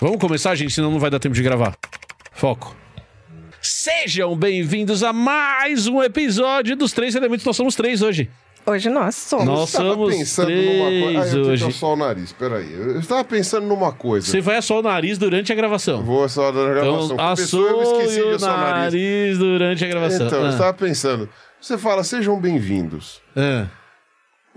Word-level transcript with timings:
Vamos 0.00 0.18
começar, 0.18 0.54
gente, 0.54 0.72
senão 0.72 0.90
não 0.90 0.98
vai 0.98 1.10
dar 1.10 1.18
tempo 1.18 1.34
de 1.34 1.42
gravar. 1.42 1.74
Foco. 2.32 2.74
Sejam 3.60 4.36
bem-vindos 4.36 5.02
a 5.02 5.12
mais 5.12 5.86
um 5.86 6.02
episódio 6.02 6.76
dos 6.76 6.92
Três 6.92 7.14
Elementos. 7.14 7.44
Nós 7.46 7.56
somos 7.56 7.74
três 7.74 8.02
hoje. 8.02 8.28
Hoje 8.66 8.88
nós 8.90 9.14
somos. 9.14 9.44
Nós 9.46 9.72
Eu 9.74 9.80
tava 9.80 9.94
somos 9.94 10.14
pensando 10.16 10.50
numa 10.50 10.90
coisa. 11.04 11.18
Ah, 11.18 11.22
três 11.22 11.34
eu 11.34 11.42
hoje. 11.66 11.72
só 11.72 11.92
o 11.92 11.96
nariz, 11.96 12.32
peraí. 12.32 12.72
Eu 12.72 12.98
estava 12.98 13.22
pensando 13.24 13.66
numa 13.66 13.92
coisa. 13.92 14.26
Você 14.26 14.40
vai 14.40 14.56
assar 14.56 14.78
o 14.78 14.82
nariz 14.82 15.16
durante 15.18 15.52
a 15.52 15.54
gravação. 15.54 16.02
Vou 16.02 16.28
só 16.28 16.50
da 16.50 16.64
gravação. 16.64 17.04
Então, 17.04 17.16
Começou, 17.16 17.66
eu 17.68 17.80
assou 17.80 18.00
esqueci 18.00 18.16
de 18.16 18.22
o 18.22 18.34
assar 18.34 18.54
o 18.54 18.60
nariz. 18.60 18.94
nariz 18.94 19.38
durante 19.38 19.84
a 19.84 19.88
gravação. 19.88 20.26
Então, 20.26 20.38
eu 20.40 20.46
Ah. 20.46 20.50
estava 20.50 20.74
pensando. 20.74 21.28
Você 21.60 21.78
fala, 21.78 22.02
sejam 22.04 22.38
bem-vindos. 22.40 23.22
Ah. 23.36 23.66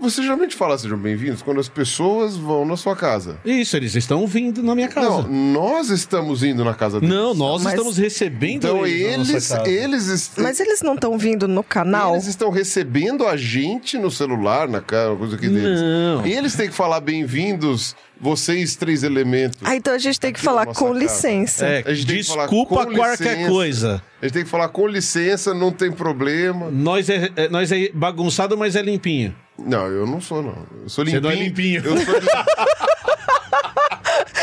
Você 0.00 0.22
geralmente 0.22 0.54
fala 0.54 0.78
sejam 0.78 0.96
bem-vindos 0.96 1.42
quando 1.42 1.58
as 1.58 1.68
pessoas 1.68 2.36
vão 2.36 2.64
na 2.64 2.76
sua 2.76 2.94
casa. 2.94 3.36
Isso, 3.44 3.76
eles 3.76 3.96
estão 3.96 4.28
vindo 4.28 4.62
na 4.62 4.72
minha 4.72 4.86
casa. 4.86 5.08
Não, 5.08 5.22
Não, 5.22 5.52
nós 5.72 5.90
estamos 5.90 6.44
indo 6.44 6.64
na 6.64 6.72
casa 6.72 7.00
deles. 7.00 7.12
nós 7.36 7.64
Mas- 7.64 7.72
estamos 7.74 7.96
recebendo 7.98 8.58
Então 8.68 8.86
eles, 8.86 9.28
eles, 9.28 9.50
eles, 9.66 10.06
est- 10.08 10.38
Mas 10.38 10.60
eles 10.60 10.82
não 10.82 10.94
estão 10.94 11.18
vindo 11.18 11.48
no 11.48 11.64
canal? 11.64 12.12
eles 12.14 12.28
estão 12.28 12.48
recebendo 12.50 13.26
a 13.26 13.36
gente 13.36 13.98
no 13.98 14.08
celular, 14.08 14.68
na 14.68 14.80
cara, 14.80 15.16
coisa 15.16 15.34
aqui 15.34 15.48
deles. 15.48 15.80
Não. 15.80 16.24
Eles 16.24 16.54
têm 16.54 16.68
que 16.68 16.74
falar 16.76 17.00
bem-vindos, 17.00 17.96
vocês 18.20 18.76
três 18.76 19.02
elementos. 19.02 19.58
Ah, 19.64 19.74
então 19.74 19.92
a 19.92 19.98
gente 19.98 20.20
tem 20.20 20.32
que 20.32 20.38
Aqui 20.38 20.46
na 20.46 20.52
falar 20.52 20.64
nossa 20.66 20.78
com 20.78 20.86
casa. 20.92 20.98
licença. 21.00 21.66
É, 21.66 21.82
A 21.84 21.92
gente 21.92 22.06
tem 22.06 22.16
que 22.18 22.22
falar 22.24 22.42
desculpa 22.44 22.86
com 22.86 22.94
qualquer 22.94 23.32
licença. 23.34 23.50
coisa. 23.50 24.02
A 24.22 24.26
gente 24.26 24.32
tem 24.34 24.44
que 24.44 24.48
falar 24.50 24.68
com 24.68 24.86
licença, 24.86 25.52
não 25.52 25.72
tem 25.72 25.90
problema. 25.90 26.70
Nós 26.70 27.08
é, 27.10 27.30
é- 27.34 27.48
nós 27.48 27.72
é 27.72 27.90
bagunçado, 27.92 28.56
mas 28.56 28.76
é 28.76 28.82
limpinho. 28.82 29.34
Não, 29.58 29.86
eu 29.86 30.06
não 30.06 30.20
sou, 30.20 30.42
não. 30.42 30.66
Eu 30.82 30.88
sou 30.88 31.04
Você 31.04 31.18
limpinho. 31.18 31.22
não 31.22 31.30
é 31.30 31.34
limpinho. 31.34 31.82
Eu 31.84 31.96
sou 31.98 32.14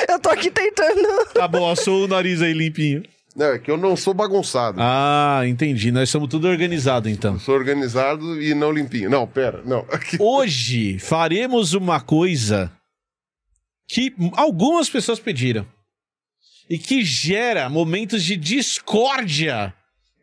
Eu 0.10 0.20
tô 0.20 0.30
aqui 0.30 0.52
tentando. 0.52 1.26
Tá 1.34 1.48
bom, 1.48 1.70
assou 1.70 2.06
o 2.06 2.08
nariz 2.08 2.42
aí 2.42 2.54
limpinho. 2.54 3.04
Não, 3.36 3.48
é 3.48 3.60
que 3.60 3.70
eu 3.70 3.78
não 3.78 3.98
sou 3.98 4.14
bagunçado. 4.14 4.78
Ah, 4.80 5.42
entendi. 5.46 5.92
Nós 5.92 6.10
somos 6.10 6.30
tudo 6.30 6.48
organizado, 6.48 7.10
então. 7.10 7.34
Eu 7.34 7.40
sou 7.40 7.56
organizado 7.56 8.42
e 8.42 8.54
não 8.54 8.72
limpinho. 8.72 9.10
Não, 9.10 9.28
pera, 9.28 9.62
não. 9.66 9.86
Hoje 10.20 11.00
faremos 11.00 11.74
uma 11.74 12.00
coisa 12.00 12.72
que 13.90 14.14
algumas 14.34 14.90
pessoas 14.90 15.20
pediram 15.20 15.66
e 16.70 16.78
que 16.78 17.04
gera 17.04 17.70
momentos 17.70 18.24
de 18.24 18.38
discórdia 18.38 19.74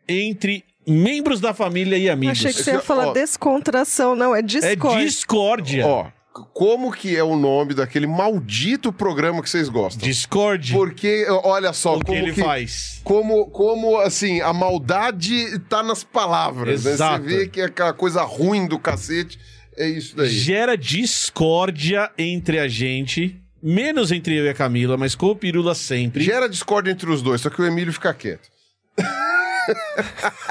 entre 0.07 0.63
membros 0.87 1.39
da 1.39 1.53
família 1.53 1.97
e 1.97 2.09
amigos. 2.09 2.39
Achei 2.39 2.53
que 2.53 2.63
você 2.63 2.71
ia 2.71 2.77
Esse- 2.77 2.85
falar 2.85 3.07
ó. 3.09 3.13
descontração, 3.13 4.15
não, 4.15 4.35
é 4.35 4.39
É 4.39 4.41
discord. 4.41 5.03
discórdia. 5.05 5.85
Ó, 5.87 6.07
como 6.53 6.91
que 6.91 7.15
é 7.15 7.23
o 7.23 7.35
nome 7.35 7.73
daquele 7.75 8.07
maldito 8.07 8.91
programa 8.91 9.41
que 9.43 9.49
vocês 9.49 9.69
gostam? 9.69 10.07
Discord. 10.07 10.73
Porque, 10.73 11.25
olha 11.43 11.71
só, 11.73 11.95
o 11.95 11.99
que 11.99 12.05
como 12.07 12.17
ele 12.17 12.33
que... 12.33 12.41
faz? 12.41 12.99
Como, 13.03 13.45
como, 13.51 13.99
assim, 13.99 14.41
a 14.41 14.51
maldade 14.51 15.59
tá 15.69 15.83
nas 15.83 16.03
palavras, 16.03 16.83
né? 16.85 16.91
Exato. 16.91 17.23
Você 17.23 17.37
vê 17.37 17.47
que 17.47 17.61
é 17.61 17.65
aquela 17.65 17.93
coisa 17.93 18.23
ruim 18.23 18.67
do 18.67 18.79
cacete, 18.79 19.39
é 19.77 19.87
isso 19.87 20.15
daí. 20.15 20.29
Gera 20.29 20.75
discórdia 20.75 22.09
entre 22.17 22.57
a 22.59 22.67
gente, 22.67 23.39
menos 23.61 24.11
entre 24.11 24.35
eu 24.35 24.45
e 24.45 24.49
a 24.49 24.53
Camila, 24.55 24.97
mas 24.97 25.13
com 25.13 25.27
o 25.27 25.35
Pirula 25.35 25.75
sempre. 25.75 26.23
Gera 26.23 26.49
discórdia 26.49 26.91
entre 26.91 27.09
os 27.11 27.21
dois, 27.21 27.41
só 27.41 27.49
que 27.51 27.61
o 27.61 27.65
Emílio 27.65 27.93
fica 27.93 28.11
quieto. 28.13 28.49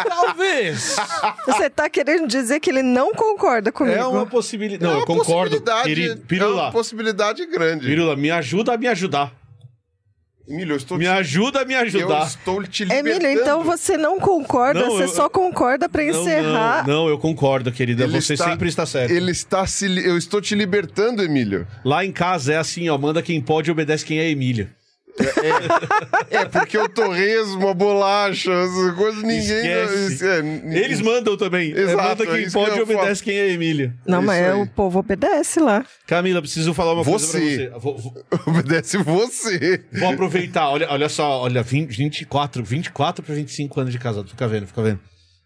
Talvez. 0.09 0.97
Você 1.47 1.71
tá 1.71 1.89
querendo 1.89 2.27
dizer 2.27 2.61
que 2.61 2.71
ele 2.71 2.83
não 2.83 3.13
concorda 3.13 3.71
comigo? 3.73 3.97
é 3.99 4.07
uma 4.07 4.27
possibilidade. 4.27 4.83
Não, 4.85 4.91
é 4.91 4.95
eu 4.95 4.99
uma 5.01 5.07
concordo. 5.07 5.51
possibilidade- 5.57 5.89
Querido, 5.89 6.23
É 6.23 6.27
Pirula, 6.27 6.63
uma 6.65 6.73
possibilidade 6.73 7.47
grande. 7.47 7.87
Pirula, 7.87 8.17
me 8.17 8.31
ajuda 8.31 8.75
a 8.75 8.77
me 8.77 8.87
ajudar. 8.89 9.33
Emílio, 10.49 10.73
eu 10.73 10.77
estou 10.77 10.99
Me 10.99 11.05
te... 11.05 11.09
ajuda 11.11 11.61
a 11.63 11.65
me 11.65 11.73
Eu 11.73 11.81
ajudar. 11.81 12.27
estou 12.27 12.63
te 12.65 12.85
libertando. 12.85 13.09
Emílio, 13.25 13.41
então 13.41 13.63
você 13.63 13.97
não 13.97 14.19
concorda, 14.19 14.81
Não, 14.81 14.91
você 14.91 15.05
eu- 15.05 15.09
só 15.09 15.29
concorda 15.29 15.89
pra 15.89 16.03
Não, 16.03 16.11
encerrar. 16.11 16.85
Não, 16.87 16.95
não, 17.05 17.09
eu 17.09 17.17
concordo, 17.17 17.71
querida. 17.71 18.03
Ele 18.05 18.21
Você 18.21 18.35
está- 18.35 18.47
sempre 18.47 18.69
está 18.69 18.85
certo. 18.85 19.13
Ele 19.13 19.31
está 19.31 19.65
se... 19.69 19.87
Eu 20.05 20.19
estou 20.19 20.41
te 20.41 20.57
libertando, 20.57 21.23
Emílio. 21.23 21.65
Lá 21.85 22.05
em 22.05 22.11
casa 22.11 22.55
é 22.55 22.57
assim, 22.57 22.89
ó. 22.89 22.99
Manda 22.99 23.23
quem 23.23 23.41
pode 23.41 23.71
e 23.71 23.73
obedece 23.73 24.05
quem 24.05 24.19
é 24.19 24.29
Emílio. 24.29 24.69
É, 26.31 26.45
porque 26.47 26.77
o 26.79 26.89
torresmo, 26.89 27.69
a 27.69 27.75
bolacha, 27.75 28.51
essas 28.53 28.95
coisas, 28.95 29.23
ninguém... 29.23 29.69
É, 29.69 30.39
n- 30.41 30.79
Eles 30.79 31.01
mandam 31.01 31.37
também. 31.37 31.73
É, 31.73 31.81
Exato, 31.81 32.03
manda 32.09 32.25
é 32.25 32.27
quem 32.39 32.47
que 32.47 32.53
pode 32.53 32.77
e 32.77 32.79
eu 32.79 32.87
falo. 32.87 32.99
obedece 32.99 33.23
quem 33.23 33.37
é 33.37 33.51
Emílio. 33.51 33.93
Não, 34.07 34.23
mas 34.23 34.39
Isso 34.41 34.49
é, 34.49 34.53
aí. 34.53 34.63
o 34.63 34.67
povo 34.67 34.99
obedece 34.99 35.61
lá. 35.61 35.85
Camila, 36.07 36.41
preciso 36.41 36.73
falar 36.75 36.95
uma 36.95 37.05
coisa 37.05 37.27
Você. 37.27 37.69
pra 37.69 37.79
você. 37.79 37.81
Vou, 37.81 37.99
vou- 37.99 38.25
Obedece 38.47 38.97
você. 38.99 39.85
vou 39.93 40.11
aproveitar. 40.11 40.69
Olha, 40.71 40.89
olha 40.91 41.09
só, 41.09 41.43
olha, 41.43 41.63
20, 41.63 41.89
24, 41.97 42.63
24 42.65 43.25
para 43.25 43.35
25 43.35 43.81
anos 43.81 43.93
de 43.93 43.99
casado. 43.99 44.29
Fica 44.29 44.49
vendo, 44.49 44.67
fica 44.67 44.83
vendo. 44.83 45.01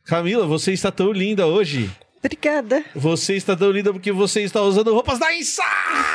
Camila, 0.05 0.47
você 0.47 0.73
está 0.73 0.91
tão 0.93 1.11
linda 1.13 1.47
hoje. 1.47 1.91
Obrigada. 2.19 2.85
Você 2.95 3.37
está 3.37 3.55
tão 3.55 3.71
linda 3.71 3.93
porque 3.93 4.11
você 4.11 4.43
está 4.43 4.61
usando 4.63 4.93
roupas 4.93 5.19
da 5.19 5.33
Inside! 5.35 5.63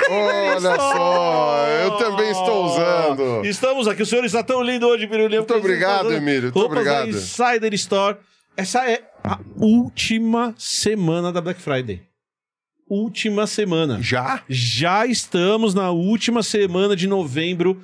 Olha 0.10 0.60
só, 0.76 1.68
eu 1.84 1.92
também 1.98 2.32
estou 2.32 2.66
usando. 2.66 3.46
Estamos 3.46 3.88
aqui, 3.88 4.02
o 4.02 4.06
senhor 4.06 4.26
está 4.26 4.44
tão 4.44 4.62
lindo 4.62 4.88
hoje, 4.88 5.08
Pirulinha. 5.08 5.40
Muito 5.40 5.54
obrigado, 5.54 6.12
Emílio, 6.12 6.44
muito 6.44 6.60
Roupas 6.60 6.84
da 6.84 7.00
obrigado. 7.02 7.10
Insider 7.10 7.74
Store. 7.76 8.18
Essa 8.58 8.90
é 8.90 9.02
a 9.24 9.40
última 9.58 10.54
semana 10.58 11.32
da 11.32 11.40
Black 11.40 11.62
Friday. 11.62 12.02
Última 12.90 13.48
semana. 13.48 14.00
Já? 14.02 14.44
Já 14.50 15.06
estamos 15.06 15.74
na 15.74 15.92
última 15.92 16.44
semana 16.44 16.94
de 16.94 17.08
novembro 17.08 17.82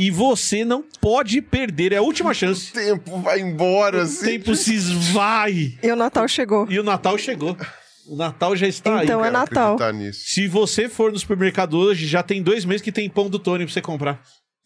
e 0.00 0.10
você 0.12 0.64
não 0.64 0.84
pode 1.00 1.42
perder. 1.42 1.92
É 1.92 1.96
a 1.96 2.02
última 2.02 2.32
chance. 2.32 2.70
O 2.70 2.74
tempo 2.74 3.20
vai 3.20 3.40
embora, 3.40 3.98
O 3.98 4.00
assim. 4.02 4.24
tempo 4.24 4.54
se 4.54 4.72
esvai. 4.74 5.76
E 5.82 5.90
o 5.90 5.96
Natal 5.96 6.28
chegou. 6.28 6.66
E 6.70 6.78
o 6.78 6.84
Natal 6.84 7.18
chegou. 7.18 7.56
O 8.06 8.16
Natal 8.16 8.54
já 8.56 8.66
está 8.68 9.02
Então 9.04 9.20
aí. 9.20 9.28
é 9.28 9.30
Quero 9.30 9.38
Natal. 9.38 9.76
Se 10.12 10.46
você 10.46 10.88
for 10.88 11.12
no 11.12 11.18
supermercado 11.18 11.76
hoje, 11.76 12.06
já 12.06 12.22
tem 12.22 12.42
dois 12.42 12.64
meses 12.64 12.80
que 12.80 12.92
tem 12.92 13.10
pão 13.10 13.28
do 13.28 13.38
Tony 13.38 13.64
pra 13.64 13.72
você 13.74 13.82
comprar. 13.82 14.22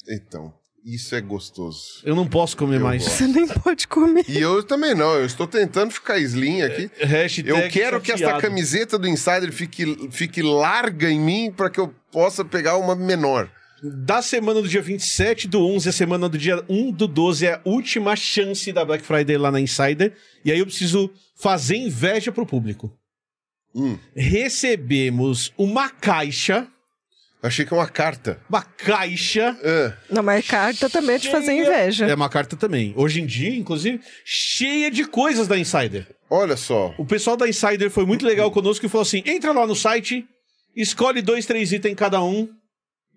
Então, 0.08 0.52
isso 0.84 1.14
é 1.14 1.20
gostoso. 1.20 1.80
Eu 2.04 2.14
não 2.14 2.26
posso 2.26 2.56
comer 2.56 2.76
Eu 2.76 2.80
mais. 2.84 3.02
gosto. 3.02 3.16
Você 3.16 3.26
nem 3.26 3.48
pode 3.48 3.88
comer. 3.88 4.24
E 4.28 4.38
eu 4.38 4.62
também 4.62 4.94
não, 4.94 5.14
eu 5.14 5.24
estou 5.24 5.46
tentando 5.46 5.90
ficar 5.92 6.18
slim 6.18 6.62
aqui. 6.62 6.90
Hashtag 7.00 7.48
Eu 7.48 7.68
quero 7.70 8.00
que 8.00 8.12
esta 8.12 8.24
chateado. 8.26 8.42
camiseta 8.42 8.98
do 8.98 9.08
Insider 9.08 9.50
fique, 9.52 10.08
fique 10.12 10.42
larga 10.42 11.10
em 11.10 11.18
mim 11.20 11.50
para 11.56 11.70
que 11.70 11.80
eu 11.80 11.92
possa 12.12 12.44
pegar 12.44 12.76
uma 12.76 12.94
menor. 12.94 13.50
Da 13.82 14.22
semana 14.22 14.62
do 14.62 14.68
dia 14.68 14.80
27 14.80 15.48
do 15.48 15.66
11 15.66 15.88
a 15.88 15.92
semana 15.92 16.28
do 16.28 16.38
dia 16.38 16.62
1 16.68 16.92
do 16.92 17.08
12 17.08 17.46
é 17.46 17.54
a 17.54 17.60
última 17.64 18.14
chance 18.14 18.70
da 18.72 18.84
Black 18.84 19.04
Friday 19.04 19.36
lá 19.36 19.50
na 19.50 19.60
Insider. 19.60 20.12
E 20.44 20.52
aí 20.52 20.58
eu 20.60 20.66
preciso 20.66 21.10
fazer 21.34 21.76
inveja 21.76 22.30
pro 22.30 22.46
público. 22.46 22.96
Hum, 23.74 23.98
Recebemos 24.14 25.52
uma 25.58 25.88
caixa, 25.90 26.68
achei 27.42 27.64
que 27.64 27.74
é 27.74 27.76
uma 27.76 27.88
carta. 27.88 28.38
uma 28.48 28.62
caixa. 28.62 29.56
Ah, 29.64 29.96
Não, 30.10 30.22
mas 30.22 30.46
carta 30.46 30.88
também 30.88 31.16
é 31.16 31.18
de 31.18 31.30
fazer 31.30 31.52
inveja. 31.52 32.06
É 32.06 32.14
uma 32.14 32.28
carta 32.28 32.54
também. 32.56 32.92
Hoje 32.96 33.20
em 33.20 33.26
dia, 33.26 33.52
inclusive, 33.52 34.00
cheia 34.24 34.90
de 34.92 35.04
coisas 35.06 35.48
da 35.48 35.58
Insider. 35.58 36.06
olha 36.30 36.56
só. 36.56 36.94
O 36.98 37.04
pessoal 37.04 37.36
da 37.36 37.48
Insider 37.48 37.90
foi 37.90 38.06
muito 38.06 38.24
legal 38.24 38.48
conosco 38.52 38.86
e 38.86 38.88
falou 38.88 39.02
assim: 39.02 39.22
entra 39.26 39.50
lá 39.52 39.66
no 39.66 39.74
site, 39.74 40.24
escolhe 40.76 41.20
dois, 41.20 41.46
três 41.46 41.72
itens 41.72 41.96
cada 41.96 42.22
um, 42.22 42.48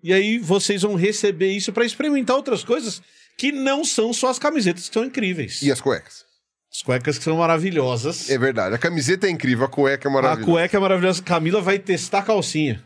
e 0.08 0.12
aí 0.12 0.38
vocês 0.38 0.82
vão 0.82 0.94
receber 0.94 1.50
isso 1.52 1.72
pra 1.72 1.84
experimentar 1.84 2.36
outras 2.36 2.62
coisas 2.64 3.02
que 3.38 3.52
não 3.52 3.84
são 3.84 4.12
só 4.12 4.28
as 4.30 4.38
camisetas 4.38 4.88
que 4.88 4.94
são 4.94 5.04
incríveis. 5.04 5.60
E 5.62 5.70
as 5.70 5.80
cuecas? 5.80 6.24
As 6.72 6.82
cuecas 6.82 7.16
que 7.18 7.24
são 7.24 7.36
maravilhosas. 7.36 8.28
É 8.30 8.38
verdade, 8.38 8.74
a 8.74 8.78
camiseta 8.78 9.26
é 9.26 9.30
incrível, 9.30 9.64
a 9.66 9.68
cueca 9.68 10.08
é 10.08 10.10
a 10.10 10.14
maravilhosa. 10.14 10.50
cueca 10.52 10.76
é 10.76 10.80
maravilhosa. 10.80 11.22
Camila 11.22 11.60
vai 11.60 11.78
testar 11.78 12.18
a 12.18 12.22
calcinha. 12.22 12.82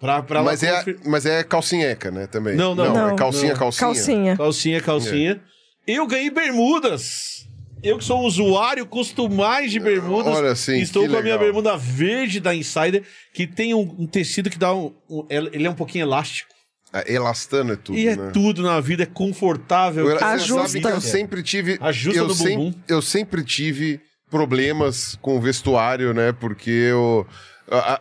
Pra, 0.00 0.22
pra 0.22 0.42
Mas 0.44 0.62
é, 0.62 0.84
mas 1.04 1.26
é 1.26 1.42
calcinheca, 1.42 2.10
né, 2.12 2.28
também? 2.28 2.54
Não, 2.54 2.72
não, 2.74 2.84
é 2.84 2.88
não. 3.10 3.16
calcinha, 3.16 3.52
Não. 3.52 3.58
calcinha. 3.58 3.86
Calcinha. 3.94 4.36
Calcinha, 4.36 4.80
calcinha. 4.80 5.40
Eu 5.86 6.06
ganhei 6.06 6.30
bermudas. 6.30 7.46
Eu 7.82 7.98
que 7.98 8.04
sou 8.04 8.20
um 8.20 8.24
usuário, 8.24 8.84
custo 8.86 9.28
mais 9.28 9.70
de 9.72 9.78
bermudas. 9.80 10.36
Olha, 10.36 10.54
sim, 10.56 10.78
Estou 10.80 11.02
com 11.08 11.16
a 11.16 11.22
minha 11.22 11.34
legal. 11.34 11.38
bermuda 11.38 11.76
verde 11.76 12.40
da 12.40 12.54
Insider, 12.54 13.02
que 13.32 13.46
tem 13.46 13.72
um, 13.74 13.96
um 14.00 14.06
tecido 14.06 14.50
que 14.50 14.58
dá 14.58 14.74
um, 14.74 14.92
um- 15.08 15.26
Ele 15.30 15.66
é 15.66 15.70
um 15.70 15.74
pouquinho 15.74 16.02
elástico. 16.02 16.52
É, 16.92 17.12
Elastano 17.12 17.74
é 17.74 17.76
tudo, 17.76 17.98
e 17.98 18.08
é 18.08 18.16
né? 18.16 18.30
tudo 18.32 18.62
na 18.62 18.80
vida, 18.80 19.02
é 19.02 19.06
confortável. 19.06 20.08
Eu, 20.08 20.24
Ajusta. 20.24 20.68
sabe 20.68 20.80
que 20.80 20.88
eu 20.88 21.00
sempre 21.00 21.42
tive. 21.42 21.78
Ajusta 21.80 22.18
eu, 22.18 22.28
no 22.28 22.34
bumbum. 22.34 22.74
eu 22.88 23.02
sempre 23.02 23.44
tive 23.44 24.00
problemas 24.30 25.16
com 25.20 25.40
vestuário, 25.40 26.14
né? 26.14 26.32
Porque 26.32 26.70
eu. 26.70 27.26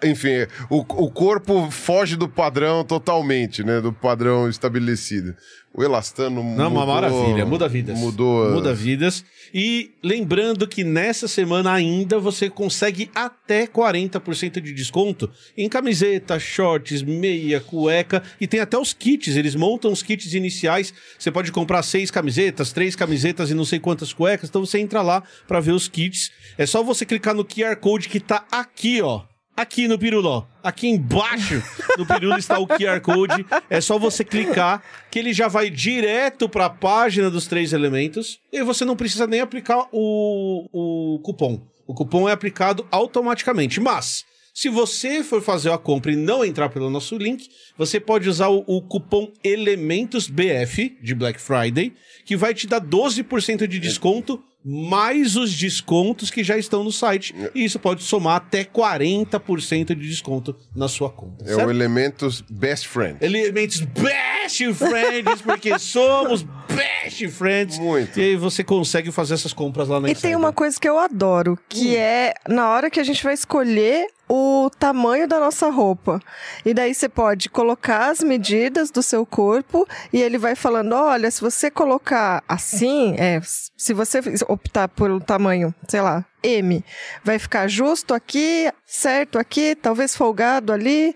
Enfim, 0.02 0.48
o, 0.70 0.78
o 0.78 1.12
corpo 1.12 1.70
foge 1.70 2.16
do 2.16 2.30
padrão 2.30 2.86
totalmente, 2.86 3.64
né? 3.64 3.82
Do 3.82 3.92
padrão 3.92 4.48
estabelecido. 4.48 5.36
O 5.78 5.84
elastano 5.84 6.38
Não, 6.38 6.44
mudou, 6.44 6.68
uma 6.70 6.86
maravilha, 6.88 7.46
muda 7.46 7.68
vidas. 7.68 8.00
Mudou. 8.00 8.50
Muda 8.52 8.74
vidas. 8.74 9.24
E 9.54 9.92
lembrando 10.04 10.68
que 10.68 10.84
nessa 10.84 11.28
semana 11.28 11.72
ainda 11.72 12.18
você 12.18 12.50
consegue 12.50 13.12
até 13.14 13.68
40% 13.68 14.60
de 14.60 14.74
desconto 14.74 15.30
em 15.56 15.70
camiseta, 15.70 16.40
shorts, 16.40 17.04
meia, 17.04 17.62
cueca 17.62 18.24
e 18.42 18.48
tem 18.48 18.60
até 18.60 18.76
os 18.76 18.92
kits. 18.92 19.36
Eles 19.36 19.54
montam 19.54 19.92
os 19.92 20.02
kits 20.02 20.34
iniciais. 20.34 20.92
Você 21.20 21.30
pode 21.30 21.52
comprar 21.52 21.84
seis 21.84 22.10
camisetas, 22.10 22.74
três 22.74 22.96
camisetas 22.96 23.52
e 23.52 23.54
não 23.54 23.64
sei 23.64 23.80
quantas 23.80 24.12
cuecas. 24.12 24.50
Então 24.50 24.66
você 24.66 24.80
entra 24.80 25.04
lá 25.04 25.22
para 25.48 25.60
ver 25.60 25.74
os 25.74 25.88
kits. 25.88 26.32
É 26.58 26.66
só 26.66 26.82
você 26.82 27.06
clicar 27.06 27.36
no 27.36 27.46
QR 27.46 27.76
Code 27.76 28.10
que 28.10 28.20
tá 28.20 28.44
aqui, 28.52 29.00
ó. 29.04 29.22
Aqui 29.58 29.88
no 29.88 29.98
Piruló. 29.98 30.44
Aqui 30.62 30.88
embaixo 30.88 31.64
do 31.98 32.06
Pirulo 32.06 32.38
está 32.38 32.60
o 32.60 32.68
QR 32.68 33.02
Code. 33.02 33.44
É 33.68 33.82
só 33.82 33.98
você 33.98 34.24
clicar 34.24 34.84
que 35.10 35.18
ele 35.18 35.34
já 35.34 35.48
vai 35.48 35.72
direto 35.72 36.48
para 36.48 36.68
a 36.68 36.70
página 36.70 37.28
dos 37.28 37.48
três 37.48 37.74
elementos 37.74 38.40
e 38.54 38.62
você 38.62 38.86
não 38.86 38.96
precisa 38.96 39.26
nem 39.26 39.42
aplicar 39.42 39.88
o, 39.92 40.68
o 40.72 41.20
cupom. 41.24 41.60
O 41.88 41.96
cupom 41.96 42.30
é 42.30 42.34
aplicado 42.34 42.86
automaticamente. 42.92 43.80
Mas, 43.80 44.26
se 44.54 44.70
você 44.70 45.24
for 45.24 45.42
fazer 45.42 45.72
a 45.72 45.78
compra 45.80 46.12
e 46.12 46.16
não 46.16 46.46
entrar 46.46 46.70
pelo 46.70 46.92
nosso 46.92 47.18
link, 47.18 47.50
você 47.76 48.00
pode 48.00 48.30
usar 48.30 48.50
o, 48.50 48.64
o 48.68 48.80
cupom 48.84 49.32
ElementosBF 49.44 51.00
de 51.02 51.16
Black 51.16 51.42
Friday, 51.42 51.96
que 52.26 52.38
vai 52.38 52.54
te 52.54 52.68
dar 52.68 52.80
12% 52.80 53.66
de 53.66 53.80
desconto 53.80 54.40
mais 54.70 55.38
os 55.38 55.56
descontos 55.56 56.30
que 56.30 56.44
já 56.44 56.58
estão 56.58 56.84
no 56.84 56.92
site. 56.92 57.34
E 57.56 57.64
isso 57.64 57.80
pode 57.80 58.04
somar 58.04 58.36
até 58.36 58.66
40% 58.66 59.96
de 59.96 60.10
desconto 60.10 60.54
na 60.76 60.90
sua 60.90 61.10
conta. 61.10 61.46
É 61.46 61.54
o 61.54 61.56
certo? 61.56 61.70
Elementos 61.70 62.44
Best 62.50 62.90
Friend. 62.90 63.18
Elementos 63.22 63.80
best 63.80 64.37
friends, 64.74 65.42
porque 65.42 65.78
somos 65.80 66.44
best 66.68 67.28
friends. 67.30 67.80
Muito. 67.80 68.20
E 68.20 68.24
aí 68.24 68.36
você 68.36 68.64
consegue 68.64 69.12
fazer 69.12 69.34
essas 69.34 69.54
compras 69.54 69.88
lá 69.88 70.00
na 70.00 70.08
E 70.08 70.12
tem 70.14 70.32
Insider. 70.32 70.38
uma 70.38 70.54
coisa 70.54 70.80
que 70.80 70.88
eu 70.88 71.00
adoro, 71.00 71.58
que 71.68 71.96
é 71.96 72.34
na 72.48 72.70
hora 72.70 72.90
que 72.90 73.00
a 73.00 73.04
gente 73.04 73.24
vai 73.24 73.34
escolher 73.34 74.08
o 74.30 74.70
tamanho 74.78 75.28
da 75.28 75.40
nossa 75.40 75.70
roupa. 75.70 76.20
E 76.66 76.74
daí 76.74 76.94
você 76.94 77.08
pode 77.08 77.50
colocar 77.50 78.10
as 78.10 78.20
medidas 78.22 78.92
do 78.92 79.02
seu 79.02 79.26
corpo 79.26 79.88
e 80.12 80.22
ele 80.22 80.38
vai 80.38 80.56
falando: 80.56 80.94
olha, 80.94 81.32
se 81.32 81.42
você 81.42 81.72
colocar 81.72 82.44
assim, 82.48 83.16
é, 83.18 83.40
se 83.42 83.94
você 83.94 84.20
optar 84.48 84.88
pelo 84.90 85.20
tamanho, 85.20 85.74
sei 85.88 86.02
lá, 86.02 86.26
M, 86.44 86.84
vai 87.24 87.40
ficar 87.40 87.68
justo 87.68 88.14
aqui, 88.14 88.72
certo 88.86 89.40
aqui, 89.40 89.76
talvez 89.76 90.16
folgado 90.16 90.74
ali. 90.74 91.16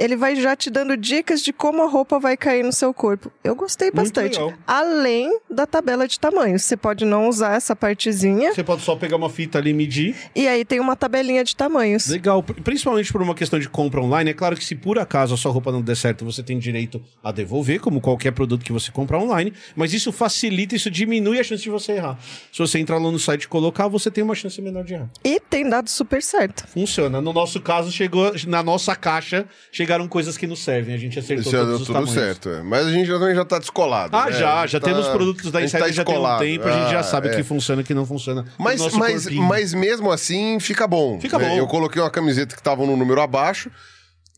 Ele 0.00 0.16
vai 0.16 0.34
já 0.34 0.56
te 0.56 0.70
dando 0.70 0.96
dicas 0.96 1.42
de 1.42 1.52
como 1.52 1.82
a 1.82 1.86
roupa 1.86 2.18
vai 2.18 2.34
cair 2.36 2.64
no 2.64 2.72
seu 2.72 2.92
corpo. 2.94 3.30
Eu 3.44 3.54
gostei 3.54 3.90
bastante. 3.90 4.38
Além 4.66 5.38
da 5.50 5.66
tabela 5.66 6.08
de 6.08 6.18
tamanhos. 6.18 6.62
Você 6.64 6.74
pode 6.76 7.04
não 7.04 7.28
usar 7.28 7.54
essa 7.54 7.76
partezinha. 7.76 8.54
Você 8.54 8.64
pode 8.64 8.80
só 8.82 8.96
pegar 8.96 9.16
uma 9.16 9.28
fita 9.28 9.58
ali 9.58 9.70
e 9.70 9.74
medir. 9.74 10.16
E 10.34 10.48
aí 10.48 10.64
tem 10.64 10.80
uma 10.80 10.96
tabelinha 10.96 11.44
de 11.44 11.54
tamanhos. 11.54 12.08
Legal, 12.08 12.42
Pri- 12.42 12.60
principalmente 12.62 13.12
por 13.12 13.20
uma 13.20 13.34
questão 13.34 13.58
de 13.58 13.68
compra 13.68 14.00
online. 14.00 14.30
É 14.30 14.34
claro 14.34 14.56
que 14.56 14.64
se 14.64 14.74
por 14.74 14.98
acaso 14.98 15.34
a 15.34 15.36
sua 15.36 15.52
roupa 15.52 15.70
não 15.70 15.82
der 15.82 15.96
certo, 15.96 16.24
você 16.24 16.42
tem 16.42 16.58
direito 16.58 17.02
a 17.22 17.30
devolver, 17.30 17.78
como 17.80 18.00
qualquer 18.00 18.32
produto 18.32 18.64
que 18.64 18.72
você 18.72 18.90
compra 18.90 19.18
online. 19.18 19.52
Mas 19.76 19.92
isso 19.92 20.10
facilita, 20.12 20.74
isso 20.74 20.90
diminui 20.90 21.38
a 21.38 21.44
chance 21.44 21.62
de 21.62 21.68
você 21.70 21.92
errar. 21.92 22.18
Se 22.50 22.58
você 22.58 22.78
entrar 22.78 22.96
lá 22.96 23.10
no 23.10 23.18
site 23.18 23.42
e 23.42 23.48
colocar, 23.48 23.86
você 23.86 24.10
tem 24.10 24.24
uma 24.24 24.34
chance 24.34 24.60
menor 24.62 24.82
de 24.84 24.94
errar. 24.94 25.10
E 25.22 25.38
tem 25.38 25.68
dado 25.68 25.90
super 25.90 26.22
certo. 26.22 26.66
Funciona. 26.68 27.20
No 27.20 27.32
nosso 27.34 27.60
caso, 27.60 27.92
chegou 27.92 28.32
na 28.46 28.62
nossa 28.62 28.96
caixa, 28.96 29.46
chegaram 29.90 30.06
coisas 30.06 30.36
que 30.36 30.46
nos 30.46 30.60
servem. 30.60 30.94
A 30.94 30.98
gente 30.98 31.18
acertou 31.18 31.50
já 31.50 31.58
todos 31.58 31.80
os 31.80 31.86
tudo 31.86 31.94
tamanhos. 31.94 32.14
certo. 32.14 32.48
é. 32.48 32.62
Mas 32.62 32.86
a 32.86 32.90
gente 32.92 33.06
já, 33.08 33.18
também 33.18 33.34
já 33.34 33.44
tá 33.44 33.58
descolado. 33.58 34.16
Ah, 34.16 34.26
né? 34.26 34.32
já, 34.32 34.38
já 34.38 34.78
gente 34.78 34.82
temos 34.82 35.06
tá- 35.06 35.12
produtos 35.12 35.50
da 35.50 35.62
Insider 35.62 35.80
tá 35.86 35.92
já 35.92 36.04
tem 36.04 36.18
um 36.18 36.38
tempo, 36.38 36.68
a 36.68 36.72
gente 36.72 36.90
já 36.92 37.00
Ah, 37.00 37.02
sabe 37.02 37.28
o 37.28 37.32
é. 37.32 37.36
que 37.36 37.42
funciona 37.42 37.80
e 37.80 37.84
o 37.84 37.86
que 37.86 37.94
não 37.94 38.06
funciona. 38.06 38.44
Mas, 38.56 38.80
mas, 38.94 39.24
corpinho. 39.24 39.42
mas 39.42 39.74
mesmo 39.74 40.12
assim, 40.12 40.60
fica 40.60 40.86
bom. 40.86 41.18
Fica 41.20 41.38
né? 41.38 41.48
bom. 41.48 41.56
Eu 41.56 41.66
coloquei 41.66 42.00
uma 42.00 42.10
camiseta 42.10 42.54
que 42.54 42.62
tava 42.62 42.86
no 42.86 42.96
número 42.96 43.20
abaixo 43.20 43.70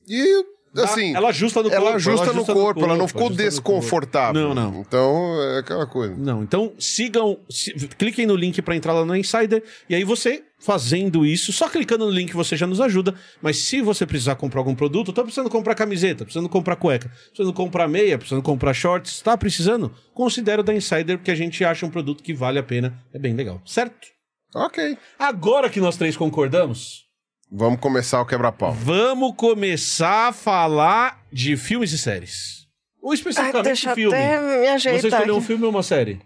e, 0.08 0.44
assim... 0.76 1.14
ela 1.14 1.28
ajusta 1.28 1.62
no 1.62 1.70
corpo. 1.70 1.86
ela 1.86 1.96
ajusta 1.96 2.32
no 2.32 2.44
corpo, 2.44 2.84
ela 2.84 2.96
não 2.96 3.08
ficou 3.08 3.26
ajusta 3.26 3.42
no 3.42 3.50
desconfortável. 3.50 4.42
corpo. 4.46 4.54
Não, 4.54 4.70
não. 4.72 4.80
Então, 4.80 5.42
é 5.42 5.58
aquela 5.58 5.86
coisa. 5.86 6.14
Não, 6.16 6.42
então 6.42 6.72
sigam, 6.78 7.38
si- 7.50 7.72
cliquem 7.98 8.26
no 8.26 8.34
link 8.36 8.60
para 8.62 8.74
entrar 8.76 8.92
lá 8.92 9.04
no 9.04 9.16
Insider 9.16 9.62
e 9.88 9.94
aí 9.94 10.04
você 10.04 10.42
fazendo 10.58 11.26
isso, 11.26 11.52
só 11.52 11.68
clicando 11.68 12.06
no 12.06 12.12
link 12.12 12.32
você 12.34 12.56
já 12.56 12.68
nos 12.68 12.80
ajuda, 12.80 13.14
mas 13.42 13.56
se 13.58 13.82
você 13.82 14.06
precisar 14.06 14.36
comprar 14.36 14.60
algum 14.60 14.74
produto, 14.76 15.12
tá 15.12 15.22
precisando 15.22 15.50
comprar 15.50 15.74
camiseta, 15.74 16.24
precisando 16.24 16.48
comprar 16.48 16.76
cueca, 16.76 17.10
precisando 17.26 17.52
comprar 17.52 17.88
meia, 17.88 18.16
precisando 18.16 18.42
comprar 18.42 18.72
shorts, 18.72 19.20
tá 19.20 19.36
precisando? 19.36 19.92
Considere 20.14 20.60
o 20.60 20.64
da 20.64 20.72
Insider 20.72 21.18
porque 21.18 21.32
a 21.32 21.34
gente 21.34 21.64
acha 21.64 21.84
um 21.84 21.90
produto 21.90 22.22
que 22.22 22.32
vale 22.32 22.60
a 22.60 22.62
pena, 22.62 22.96
é 23.12 23.18
bem 23.18 23.34
legal, 23.34 23.60
certo? 23.66 24.06
Ok. 24.54 24.96
Agora 25.18 25.68
que 25.68 25.80
nós 25.80 25.96
três 25.96 26.16
concordamos, 26.16 27.06
Vamos 27.54 27.80
começar 27.80 28.20
o 28.20 28.24
quebra-pau. 28.26 28.72
vamos 28.72 29.34
começar 29.36 30.28
a 30.28 30.32
falar 30.32 31.20
de 31.30 31.56
filmes 31.56 31.92
e 31.92 31.98
séries. 31.98 32.66
Ou 33.02 33.10
Ah, 33.10 33.14
especificamente 33.14 33.64
deixa 33.64 33.94
filme. 33.94 34.16
até 34.16 34.40
me 34.40 34.62
Você 34.62 34.68
ajeitar 34.68 35.10
escolheu 35.12 35.36
um 35.36 35.40
filme 35.42 35.64
ou 35.64 35.70
uma 35.70 35.82
série? 35.82 36.20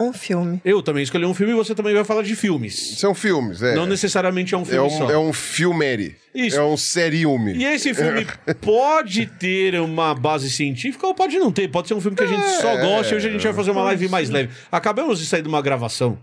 Um 0.00 0.12
filme. 0.12 0.60
Eu 0.64 0.80
também 0.80 1.02
escolhi 1.02 1.24
um 1.26 1.34
filme 1.34 1.52
e 1.52 1.56
você 1.56 1.74
também 1.74 1.92
vai 1.92 2.04
falar 2.04 2.22
de 2.22 2.36
filmes. 2.36 2.96
São 3.00 3.12
filmes, 3.12 3.60
é. 3.60 3.74
Não 3.74 3.86
necessariamente 3.86 4.54
é 4.54 4.58
um 4.58 4.62
é 4.62 4.64
filme 4.66 4.86
um, 4.86 4.90
só. 4.98 5.10
é 5.10 5.18
um 5.18 5.32
filmere. 5.32 6.16
Isso. 6.32 6.56
É 6.56 6.62
um 6.62 6.76
seriume. 6.76 7.54
E 7.54 7.64
esse 7.64 7.92
filme 7.92 8.24
pode 8.62 9.26
ter 9.26 9.74
uma 9.80 10.14
base 10.14 10.48
científica 10.48 11.04
ou 11.08 11.14
pode 11.14 11.36
não 11.40 11.50
ter. 11.50 11.66
Pode 11.68 11.88
ser 11.88 11.94
um 11.94 12.00
filme 12.00 12.16
que 12.16 12.22
a 12.22 12.26
gente 12.28 12.46
só 12.60 12.68
É. 12.78 12.80
gosta 12.86 13.14
e 13.14 13.16
hoje 13.16 13.26
a 13.28 13.32
gente 13.32 13.42
vai 13.42 13.52
fazer 13.52 13.72
uma 13.72 13.82
live 13.82 14.08
mais 14.08 14.30
leve. 14.30 14.54
Acabamos 14.70 15.18
de 15.18 15.26
sair 15.26 15.42
de 15.42 15.48
uma 15.48 15.60
gravação. 15.60 16.16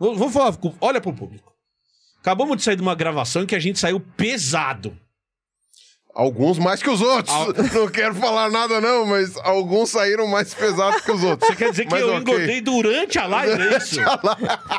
Vou 0.00 0.16
vou 0.16 0.28
falar, 0.28 0.56
olha 0.80 1.00
pro 1.00 1.12
público. 1.12 1.52
Acabamos 2.26 2.56
de 2.56 2.64
sair 2.64 2.74
de 2.74 2.82
uma 2.82 2.96
gravação 2.96 3.44
em 3.44 3.46
que 3.46 3.54
a 3.54 3.58
gente 3.60 3.78
saiu 3.78 4.00
pesado. 4.00 4.98
Alguns 6.12 6.58
mais 6.58 6.82
que 6.82 6.90
os 6.90 7.00
outros. 7.00 7.32
Al- 7.32 7.52
Não 7.72 7.88
quero 7.88 8.16
falar 8.16 8.50
nada, 8.50 8.80
não, 8.80 9.06
mas 9.06 9.36
alguns 9.44 9.90
saíram 9.90 10.26
mais 10.26 10.52
pesados 10.52 11.02
que 11.02 11.12
os 11.12 11.22
outros. 11.22 11.48
Você 11.48 11.54
quer 11.54 11.70
dizer 11.70 11.84
que 11.84 11.90
Mas 11.92 12.00
eu 12.00 12.08
ok. 12.08 12.20
engordei 12.20 12.60
durante 12.60 13.16
a 13.16 13.26
live, 13.26 13.62
é 13.62 13.76
isso? 13.76 14.00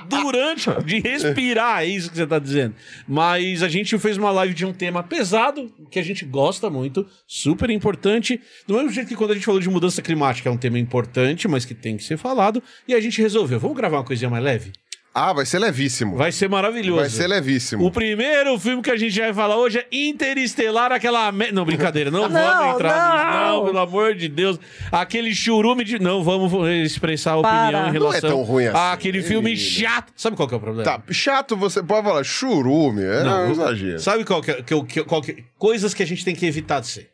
durante, 0.10 0.70
de 0.84 1.00
respirar, 1.00 1.84
é 1.84 1.86
isso 1.86 2.10
que 2.10 2.18
você 2.18 2.28
tá 2.28 2.38
dizendo. 2.38 2.76
Mas 3.08 3.64
a 3.64 3.70
gente 3.70 3.98
fez 3.98 4.18
uma 4.18 4.32
live 4.32 4.54
de 4.54 4.66
um 4.66 4.74
tema 4.74 5.02
pesado, 5.02 5.72
que 5.90 6.00
a 6.00 6.04
gente 6.04 6.26
gosta 6.26 6.70
muito, 6.70 7.08
super 7.26 7.70
importante. 7.70 8.42
Do 8.68 8.74
mesmo 8.74 8.90
jeito 8.90 9.08
que 9.08 9.16
quando 9.16 9.32
a 9.32 9.36
gente 9.36 9.46
falou 9.46 9.62
de 9.62 9.70
mudança 9.70 10.02
climática, 10.02 10.50
é 10.50 10.52
um 10.52 10.58
tema 10.58 10.78
importante, 10.80 11.48
mas 11.48 11.64
que 11.64 11.74
tem 11.74 11.96
que 11.96 12.04
ser 12.04 12.18
falado. 12.18 12.62
E 12.86 12.94
a 12.94 13.00
gente 13.00 13.22
resolveu, 13.22 13.58
vamos 13.58 13.78
gravar 13.78 13.98
uma 14.00 14.04
coisinha 14.04 14.30
mais 14.30 14.44
leve? 14.44 14.74
Ah, 15.20 15.34
vai 15.34 15.48
ser 15.48 15.58
levíssimo. 15.58 16.16
Vai 16.16 16.32
ser 16.32 16.48
maravilhoso. 16.48 17.00
Vai 17.02 17.10
ser 17.10 17.26
levíssimo. 17.26 17.84
O 17.84 17.90
primeiro 17.92 18.58
filme 18.60 18.84
que 18.84 18.92
a 18.92 18.96
gente 18.96 19.20
vai 19.20 19.34
falar 19.34 19.58
hoje 19.58 19.80
é 19.80 19.88
Interestelar, 19.92 20.92
aquela. 20.92 21.32
me- 21.32 21.52
Não, 21.52 21.66
brincadeira, 21.66 22.12
não, 22.12 22.22
vamos 22.30 22.36
Não, 22.36 22.72
entrar 22.76 22.94
nisso. 23.16 23.26
não. 23.40 23.58
Não, 23.58 23.66
pelo 23.66 23.80
amor 23.80 24.14
de 24.14 24.28
Deus. 24.28 24.60
Aquele 24.92 25.34
churume 25.34 25.84
de. 25.84 25.98
Não, 25.98 26.24
vamos 26.24 26.52
expressar 26.86 27.32
a 27.32 27.38
opinião 27.38 27.66
Para. 27.72 27.80
em 27.80 27.84
Não 27.86 27.92
relação. 27.92 28.30
é 28.30 28.32
tão 28.32 28.44
ruim 28.44 28.66
assim. 28.68 28.78
Ah, 28.78 28.92
aquele 28.94 29.24
filme 29.24 29.58
chato. 29.58 30.14
Sabe 30.16 30.36
qual 30.38 30.48
que 30.48 30.54
é 30.54 30.58
o 30.58 30.62
problema? 30.62 30.84
Tá, 30.84 31.02
chato 31.12 31.58
você 31.58 31.82
pode 31.82 32.06
falar 32.08 32.24
churume, 32.24 33.02
é 33.02 33.24
Não, 33.24 33.48
um 33.48 33.52
exagero. 33.54 34.00
Sabe 34.00 34.24
qual 34.24 34.40
que, 34.42 34.52
é- 34.52 34.62
que, 34.62 35.04
qual 35.04 35.22
que 35.24 35.44
Coisas 35.58 35.96
que 35.96 36.04
a 36.04 36.08
gente 36.08 36.24
tem 36.24 36.36
que 36.36 36.46
evitar 36.46 36.80
de 36.80 36.88
ser. 36.88 37.10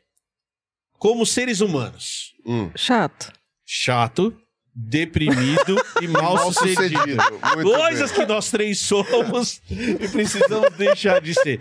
Como 1.00 1.26
seres 1.26 1.62
humanos. 1.62 2.34
Hum. 2.46 2.70
Chato. 2.76 3.32
Chato, 3.66 4.36
deprimido 4.76 5.80
e 6.02 6.08
mal, 6.10 6.36
Mal 6.36 6.52
sucedido. 6.54 7.18
Coisas 7.62 8.12
bem. 8.12 8.22
que 8.22 8.26
nós 8.34 8.50
três 8.50 8.80
somos 8.80 9.62
e 9.70 10.08
precisamos 10.08 10.74
deixar 10.78 11.22
de 11.22 11.34
ser. 11.34 11.60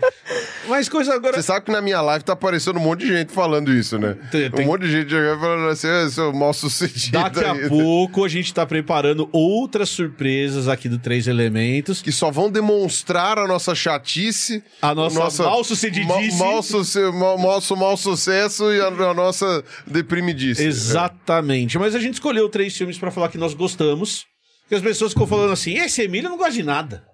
Mas 0.67 0.89
coisa 0.89 1.13
agora. 1.13 1.35
Você 1.35 1.43
sabe 1.43 1.65
que 1.65 1.71
na 1.71 1.81
minha 1.81 2.01
live 2.01 2.23
tá 2.25 2.33
aparecendo 2.33 2.77
um 2.77 2.81
monte 2.83 3.01
de 3.05 3.07
gente 3.15 3.31
falando 3.31 3.71
isso, 3.71 3.99
né? 3.99 4.17
Tem- 4.31 4.49
tem- 4.49 4.65
Um 4.65 4.69
monte 4.69 4.81
de 4.81 4.91
gente 4.91 5.09
falando 5.39 5.67
assim, 5.69 5.87
"Ah, 5.87 6.09
seu 6.09 6.33
mal 6.33 6.53
sucedido. 6.53 7.11
Daqui 7.19 7.43
a 7.43 7.51
aí." 7.53 7.69
pouco 7.69 8.23
a 8.25 8.29
gente 8.29 8.53
tá 8.53 8.65
preparando 8.65 9.29
outras 9.31 9.89
surpresas 9.89 10.67
aqui 10.67 10.89
do 10.89 10.97
Três 10.97 11.27
Elementos. 11.27 12.01
Que 12.01 12.11
só 12.11 12.31
vão 12.31 12.49
demonstrar 12.49 13.37
a 13.37 13.47
nossa 13.47 13.75
chatice. 13.75 14.63
A 14.81 14.95
nossa 14.95 15.43
o 15.43 15.45
mal-sucedidice. 15.45 16.37
ma- 16.37 16.45
Mal, 16.53 16.63
suce- 16.63 17.11
mal, 17.11 17.37
nosso 17.37 17.75
mau 17.75 17.95
sucesso 17.97 18.71
e 18.71 18.79
a, 18.81 18.87
a 18.87 19.13
nossa 19.13 19.63
deprimidice. 19.85 20.63
Exatamente. 20.63 21.77
Mas 21.77 21.93
a 21.95 21.99
gente 21.99 22.15
escolheu 22.15 22.49
três 22.49 22.75
filmes 22.75 22.97
pra 23.03 23.11
falar 23.11 23.29
que 23.29 23.37
nós 23.37 23.53
gostamos. 23.53 24.25
Porque 24.61 24.75
as 24.75 24.81
pessoas 24.81 25.11
ficam 25.13 25.27
falando 25.27 25.51
assim: 25.51 25.73
esse 25.75 26.01
Emílio 26.01 26.29
não 26.29 26.37
gosta 26.37 26.53
de 26.53 26.63
nada. 26.63 27.05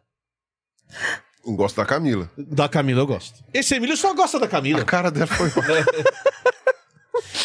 Não 1.46 1.56
gosto 1.56 1.78
da 1.78 1.86
Camila. 1.86 2.30
Da 2.38 2.70
Camila 2.70 3.02
eu 3.02 3.08
gosto. 3.08 3.44
Esse 3.54 3.76
Emílio 3.76 3.98
só 3.98 4.14
gosta 4.14 4.40
da 4.40 4.48
Camila. 4.48 4.82
A 4.82 4.86
cara 4.86 5.10
dela 5.10 5.28
foi. 5.28 5.50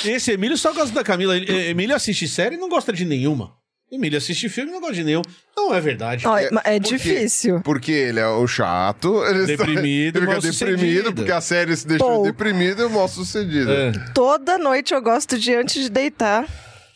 Esse 0.04 0.32
Emílio 0.32 0.56
só 0.58 0.72
gosta 0.72 0.94
da 0.94 1.02
Camila. 1.02 1.36
E- 1.36 1.70
Emílio 1.70 1.96
assiste 1.96 2.28
série 2.28 2.56
e 2.56 2.58
não 2.58 2.68
gosta 2.68 2.92
de 2.92 3.04
nenhuma. 3.04 3.54
Emílio 3.90 4.18
assiste 4.18 4.48
filme 4.48 4.70
e 4.70 4.74
não 4.74 4.80
gosta 4.80 4.96
de 4.96 5.04
nenhum. 5.04 5.22
Não 5.56 5.72
é 5.74 5.80
verdade. 5.80 6.26
Ó, 6.26 6.36
é, 6.36 6.46
é 6.46 6.50
Por 6.50 6.62
quê? 6.62 6.78
difícil. 6.96 7.60
Porque 7.62 7.92
ele 7.92 8.20
é 8.20 8.26
o 8.26 8.46
chato. 8.46 9.24
Ele 9.24 9.52
está- 9.52 9.64
Deprimido, 9.64 10.18
Ele 10.18 10.26
fica 10.26 10.32
mal 10.32 10.40
deprimido, 10.40 10.78
sucedido. 10.78 11.14
porque 11.14 11.32
a 11.32 11.40
série 11.40 11.76
se 11.76 11.86
deixou 11.86 12.22
deprimido 12.24 12.84
e 12.84 12.88
mal 12.88 13.08
sucedido. 13.08 13.70
É. 13.72 13.92
Toda 14.12 14.58
noite 14.58 14.92
eu 14.92 15.00
gosto 15.00 15.38
de, 15.38 15.54
antes 15.54 15.80
de 15.82 15.88
deitar, 15.88 16.44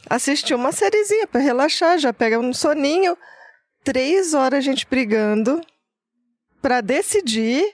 assistir 0.09 0.55
uma 0.55 0.73
sériezinha 0.73 1.27
pra 1.27 1.41
relaxar. 1.41 1.99
Já 1.99 2.13
pega 2.13 2.39
um 2.39 2.53
soninho. 2.53 3.17
Três 3.85 4.35
horas 4.35 4.59
a 4.59 4.61
gente 4.61 4.87
brigando 4.89 5.61
pra 6.61 6.81
decidir 6.81 7.65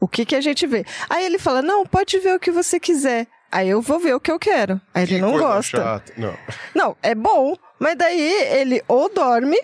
o 0.00 0.06
que, 0.06 0.24
que 0.26 0.36
a 0.36 0.40
gente 0.40 0.66
vê. 0.66 0.84
Aí 1.08 1.24
ele 1.24 1.38
fala: 1.38 1.62
Não, 1.62 1.86
pode 1.86 2.18
ver 2.18 2.34
o 2.36 2.40
que 2.40 2.50
você 2.50 2.78
quiser. 2.78 3.26
Aí 3.50 3.68
eu 3.68 3.80
vou 3.80 3.98
ver 4.00 4.14
o 4.14 4.20
que 4.20 4.30
eu 4.30 4.38
quero. 4.38 4.80
Aí 4.92 5.06
Que 5.06 5.14
ele 5.14 5.22
não 5.22 5.38
gosta. 5.38 5.78
chata. 5.78 6.12
Não. 6.16 6.36
Não, 6.74 6.96
é 7.02 7.14
bom, 7.14 7.56
mas 7.78 7.96
daí 7.96 8.20
ele 8.20 8.82
ou 8.88 9.08
dorme, 9.12 9.56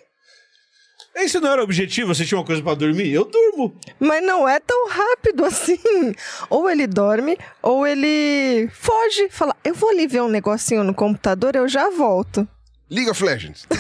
Esse 1.15 1.39
não 1.41 1.51
era 1.53 1.61
o 1.61 1.65
objetivo, 1.65 2.13
assistir 2.13 2.35
uma 2.35 2.45
coisa 2.45 2.63
pra 2.63 2.75
dormir? 2.75 3.11
Eu 3.13 3.25
durmo. 3.25 3.77
mas 3.99 4.23
não 4.25 4.49
é 4.49 4.59
tão 4.61 4.89
rápido 4.89 5.45
assim. 5.45 5.79
Ou 6.49 6.71
ele 6.71 6.87
dorme, 6.87 7.37
ou 7.63 7.87
ele 7.87 8.69
foge. 8.73 9.29
Fala: 9.31 9.55
Eu 9.65 9.75
vou 9.75 9.91
ali 9.91 10.07
ver 10.07 10.23
um 10.23 10.29
negocinho 10.29 10.83
no 10.85 10.95
computador, 10.95 11.57
eu 11.57 11.69
já 11.69 11.91
volto. 11.91 12.49
League 12.89 13.11
of 13.11 13.23
Legends. 13.23 13.67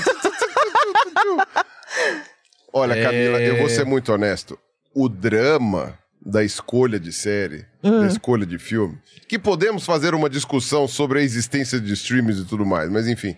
Olha, 2.72 2.94
É. 2.94 3.02
Camila, 3.02 3.40
eu 3.40 3.56
vou 3.58 3.68
ser 3.68 3.84
muito 3.84 4.12
honesto. 4.12 4.58
O 4.94 5.08
drama 5.08 5.98
da 6.24 6.44
escolha 6.44 7.00
de 7.00 7.12
série, 7.12 7.64
da 7.82 8.06
escolha 8.06 8.44
de 8.44 8.58
filme, 8.58 8.98
que 9.28 9.38
podemos 9.38 9.86
fazer 9.86 10.14
uma 10.14 10.28
discussão 10.28 10.86
sobre 10.86 11.20
a 11.20 11.22
existência 11.22 11.80
de 11.80 11.92
streams 11.94 12.42
e 12.42 12.44
tudo 12.44 12.66
mais, 12.66 12.90
mas 12.90 13.08
enfim, 13.08 13.34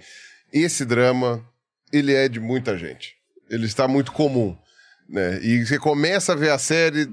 esse 0.53 0.85
drama, 0.85 1.45
ele 1.93 2.13
é 2.13 2.29
de 2.29 2.41
muita 2.41 2.77
gente. 2.77 3.15
Ele 3.51 3.67
está 3.67 3.87
muito 3.89 4.13
comum, 4.13 4.57
né? 5.09 5.39
E 5.43 5.65
você 5.65 5.79
começa 5.79 6.33
a 6.33 6.37
ver 6.37 6.51
a 6.51 6.59
série, 6.59 7.09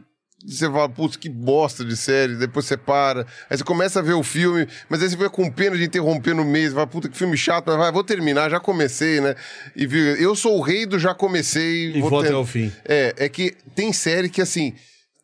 você 0.46 0.66
fala, 0.68 0.88
putz, 0.88 1.18
que 1.18 1.28
bosta 1.28 1.84
de 1.84 1.98
série, 1.98 2.36
depois 2.38 2.66
você 2.66 2.78
para, 2.78 3.26
aí 3.50 3.58
você 3.58 3.64
começa 3.64 4.00
a 4.00 4.02
ver 4.02 4.14
o 4.14 4.24
filme, 4.24 4.66
mas 4.88 5.02
aí 5.04 5.10
você 5.10 5.18
fica 5.18 5.30
com 5.30 5.52
pena 5.52 5.76
de 5.78 5.84
interromper 5.84 6.34
no 6.34 6.46
mês, 6.46 6.72
vai, 6.72 6.88
puta, 6.88 7.10
que 7.10 7.18
filme 7.18 7.36
chato, 7.36 7.66
mas 7.68 7.78
vai, 7.78 7.92
vou 7.92 8.04
terminar, 8.06 8.50
já 8.50 8.60
comecei, 8.60 9.20
né? 9.20 9.36
E 9.76 9.84
eu 10.18 10.34
sou 10.36 10.58
o 10.58 10.62
rei 10.62 10.86
do 10.86 10.98
já 10.98 11.14
comecei. 11.14 11.92
E 11.94 12.00
vou 12.02 12.22
ter- 12.22 12.28
até 12.30 12.38
o 12.38 12.46
fim. 12.46 12.72
É, 12.86 13.14
é 13.18 13.28
que 13.30 13.56
tem 13.76 13.92
série 13.92 14.30
que 14.30 14.42
assim, 14.42 14.74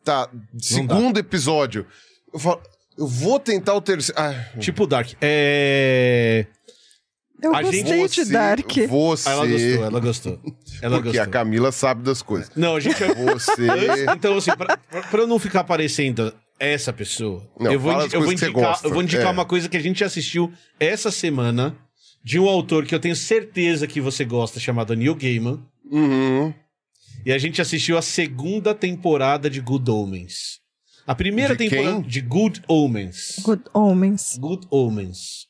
tá, 0.04 0.28
segundo 0.60 1.18
episódio, 1.18 1.86
eu 2.32 2.38
falo, 2.38 2.60
eu 2.98 3.06
vou 3.06 3.40
tentar 3.40 3.72
o 3.74 3.80
terceiro. 3.80 4.20
Ah, 4.20 4.34
Tipo 4.58 4.86
Dark. 4.86 5.12
É. 5.20 6.46
Eu 7.42 7.54
A 7.54 7.62
gente- 7.62 7.82
gostei 7.82 8.08
de 8.08 8.24
você- 8.24 8.32
Dark. 8.32 8.70
Você, 8.88 9.28
Ela 9.28 9.46
gostou, 9.46 9.84
ela 9.84 10.00
gostou. 10.00 10.40
Ela 10.82 10.96
porque 10.96 11.08
gostou. 11.10 11.22
a 11.22 11.26
Camila 11.26 11.70
sabe 11.72 12.02
das 12.02 12.22
coisas. 12.22 12.50
Não, 12.56 12.76
a 12.76 12.80
gente. 12.80 12.96
Você. 12.96 13.66
Então, 14.16 14.36
assim, 14.38 14.50
pra, 14.56 14.76
pra- 14.78 15.20
eu 15.20 15.26
não 15.26 15.38
ficar 15.38 15.64
parecendo 15.64 16.32
essa 16.58 16.92
pessoa, 16.92 17.46
Não, 17.60 17.70
eu 17.70 17.78
vou, 17.78 17.92
eu 17.92 18.22
vou 18.22 18.32
indicar, 18.32 18.80
eu 18.82 18.90
vou 18.90 19.02
indicar 19.02 19.26
É. 19.26 19.30
uma 19.30 19.44
coisa 19.44 19.68
que 19.68 19.76
a 19.76 19.80
gente 19.80 20.02
assistiu 20.02 20.50
essa 20.80 21.10
semana 21.10 21.76
de 22.24 22.38
um 22.40 22.48
autor 22.48 22.86
que 22.86 22.94
eu 22.94 22.98
tenho 23.00 23.14
certeza 23.14 23.86
que 23.86 24.00
você 24.00 24.24
gosta, 24.24 24.58
chamado 24.58 24.94
Neil 24.96 25.14
Gaiman. 25.14 25.60
Uhum. 25.90 26.52
E 27.24 27.32
a 27.32 27.38
gente 27.38 27.60
assistiu 27.60 27.98
a 27.98 28.02
segunda 28.02 28.74
temporada 28.74 29.50
de 29.50 29.60
Good 29.60 29.90
Omens. 29.90 30.60
A 31.06 31.14
primeira 31.14 31.54
De 31.54 31.68
temporada 31.68 32.00
quem? 32.00 32.08
de 32.08 32.20
Good 32.20 32.62
Omens. 32.66 33.36
Good 33.42 33.62
Omens. 33.74 34.36
Good 34.40 34.66
Omens. 34.70 35.45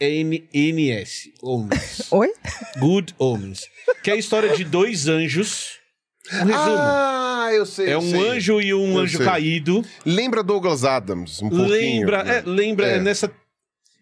O-M-E-N-N-S. 0.00 1.32
Omens. 1.42 2.06
Oi? 2.12 2.32
Good 2.78 3.14
Omens. 3.18 3.62
Que 4.02 4.10
é 4.10 4.14
a 4.14 4.16
história 4.16 4.54
de 4.56 4.64
dois 4.64 5.08
anjos. 5.08 5.78
Um 6.32 6.44
resumo. 6.44 6.76
Ah, 6.78 7.48
eu 7.52 7.66
sei. 7.66 7.88
é 7.88 7.94
eu 7.94 7.98
um 7.98 8.10
sei. 8.10 8.28
anjo 8.28 8.60
e 8.60 8.72
um 8.72 8.92
Eu 8.92 8.98
anjo 9.00 9.16
sei. 9.18 9.26
caído. 9.26 9.84
Lembra 10.06 10.42
Douglas 10.42 10.84
Adams, 10.84 11.42
um 11.42 11.48
pouquinho. 11.48 11.68
Lembra, 11.70 12.22
né? 12.22 12.38
é, 12.38 12.42
lembra 12.46 12.86
É. 12.86 12.96
é 12.96 13.00
nessa. 13.00 13.30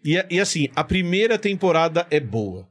E, 0.05 0.23
e 0.31 0.39
assim, 0.41 0.69
a 0.77 0.85
primeira 0.85 1.39
temporada 1.39 2.07
é 2.11 2.21
boa. 2.21 2.69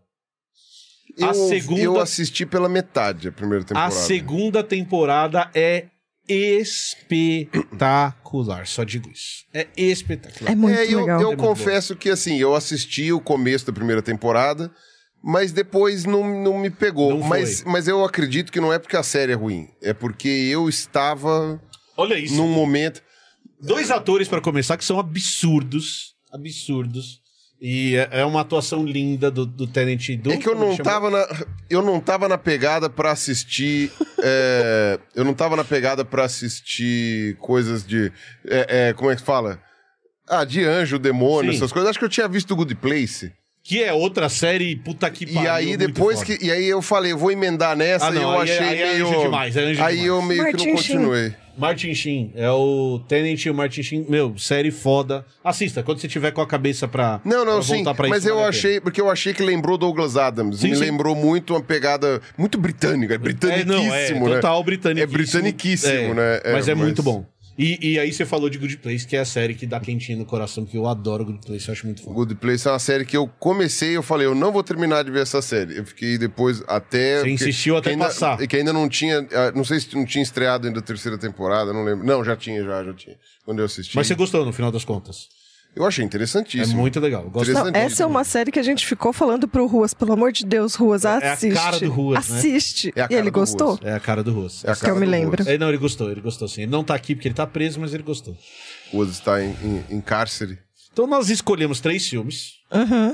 Eu, 1.18 1.30
a 1.30 1.34
segunda- 1.34 1.82
eu 1.82 2.00
assisti 2.00 2.46
pela 2.46 2.70
metade 2.70 3.28
a 3.30 3.32
primeira 3.32 3.64
temporada. 3.66 3.88
A 3.88 3.92
segunda 3.92 4.64
temporada 4.64 5.50
é 5.56 5.86
espetacular. 6.28 8.68
Só 8.68 8.84
digo 8.84 9.10
isso. 9.10 9.46
É 9.54 9.68
espetacular. 9.76 10.52
É 10.52 10.56
muito 10.56 10.78
é, 10.78 10.86
eu, 10.92 11.00
legal. 11.02 11.22
eu 11.22 11.32
É 11.34 11.36
confesso 11.36 11.96
que 11.96 12.10
assim, 12.10 12.38
eu 12.38 12.56
assisti 12.56 13.12
o 13.12 13.20
começo 13.20 13.66
da 13.66 13.74
primeira 13.74 14.02
temporada, 14.02 14.72
mas 15.24 15.52
depois 15.52 16.06
não, 16.06 16.44
não 16.44 16.60
me 16.60 16.70
pegou. 16.70 17.12
Não 17.12 17.20
foi. 17.22 17.30
mas, 17.30 17.64
mas 17.64 17.88
eu 17.88 18.04
acredito 18.04 18.52
que 18.52 18.60
não 18.60 18.74
é 18.74 18.80
porque 18.80 18.98
a 18.98 19.04
série 19.04 19.32
é 19.32 19.36
ruim, 19.36 19.68
é 19.82 19.94
porque 19.94 20.28
eu 20.28 20.68
estava 20.70 21.62
Olha 21.96 22.18
isso. 22.18 22.36
num 22.36 22.50
momento. 22.50 23.02
Dois 23.60 23.90
atores 23.90 24.28
pra 24.28 24.42
começar 24.42 24.78
que 24.78 24.86
são 24.86 25.00
absurdos. 25.00 26.16
Absurdos. 26.32 27.22
E 27.60 27.96
é, 27.96 28.20
é 28.22 28.26
uma 28.26 28.42
atuação 28.42 28.86
linda 28.86 29.32
do, 29.32 29.44
do 29.46 29.66
Tenant 29.66 30.10
e 30.10 30.16
do. 30.16 30.32
É 30.32 30.38
que 30.38 30.48
eu 30.48 30.54
não 30.56 30.72
chama? 30.76 30.84
tava 30.84 31.10
na, 31.10 31.28
eu 31.70 31.82
não 31.82 32.00
tava 32.00 32.28
na 32.28 32.38
pegada 32.38 32.88
pra 32.90 33.12
assistir. 33.12 33.92
é, 34.22 35.00
eu 35.16 35.24
não 35.26 35.34
tava 35.34 35.56
na 35.56 35.64
pegada 35.64 36.06
pra 36.06 36.24
assistir 36.26 37.36
coisas 37.38 37.86
de. 37.86 38.12
é, 38.48 38.90
é, 38.90 38.94
como 38.94 39.10
é 39.10 39.16
que 39.16 39.22
fala? 39.24 39.60
Ah, 40.30 40.44
de 40.44 40.64
anjo, 40.64 41.00
demônio, 41.00 41.52
Sim. 41.52 41.58
essas 41.58 41.72
coisas. 41.72 41.90
Acho 41.90 42.00
que 42.00 42.06
eu 42.06 42.10
tinha 42.10 42.28
visto 42.28 42.56
Good 42.56 42.76
Place. 42.76 43.32
Que 43.64 43.84
é 43.84 43.92
outra 43.92 44.30
série, 44.30 44.76
puta 44.76 45.10
que 45.10 45.26
pariu. 45.26 45.42
E 45.44 45.48
aí 45.48 45.78
depois 45.78 46.22
que. 46.24 46.38
E 46.42 46.52
aí 46.52 46.66
eu 46.66 46.82
falei, 46.82 47.12
eu 47.12 47.18
vou 47.18 47.32
emendar 47.32 47.76
nessa 47.76 48.08
Ah, 48.08 48.12
não, 48.12 48.22
e 48.22 48.24
eu 48.24 48.30
aí 48.42 48.50
é- 48.50 48.54
achei 48.54 48.68
aí 48.68 48.82
é 48.82 48.94
meio. 48.94 49.08
anjo 49.10 49.22
demais, 49.22 49.58
é 49.58 49.60
anjo 49.62 49.84
aí 49.84 49.96
demais. 49.96 50.06
eu 50.08 50.22
meio 50.22 50.46
que 50.46 50.52
Martin 50.52 50.68
não 50.72 50.78
Sheen. 50.78 50.96
continuei. 50.98 51.36
Martin 51.58 51.94
Sheen. 51.94 52.32
É 52.36 52.50
o 52.52 53.00
Tenant 53.08 53.44
e 53.46 53.50
o 53.50 53.54
Martin 53.54 53.82
Sheen. 53.84 54.06
Meu, 54.08 54.38
série 54.38 54.72
foda. 54.72 55.26
Assista, 55.44 55.82
quando 55.84 56.00
você 56.00 56.08
tiver 56.08 56.32
com 56.32 56.42
a 56.42 56.48
cabeça 56.48 56.88
pra. 56.88 57.20
Não, 57.26 57.44
não, 57.44 57.56
pra 57.56 57.64
sim. 57.64 57.76
voltar 57.76 57.94
pra 57.96 58.08
Mas 58.08 58.20
isso, 58.20 58.30
eu 58.30 58.36
a 58.36 58.38
pena. 58.38 58.50
achei, 58.50 58.80
porque 58.80 59.02
eu 59.02 59.10
achei 59.10 59.34
que 59.34 59.44
lembrou 59.44 59.78
Douglas 59.78 60.16
Adams. 60.18 60.60
Sim, 60.60 60.70
Me 60.70 60.76
sim. 60.76 60.82
lembrou 60.82 61.16
muito 61.16 61.54
uma 61.54 61.62
pegada 61.62 62.22
muito 62.38 62.58
britânica. 62.58 63.14
É 63.14 63.16
É, 63.16 63.18
britaniquíssimo, 63.18 64.20
não, 64.22 64.28
é 64.28 64.30
né? 64.30 64.36
total 64.36 64.64
britaniquíssimo. 64.64 65.14
É 65.14 65.18
britaniquíssimo, 65.18 66.14
né? 66.14 66.42
É, 66.44 66.54
mas 66.54 66.68
é 66.68 66.76
mas- 66.76 66.84
muito 66.84 67.02
bom. 67.04 67.26
E, 67.58 67.94
e 67.94 68.00
aí 68.00 68.14
você 68.14 68.24
falou 68.26 68.50
de 68.50 68.58
Good 68.60 68.78
Place, 68.78 69.08
que 69.08 69.16
é 69.16 69.20
a 69.20 69.26
série 69.26 69.56
que 69.56 69.66
dá 69.66 69.80
quentinho 69.80 70.20
no 70.20 70.26
coração, 70.26 70.64
que 70.64 70.78
eu 70.78 70.86
adoro 70.88 71.26
Good 71.26 71.46
Place, 71.46 71.68
eu 71.68 71.72
acho 71.74 71.86
muito 71.88 72.04
foda. 72.04 72.16
Good 72.16 72.36
Place 72.36 72.68
é 72.68 72.72
uma 72.72 72.78
série 72.80 73.04
que 73.04 73.18
eu 73.18 73.28
comecei 73.40 73.98
eu 73.98 74.04
falei, 74.04 74.28
eu 74.28 74.36
não 74.36 74.52
vou 74.52 74.62
terminar 74.64 75.04
de 75.04 75.10
ver 75.10 75.22
essa 75.24 75.42
série. 75.42 75.76
Eu 75.78 75.86
fiquei 75.86 76.18
depois 76.20 76.64
até... 76.68 77.22
Você 77.22 77.30
insistiu 77.30 77.76
até 77.76 77.90
que 77.90 77.94
ainda, 77.94 78.06
passar. 78.06 78.38
Que 78.48 78.58
ainda 78.58 78.72
não 78.72 78.88
tinha... 78.88 79.28
ah, 79.32 79.52
Não 79.56 79.64
sei 79.64 79.80
se 79.80 79.96
não 79.96 80.06
tinha 80.06 80.22
estreado 80.22 80.68
ainda 80.68 80.80
a 80.80 80.84
terceira 80.84 81.18
temporada, 81.18 81.74
não 81.74 81.84
lembro. 81.84 82.06
Não, 82.06 82.24
já 82.24 82.36
tinha, 82.36 82.64
já, 82.64 82.84
já 82.84 82.94
tinha. 82.94 83.16
Quando 83.44 83.60
eu 83.60 83.66
assisti. 83.66 83.96
Mas 83.96 84.06
você 84.06 84.14
gostou 84.14 84.46
no 84.46 84.54
final 84.54 84.72
das 84.72 84.86
contas. 84.86 85.28
Eu 85.78 85.86
achei 85.86 86.04
É 86.04 86.06
interessantíssimo. 86.06 86.80
muito 86.80 87.00
legal. 87.00 87.32
Não, 87.34 87.72
essa 87.74 88.04
é 88.04 88.06
uma 88.06 88.24
série 88.24 88.52
que 88.52 88.60
a 88.60 88.64
gente 88.64 88.86
ficou 88.86 89.14
falando 89.14 89.48
pro 89.48 89.66
Ruas, 89.68 89.94
pelo 89.94 90.14
amor 90.14 90.32
de 90.32 90.46
Deus, 90.46 90.76
Ruas, 90.76 91.06
É 91.06 91.10
a 91.30 91.34
assiste. 91.34 91.54
cara 91.56 91.80
do 91.80 91.92
Ruas, 91.92 92.28
né? 92.30 92.38
Assiste. 92.38 92.94
É 92.96 93.02
a 93.02 93.06
e 93.06 93.08
cara 93.10 93.14
ele 93.22 93.30
do 93.32 93.34
gostou? 93.34 93.68
Ruas. 93.76 93.80
É 93.84 93.94
a 93.94 94.00
cara 94.00 94.24
do 94.24 94.34
Russo. 94.34 94.68
É 94.68 94.72
a 94.72 94.76
que 94.76 94.82
cara 94.82 94.94
eu 94.94 95.00
me 95.00 95.06
lembro. 95.06 95.44
Ruas. 95.44 95.48
É, 95.54 95.58
não, 95.58 95.70
ele 95.70 95.78
gostou, 95.78 96.12
ele 96.12 96.22
gostou 96.22 96.48
sim. 96.48 96.64
Ele 96.64 96.72
não 96.72 96.84
tá 96.84 96.96
aqui 96.96 97.16
porque 97.16 97.28
ele 97.28 97.36
tá 97.36 97.46
preso, 97.48 97.80
mas 97.80 97.94
ele 97.94 98.04
gostou. 98.04 98.36
Ruas 98.92 99.10
está 99.10 99.44
em, 99.44 99.50
em- 99.64 99.84
em 99.98 100.02
cárcere. 100.02 100.58
Então 100.92 101.06
nós 101.06 101.30
escolhemos 101.30 101.80
três 101.80 102.08
filmes. 102.08 102.54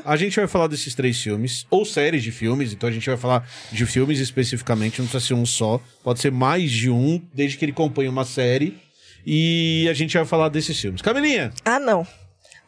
A 0.06 0.16
gente 0.16 0.38
vai 0.38 0.48
falar 0.48 0.68
desses 0.68 0.96
três 0.96 1.22
filmes, 1.22 1.66
ou 1.70 1.84
séries 1.86 2.24
de 2.24 2.32
filmes, 2.32 2.72
então 2.72 2.88
a 2.88 2.92
gente 2.92 3.06
vai 3.08 3.18
falar 3.18 3.48
de 3.72 3.86
filmes 3.86 4.20
especificamente, 4.20 5.00
não 5.02 5.08
precisa 5.08 5.28
ser 5.28 5.34
um 5.34 5.46
só, 5.46 5.80
pode 6.04 6.20
ser 6.22 6.32
mais 6.32 6.72
de 6.72 6.90
um, 6.90 7.22
desde 7.34 7.58
que 7.58 7.66
ele 7.66 7.72
acompanhe 7.74 8.08
uma 8.10 8.24
série. 8.26 8.78
E 9.26 9.88
a 9.90 9.94
gente 9.94 10.16
vai 10.18 10.26
falar 10.26 10.50
desses 10.50 10.78
filmes. 10.80 11.02
Camilinha, 11.02 11.52
Ah, 11.64 11.80
não. 11.80 12.06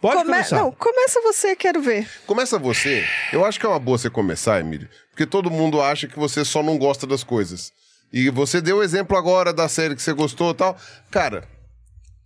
Pode 0.09 0.17
Come- 0.24 0.31
começar. 0.31 0.55
Não, 0.57 0.71
começa 0.71 1.21
você, 1.21 1.55
quero 1.55 1.81
ver. 1.81 2.07
Começa 2.27 2.57
você. 2.59 3.03
Eu 3.33 3.43
acho 3.45 3.59
que 3.59 3.65
é 3.65 3.69
uma 3.69 3.79
boa 3.79 3.97
você 3.97 4.09
começar, 4.09 4.59
Emílio. 4.59 4.88
Porque 5.12 5.25
todo 5.25 5.50
mundo 5.51 5.81
acha 5.81 6.07
que 6.07 6.17
você 6.19 6.43
só 6.45 6.62
não 6.62 6.77
gosta 6.77 7.07
das 7.07 7.24
coisas. 7.24 7.71
E 8.13 8.29
você 8.29 8.62
deu 8.62 8.77
o 8.77 8.83
exemplo 8.83 9.17
agora 9.17 9.51
da 9.51 9.67
série 9.67 9.95
que 9.95 10.01
você 10.01 10.13
gostou 10.13 10.51
e 10.51 10.53
tal. 10.55 10.77
Cara, 11.12 11.47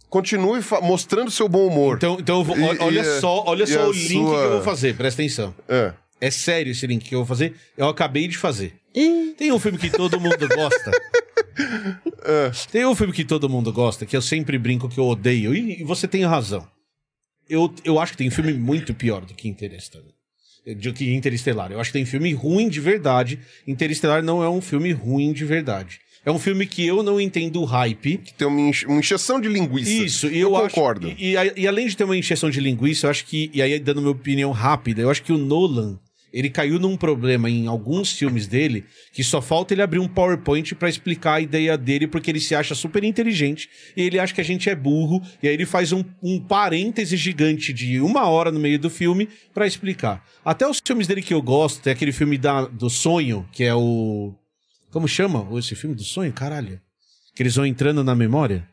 continue 0.10 0.62
mostrando 0.82 1.32
seu 1.32 1.48
bom 1.48 1.68
humor. 1.68 1.98
Então, 1.98 2.18
então 2.20 2.44
vou- 2.44 2.58
E- 2.58 2.78
olha 2.80 3.02
e- 3.02 3.20
só, 3.20 3.44
olha 3.48 3.66
só 3.66 3.88
o 3.88 3.92
link 3.92 4.08
sua- 4.12 4.40
que 4.40 4.46
eu 4.46 4.52
vou 4.52 4.62
fazer, 4.62 4.96
presta 4.96 5.22
atenção. 5.22 5.56
É. 5.68 5.94
É 6.22 6.30
sério 6.32 6.72
esse 6.72 6.86
link 6.86 7.08
que 7.08 7.16
eu 7.16 7.20
vou 7.20 7.26
fazer? 7.28 7.56
Eu 7.78 7.88
acabei 7.88 8.28
de 8.28 8.38
fazer. 8.38 8.74
Tem 9.38 9.52
um 9.54 9.60
filme 9.60 9.78
que 9.78 9.90
todo 9.90 10.20
mundo 10.20 10.48
gosta. 10.48 10.92
É. 12.24 12.52
Tem 12.72 12.86
um 12.86 12.96
filme 12.96 13.12
que 13.12 13.26
todo 13.26 13.50
mundo 13.50 13.72
gosta, 13.74 14.06
que 14.06 14.16
eu 14.16 14.22
sempre 14.22 14.58
brinco 14.58 14.88
que 14.88 14.98
eu 14.98 15.06
odeio, 15.06 15.54
e, 15.54 15.82
e 15.82 15.84
você 15.84 16.08
tem 16.08 16.24
razão. 16.26 16.66
Eu, 17.50 17.74
eu 17.84 18.00
acho 18.00 18.12
que 18.14 18.18
tem 18.20 18.28
um 18.28 18.32
filme 18.32 18.54
muito 18.54 18.94
pior 18.94 19.26
do 19.26 19.34
que 19.34 19.48
Interestelar. 19.50 20.06
do 20.78 20.94
que 20.94 21.12
Interestelar. 21.14 21.72
Eu 21.72 21.80
acho 21.80 21.90
que 21.92 21.98
tem 21.98 22.06
filme 22.06 22.32
ruim 22.34 22.70
de 22.70 22.80
verdade. 22.80 23.40
Interestelar 23.68 24.22
não 24.24 24.44
é 24.44 24.50
um 24.50 24.62
filme 24.62 24.92
ruim 24.92 25.34
de 25.34 25.44
verdade. 25.46 26.00
É 26.26 26.32
um 26.32 26.38
filme 26.38 26.66
que 26.68 26.86
eu 26.86 27.02
não 27.02 27.20
entendo 27.20 27.62
o 27.62 27.66
hype. 27.66 28.20
Tem 28.38 28.48
uma, 28.48 28.60
enche- 28.70 28.86
uma 28.86 29.00
encheção 29.00 29.40
de 29.40 29.48
linguiça. 29.48 29.90
Isso, 29.90 30.28
e 30.28 30.38
eu, 30.40 30.56
acho- 30.56 30.76
concordo. 30.76 31.08
e, 31.18 31.36
e- 31.36 31.54
e 31.62 31.68
além 31.68 31.88
de 31.88 31.96
ter 31.98 32.04
uma 32.04 32.16
encheção 32.18 32.50
de 32.50 32.60
linguiça, 32.60 33.08
eu 33.08 33.12
acho 33.12 33.26
que. 33.26 33.50
E 33.54 33.62
aí, 33.62 33.80
dando 33.80 34.02
minha 34.02 34.12
opinião 34.12 34.52
rápida, 34.52 35.02
eu 35.02 35.10
acho 35.10 35.24
que 35.24 35.32
o 35.32 35.38
Nolan. 35.38 35.98
Ele 36.32 36.50
caiu 36.50 36.80
num 36.80 36.96
problema 36.96 37.50
em 37.50 37.68
alguns 37.68 38.12
filmes 38.12 38.48
dele 38.48 38.86
que 39.12 39.24
só 39.24 39.42
falta 39.42 39.74
ele 39.74 39.82
abrir 39.82 40.00
um 40.00 40.08
PowerPoint 40.08 40.76
pra 40.76 40.90
explicar 40.90 41.36
a 41.36 41.42
ideia 41.42 41.78
dele, 41.78 42.08
porque 42.08 42.30
ele 42.30 42.40
se 42.40 42.54
acha 42.54 42.76
super 42.76 43.04
inteligente 43.04 43.70
e 43.96 44.04
ele 44.04 44.20
acha 44.20 44.34
que 44.34 44.42
a 44.42 44.46
gente 44.46 44.70
é 44.70 44.76
burro, 44.76 45.22
e 45.42 45.48
aí 45.48 45.54
ele 45.54 45.66
faz 45.66 45.92
um, 45.92 46.04
um 46.22 46.40
parêntese 46.40 47.18
gigante 47.18 47.74
de 47.74 48.00
uma 48.00 48.28
hora 48.28 48.52
no 48.52 48.60
meio 48.60 48.80
do 48.80 48.90
filme 48.90 49.28
pra 49.54 49.68
explicar. 49.68 50.24
Até 50.44 50.68
os 50.68 50.82
filmes 50.86 51.08
dele 51.08 51.22
que 51.22 51.34
eu 51.34 51.42
gosto, 51.42 51.82
tem 51.82 51.94
aquele 51.94 52.12
filme 52.12 52.38
da, 52.38 52.66
do 52.66 52.90
sonho, 52.90 53.48
que 53.52 53.64
é 53.64 53.74
o. 53.74 54.34
Como 54.92 55.08
chama 55.08 55.48
esse 55.58 55.76
filme 55.76 55.96
do 55.96 56.04
sonho? 56.04 56.34
Caralho. 56.34 56.82
Que 57.36 57.44
eles 57.44 57.56
vão 57.56 57.66
entrando 57.66 58.04
na 58.04 58.16
memória. 58.16 58.68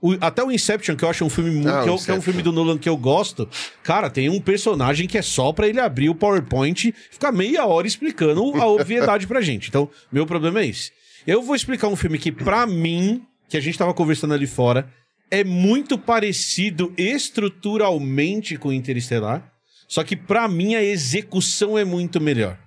O- 0.00 0.16
até 0.20 0.44
o 0.44 0.50
Inception, 0.52 0.94
que 0.94 1.04
eu 1.04 1.08
acho 1.08 1.24
um 1.24 1.28
filme 1.28 1.50
muito. 1.50 1.68
Ah, 1.68 1.82
que, 1.82 1.90
é, 1.90 1.96
que 1.98 2.10
é 2.10 2.14
um 2.14 2.22
filme 2.22 2.42
do 2.42 2.52
Nolan 2.52 2.78
que 2.78 2.88
eu 2.88 2.96
gosto. 2.96 3.48
Cara, 3.82 4.08
tem 4.08 4.28
um 4.30 4.40
personagem 4.40 5.08
que 5.08 5.18
é 5.18 5.22
só 5.22 5.52
pra 5.52 5.66
ele 5.66 5.80
abrir 5.80 6.08
o 6.08 6.14
PowerPoint 6.14 6.88
e 6.88 6.94
ficar 7.10 7.32
meia 7.32 7.66
hora 7.66 7.86
explicando 7.86 8.40
a 8.60 8.66
obviedade 8.66 9.26
pra 9.26 9.40
gente. 9.40 9.68
Então, 9.68 9.90
meu 10.12 10.24
problema 10.24 10.60
é 10.60 10.66
esse. 10.66 10.92
Eu 11.26 11.42
vou 11.42 11.56
explicar 11.56 11.88
um 11.88 11.96
filme 11.96 12.16
que, 12.18 12.30
pra 12.30 12.64
mim, 12.66 13.22
que 13.48 13.56
a 13.56 13.60
gente 13.60 13.76
tava 13.76 13.92
conversando 13.92 14.34
ali 14.34 14.46
fora, 14.46 14.88
é 15.30 15.42
muito 15.42 15.98
parecido 15.98 16.92
estruturalmente 16.96 18.56
com 18.56 18.72
Interestelar. 18.72 19.50
Só 19.88 20.04
que, 20.04 20.14
pra 20.14 20.46
mim, 20.48 20.74
a 20.74 20.82
execução 20.82 21.76
é 21.78 21.84
muito 21.84 22.20
melhor 22.20 22.58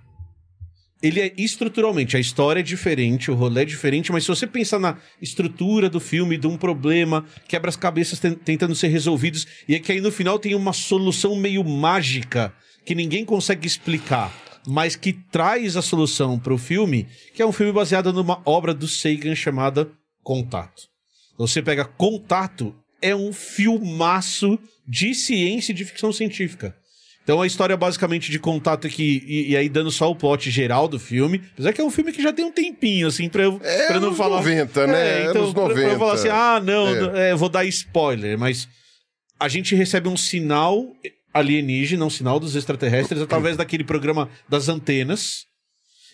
ele 1.02 1.20
é 1.20 1.32
estruturalmente, 1.36 2.16
a 2.16 2.20
história 2.20 2.60
é 2.60 2.62
diferente, 2.62 3.30
o 3.30 3.34
rolê 3.34 3.62
é 3.62 3.64
diferente, 3.64 4.12
mas 4.12 4.22
se 4.22 4.28
você 4.28 4.46
pensar 4.46 4.78
na 4.78 4.96
estrutura 5.20 5.90
do 5.90 5.98
filme, 5.98 6.38
de 6.38 6.46
um 6.46 6.56
problema, 6.56 7.26
quebra-cabeças 7.48 8.20
ten- 8.20 8.34
tentando 8.34 8.74
ser 8.74 8.88
resolvidos, 8.88 9.46
e 9.68 9.74
é 9.74 9.80
que 9.80 9.90
aí 9.90 10.00
no 10.00 10.12
final 10.12 10.38
tem 10.38 10.54
uma 10.54 10.72
solução 10.72 11.34
meio 11.34 11.64
mágica 11.64 12.54
que 12.84 12.94
ninguém 12.94 13.24
consegue 13.24 13.66
explicar, 13.66 14.32
mas 14.66 14.94
que 14.94 15.12
traz 15.12 15.76
a 15.76 15.82
solução 15.82 16.38
pro 16.38 16.56
filme, 16.56 17.08
que 17.34 17.42
é 17.42 17.46
um 17.46 17.52
filme 17.52 17.72
baseado 17.72 18.12
numa 18.12 18.40
obra 18.44 18.72
do 18.72 18.86
Sagan 18.86 19.34
chamada 19.34 19.90
Contato. 20.22 20.82
Você 21.36 21.60
pega 21.60 21.84
Contato, 21.84 22.74
é 23.00 23.16
um 23.16 23.32
filmaço 23.32 24.56
de 24.86 25.14
ciência 25.14 25.72
e 25.72 25.74
de 25.74 25.84
ficção 25.84 26.12
científica. 26.12 26.76
Então 27.22 27.40
a 27.40 27.46
história 27.46 27.76
basicamente 27.76 28.30
de 28.30 28.38
contato 28.38 28.86
é 28.86 28.90
que. 28.90 29.22
E, 29.26 29.50
e 29.50 29.56
aí 29.56 29.68
dando 29.68 29.90
só 29.90 30.10
o 30.10 30.16
plot 30.16 30.50
geral 30.50 30.88
do 30.88 30.98
filme. 30.98 31.40
Apesar 31.52 31.72
que 31.72 31.80
é 31.80 31.84
um 31.84 31.90
filme 31.90 32.12
que 32.12 32.22
já 32.22 32.32
tem 32.32 32.44
um 32.44 32.50
tempinho, 32.52 33.06
assim, 33.06 33.28
pra 33.28 33.44
eu, 33.44 33.60
É 33.62 33.86
pra 33.86 33.96
eu 33.96 34.00
não 34.00 34.08
anos 34.08 34.18
falar. 34.18 34.36
90, 34.38 34.86
né? 34.88 34.94
É, 35.26 35.30
então, 35.30 35.42
Anos 35.42 35.54
pra- 35.54 35.62
Pra, 35.66 35.72
eu 35.74 35.82
90. 35.82 35.98
falar 35.98 36.12
assim, 36.14 36.28
ah, 36.28 36.60
não, 36.60 36.88
É. 37.16 37.28
é, 37.28 37.32
eu 37.32 37.38
vou 37.38 37.48
dar 37.48 37.64
spoiler, 37.66 38.36
mas 38.38 38.68
a 39.38 39.48
gente 39.48 39.74
recebe 39.74 40.08
um 40.08 40.16
sinal 40.16 40.84
alienígena, 41.32 42.04
um 42.04 42.10
sinal 42.10 42.38
dos 42.40 42.56
extraterrestres, 42.56 43.22
através 43.22 43.56
daquele 43.56 43.84
programa 43.84 44.28
das 44.48 44.68
antenas. 44.68 45.44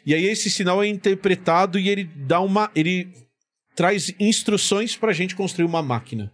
E 0.06 0.14
aí 0.14 0.24
esse 0.26 0.50
sinal 0.50 0.82
é 0.82 0.86
interpretado 0.88 1.78
e 1.78 1.88
ele 1.88 2.04
dá 2.04 2.40
uma. 2.40 2.70
ele 2.74 3.08
traz 3.74 4.12
instruções 4.20 4.94
pra 4.96 5.12
gente 5.12 5.34
construir 5.34 5.64
uma 5.66 5.82
máquina. 5.82 6.30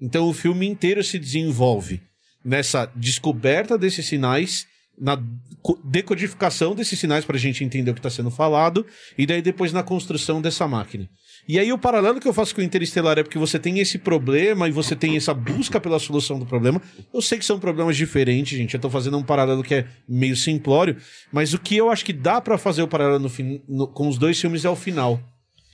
Então 0.00 0.28
o 0.28 0.32
filme 0.32 0.66
inteiro 0.66 1.02
se 1.04 1.18
desenvolve 1.18 2.00
nessa 2.46 2.86
descoberta 2.94 3.76
desses 3.76 4.06
sinais, 4.06 4.64
na 4.98 5.20
co- 5.60 5.78
decodificação 5.84 6.74
desses 6.74 6.98
sinais 6.98 7.24
pra 7.24 7.36
gente 7.36 7.62
entender 7.64 7.90
o 7.90 7.94
que 7.94 8.00
tá 8.00 8.08
sendo 8.08 8.30
falado, 8.30 8.86
e 9.18 9.26
daí 9.26 9.42
depois 9.42 9.72
na 9.72 9.82
construção 9.82 10.40
dessa 10.40 10.66
máquina. 10.68 11.08
E 11.48 11.58
aí 11.58 11.72
o 11.72 11.78
paralelo 11.78 12.18
que 12.20 12.26
eu 12.26 12.32
faço 12.32 12.54
com 12.54 12.60
o 12.60 12.64
Interestelar 12.64 13.18
é 13.18 13.22
porque 13.22 13.38
você 13.38 13.58
tem 13.58 13.78
esse 13.78 13.98
problema 13.98 14.66
e 14.68 14.72
você 14.72 14.96
tem 14.96 15.16
essa 15.16 15.32
busca 15.34 15.78
pela 15.80 15.98
solução 15.98 16.38
do 16.38 16.46
problema. 16.46 16.80
Eu 17.12 17.20
sei 17.20 17.38
que 17.38 17.44
são 17.44 17.58
problemas 17.60 17.96
diferentes, 17.96 18.56
gente. 18.58 18.74
Eu 18.74 18.80
tô 18.80 18.88
fazendo 18.90 19.16
um 19.18 19.22
paralelo 19.22 19.62
que 19.62 19.74
é 19.74 19.86
meio 20.08 20.34
simplório, 20.36 20.96
mas 21.32 21.52
o 21.54 21.58
que 21.58 21.76
eu 21.76 21.90
acho 21.90 22.04
que 22.04 22.12
dá 22.12 22.40
pra 22.40 22.56
fazer 22.58 22.82
o 22.82 22.88
paralelo 22.88 23.20
no 23.20 23.28
fin- 23.28 23.60
no- 23.68 23.86
com 23.86 24.08
os 24.08 24.18
dois 24.18 24.40
filmes 24.40 24.64
é 24.64 24.70
o 24.70 24.74
final. 24.76 25.20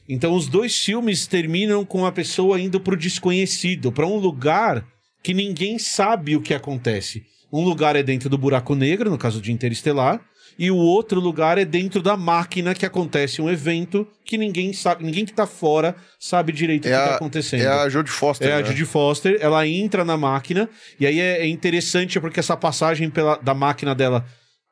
Então 0.09 0.35
os 0.35 0.47
dois 0.49 0.77
filmes 0.77 1.27
terminam 1.27 1.85
com 1.85 2.05
a 2.05 2.13
pessoa 2.13 2.61
indo 2.61 2.81
pro 2.81 2.97
desconhecido, 2.97 3.93
pra 3.93 4.07
um 4.07 4.17
lugar 4.17 4.85
que 5.23 5.33
ninguém 5.35 5.79
sabe 5.79 6.37
o 6.37 6.41
que 6.43 6.55
acontece. 6.55 7.25
Um 7.53 7.63
lugar 7.65 7.97
é 7.97 8.03
dentro 8.03 8.29
do 8.29 8.39
buraco 8.39 8.75
negro, 8.75 9.11
no 9.11 9.19
caso 9.19 9.41
de 9.41 9.53
Interestelar, 9.53 10.21
e 10.59 10.71
o 10.71 10.77
outro 10.77 11.21
lugar 11.21 11.57
é 11.59 11.65
dentro 11.65 12.03
da 12.03 12.17
máquina 12.17 12.75
que 12.75 12.85
acontece 12.85 13.41
um 13.41 13.49
evento 13.49 14.07
que 14.25 14.37
ninguém 14.37 14.73
sabe, 14.73 15.05
ninguém 15.05 15.25
que 15.25 15.33
tá 15.33 15.47
fora 15.47 15.97
sabe 16.19 16.53
direito 16.53 16.85
o 16.85 16.89
É 16.89 16.91
que 16.91 16.97
tá 16.97 17.13
a, 17.13 17.17
acontecendo. 17.17 17.63
é 17.63 17.67
a 17.69 17.89
Jodie 17.89 18.11
Foster. 18.13 18.49
É 18.49 18.53
a 18.55 18.61
né? 18.61 18.65
Judy 18.65 18.85
Foster, 18.85 19.39
ela 19.41 19.67
entra 19.67 20.05
na 20.05 20.17
máquina, 20.17 20.69
e 21.01 21.07
aí 21.07 21.21
é, 21.21 21.41
é 21.41 21.47
interessante 21.47 22.21
porque 22.21 22.41
essa 22.41 22.57
passagem 22.57 23.09
pela, 23.09 23.37
da 23.37 23.55
máquina 23.55 23.95
dela 23.95 24.27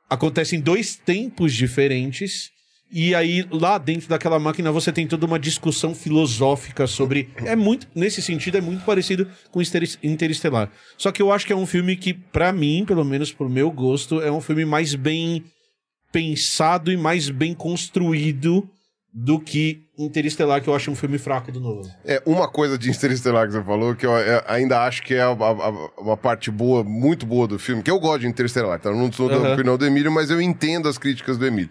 acontece 0.09 0.57
em 0.57 0.61
dois 0.61 0.97
tempos 0.97 1.55
diferentes. 1.55 2.51
E 2.93 3.15
aí, 3.15 3.47
lá 3.53 3.79
dentro 3.79 4.09
daquela 4.09 4.39
máquina, 4.41 4.73
você 4.73 4.91
tem 4.91 5.07
toda 5.07 5.25
uma 5.25 5.39
discussão 5.39 5.95
filosófica 5.95 6.87
sobre. 6.89 7.29
É 7.37 7.55
muito. 7.55 7.87
Nesse 7.95 8.21
sentido, 8.21 8.59
é 8.59 8.61
muito 8.61 8.85
parecido 8.85 9.29
com 9.53 9.63
Inter- 9.63 9.97
Interestelar. 10.03 10.71
Só 10.99 11.13
que 11.13 11.23
eu 11.23 11.31
acho 11.33 11.47
que 11.47 11.53
é 11.53 11.57
um 11.57 11.67
filme 11.67 11.95
que, 11.97 12.13
pra 12.13 12.53
mim, 12.53 12.85
pelo 12.85 13.05
menos 13.05 13.33
pro 13.33 13.49
meu 13.49 13.71
gosto, 13.71 14.21
é 14.21 14.33
um 14.33 14.41
filme 14.41 14.65
mais 14.65 14.95
bem 14.97 15.45
pensado 16.13 16.91
e 16.91 16.97
mais 16.97 17.31
bem 17.31 17.55
construído 17.55 18.69
do 19.13 19.39
que 19.41 19.83
Interestelar, 19.99 20.63
que 20.63 20.69
eu 20.69 20.75
acho 20.75 20.91
um 20.91 20.95
filme 20.97 21.19
fraco 21.19 21.53
do 21.53 21.61
Nolan. 21.61 21.89
É, 22.05 22.23
uma 22.25 22.49
coisa 22.49 22.79
de 22.79 22.89
Interestelar 22.91 23.47
que 23.47 23.53
você 23.53 23.63
falou, 23.63 23.95
que 23.95 24.07
eu 24.07 24.17
é, 24.17 24.43
ainda 24.49 24.81
acho 24.83 25.03
que 25.03 25.15
é 25.15 25.21
a- 25.21 25.29
a- 25.31 25.91
uma 26.01 26.17
parte 26.17 26.51
boa, 26.51 26.83
muito 26.83 27.27
boa 27.27 27.47
do 27.47 27.59
filme, 27.59 27.83
que 27.83 27.91
eu 27.91 27.99
gosto 28.01 28.21
de 28.23 28.29
Interestelar, 28.29 28.81
tá? 28.81 28.89
Eu 28.89 28.97
não 28.97 29.13
sou 29.13 29.29
do 29.29 29.35
Aham. 29.35 29.53
opinião 29.55 29.77
do 29.77 29.85
Emílio, 29.85 30.11
mas 30.11 30.31
eu 30.31 30.41
entendo 30.41 30.89
as 30.89 30.97
críticas 30.97 31.37
do 31.37 31.47
Emílio. 31.47 31.71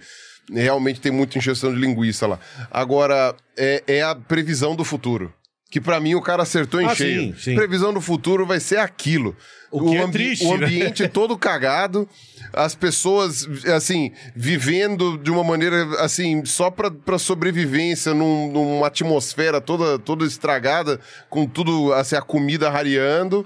Realmente 0.52 1.00
tem 1.02 1.12
muita 1.12 1.38
injeção 1.38 1.74
de 1.74 1.80
linguiça 1.80 2.26
lá. 2.28 2.40
Agora, 2.72 3.36
é, 3.58 3.84
é 3.88 4.02
a 4.02 4.16
previsão 4.16 4.76
do 4.76 4.84
futuro. 4.84 5.34
Que 5.72 5.80
pra 5.80 6.00
mim 6.00 6.16
o 6.16 6.22
cara 6.22 6.42
acertou 6.42 6.82
em 6.82 6.86
Ah, 6.88 6.96
cheio. 6.96 7.22
sim, 7.22 7.36
sim. 7.38 7.56
Previsão 7.56 7.94
do 7.94 8.02
futuro 8.02 8.44
vai 8.46 8.60
ser 8.60 8.78
aquilo. 8.80 9.36
O 9.70 9.88
que 9.92 9.98
é 9.98 10.08
triste, 10.08 10.44
o 10.48 10.58
né? 10.58 10.66
ambiente 10.66 11.06
todo 11.10 11.38
cagado, 11.38 12.10
as 12.52 12.74
pessoas, 12.74 13.48
assim, 13.76 14.12
vivendo 14.36 15.16
de 15.20 15.30
uma 15.30 15.44
maneira, 15.44 15.84
assim, 16.04 16.44
só 16.44 16.72
pra, 16.72 16.90
pra 16.90 17.20
sobrevivência, 17.20 18.16
num- 18.16 18.52
numa 18.52 18.88
atmosfera 18.88 19.62
toda, 19.62 20.00
toda 20.00 20.26
estragada, 20.26 21.00
com 21.30 21.46
tudo, 21.46 21.94
assim, 21.94 22.16
a 22.16 22.22
comida 22.24 22.68
rareando. 22.72 23.46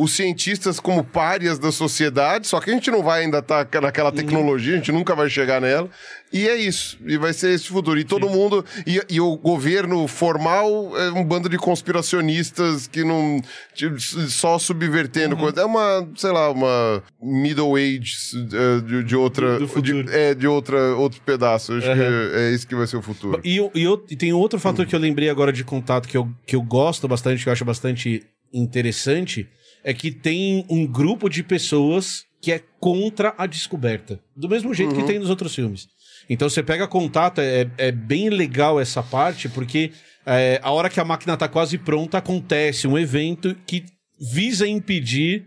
Os 0.00 0.12
cientistas 0.12 0.78
como 0.78 1.02
párias 1.02 1.58
da 1.58 1.72
sociedade, 1.72 2.46
só 2.46 2.60
que 2.60 2.70
a 2.70 2.72
gente 2.72 2.88
não 2.88 3.02
vai 3.02 3.22
ainda 3.24 3.38
estar 3.40 3.66
naquela 3.82 4.12
tecnologia, 4.12 4.74
a 4.74 4.76
gente 4.76 4.92
nunca 4.92 5.12
vai 5.12 5.28
chegar 5.28 5.60
nela. 5.60 5.90
E 6.32 6.46
é 6.46 6.54
isso. 6.54 6.96
E 7.04 7.16
vai 7.18 7.32
ser 7.32 7.50
esse 7.52 7.66
futuro. 7.66 7.98
E 7.98 8.04
todo 8.04 8.28
mundo. 8.30 8.64
E, 8.86 9.02
e 9.10 9.20
o 9.20 9.36
governo 9.36 10.06
formal 10.06 10.96
é 10.96 11.10
um 11.10 11.24
bando 11.24 11.48
de 11.48 11.58
conspiracionistas 11.58 12.86
que 12.86 13.02
não. 13.02 13.40
tipo, 13.74 13.98
só 14.00 14.56
subvertendo 14.58 15.34
Uhum. 15.34 15.40
coisa. 15.42 15.62
É 15.62 15.64
uma, 15.64 16.08
sei 16.16 16.30
lá, 16.30 16.48
uma 16.50 17.02
middle 17.20 17.74
age 17.74 18.14
eh, 18.52 18.80
de, 18.86 19.02
de 19.02 19.16
outra. 19.16 19.54
Do- 19.54 19.58
do 19.60 19.68
futuro. 19.68 20.04
de- 20.04 20.12
é, 20.14 20.32
de 20.34 20.46
outra, 20.46 20.94
outro 20.94 21.20
pedaço. 21.22 21.72
Acho 21.72 21.88
Uhum. 21.88 21.94
que 21.96 22.36
é 22.36 22.50
isso 22.52 22.68
que 22.68 22.74
vai 22.76 22.86
ser 22.86 22.98
o 22.98 23.02
futuro. 23.02 23.40
E, 23.44 23.56
e 23.74 23.88
o- 23.88 24.04
e 24.08 24.14
tem 24.14 24.32
outro 24.32 24.60
fator 24.60 24.86
que 24.86 24.94
eu 24.94 25.00
lembrei 25.00 25.28
agora 25.28 25.52
de 25.52 25.64
contato 25.64 26.06
que 26.08 26.16
eu, 26.16 26.28
que 26.46 26.54
eu 26.54 26.62
gosto 26.62 27.08
bastante, 27.08 27.42
que 27.42 27.48
eu 27.48 27.52
acho 27.52 27.64
bastante 27.64 28.22
interessante, 28.52 29.48
é 29.82 29.94
que 29.94 30.10
tem 30.10 30.64
um 30.68 30.86
grupo 30.86 31.28
de 31.28 31.42
pessoas 31.42 32.24
que 32.40 32.52
é 32.52 32.62
contra 32.78 33.34
a 33.36 33.46
descoberta. 33.46 34.20
Do 34.36 34.48
mesmo 34.48 34.72
jeito 34.72 34.94
que 34.94 35.04
tem 35.04 35.18
nos 35.18 35.30
outros 35.30 35.54
filmes. 35.54 35.88
Então 36.28 36.48
você 36.48 36.62
pega 36.62 36.86
contato, 36.86 37.40
é, 37.40 37.68
é 37.78 37.90
bem 37.90 38.28
legal 38.28 38.78
essa 38.78 39.02
parte, 39.02 39.48
porque 39.48 39.92
é, 40.26 40.60
a 40.62 40.70
hora 40.70 40.90
que 40.90 41.00
a 41.00 41.04
máquina 41.04 41.36
tá 41.36 41.48
quase 41.48 41.78
pronta, 41.78 42.18
acontece 42.18 42.86
um 42.86 42.98
evento 42.98 43.56
que 43.66 43.84
visa 44.20 44.66
impedir 44.68 45.46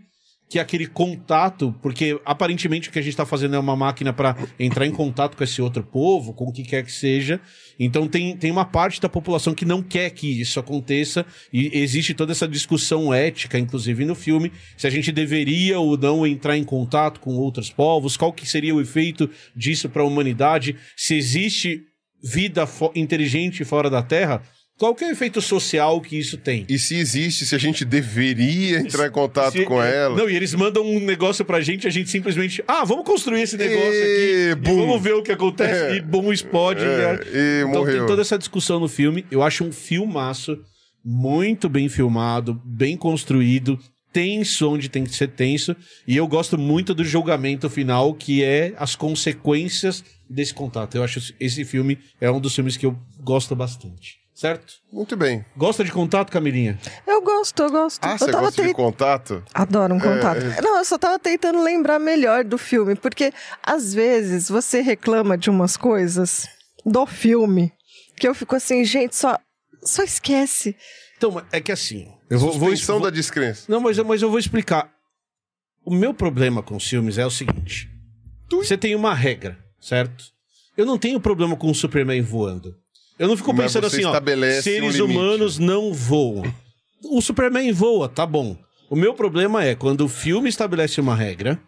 que 0.52 0.58
aquele 0.58 0.86
contato, 0.86 1.74
porque 1.80 2.20
aparentemente 2.26 2.90
o 2.90 2.92
que 2.92 2.98
a 2.98 3.02
gente 3.02 3.14
está 3.14 3.24
fazendo 3.24 3.56
é 3.56 3.58
uma 3.58 3.74
máquina 3.74 4.12
para 4.12 4.36
entrar 4.60 4.86
em 4.86 4.90
contato 4.90 5.34
com 5.34 5.42
esse 5.42 5.62
outro 5.62 5.82
povo, 5.82 6.34
com 6.34 6.44
o 6.44 6.52
que 6.52 6.62
quer 6.62 6.84
que 6.84 6.92
seja. 6.92 7.40
Então 7.80 8.06
tem, 8.06 8.36
tem 8.36 8.50
uma 8.50 8.66
parte 8.66 9.00
da 9.00 9.08
população 9.08 9.54
que 9.54 9.64
não 9.64 9.82
quer 9.82 10.10
que 10.10 10.40
isso 10.42 10.60
aconteça 10.60 11.24
e 11.50 11.70
existe 11.78 12.12
toda 12.12 12.32
essa 12.32 12.46
discussão 12.46 13.14
ética, 13.14 13.58
inclusive 13.58 14.04
no 14.04 14.14
filme, 14.14 14.52
se 14.76 14.86
a 14.86 14.90
gente 14.90 15.10
deveria 15.10 15.80
ou 15.80 15.96
não 15.96 16.26
entrar 16.26 16.54
em 16.58 16.64
contato 16.64 17.18
com 17.18 17.30
outros 17.36 17.70
povos, 17.70 18.18
qual 18.18 18.30
que 18.30 18.46
seria 18.46 18.74
o 18.74 18.80
efeito 18.80 19.30
disso 19.56 19.88
para 19.88 20.02
a 20.02 20.06
humanidade, 20.06 20.76
se 20.94 21.14
existe 21.14 21.80
vida 22.22 22.66
fo- 22.66 22.92
inteligente 22.94 23.64
fora 23.64 23.88
da 23.88 24.02
Terra. 24.02 24.42
Qual 24.78 24.94
que 24.94 25.04
é 25.04 25.08
o 25.08 25.10
efeito 25.12 25.40
social 25.40 26.00
que 26.00 26.18
isso 26.18 26.36
tem? 26.38 26.64
E 26.68 26.78
se 26.78 26.96
existe, 26.96 27.46
se 27.46 27.54
a 27.54 27.58
gente 27.58 27.84
deveria 27.84 28.78
entrar 28.80 29.06
em 29.06 29.10
contato 29.10 29.52
Se- 29.52 29.64
com 29.64 29.80
ela. 29.80 30.16
Não, 30.16 30.28
e 30.28 30.34
eles 30.34 30.54
mandam 30.54 30.84
um 30.84 30.98
negócio 30.98 31.44
pra 31.44 31.60
gente, 31.60 31.86
a 31.86 31.90
gente 31.90 32.10
simplesmente. 32.10 32.64
Ah, 32.66 32.84
vamos 32.84 33.04
construir 33.04 33.42
esse 33.42 33.56
negócio 33.56 33.92
E 33.92 34.52
aqui. 34.52 34.70
E 34.70 34.74
vamos 34.74 35.00
ver 35.02 35.14
o 35.14 35.22
que 35.22 35.30
acontece. 35.30 35.92
É. 35.92 35.96
E 35.96 36.00
bom, 36.00 36.32
explode. 36.32 36.82
É, 36.82 36.86
né? 36.86 37.20
e 37.32 37.60
então 37.68 37.80
morreu. 37.80 37.98
tem 37.98 38.06
toda 38.06 38.22
essa 38.22 38.36
discussão 38.38 38.80
no 38.80 38.88
filme. 38.88 39.24
Eu 39.30 39.42
acho 39.42 39.62
um 39.62 39.70
filmaço 39.70 40.58
muito 41.04 41.68
bem 41.68 41.88
filmado, 41.88 42.60
bem 42.64 42.96
construído, 42.96 43.78
tenso 44.12 44.68
onde 44.70 44.88
tem 44.88 45.04
que 45.04 45.14
ser 45.14 45.28
tenso. 45.28 45.76
E 46.06 46.16
eu 46.16 46.26
gosto 46.26 46.58
muito 46.58 46.94
do 46.94 47.04
julgamento 47.04 47.68
final, 47.70 48.14
que 48.14 48.42
é 48.42 48.72
as 48.76 48.96
consequências 48.96 50.02
desse 50.28 50.54
contato. 50.54 50.96
Eu 50.96 51.04
acho 51.04 51.20
esse 51.38 51.64
filme 51.64 51.98
é 52.20 52.30
um 52.30 52.40
dos 52.40 52.54
filmes 52.54 52.76
que 52.76 52.86
eu 52.86 52.98
gosto 53.20 53.54
bastante. 53.54 54.21
Certo? 54.42 54.74
Muito 54.92 55.16
bem. 55.16 55.44
Gosta 55.56 55.84
de 55.84 55.92
contato, 55.92 56.32
Camilinha? 56.32 56.76
Eu 57.06 57.22
gosto, 57.22 57.62
eu 57.62 57.70
gosto. 57.70 58.04
Ah, 58.04 58.14
eu 58.14 58.18
você 58.18 58.26
tava 58.32 58.46
gosta 58.46 58.60
de 58.62 58.68
tent- 58.70 58.76
contato? 58.76 59.44
Adoro 59.54 59.94
um 59.94 60.00
contato. 60.00 60.38
é. 60.42 60.60
Não, 60.60 60.78
eu 60.78 60.84
só 60.84 60.98
tava 60.98 61.16
tentando 61.16 61.62
lembrar 61.62 62.00
melhor 62.00 62.42
do 62.42 62.58
filme, 62.58 62.96
porque 62.96 63.32
às 63.62 63.94
vezes 63.94 64.48
você 64.48 64.80
reclama 64.80 65.38
de 65.38 65.48
umas 65.48 65.76
coisas 65.76 66.48
do 66.84 67.06
filme 67.06 67.72
que 68.16 68.26
eu 68.26 68.34
fico 68.34 68.56
assim, 68.56 68.84
gente, 68.84 69.14
só, 69.14 69.38
só 69.84 70.02
esquece. 70.02 70.74
Então, 71.16 71.40
é 71.52 71.60
que 71.60 71.70
assim. 71.70 72.12
Eu 72.28 72.40
vou, 72.40 72.50
vou, 72.50 72.70
Suspensão 72.70 72.96
vou- 72.98 73.04
da 73.08 73.14
descrença. 73.14 73.66
Não, 73.68 73.78
mas, 73.78 73.96
eu- 73.96 74.04
mas 74.04 74.22
eu 74.22 74.28
vou 74.28 74.40
explicar. 74.40 74.90
O 75.84 75.94
meu 75.94 76.12
problema 76.12 76.64
com 76.64 76.74
os 76.74 76.88
filmes 76.88 77.16
é 77.16 77.24
o 77.24 77.30
seguinte: 77.30 77.88
você 78.50 78.76
tem 78.76 78.96
uma 78.96 79.14
regra, 79.14 79.56
certo? 79.80 80.24
Eu 80.76 80.84
não 80.84 80.98
tenho 80.98 81.20
problema 81.20 81.54
com 81.56 81.70
o 81.70 81.74
Superman 81.76 82.20
voando. 82.22 82.74
Eu 83.18 83.28
não 83.28 83.36
fico 83.36 83.54
pensando 83.54 83.86
assim, 83.86 84.04
ó, 84.04 84.14
seres 84.62 84.98
um 84.98 85.04
humanos 85.04 85.58
não 85.58 85.92
voam. 85.92 86.52
O 87.04 87.20
Superman 87.20 87.72
voa, 87.72 88.08
tá 88.08 88.26
bom. 88.26 88.56
O 88.88 88.96
meu 88.96 89.14
problema 89.14 89.64
é 89.64 89.74
quando 89.74 90.02
o 90.02 90.08
filme 90.08 90.48
estabelece 90.48 91.00
uma 91.00 91.16
regra 91.16 91.58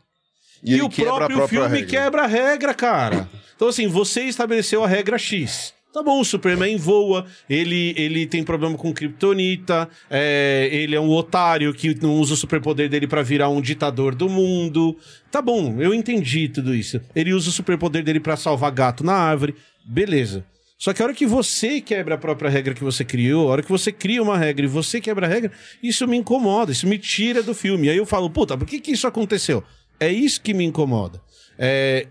E, 0.63 0.77
e, 0.77 0.83
o 0.83 0.91
próprio 0.91 1.49
filme 1.49 1.81
regra. 1.81 1.87
quebra 1.87 2.23
a 2.25 2.27
regra, 2.27 2.75
cara. 2.75 3.29
Então, 3.57 3.69
assim, 3.69 3.87
você 3.87 4.25
estabeleceu 4.25 4.83
a 4.85 4.87
regra 4.87 5.17
X. 5.19 5.73
Tá 5.95 6.03
bom, 6.03 6.21
o 6.21 6.25
Superman 6.25 6.77
voa, 6.77 7.25
ele, 7.49 7.95
ele 7.97 8.27
tem 8.27 8.43
problema 8.43 8.77
com 8.77 8.93
Kryptonita, 8.93 9.89
é, 10.11 10.69
ele 10.73 10.97
é 10.97 11.01
um 11.01 11.09
otário 11.11 11.73
que 11.73 11.95
não 12.03 12.17
usa 12.17 12.35
o 12.35 12.37
superpoder 12.37 12.89
dele 12.89 13.07
pra 13.07 13.23
virar 13.23 13.49
um 13.49 13.61
ditador 13.61 14.13
do 14.13 14.29
mundo. 14.29 14.97
Tá 15.31 15.41
bom, 15.41 15.81
eu 15.81 15.95
entendi 15.95 16.49
tudo 16.49 16.75
isso. 16.75 17.01
Ele 17.15 17.33
usa 17.33 17.49
o 17.49 17.53
superpoder 17.53 18.03
dele 18.03 18.19
pra 18.19 18.37
salvar 18.37 18.73
gato 18.73 19.05
na 19.05 19.15
árvore. 19.15 19.55
Beleza. 19.87 20.45
Só 20.85 20.93
que 20.93 21.01
a 21.01 21.07
hora 21.07 21.15
que 21.15 21.27
você 21.27 21.81
quebra 21.81 22.17
a 22.17 22.19
própria 22.19 22.51
regra 22.51 22.75
que 22.75 22.85
você 22.85 23.07
criou, 23.07 23.49
a 23.49 23.53
hora 23.53 23.63
que 23.63 23.71
você 23.71 23.91
cria 23.91 24.23
uma 24.23 24.37
regra 24.37 24.67
e 24.67 24.69
você 24.69 25.01
quebra 25.01 25.27
a 25.27 25.31
regra, 25.31 25.51
isso 25.83 26.07
me 26.07 26.19
incomoda, 26.19 26.73
isso 26.73 26.87
me 26.87 26.99
tira 26.99 27.43
do 27.43 27.55
filme. 27.55 27.89
Aí 27.89 27.97
eu 27.97 28.05
falo, 28.05 28.29
puta, 28.29 28.55
por 28.55 28.67
que, 28.67 28.79
que 28.79 28.93
isso 28.93 29.07
aconteceu? 29.07 29.65
É 29.99 30.13
isso 30.13 30.43
que 30.43 30.53
me 30.53 30.63
incomoda. 30.63 31.23
É, 31.59 32.09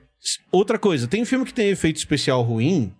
Outra 0.52 0.80
coisa, 0.80 1.08
tem 1.08 1.24
filme 1.24 1.46
que 1.46 1.54
tem 1.54 1.70
efeito 1.70 1.98
especial 1.98 2.42
ruim, 2.42 2.92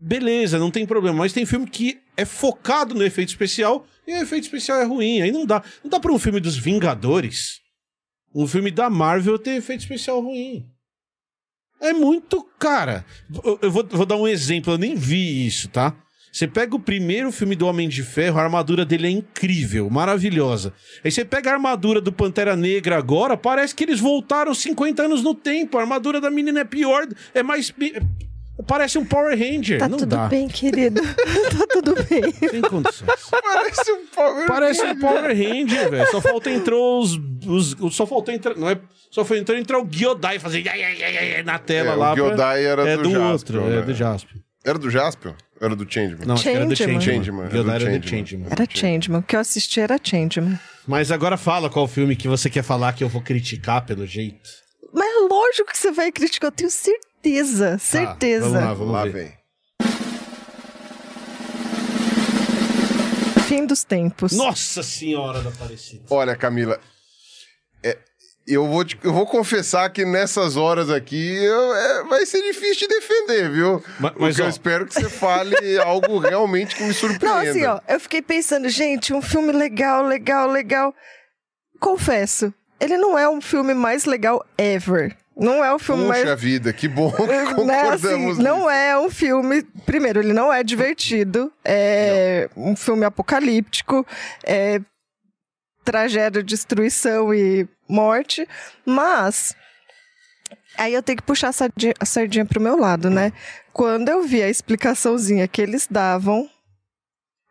beleza, 0.00 0.58
não 0.58 0.70
tem 0.70 0.86
problema. 0.86 1.18
Mas 1.18 1.34
tem 1.34 1.44
filme 1.44 1.68
que 1.68 2.00
é 2.16 2.24
focado 2.24 2.94
no 2.94 3.04
efeito 3.04 3.28
especial 3.28 3.86
e 4.06 4.14
o 4.14 4.22
efeito 4.22 4.44
especial 4.44 4.78
é 4.78 4.84
ruim. 4.84 5.20
Aí 5.20 5.30
não 5.30 5.44
dá. 5.44 5.62
Não 5.84 5.90
dá 5.90 6.00
pra 6.00 6.12
um 6.12 6.18
filme 6.18 6.40
dos 6.40 6.56
Vingadores, 6.56 7.60
um 8.34 8.46
filme 8.46 8.70
da 8.70 8.88
Marvel 8.88 9.38
ter 9.38 9.56
efeito 9.56 9.80
especial 9.80 10.20
ruim. 10.22 10.66
É 11.80 11.92
muito. 11.92 12.46
Cara, 12.58 13.04
eu- 13.62 13.70
vou, 13.70 13.86
vou 13.90 14.06
dar 14.06 14.16
um 14.16 14.28
exemplo, 14.28 14.74
eu 14.74 14.78
nem 14.78 14.94
vi 14.94 15.46
isso, 15.46 15.68
tá? 15.68 15.94
Você 16.32 16.46
pega 16.46 16.76
o 16.76 16.78
primeiro 16.78 17.32
filme 17.32 17.56
do 17.56 17.66
Homem 17.66 17.88
de 17.88 18.04
Ferro, 18.04 18.38
a 18.38 18.42
armadura 18.44 18.84
dele 18.84 19.08
é 19.08 19.10
incrível, 19.10 19.90
maravilhosa. 19.90 20.72
Aí 21.04 21.10
você 21.10 21.24
pega 21.24 21.50
a 21.50 21.54
armadura 21.54 22.00
do 22.00 22.12
Pantera 22.12 22.54
Negra 22.54 22.96
agora, 22.96 23.36
parece 23.36 23.74
que 23.74 23.82
eles 23.82 23.98
voltaram 23.98 24.54
50 24.54 25.02
anos 25.02 25.24
no 25.24 25.34
tempo. 25.34 25.76
A 25.76 25.80
armadura 25.80 26.20
da 26.20 26.30
menina 26.30 26.60
é 26.60 26.64
pior, 26.64 27.08
é 27.34 27.42
mais. 27.42 27.72
Parece 28.66 28.98
um 28.98 29.04
Power 29.04 29.38
Ranger. 29.38 29.78
Tá 29.78 29.88
não 29.88 29.98
tudo 29.98 30.16
dá. 30.16 30.26
bem, 30.28 30.48
querido. 30.48 31.00
tá 31.02 31.66
tudo 31.72 31.94
bem. 32.04 32.32
Sem 32.48 32.60
condições. 32.62 33.08
Parece 33.30 33.92
um 33.92 34.06
Power 34.06 34.46
Parece 34.46 34.82
um 34.84 34.98
Power 34.98 35.24
Ranger, 35.26 35.90
velho. 35.90 36.10
Só 36.10 36.20
falta 36.20 36.50
entrar 36.50 36.76
os, 36.76 37.18
os. 37.46 37.94
Só 37.94 38.06
faltou 38.06 38.34
entrar. 38.34 38.56
Não 38.56 38.68
é. 38.70 38.78
Só 39.10 39.24
foi 39.24 39.38
entrar, 39.38 39.58
entrar 39.58 39.80
o 39.82 39.88
Giodai 39.90 40.38
fazer 40.38 40.68
ai, 40.68 40.82
ai, 40.84 41.02
ai, 41.02 41.34
ai, 41.36 41.42
na 41.42 41.58
tela 41.58 41.92
É, 41.92 41.94
lá. 41.96 42.12
o 42.12 42.16
Giodai 42.16 42.64
era 42.64 42.88
é 42.88 42.96
do 42.96 43.02
do, 43.02 43.10
Jaspion, 43.10 43.32
outro, 43.32 43.68
né? 43.68 43.78
é 43.78 43.82
do 43.82 43.94
Jaspion. 43.94 44.38
Era 44.64 44.78
do 44.78 44.90
Jaspion? 44.90 45.34
Era 45.60 45.74
do 45.74 45.90
Changeman? 45.92 46.26
Não, 46.26 46.34
que 46.36 46.48
era 46.48 46.64
do 46.66 46.76
Changeman. 46.76 47.00
Changeman. 47.00 47.24
Changeman, 47.24 47.44
era 47.46 47.50
Giodai 47.50 47.78
do 47.78 47.86
era 47.86 47.98
do 47.98 48.06
Changeman. 48.06 48.26
Changeman. 48.26 48.48
Era 48.52 48.66
Changeman. 48.70 49.20
O 49.20 49.22
que 49.24 49.36
eu 49.36 49.40
assisti 49.40 49.80
era 49.80 49.98
Changeman. 50.02 50.58
Mas 50.86 51.10
agora 51.10 51.36
fala 51.36 51.68
qual 51.68 51.88
filme 51.88 52.14
que 52.14 52.28
você 52.28 52.48
quer 52.48 52.62
falar 52.62 52.92
que 52.92 53.02
eu 53.02 53.08
vou 53.08 53.20
criticar 53.20 53.84
pelo 53.84 54.06
jeito. 54.06 54.48
Mas 54.92 55.08
lógico 55.30 55.70
que 55.70 55.78
você 55.78 55.90
vai 55.90 56.10
criticar, 56.12 56.48
eu 56.48 56.52
tenho 56.52 56.70
certeza. 56.70 57.09
Tá, 57.22 57.78
Certeza. 57.78 58.48
vamos 58.48 58.60
lá, 58.64 58.74
vamos 58.74 58.92
Lá 58.94 59.04
ver. 59.04 59.12
vem. 59.12 59.32
Fim 63.46 63.66
dos 63.66 63.82
tempos. 63.84 64.32
Nossa 64.32 64.82
Senhora 64.82 65.40
da 65.42 65.50
Aparecida. 65.50 66.02
Olha, 66.08 66.36
Camila, 66.36 66.78
é, 67.82 67.98
eu, 68.46 68.66
vou 68.66 68.84
te- 68.84 68.98
eu 69.02 69.12
vou 69.12 69.26
confessar 69.26 69.90
que 69.90 70.04
nessas 70.04 70.56
horas 70.56 70.88
aqui 70.88 71.34
eu- 71.44 71.74
é, 71.74 72.04
vai 72.04 72.24
ser 72.26 72.42
difícil 72.42 72.86
de 72.88 72.94
defender, 72.94 73.50
viu? 73.50 73.82
Ma- 73.98 74.14
mas, 74.18 74.38
ó. 74.38 74.44
eu 74.44 74.48
espero 74.48 74.86
que 74.86 74.94
você 74.94 75.08
fale 75.08 75.54
algo 75.84 76.18
realmente 76.18 76.76
que 76.76 76.84
me 76.84 76.94
surpreenda. 76.94 77.26
Não, 77.26 77.50
assim, 77.50 77.64
ó, 77.66 77.80
eu 77.88 77.98
fiquei 77.98 78.22
pensando, 78.22 78.68
gente, 78.68 79.12
um 79.12 79.20
filme 79.20 79.52
legal, 79.52 80.04
legal, 80.06 80.48
legal. 80.48 80.94
Confesso, 81.80 82.54
ele 82.78 82.96
não 82.96 83.18
é 83.18 83.28
um 83.28 83.40
filme 83.40 83.74
mais 83.74 84.04
legal 84.04 84.44
ever. 84.56 85.16
Não 85.40 85.64
é 85.64 85.72
o 85.72 85.78
filme 85.78 86.06
Puxa 86.06 86.24
mais. 86.26 86.40
vida, 86.40 86.70
que 86.70 86.86
bom 86.86 87.10
que 87.16 87.22
Né, 87.26 87.46
concordamos 87.54 88.04
assim, 88.04 88.42
não 88.42 88.70
é 88.70 88.98
um 88.98 89.08
filme. 89.08 89.62
Primeiro, 89.86 90.20
ele 90.20 90.34
não 90.34 90.52
é 90.52 90.62
divertido. 90.62 91.50
É 91.64 92.50
um 92.54 92.76
filme 92.76 93.06
apocalíptico. 93.06 94.06
É 94.44 94.80
tragédia, 95.82 96.42
destruição 96.42 97.32
e 97.32 97.66
morte. 97.88 98.46
Mas. 98.84 99.56
Aí 100.76 100.92
eu 100.92 101.02
tenho 101.02 101.16
que 101.16 101.24
puxar 101.24 101.48
a 101.48 101.52
sardinha, 101.52 101.94
a 101.98 102.04
sardinha 102.04 102.44
pro 102.44 102.60
meu 102.60 102.78
lado, 102.78 103.08
né? 103.08 103.32
Quando 103.72 104.08
eu 104.10 104.22
vi 104.22 104.42
a 104.42 104.48
explicaçãozinha 104.48 105.48
que 105.48 105.60
eles 105.62 105.86
davam 105.90 106.48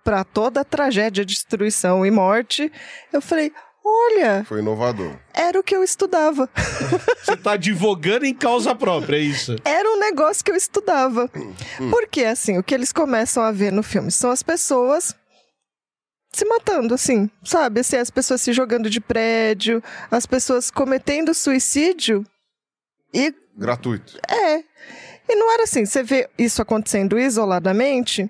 para 0.04 0.24
toda 0.24 0.62
a 0.62 0.66
tragédia, 0.66 1.26
destruição 1.26 2.06
e 2.06 2.12
morte, 2.12 2.72
eu 3.12 3.22
falei: 3.22 3.52
olha, 3.84 4.44
Foi 4.46 4.60
inovador. 4.60 5.14
era 5.34 5.60
o 5.60 5.64
que 5.64 5.76
eu 5.76 5.84
estudava. 5.84 6.50
Você 7.24 7.36
tá 7.38 7.54
advogando 7.54 8.26
em 8.26 8.34
causa 8.34 8.74
própria, 8.76 9.18
é 9.18 9.22
isso? 9.22 9.56
era 9.64 9.90
um 9.90 10.00
negócio 10.00 10.44
que 10.44 10.52
eu 10.52 10.56
estudava. 10.56 11.30
Porque, 11.90 12.24
assim, 12.24 12.58
o 12.58 12.64
que 12.64 12.74
eles 12.74 12.92
começam 12.94 13.44
a 13.44 13.52
ver 13.52 13.72
no 13.72 13.84
filme 13.84 14.12
são 14.12 14.30
as 14.32 14.44
pessoas 14.44 15.16
se 16.32 16.46
matando, 16.46 16.94
assim, 16.94 17.30
sabe? 17.44 17.80
Assim, 17.80 17.98
as 17.98 18.10
pessoas 18.12 18.42
se 18.42 18.54
jogando 18.54 18.90
de 18.90 19.00
prédio, 19.02 19.82
as 20.12 20.26
pessoas 20.26 20.70
cometendo 20.70 21.34
suicídio. 21.34 22.24
E 23.14 23.34
Gratuito. 23.58 24.20
é. 24.30 24.64
E 25.32 25.36
não 25.36 25.52
era 25.54 25.64
assim, 25.64 25.86
você 25.86 26.02
vê 26.02 26.28
isso 26.40 26.60
acontecendo 26.62 27.20
isoladamente. 27.20 28.30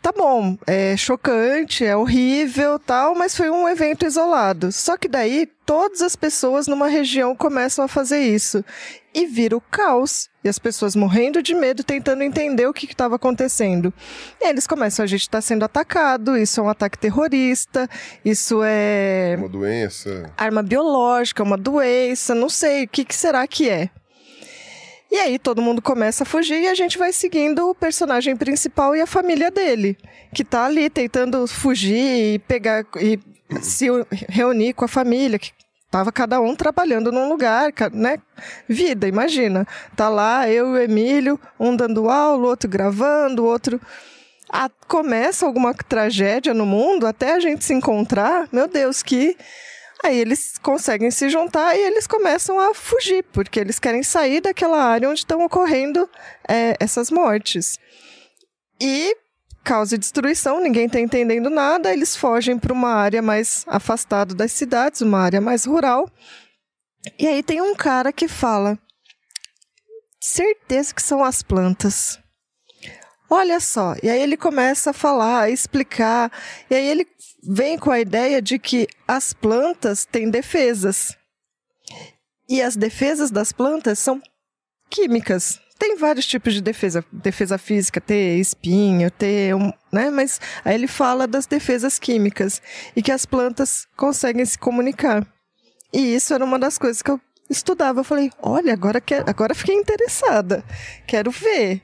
Tá 0.00 0.12
bom, 0.16 0.56
é 0.66 0.96
chocante, 0.96 1.84
é 1.84 1.96
horrível, 1.96 2.78
tal, 2.78 3.14
mas 3.14 3.36
foi 3.36 3.50
um 3.50 3.68
evento 3.68 4.06
isolado. 4.06 4.70
Só 4.70 4.96
que 4.96 5.08
daí 5.08 5.46
todas 5.66 6.00
as 6.02 6.14
pessoas 6.14 6.66
numa 6.66 6.86
região 6.88 7.34
começam 7.34 7.84
a 7.84 7.88
fazer 7.88 8.20
isso 8.20 8.64
e 9.12 9.26
vira 9.26 9.56
o 9.56 9.60
caos. 9.60 10.28
E 10.44 10.48
as 10.48 10.58
pessoas 10.58 10.94
morrendo 10.94 11.42
de 11.42 11.52
medo, 11.52 11.82
tentando 11.82 12.22
entender 12.22 12.66
o 12.66 12.72
que 12.72 12.86
estava 12.86 13.16
acontecendo. 13.16 13.92
E 14.40 14.44
aí 14.44 14.50
eles 14.50 14.68
começam, 14.68 15.02
a 15.02 15.06
gente 15.06 15.22
está 15.22 15.40
sendo 15.40 15.64
atacado, 15.64 16.38
isso 16.38 16.60
é 16.60 16.62
um 16.62 16.68
ataque 16.68 16.96
terrorista, 16.96 17.90
isso 18.24 18.60
é 18.64 19.34
Uma 19.36 19.48
doença. 19.48 20.32
arma 20.38 20.62
biológica, 20.62 21.42
uma 21.42 21.58
doença, 21.58 22.34
não 22.36 22.48
sei, 22.48 22.84
o 22.84 22.88
que, 22.88 23.04
que 23.04 23.14
será 23.14 23.46
que 23.48 23.68
é? 23.68 23.90
E 25.10 25.16
aí 25.16 25.38
todo 25.38 25.62
mundo 25.62 25.80
começa 25.80 26.22
a 26.22 26.26
fugir 26.26 26.60
e 26.62 26.68
a 26.68 26.74
gente 26.74 26.98
vai 26.98 27.12
seguindo 27.12 27.70
o 27.70 27.74
personagem 27.74 28.36
principal 28.36 28.94
e 28.94 29.00
a 29.00 29.06
família 29.06 29.50
dele, 29.50 29.96
que 30.34 30.44
tá 30.44 30.66
ali 30.66 30.90
tentando 30.90 31.46
fugir 31.46 32.34
e 32.34 32.38
pegar 32.40 32.84
e 33.00 33.18
se 33.62 33.86
reunir 34.28 34.74
com 34.74 34.84
a 34.84 34.88
família, 34.88 35.38
que 35.38 35.50
tava 35.90 36.12
cada 36.12 36.38
um 36.40 36.54
trabalhando 36.54 37.10
num 37.10 37.28
lugar, 37.28 37.72
né? 37.92 38.18
Vida, 38.68 39.08
imagina. 39.08 39.66
Tá 39.96 40.10
lá 40.10 40.46
eu 40.48 40.66
e 40.68 40.70
o 40.72 40.82
Emílio, 40.82 41.40
um 41.58 41.74
dando 41.74 42.10
aula, 42.10 42.44
o 42.44 42.48
outro 42.48 42.68
gravando, 42.68 43.42
o 43.44 43.46
outro 43.46 43.80
a- 44.50 44.70
começa 44.86 45.46
alguma 45.46 45.72
tragédia 45.72 46.52
no 46.52 46.66
mundo 46.66 47.06
até 47.06 47.32
a 47.32 47.40
gente 47.40 47.64
se 47.64 47.72
encontrar, 47.72 48.46
meu 48.52 48.68
Deus, 48.68 49.02
que 49.02 49.34
aí 50.02 50.18
eles 50.18 50.58
conseguem 50.58 51.10
se 51.10 51.28
juntar 51.28 51.76
e 51.76 51.80
eles 51.80 52.06
começam 52.06 52.58
a 52.58 52.74
fugir, 52.74 53.24
porque 53.32 53.58
eles 53.58 53.78
querem 53.78 54.02
sair 54.02 54.40
daquela 54.40 54.82
área 54.82 55.08
onde 55.08 55.20
estão 55.20 55.44
ocorrendo 55.44 56.08
é, 56.48 56.76
essas 56.80 57.10
mortes. 57.10 57.78
E 58.80 59.16
causa 59.64 59.96
e 59.96 59.98
destruição, 59.98 60.60
ninguém 60.60 60.86
está 60.86 60.98
entendendo 60.98 61.50
nada, 61.50 61.92
eles 61.92 62.16
fogem 62.16 62.58
para 62.58 62.72
uma 62.72 62.94
área 62.94 63.20
mais 63.20 63.64
afastada 63.66 64.34
das 64.34 64.52
cidades, 64.52 65.02
uma 65.02 65.18
área 65.18 65.40
mais 65.40 65.64
rural. 65.64 66.10
E 67.18 67.26
aí 67.26 67.42
tem 67.42 67.60
um 67.60 67.74
cara 67.74 68.12
que 68.12 68.28
fala: 68.28 68.78
certeza 70.20 70.94
que 70.94 71.02
são 71.02 71.22
as 71.22 71.42
plantas. 71.42 72.18
Olha 73.30 73.60
só, 73.60 73.94
e 74.02 74.08
aí 74.08 74.22
ele 74.22 74.38
começa 74.38 74.88
a 74.88 74.94
falar, 74.94 75.42
a 75.42 75.50
explicar, 75.50 76.32
e 76.70 76.74
aí 76.74 76.86
ele 76.86 77.06
vem 77.48 77.78
com 77.78 77.90
a 77.90 77.98
ideia 77.98 78.42
de 78.42 78.58
que 78.58 78.86
as 79.06 79.32
plantas 79.32 80.04
têm 80.04 80.30
defesas. 80.30 81.16
E 82.46 82.60
as 82.60 82.76
defesas 82.76 83.30
das 83.30 83.52
plantas 83.52 83.98
são 83.98 84.20
químicas. 84.90 85.58
Tem 85.78 85.96
vários 85.96 86.26
tipos 86.26 86.52
de 86.52 86.60
defesa, 86.60 87.04
defesa 87.10 87.56
física, 87.56 88.00
ter 88.00 88.36
espinho, 88.36 89.10
ter 89.10 89.54
um, 89.54 89.72
né? 89.92 90.10
Mas 90.10 90.40
aí 90.64 90.74
ele 90.74 90.88
fala 90.88 91.26
das 91.26 91.46
defesas 91.46 91.98
químicas 91.98 92.60
e 92.94 93.02
que 93.02 93.12
as 93.12 93.24
plantas 93.24 93.86
conseguem 93.96 94.44
se 94.44 94.58
comunicar. 94.58 95.26
E 95.92 96.14
isso 96.14 96.34
era 96.34 96.44
uma 96.44 96.58
das 96.58 96.76
coisas 96.76 97.00
que 97.00 97.10
eu 97.10 97.20
estudava. 97.48 98.00
Eu 98.00 98.04
falei, 98.04 98.30
olha, 98.42 98.72
agora, 98.72 99.00
quer, 99.00 99.24
agora 99.28 99.54
fiquei 99.54 99.74
interessada. 99.74 100.64
Quero 101.06 101.30
ver. 101.30 101.80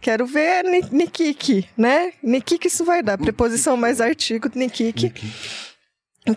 Quero 0.00 0.26
ver 0.26 0.64
Nikiki, 0.92 1.68
né? 1.76 2.12
Nikiki 2.22 2.68
isso 2.68 2.84
vai 2.84 3.02
dar. 3.02 3.18
Preposição 3.18 3.76
mais 3.76 4.00
artigo, 4.00 4.50
Nikiki. 4.54 5.12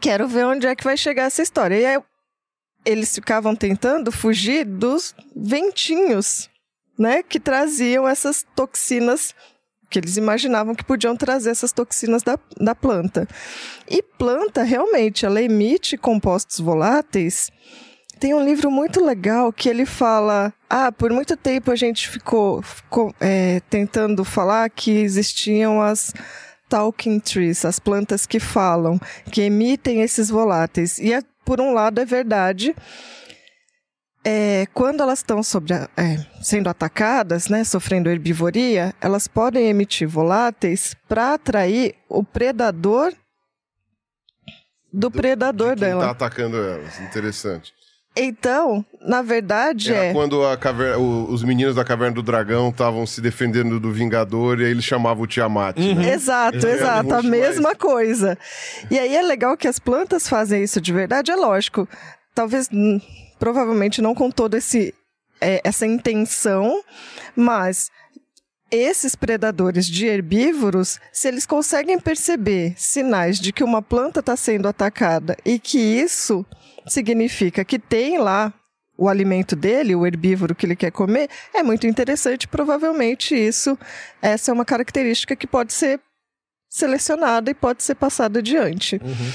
Quero 0.01 0.27
ver 0.27 0.45
onde 0.45 0.67
é 0.67 0.75
que 0.75 0.83
vai 0.83 0.97
chegar 0.97 1.23
essa 1.23 1.41
história. 1.41 1.75
E 1.75 1.85
aí, 1.85 2.01
eles 2.85 3.13
ficavam 3.13 3.55
tentando 3.55 4.11
fugir 4.11 4.65
dos 4.65 5.13
ventinhos, 5.35 6.49
né? 6.97 7.21
Que 7.21 7.39
traziam 7.39 8.07
essas 8.07 8.45
toxinas 8.55 9.35
que 9.89 9.97
eles 9.97 10.17
imaginavam 10.17 10.75
que 10.75 10.83
podiam 10.83 11.15
trazer 11.15 11.49
essas 11.49 11.71
toxinas 11.71 12.21
da, 12.21 12.37
da 12.59 12.75
planta. 12.75 13.27
E 13.89 14.03
planta, 14.03 14.61
realmente, 14.63 15.25
ela 15.25 15.41
emite 15.41 15.97
compostos 15.97 16.59
voláteis. 16.59 17.51
Tem 18.19 18.33
um 18.33 18.43
livro 18.43 18.69
muito 18.69 19.03
legal 19.03 19.51
que 19.53 19.69
ele 19.69 19.85
fala: 19.85 20.53
ah, 20.69 20.91
por 20.91 21.11
muito 21.11 21.37
tempo 21.37 21.71
a 21.71 21.75
gente 21.75 22.09
ficou, 22.09 22.61
ficou 22.61 23.15
é, 23.19 23.61
tentando 23.69 24.25
falar 24.25 24.69
que 24.69 24.91
existiam 24.91 25.81
as 25.81 26.13
talking 26.67 27.19
trees, 27.19 27.63
as 27.63 27.79
plantas 27.79 28.25
que 28.25 28.39
falam, 28.39 28.99
que 29.31 29.41
emitem 29.41 30.01
esses 30.01 30.29
voláteis. 30.29 30.99
E 30.99 31.13
é, 31.13 31.21
por 31.45 31.61
um 31.61 31.73
lado 31.73 31.99
é 31.99 32.05
verdade, 32.05 32.75
é, 34.23 34.67
quando 34.73 35.01
elas 35.01 35.19
estão 35.19 35.39
é, 35.97 36.17
sendo 36.43 36.69
atacadas, 36.69 37.47
né, 37.47 37.63
sofrendo 37.63 38.09
herbivoria, 38.09 38.93
elas 38.99 39.27
podem 39.27 39.67
emitir 39.67 40.07
voláteis 40.07 40.95
para 41.07 41.33
atrair 41.33 41.95
o 42.07 42.23
predador 42.23 43.13
do, 44.91 45.09
do 45.09 45.11
predador 45.11 45.75
de 45.75 45.81
dela. 45.81 46.03
Está 46.03 46.25
atacando 46.25 46.57
elas. 46.57 46.99
Interessante. 46.99 47.78
Então, 48.15 48.83
na 49.01 49.21
verdade 49.21 49.93
Era 49.93 50.05
é. 50.05 50.13
quando 50.13 50.41
caverna, 50.57 50.97
o, 50.97 51.31
os 51.31 51.43
meninos 51.43 51.75
da 51.75 51.85
Caverna 51.85 52.15
do 52.15 52.23
Dragão 52.23 52.69
estavam 52.69 53.05
se 53.05 53.21
defendendo 53.21 53.79
do 53.79 53.91
Vingador 53.91 54.59
e 54.59 54.65
aí 54.65 54.71
eles 54.71 54.83
chamavam 54.83 55.23
o 55.23 55.27
Tiamat. 55.27 55.77
Né? 55.77 55.93
Uhum. 55.93 56.01
Exato, 56.01 56.67
é, 56.67 56.71
exato. 56.73 57.13
A 57.13 57.21
mesma 57.21 57.69
mais. 57.69 57.77
coisa. 57.77 58.37
E 58.89 58.97
aí 58.97 59.15
é 59.15 59.21
legal 59.21 59.55
que 59.55 59.67
as 59.67 59.79
plantas 59.79 60.27
fazem 60.27 60.63
isso 60.63 60.81
de 60.81 60.91
verdade, 60.91 61.31
é 61.31 61.35
lógico. 61.35 61.87
Talvez 62.33 62.67
provavelmente 63.37 64.01
não 64.01 64.13
com 64.13 64.29
toda 64.29 64.57
esse, 64.57 64.93
é, 65.39 65.61
essa 65.63 65.85
intenção, 65.85 66.83
mas 67.35 67.89
esses 68.71 69.15
predadores 69.15 69.85
de 69.85 70.05
herbívoros, 70.05 70.99
se 71.11 71.27
eles 71.27 71.45
conseguem 71.45 71.99
perceber 71.99 72.73
sinais 72.77 73.39
de 73.39 73.51
que 73.51 73.63
uma 73.63 73.81
planta 73.81 74.19
está 74.19 74.35
sendo 74.35 74.67
atacada 74.67 75.37
e 75.45 75.59
que 75.59 75.77
isso 75.77 76.45
significa 76.87 77.63
que 77.65 77.79
tem 77.79 78.17
lá 78.17 78.53
o 78.97 79.07
alimento 79.07 79.55
dele, 79.55 79.95
o 79.95 80.05
herbívoro 80.05 80.53
que 80.53 80.65
ele 80.65 80.75
quer 80.75 80.91
comer, 80.91 81.29
é 81.53 81.63
muito 81.63 81.87
interessante. 81.87 82.47
Provavelmente 82.47 83.33
isso, 83.33 83.77
essa 84.21 84.51
é 84.51 84.53
uma 84.53 84.65
característica 84.65 85.37
que 85.37 85.47
pode 85.47 85.71
ser 85.71 86.01
selecionada 86.69 87.49
e 87.49 87.53
pode 87.53 87.81
ser 87.81 87.95
passada 87.95 88.39
adiante. 88.39 88.99
Uhum. 89.01 89.29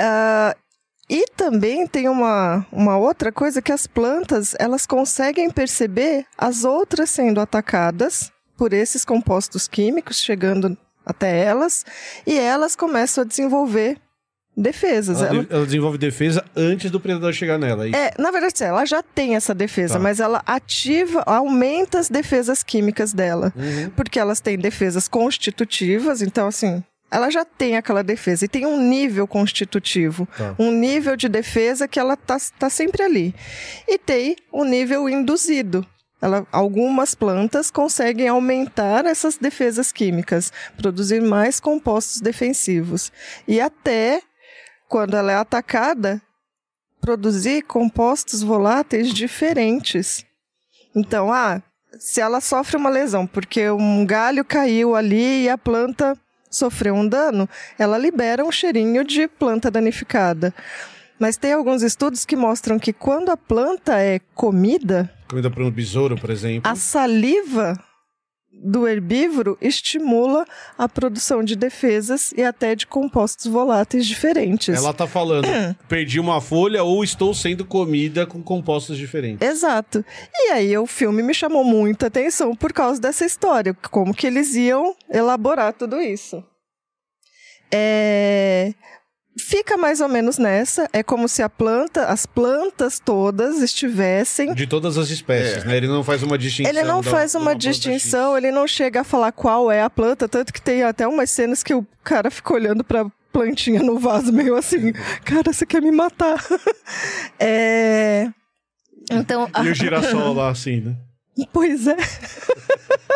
Uh, 0.00 0.63
e 1.08 1.26
também 1.36 1.86
tem 1.86 2.08
uma, 2.08 2.66
uma 2.72 2.96
outra 2.96 3.30
coisa 3.30 3.60
que 3.60 3.72
as 3.72 3.86
plantas 3.86 4.54
elas 4.58 4.86
conseguem 4.86 5.50
perceber 5.50 6.24
as 6.36 6.64
outras 6.64 7.10
sendo 7.10 7.40
atacadas 7.40 8.32
por 8.56 8.72
esses 8.72 9.04
compostos 9.04 9.68
químicos 9.68 10.18
chegando 10.18 10.76
até 11.04 11.44
elas 11.44 11.84
e 12.26 12.38
elas 12.38 12.74
começam 12.74 13.22
a 13.22 13.26
desenvolver 13.26 13.98
defesas. 14.56 15.20
Ela, 15.20 15.28
ela, 15.28 15.46
ela, 15.50 15.64
desenvolve 15.66 15.98
defesa 15.98 16.44
antes 16.56 16.90
do 16.90 17.00
predador 17.00 17.32
chegar 17.32 17.58
nela. 17.58 17.86
É, 17.86 17.90
é 17.90 18.14
na 18.18 18.30
verdade, 18.30 18.62
ela 18.62 18.84
já 18.84 19.02
tem 19.02 19.36
essa 19.36 19.54
defesa, 19.54 19.94
tá. 19.94 20.00
mas 20.00 20.20
ela 20.20 20.42
ativa, 20.46 21.22
aumenta 21.26 21.98
as 21.98 22.08
defesas 22.08 22.62
químicas 22.62 23.12
dela. 23.12 23.52
Uhum. 23.56 23.90
Porque 23.90 24.18
elas 24.18 24.40
têm 24.40 24.56
defesas 24.56 25.08
constitutivas, 25.08 26.22
então 26.22 26.46
assim, 26.46 26.82
ela 27.14 27.30
já 27.30 27.44
tem 27.44 27.76
aquela 27.76 28.02
defesa 28.02 28.44
e 28.44 28.48
tem 28.48 28.66
um 28.66 28.76
nível 28.76 29.24
constitutivo, 29.24 30.26
tá. 30.36 30.56
um 30.58 30.72
nível 30.72 31.16
de 31.16 31.28
defesa 31.28 31.86
que 31.86 32.00
ela 32.00 32.16
tá, 32.16 32.36
tá 32.58 32.68
sempre 32.68 33.04
ali. 33.04 33.32
E 33.86 33.96
tem 33.96 34.34
um 34.52 34.64
nível 34.64 35.08
induzido. 35.08 35.86
Ela, 36.20 36.44
algumas 36.50 37.14
plantas 37.14 37.70
conseguem 37.70 38.26
aumentar 38.26 39.06
essas 39.06 39.36
defesas 39.36 39.92
químicas, 39.92 40.52
produzir 40.76 41.22
mais 41.22 41.60
compostos 41.60 42.20
defensivos. 42.20 43.12
E 43.46 43.60
até, 43.60 44.20
quando 44.88 45.16
ela 45.16 45.30
é 45.30 45.36
atacada, 45.36 46.20
produzir 47.00 47.62
compostos 47.62 48.42
voláteis 48.42 49.14
diferentes. 49.14 50.26
Então, 50.96 51.32
ah, 51.32 51.62
se 51.96 52.20
ela 52.20 52.40
sofre 52.40 52.76
uma 52.76 52.90
lesão 52.90 53.24
porque 53.24 53.70
um 53.70 54.04
galho 54.04 54.44
caiu 54.44 54.96
ali 54.96 55.44
e 55.44 55.48
a 55.48 55.56
planta 55.56 56.18
sofreu 56.56 56.94
um 56.94 57.06
dano, 57.06 57.48
ela 57.78 57.98
libera 57.98 58.44
um 58.44 58.52
cheirinho 58.52 59.04
de 59.04 59.26
planta 59.28 59.70
danificada. 59.70 60.54
Mas 61.18 61.36
tem 61.36 61.52
alguns 61.52 61.82
estudos 61.82 62.24
que 62.24 62.36
mostram 62.36 62.78
que 62.78 62.92
quando 62.92 63.30
a 63.30 63.36
planta 63.36 63.98
é 64.00 64.20
comida. 64.34 65.10
Comida 65.28 65.50
por 65.50 65.62
um 65.62 65.70
besouro, 65.70 66.16
por 66.16 66.30
exemplo. 66.30 66.70
A 66.70 66.74
saliva 66.74 67.78
do 68.62 68.86
herbívoro 68.88 69.58
estimula 69.60 70.46
a 70.78 70.88
produção 70.88 71.42
de 71.42 71.56
defesas 71.56 72.32
e 72.36 72.42
até 72.42 72.74
de 72.74 72.86
compostos 72.86 73.46
voláteis 73.46 74.06
diferentes. 74.06 74.74
Ela 74.74 74.90
está 74.90 75.06
falando, 75.06 75.46
perdi 75.88 76.18
uma 76.18 76.40
folha 76.40 76.82
ou 76.82 77.04
estou 77.04 77.34
sendo 77.34 77.64
comida 77.64 78.26
com 78.26 78.42
compostos 78.42 78.96
diferentes. 78.96 79.46
Exato. 79.46 80.04
E 80.32 80.50
aí 80.52 80.76
o 80.78 80.86
filme 80.86 81.22
me 81.22 81.34
chamou 81.34 81.64
muita 81.64 82.06
atenção 82.06 82.54
por 82.54 82.72
causa 82.72 83.00
dessa 83.00 83.24
história, 83.24 83.74
como 83.90 84.14
que 84.14 84.26
eles 84.26 84.54
iam 84.54 84.94
elaborar 85.10 85.72
tudo 85.72 86.00
isso. 86.00 86.42
É 87.72 88.72
fica 89.38 89.76
mais 89.76 90.00
ou 90.00 90.08
menos 90.08 90.38
nessa. 90.38 90.88
É 90.92 91.02
como 91.02 91.28
se 91.28 91.42
a 91.42 91.48
planta, 91.48 92.06
as 92.06 92.26
plantas 92.26 92.98
todas 92.98 93.60
estivessem. 93.60 94.54
De 94.54 94.66
todas 94.66 94.96
as 94.96 95.10
espécies, 95.10 95.64
é. 95.64 95.66
né? 95.66 95.76
Ele 95.76 95.88
não 95.88 96.02
faz 96.04 96.22
uma 96.22 96.38
distinção. 96.38 96.70
Ele 96.70 96.82
não 96.82 97.02
faz 97.02 97.34
uma, 97.34 97.50
uma 97.50 97.54
distinção, 97.54 98.36
ele 98.36 98.50
não 98.50 98.66
chega 98.66 99.00
a 99.00 99.04
falar 99.04 99.32
qual 99.32 99.70
é 99.70 99.82
a 99.82 99.90
planta, 99.90 100.28
tanto 100.28 100.52
que 100.52 100.62
tem 100.62 100.82
até 100.82 101.06
umas 101.06 101.30
cenas 101.30 101.62
que 101.62 101.74
o 101.74 101.86
cara 102.02 102.30
fica 102.30 102.54
olhando 102.54 102.84
pra 102.84 103.06
plantinha 103.32 103.82
no 103.82 103.98
vaso, 103.98 104.32
meio 104.32 104.54
assim, 104.54 104.92
cara, 105.24 105.52
você 105.52 105.66
quer 105.66 105.82
me 105.82 105.90
matar. 105.90 106.42
é. 107.38 108.30
Então. 109.10 109.50
E 109.64 109.68
o 109.68 109.74
girassol 109.74 110.32
lá, 110.32 110.50
assim, 110.50 110.80
né? 110.80 110.96
Pois 111.52 111.88
é. 111.88 111.96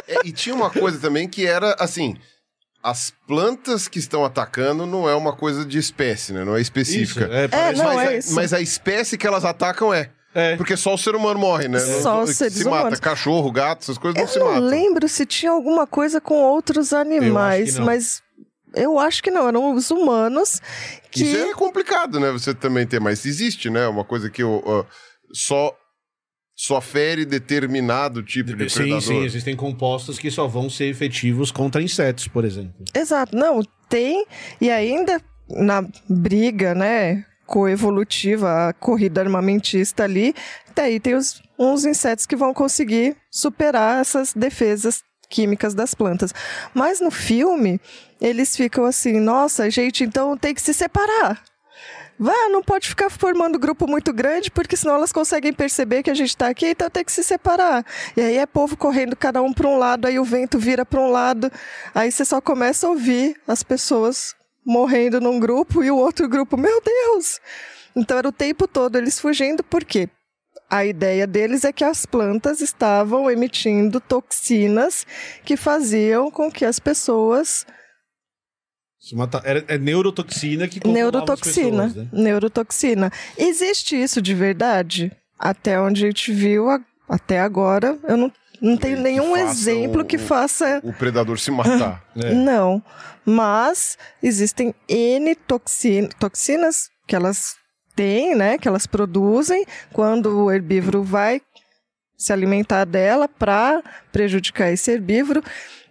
é. 0.09 0.19
E 0.25 0.33
tinha 0.33 0.55
uma 0.55 0.71
coisa 0.71 0.99
também 0.99 1.29
que 1.29 1.47
era 1.47 1.77
assim 1.79 2.17
as 2.83 3.13
plantas 3.27 3.89
que 3.89 3.99
estão 3.99 4.25
atacando 4.25 4.87
não 4.87 5.09
é 5.09 5.15
uma 5.15 5.35
coisa 5.35 5.65
de 5.65 5.79
espécie, 5.79 6.33
né? 6.33 6.45
Não 6.45 6.57
é 6.57 6.61
específica. 6.61 7.25
Isso, 7.25 7.33
é, 7.33 7.45
é, 7.45 7.73
não, 7.73 7.85
mas, 7.85 7.99
é 7.99 8.09
a, 8.09 8.17
isso. 8.17 8.35
mas 8.35 8.53
a 8.53 8.61
espécie 8.61 9.19
que 9.19 9.27
elas 9.27 9.45
atacam 9.45 9.93
é. 9.93 10.11
É. 10.35 10.57
Porque 10.57 10.77
só 10.77 10.95
o 10.95 10.99
ser 10.99 11.17
humano 11.17 11.41
morre, 11.41 11.69
né? 11.69 11.79
Só 11.81 12.23
os 12.23 12.37
seres 12.37 12.55
se 12.55 12.65
humanos. 12.65 12.91
mata. 12.91 13.01
Cachorro, 13.01 13.51
gato, 13.51 13.83
essas 13.83 13.99
coisas 13.99 14.17
eu 14.19 14.25
não 14.25 14.33
se 14.33 14.39
matam. 14.39 14.55
Eu 14.55 14.61
não 14.61 14.69
lembro 14.69 15.09
se 15.09 15.27
tinha 15.27 15.51
alguma 15.51 15.87
coisa 15.87 16.21
com 16.21 16.35
outros 16.35 16.93
animais, 16.93 17.79
mas 17.79 18.23
eu 18.75 18.99
acho 18.99 19.23
que 19.23 19.31
não. 19.31 19.49
Eram 19.49 19.75
os 19.75 19.91
humanos 19.91 20.61
que... 21.11 21.25
Isso 21.25 21.37
é 21.37 21.55
complicado, 21.55 22.21
né? 22.21 22.31
Você 22.31 22.55
também 22.55 22.87
ter, 22.87 23.01
mas 23.01 23.25
existe, 23.25 23.71
né? 23.71 23.89
Uma 23.89 24.05
coisa 24.05 24.31
que 24.31 24.43
eu, 24.43 24.63
uh, 24.65 24.87
só 25.33 25.75
só 26.61 26.81
fere 26.81 27.25
determinado 27.25 28.21
tipo 28.21 28.53
de 28.57 28.69
sim, 28.69 28.79
predador. 28.79 29.01
Sim, 29.01 29.21
sim, 29.21 29.25
existem 29.25 29.55
compostos 29.55 30.19
que 30.19 30.29
só 30.29 30.49
vão 30.49 30.69
ser 30.69 30.87
efetivos 30.87 31.53
contra 31.53 31.81
insetos, 31.81 32.27
por 32.27 32.45
exemplo. 32.45 32.85
Exato, 32.93 33.37
não, 33.37 33.63
tem, 33.89 34.27
e 34.61 34.69
ainda 34.69 35.23
na 35.49 35.87
briga, 36.09 36.75
né, 36.75 37.25
coevolutiva, 37.47 38.69
a 38.69 38.73
corrida 38.73 39.21
armamentista 39.21 40.03
ali, 40.03 40.35
daí 40.75 40.99
tem 40.99 41.15
os, 41.15 41.41
uns 41.57 41.85
insetos 41.85 42.27
que 42.27 42.35
vão 42.35 42.53
conseguir 42.53 43.17
superar 43.31 44.01
essas 44.01 44.35
defesas 44.35 45.01
químicas 45.31 45.75
das 45.75 45.95
plantas. 45.95 46.35
Mas 46.75 47.01
no 47.01 47.13
filme, 47.13 47.81
eles 48.21 48.57
ficam 48.57 48.85
assim, 48.85 49.21
nossa, 49.21 49.71
gente, 49.71 50.03
então 50.03 50.37
tem 50.37 50.53
que 50.53 50.61
se 50.61 50.75
separar. 50.75 51.41
Vá, 52.19 52.49
não 52.51 52.63
pode 52.63 52.89
ficar 52.89 53.09
formando 53.09 53.59
grupo 53.61 53.87
muito 53.87 54.13
grande, 54.13 54.51
porque 54.51 54.77
senão 54.77 54.97
elas 54.97 55.13
conseguem 55.13 55.53
perceber 55.53 56.03
que 56.03 56.11
a 56.11 56.15
gente 56.15 56.31
está 56.31 56.49
aqui, 56.49 56.67
então 56.67 56.91
tem 56.91 57.05
que 57.05 57.13
se 57.13 57.23
separar. 57.23 57.87
E 58.17 58.21
aí 58.21 58.39
é 58.39 58.47
povo 58.47 58.77
correndo 58.77 59.15
cada 59.15 59.41
um 59.41 59.53
para 59.53 59.69
um 59.69 59.79
lado, 59.79 60.07
aí 60.07 60.19
o 60.19 60.25
vento 60.25 60.59
vira 60.59 60.85
para 60.85 61.01
um 61.01 61.11
lado, 61.11 61.51
aí 61.95 62.11
você 62.11 62.25
só 62.25 62.41
começa 62.41 62.87
a 62.87 62.91
ouvir 62.91 63.37
as 63.47 63.63
pessoas 63.63 64.35
morrendo 64.67 65.21
num 65.21 65.39
grupo 65.39 65.85
e 65.85 65.91
o 65.93 65.97
outro 65.97 66.29
grupo, 66.29 66.57
meu 66.57 66.81
Deus! 66.81 67.41
Então 67.95 68.19
era 68.19 68.29
o 68.29 68.33
tempo 68.33 68.67
todo 68.67 68.97
eles 68.97 69.21
fugindo, 69.21 69.63
por 69.63 69.85
quê? 69.85 70.09
A 70.69 70.85
ideia 70.85 71.27
deles 71.27 71.65
é 71.65 71.73
que 71.73 71.85
as 71.85 72.05
plantas 72.05 72.61
estavam 72.61 73.31
emitindo 73.31 74.01
toxinas 74.01 75.07
que 75.45 75.57
faziam 75.57 76.31
com 76.31 76.51
que 76.51 76.65
as 76.65 76.79
pessoas 76.79 77.65
É 79.69 79.79
neurotoxina 79.79 80.67
que 80.67 80.87
Neurotoxina. 80.87 81.85
pessoas, 81.89 81.95
né? 81.95 82.09
Neurotoxina. 82.13 83.13
Existe 83.37 84.01
isso 84.01 84.21
de 84.21 84.35
verdade? 84.35 85.13
Até 85.39 85.81
onde 85.81 86.05
a 86.05 86.09
gente 86.09 86.33
viu, 86.33 86.69
a- 86.69 86.81
até 87.09 87.39
agora, 87.41 87.97
eu 88.09 88.17
não, 88.17 88.33
não 88.61 88.77
tenho 88.77 88.99
nenhum 89.01 89.37
exemplo 89.37 90.03
o- 90.03 90.05
que 90.05 90.19
faça. 90.19 90.81
O 90.83 90.93
predador 90.93 91.39
se 91.39 91.51
matar. 91.51 92.03
É. 92.21 92.35
Não. 92.35 92.83
Mas 93.25 93.97
existem 94.23 94.75
N 94.89 95.35
toxin, 95.37 96.09
toxinas 96.19 96.89
que 97.07 97.15
elas 97.15 97.55
têm, 97.95 98.35
né? 98.35 98.59
Que 98.59 98.67
elas 98.67 98.87
produzem 98.87 99.65
quando 99.93 100.45
o 100.45 100.51
herbívoro 100.51 101.03
vai 101.05 101.41
se 102.17 102.33
alimentar 102.33 102.85
dela 102.85 103.29
para 103.29 103.81
prejudicar 104.11 104.73
esse 104.73 104.91
herbívoro. 104.91 105.41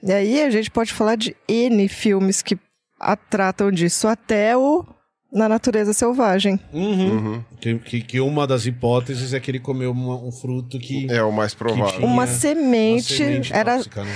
E 0.03 0.11
aí 0.11 0.41
a 0.43 0.49
gente 0.49 0.69
pode 0.69 0.91
falar 0.93 1.15
de 1.15 1.33
N 1.47 1.87
filmes 1.87 2.41
que 2.41 2.57
a 2.99 3.15
tratam 3.15 3.71
disso, 3.71 4.07
até 4.07 4.55
o 4.57 4.85
Na 5.31 5.47
Natureza 5.49 5.93
Selvagem. 5.93 6.59
Uhum. 6.73 7.09
Uhum. 7.11 7.43
Que, 7.59 7.77
que, 7.79 8.01
que 8.01 8.19
uma 8.21 8.47
das 8.47 8.65
hipóteses 8.65 9.33
é 9.33 9.39
que 9.39 9.51
ele 9.51 9.59
comeu 9.59 9.91
uma- 9.91 10.15
um 10.23 10.31
fruto 10.31 10.79
que. 10.79 11.05
É 11.11 11.21
o 11.21 11.31
mais 11.31 11.53
provável. 11.53 11.87
tinha 11.87 12.05
Uma 12.05 12.13
uma 12.23 12.27
semente, 12.27 13.15
semente 13.17 13.53
era 13.53 13.75
tóxica, 13.75 14.03
né? 14.03 14.11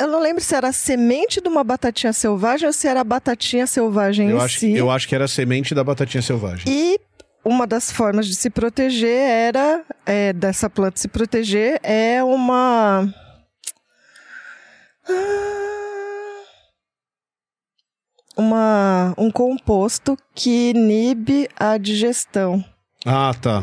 Eu 0.00 0.08
não 0.08 0.20
lembro 0.20 0.42
se 0.42 0.52
era 0.54 0.68
a 0.68 0.72
semente 0.72 1.40
de 1.40 1.48
uma 1.48 1.62
batatinha 1.62 2.12
selvagem 2.12 2.66
ou 2.66 2.72
se 2.72 2.88
era 2.88 3.00
a 3.00 3.04
batatinha 3.04 3.64
selvagem 3.66 4.28
Eu 4.30 4.38
em 4.38 4.40
acho, 4.40 4.58
si. 4.58 4.72
eu 4.76 4.90
acho 4.90 5.06
que 5.06 5.14
era 5.14 5.26
a 5.26 5.28
semente 5.28 5.72
da 5.74 5.84
batatinha 5.84 6.20
selvagem. 6.22 6.64
E 6.68 6.98
uma 7.44 7.64
das 7.66 7.92
formas 7.92 8.26
de 8.26 8.34
se 8.34 8.50
proteger 8.50 9.16
era, 9.20 9.84
é, 10.04 10.32
dessa 10.32 10.68
planta 10.68 10.98
se 10.98 11.06
proteger, 11.06 11.78
é 11.82 12.24
uma. 12.24 13.06
Ah, 15.08 15.83
Uma, 18.36 19.14
um 19.16 19.30
composto 19.30 20.16
que 20.34 20.70
inibe 20.70 21.48
a 21.58 21.78
digestão. 21.78 22.64
Ah, 23.06 23.32
tá. 23.40 23.62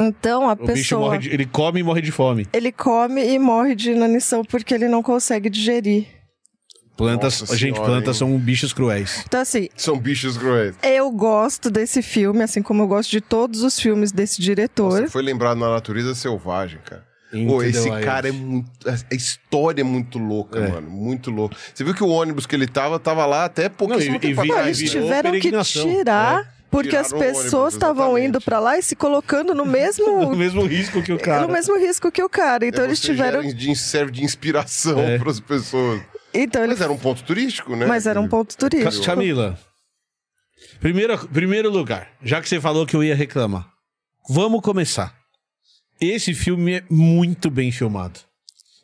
Então 0.00 0.48
a 0.48 0.52
O 0.52 0.56
bicho 0.56 0.66
pessoa. 0.72 1.00
morre 1.02 1.18
de, 1.18 1.30
ele 1.30 1.46
come 1.46 1.80
e 1.80 1.82
morre 1.82 2.02
de 2.02 2.10
fome. 2.12 2.46
Ele 2.52 2.72
come 2.72 3.24
e 3.24 3.38
morre 3.38 3.74
de 3.74 3.92
inanição 3.92 4.44
porque 4.44 4.74
ele 4.74 4.88
não 4.88 5.02
consegue 5.02 5.48
digerir. 5.48 6.06
Plantas, 6.96 7.40
Nossa 7.40 7.56
gente, 7.56 7.74
senhora, 7.76 7.92
plantas 7.92 8.16
hein? 8.16 8.28
são 8.28 8.36
bichos 8.38 8.72
cruéis. 8.72 9.22
Então, 9.24 9.40
assim, 9.40 9.68
são 9.76 9.96
bichos 9.96 10.36
cruéis. 10.36 10.74
eu 10.82 11.08
gosto 11.12 11.70
desse 11.70 12.02
filme, 12.02 12.42
assim 12.42 12.60
como 12.60 12.82
eu 12.82 12.88
gosto 12.88 13.08
de 13.10 13.20
todos 13.20 13.62
os 13.62 13.78
filmes 13.78 14.10
desse 14.10 14.42
diretor. 14.42 15.02
Nossa, 15.02 15.08
foi 15.12 15.22
lembrado 15.22 15.58
na 15.58 15.70
natureza 15.70 16.12
selvagem, 16.16 16.80
cara. 16.84 17.06
Pô, 17.46 17.62
esse 17.62 17.90
cara 18.00 18.28
é 18.28 18.32
muito. 18.32 18.70
A 18.88 19.14
história 19.14 19.82
é 19.82 19.84
muito 19.84 20.18
louca, 20.18 20.58
É. 20.58 20.68
mano. 20.68 20.88
Muito 20.90 21.30
louco. 21.30 21.54
Você 21.74 21.84
viu 21.84 21.94
que 21.94 22.02
o 22.02 22.08
ônibus 22.08 22.46
que 22.46 22.54
ele 22.56 22.66
tava, 22.66 22.98
tava 22.98 23.26
lá 23.26 23.44
até 23.44 23.68
pouquíssimo 23.68 24.12
Não, 24.12 24.16
e- 24.16 24.20
tempo 24.20 24.44
e 24.46 24.50
atrás. 24.50 24.80
eles 24.80 24.94
né? 24.94 25.00
tiveram 25.00 25.30
que 25.32 25.38
peregrinação. 25.38 25.82
tirar, 25.94 26.54
porque 26.70 26.96
as 26.96 27.12
pessoas 27.12 27.74
estavam 27.74 28.18
indo 28.18 28.40
pra 28.40 28.58
lá 28.58 28.78
e 28.78 28.82
se 28.82 28.96
colocando 28.96 29.54
no 29.54 29.64
No 29.66 29.70
mesmo, 29.70 30.34
mesmo 30.36 30.64
risco 30.64 31.02
que 31.02 31.12
o 31.12 31.18
cara. 31.18 31.46
no 31.46 31.52
mesmo 31.52 31.76
risco 31.78 32.10
que 32.10 32.22
o 32.22 32.28
cara. 32.30 32.66
Então 32.66 32.82
É, 32.84 32.86
eles 32.86 33.00
tiveram, 33.00 33.42
de, 33.42 33.76
serve 33.76 34.10
de 34.12 34.24
inspiração 34.24 34.98
É. 34.98 35.18
para 35.18 35.30
as 35.30 35.38
pessoas. 35.40 36.00
então 36.32 36.62
ele, 36.62 36.72
Mas 36.72 36.80
era 36.80 36.92
um 36.92 36.98
ponto 36.98 37.22
turístico, 37.24 37.76
né? 37.76 37.84
mas 37.84 38.06
era 38.06 38.18
um 38.18 38.26
ponto 38.28 38.56
turístico. 38.56 39.04
Camila, 39.04 39.58
primeiro, 40.80 41.18
primeiro 41.28 41.70
lugar, 41.70 42.08
já 42.22 42.40
que 42.40 42.48
você 42.48 42.58
falou 42.60 42.86
que 42.86 42.96
eu 42.96 43.04
ia 43.04 43.14
reclamar, 43.14 43.66
vamos 44.30 44.62
começar. 44.62 45.17
Esse 46.00 46.34
filme 46.34 46.74
é 46.74 46.82
muito 46.90 47.50
bem 47.50 47.70
filmado. 47.72 48.20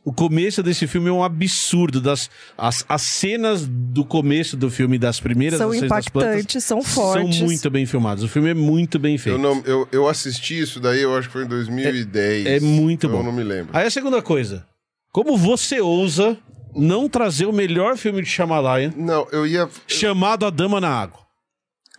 O 0.04 0.12
começo 0.12 0.62
desse 0.62 0.86
filme 0.86 1.08
é 1.08 1.12
um 1.12 1.24
absurdo. 1.24 1.98
Das, 1.98 2.28
as, 2.58 2.84
as 2.86 3.00
cenas 3.00 3.66
do 3.66 4.04
começo 4.04 4.54
do 4.54 4.70
filme, 4.70 4.98
das 4.98 5.18
primeiras 5.18 5.58
São 5.58 5.72
cenas 5.72 5.88
das 5.88 6.08
plantas, 6.10 6.30
impactantes, 6.34 6.64
são 6.64 6.82
fortes. 6.82 7.36
São 7.38 7.46
muito 7.46 7.70
bem 7.70 7.86
filmados. 7.86 8.22
O 8.22 8.28
filme 8.28 8.50
é 8.50 8.54
muito 8.54 8.98
bem 8.98 9.16
feito. 9.16 9.36
Eu, 9.36 9.42
não, 9.42 9.62
eu, 9.64 9.88
eu 9.90 10.06
assisti 10.06 10.60
isso 10.60 10.78
daí, 10.78 11.00
eu 11.00 11.16
acho 11.16 11.28
que 11.28 11.32
foi 11.32 11.44
em 11.44 11.48
2010. 11.48 12.46
É- 12.46 12.56
é 12.56 12.60
muito 12.60 13.06
Eu 13.06 13.10
bom. 13.12 13.22
não 13.22 13.32
me 13.32 13.42
lembro. 13.42 13.70
Aí 13.74 13.86
a 13.86 13.90
segunda 13.90 14.20
coisa. 14.20 14.66
Como 15.10 15.38
você 15.38 15.80
ousa 15.80 16.36
não 16.76 17.08
trazer 17.08 17.46
o 17.46 17.52
melhor 17.52 17.96
filme 17.96 18.20
de 18.20 18.28
Shyamalan 18.28 18.92
Não, 18.96 19.26
eu 19.32 19.46
ia. 19.46 19.66
chamado 19.86 20.44
A 20.44 20.50
Dama 20.50 20.80
na 20.82 20.88
Água? 20.90 21.20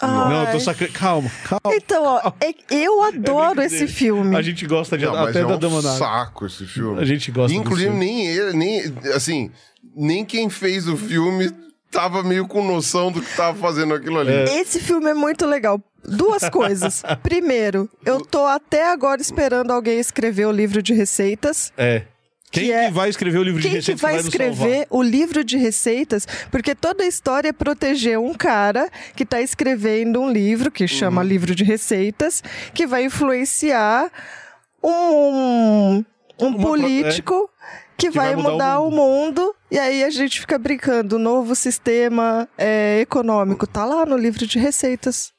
Ai. 0.02 0.30
Não, 0.30 0.44
eu 0.46 0.52
tô 0.52 0.60
sacando. 0.60 0.92
Calma, 0.92 1.32
calma. 1.44 1.76
Então, 1.78 2.04
ó, 2.04 2.32
é- 2.42 2.54
eu 2.70 3.02
adoro 3.02 3.56
brincadeira. 3.56 3.66
esse 3.66 3.88
filme. 3.88 4.36
A 4.36 4.42
gente 4.42 4.66
gosta 4.68 4.98
de 4.98 5.06
Não, 5.06 5.14
mas 5.14 5.30
até 5.30 5.40
é 5.40 5.46
da 5.46 5.56
um 5.56 5.60
Dama 5.60 5.82
saco 5.82 6.46
esse 6.46 6.66
filme. 6.66 7.02
A 7.02 7.06
gente 7.06 7.32
gosta 7.32 7.56
Inclusive, 7.56 7.90
nem 7.92 8.28
ele, 8.28 8.54
nem. 8.54 8.82
Assim, 9.14 9.52
nem 9.96 10.26
quem 10.26 10.50
fez 10.50 10.88
o 10.88 10.98
filme 10.98 11.50
tava 11.90 12.22
meio 12.24 12.46
com 12.46 12.62
noção 12.66 13.10
do 13.12 13.22
que 13.22 13.36
tava 13.38 13.58
fazendo 13.58 13.94
aquilo 13.94 14.20
ali. 14.20 14.34
Esse 14.60 14.80
filme 14.82 15.10
é 15.10 15.14
muito 15.14 15.46
legal. 15.46 15.82
Duas 16.04 16.48
coisas. 16.52 17.02
Primeiro, 17.24 17.90
eu 18.06 18.20
tô 18.20 18.46
até 18.46 18.92
agora 18.92 19.22
esperando 19.22 19.72
alguém 19.72 19.98
escrever 20.00 20.46
o 20.46 20.52
livro 20.52 20.82
de 20.84 20.94
receitas. 20.94 21.72
É. 21.78 22.04
Quem 22.56 22.64
Que 22.64 22.70
que, 22.70 22.72
é- 22.74 22.90
vai 22.92 23.10
escrever 23.10 23.38
o 23.40 23.44
livro 23.44 23.60
de 23.62 23.64
Quem 23.68 23.72
que 23.74 23.78
receitas 23.78 24.02
vai 24.02 24.16
nos 24.16 24.26
escrever 24.26 24.88
o 24.90 25.02
livro 25.04 25.44
de 25.44 25.58
receitas? 25.58 26.26
Porque 26.50 26.74
toda 26.74 27.04
a 27.04 27.08
história 27.08 27.50
é 27.50 27.54
proteger 27.54 28.18
um 28.18 28.34
cara 28.34 28.90
que 29.16 29.24
está 29.24 29.42
escrevendo 29.42 30.22
um 30.22 30.32
livro 30.32 30.72
que 30.72 30.88
chama 30.88 31.22
Uhum. 31.22 31.28
livro 31.28 31.54
de 31.54 31.64
receitas, 31.64 32.42
que 32.74 32.88
vai 32.88 33.04
influenciar 33.06 34.10
um, 34.84 35.98
um 36.40 36.48
Uma 36.48 36.52
pro- 36.58 36.68
político 36.68 37.50
que, 37.98 38.10
vai, 38.10 38.36
mudar, 38.36 38.80
o, 38.82 38.92
mundo. 38.92 39.56
E 39.72 39.80
aí 39.80 40.04
a 40.04 40.10
gente 40.10 40.40
fica 40.42 40.58
brincando, 40.58 41.16
o 41.16 41.20
novo 41.20 41.56
sistema 41.56 42.48
é, 42.58 43.00
econômico 43.02 43.66
tá 43.66 43.86
lá 43.86 44.06
no 44.06 44.18
livro 44.18 44.46
de 44.46 44.60
receitas. 44.60 45.34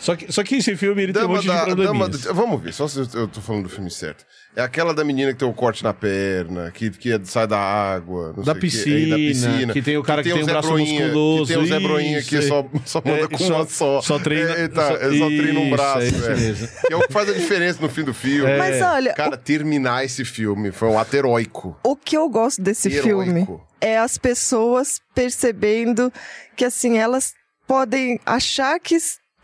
Só 0.00 0.16
que, 0.16 0.32
só 0.32 0.42
que 0.42 0.56
esse 0.56 0.74
filme 0.76 1.02
ele 1.04 1.12
tem 1.12 1.22
um 1.22 1.26
Dama 1.26 1.36
monte 1.36 1.46
da, 1.46 1.64
de 1.64 1.70
dama 1.70 1.76
probleminhas. 1.76 2.22
da- 2.24 2.32
Vamos 2.32 2.60
ver, 2.62 2.72
só 2.74 2.88
se 2.88 2.98
eu, 2.98 3.06
eu 3.14 3.28
tô 3.28 3.40
falando 3.40 3.64
do 3.64 3.68
filme 3.68 3.90
certo. 3.90 4.24
É 4.56 4.62
aquela 4.62 4.94
da 4.94 5.02
menina 5.04 5.32
que 5.32 5.38
tem 5.40 5.48
o 5.48 5.52
corte 5.52 5.82
na 5.82 5.92
perna, 5.92 6.70
que, 6.70 6.88
que 6.90 7.10
sai 7.24 7.44
da 7.46 7.58
água, 7.58 8.32
não 8.36 8.44
Da 8.44 8.52
sei 8.52 8.58
o 8.58 8.60
quê, 8.60 9.12
é, 9.12 9.16
piscina, 9.16 9.72
que 9.72 9.82
tem 9.82 9.96
o 9.96 10.02
cara 10.04 10.22
que 10.22 10.30
tem 10.32 10.40
um 10.40 10.44
Zé 10.44 10.52
braço 10.52 10.68
Broinha, 10.68 11.00
musculoso, 11.02 11.42
Que 11.46 11.52
tem 11.54 11.62
o 11.62 11.66
Zé 11.66 11.80
Broinha 11.80 12.18
isso, 12.20 12.28
que 12.28 12.36
é. 12.36 12.42
só, 12.42 12.64
só 12.86 13.02
manda 13.04 13.20
É, 13.24 13.26
com 13.28 13.38
só- 13.38 13.54
uma 13.56 13.66
só. 13.66 14.00
só 14.00 14.18
treina- 14.20 14.52
É, 14.52 14.68
tá, 14.68 14.86
só- 14.88 14.94
é 14.96 15.18
só 15.18 15.26
treina 15.26 15.58
um 15.60 15.70
braço. 15.70 15.98
é 15.98 16.06
isso 16.06 16.24
é. 16.30 16.36
mesmo. 16.36 16.68
Que 16.86 16.92
é 16.92 16.96
o 16.96 17.00
que 17.00 17.12
faz 17.12 17.28
a 17.28 17.32
diferença 17.32 17.80
no 17.82 17.88
fim 17.88 18.04
do 18.04 18.14
filme. 18.14 18.48
É. 18.48 18.56
Mas 18.56 18.80
olha, 18.80 19.12
Cara, 19.14 19.36
terminar 19.36 20.04
esse 20.04 20.24
filme 20.24 20.70
foi 20.70 20.86
um 20.88 20.98
ato 20.98 21.16
heróico. 21.16 21.76
O 21.82 21.96
que 21.96 22.16
eu 22.16 22.28
gosto 22.28 22.62
desse 22.62 22.88
Heróico. 22.92 23.24
filme 23.24 23.60
é 23.80 23.98
as 23.98 24.16
pessoas 24.18 25.00
percebendo 25.14 26.12
que 26.56 26.64
assim 26.64 26.96
elas 26.98 27.32
podem 27.66 28.20
achar 28.24 28.78
que 28.78 28.94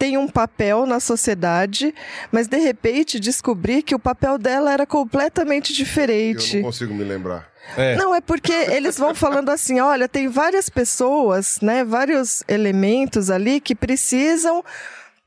tem 0.00 0.16
um 0.16 0.26
papel 0.26 0.86
na 0.86 0.98
sociedade, 0.98 1.94
mas 2.32 2.48
de 2.48 2.56
repente 2.56 3.20
descobrir 3.20 3.82
que 3.82 3.94
o 3.94 3.98
papel 3.98 4.38
dela 4.38 4.72
era 4.72 4.86
completamente 4.86 5.72
Eu 5.72 5.76
diferente. 5.76 6.56
não 6.56 6.62
consigo 6.62 6.94
me 6.94 7.04
lembrar. 7.04 7.46
É. 7.76 7.96
Não, 7.96 8.14
é 8.14 8.20
porque 8.22 8.50
eles 8.50 8.96
vão 8.96 9.14
falando 9.14 9.50
assim, 9.50 9.78
olha, 9.78 10.08
tem 10.08 10.26
várias 10.26 10.70
pessoas, 10.70 11.60
né, 11.60 11.84
vários 11.84 12.42
elementos 12.48 13.28
ali 13.30 13.60
que 13.60 13.74
precisam 13.74 14.64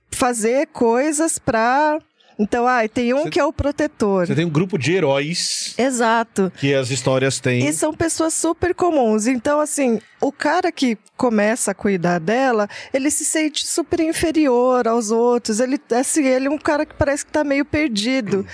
fazer 0.09 0.65
coisas 0.73 1.37
pra... 1.37 1.99
Então, 2.39 2.67
ah, 2.67 2.87
tem 2.87 3.13
um 3.13 3.23
Você- 3.23 3.29
que 3.29 3.39
é 3.39 3.45
o 3.45 3.53
protetor. 3.53 4.25
Você 4.27 4.35
tem 4.35 4.45
um 4.45 4.49
grupo 4.49 4.77
de 4.77 4.93
heróis 4.93 5.73
Exato. 5.77 6.51
que 6.57 6.73
as 6.73 6.89
histórias 6.89 7.39
têm. 7.39 7.65
E 7.67 7.73
são 7.73 7.93
pessoas 7.93 8.33
super 8.33 8.73
comuns. 8.73 9.27
Então, 9.27 9.59
assim, 9.59 9.99
o 10.19 10.31
cara 10.31 10.71
que 10.71 10.97
começa 11.15 11.71
a 11.71 11.73
cuidar 11.73 12.19
dela, 12.19 12.67
ele 12.93 13.09
se 13.11 13.23
sente 13.23 13.65
super 13.67 13.99
inferior 13.99 14.87
aos 14.87 15.11
outros. 15.11 15.59
Ele, 15.59 15.79
assim, 15.91 16.25
ele 16.25 16.47
é 16.47 16.49
um 16.49 16.57
cara 16.57 16.85
que 16.85 16.95
parece 16.95 17.25
que 17.25 17.31
tá 17.31 17.43
meio 17.43 17.63
perdido. 17.65 18.45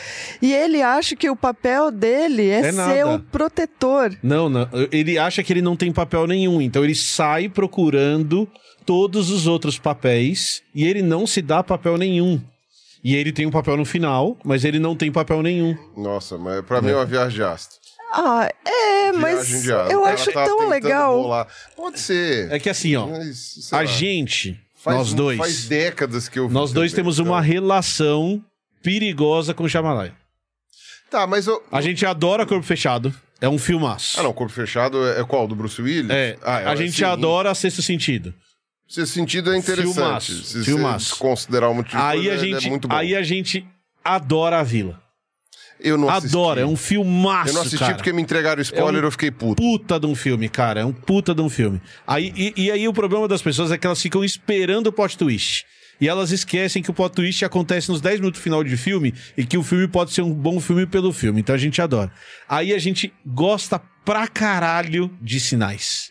E 0.42 0.54
ele 0.54 0.82
acha 0.82 1.16
que 1.16 1.30
o 1.30 1.36
papel 1.36 1.90
dele 1.92 2.50
é, 2.50 2.60
É 2.60 2.64
ser 2.64 2.72
nada. 2.74 3.08
o 3.16 3.20
protetor. 3.20 4.16
Não, 4.22 4.50
não. 4.50 4.68
Ele 4.92 5.18
acha 5.18 5.42
que 5.44 5.54
ele 5.54 5.62
não 5.62 5.76
tem 5.76 5.92
papel 5.92 6.28
nenhum, 6.28 6.62
então 6.62 6.84
ele 6.84 6.96
sai 6.96 7.48
procurando 7.48 8.48
todos 8.86 9.30
os 9.30 9.48
outros 9.48 9.78
papéis 9.78 10.62
e 10.74 10.84
ele 10.86 11.02
não 11.02 11.26
se 11.28 11.42
dá 11.42 11.64
papel 11.64 11.98
nenhum. 11.98 12.42
E 13.04 13.16
ele 13.16 13.32
tem 13.32 13.46
um 13.46 13.52
papel 13.52 13.78
no 13.78 13.86
final, 13.86 14.38
mas 14.44 14.66
ele 14.66 14.78
não 14.80 14.96
tem 14.96 15.12
papel 15.12 15.42
nenhum. 15.42 15.78
Nossa, 15.96 16.38
mas 16.38 16.64
pra 16.66 16.82
mim 16.82 16.90
é 16.92 16.96
uma 16.96 17.06
viagem 17.06 17.36
de 17.36 17.44
astro. 17.44 17.78
Ah, 18.12 18.50
é, 18.66 19.12
mas 19.14 19.66
eu 19.68 19.78
Ela 19.80 20.12
acho 20.12 20.32
tá 20.32 20.44
tão 20.44 20.68
legal. 20.68 21.22
bolar. 21.22 21.48
Pode 21.76 22.00
ser. 22.00 22.52
É 22.52 22.60
que 22.60 22.70
assim, 22.70 22.96
ó, 22.96 23.06
Mas, 23.08 23.70
a 23.72 23.78
lá, 23.78 23.86
gente, 23.86 24.60
faz- 24.76 24.98
nós 24.98 25.14
dois, 25.14 25.38
Faz 25.38 25.66
décadas 25.70 26.28
que 26.28 26.40
eu 26.40 26.48
vi 26.48 26.54
nós 26.54 26.74
dois 26.74 26.92
também, 26.92 27.04
temos 27.04 27.20
então. 27.20 27.32
uma 27.32 27.40
relação 27.42 28.44
perigosa 28.84 29.54
com 29.54 29.64
o 29.64 29.70
Shyamalan. 29.70 30.12
Tá, 31.10 31.26
mas 31.28 31.48
eu... 31.48 31.64
A 31.72 31.82
gente 31.82 32.06
adora 32.06 32.46
Corpo 32.46 32.66
Fechado. 32.66 33.14
É 33.42 33.48
um 33.48 33.58
filmaço. 33.58 34.20
Ah, 34.20 34.24
não, 34.24 34.34
Corpo 34.34 34.52
Fechado 34.54 35.08
é 35.08 35.22
é 35.22 35.24
qual? 35.24 35.48
Do 35.48 35.56
Bruce 35.56 35.82
Willis? 35.82 36.10
É, 36.12 36.38
Ah, 36.42 36.72
a 36.72 36.76
gente 36.76 37.04
assim, 37.04 37.14
adora 37.14 37.54
Sexto 37.56 37.82
Sentido. 37.82 38.34
Esse 38.90 39.08
sentido 39.08 39.54
é 39.54 39.58
interessante. 39.58 39.94
Filmaço, 39.94 40.44
Se 40.44 40.64
filmaço. 40.64 41.16
você 41.16 41.22
considerar 41.22 41.70
um 41.70 41.76
motivo 41.76 41.98
de 41.98 42.04
Aí 42.04 42.18
coisa, 42.26 42.32
a 42.32 42.34
é- 42.36 42.38
gente, 42.40 42.66
é 42.66 42.70
muito 42.70 42.88
bom. 42.88 42.96
aí 42.96 43.16
a 43.16 43.22
gente 43.22 43.66
adora 44.04 44.60
a 44.60 44.64
Vila. 44.64 45.02
Eu 45.80 45.98
não 45.98 46.10
assisti. 46.10 46.36
Adora, 46.36 46.62
é 46.62 46.66
um 46.66 46.76
filmaço, 46.76 47.50
Eu 47.52 47.54
não 47.54 47.62
assisti 47.62 47.78
cara. 47.80 47.96
porque 47.96 48.12
me 48.12 48.22
entregaram 48.22 48.62
spoiler 48.62 49.02
É 49.02 49.04
um 49.04 49.08
eu 49.08 49.12
fiquei 49.12 49.32
puto. 49.32 49.62
puta 49.62 49.98
de 50.00 50.08
um 50.08 50.14
filme, 50.16 50.50
cara. 50.50 50.82
É 50.82 50.86
um 50.86 50.92
puta 50.92 51.34
de 51.34 51.42
um 51.42 51.48
filme. 51.50 51.80
Aí, 52.06 52.34
e, 52.36 52.54
e 52.66 52.72
aí 52.72 52.86
o 52.88 52.92
problema 52.94 53.28
das 53.30 53.42
pessoas 53.42 53.72
é 53.72 53.78
que 53.78 53.88
elas 53.88 54.02
ficam 54.02 54.22
esperando 54.24 54.88
o 54.88 54.92
plot 54.92 55.18
twist. 55.18 55.66
E 56.02 56.08
elas 56.10 56.32
esquecem 56.32 56.82
que 56.82 56.90
o 56.90 56.94
plot 56.94 57.14
twist 57.16 57.46
acontece 57.46 57.90
nos 57.90 58.02
10 58.02 58.20
minutos 58.20 58.42
final 58.42 58.62
de 58.64 58.76
filme 58.76 59.14
e 59.38 59.46
que 59.46 59.58
o 59.58 59.64
filme 59.64 59.88
pode 59.88 60.12
ser 60.12 60.22
um 60.22 60.34
bom 60.34 60.60
filme 60.60 60.86
pelo 60.86 61.14
filme. 61.14 61.40
Então 61.40 61.56
a 61.56 61.58
gente 61.58 61.82
adora. 61.82 62.12
Aí 62.48 62.74
a 62.74 62.80
gente 62.80 63.14
gosta 63.26 63.80
pra 64.04 64.28
caralho 64.28 65.10
de 65.22 65.40
sinais. 65.40 66.10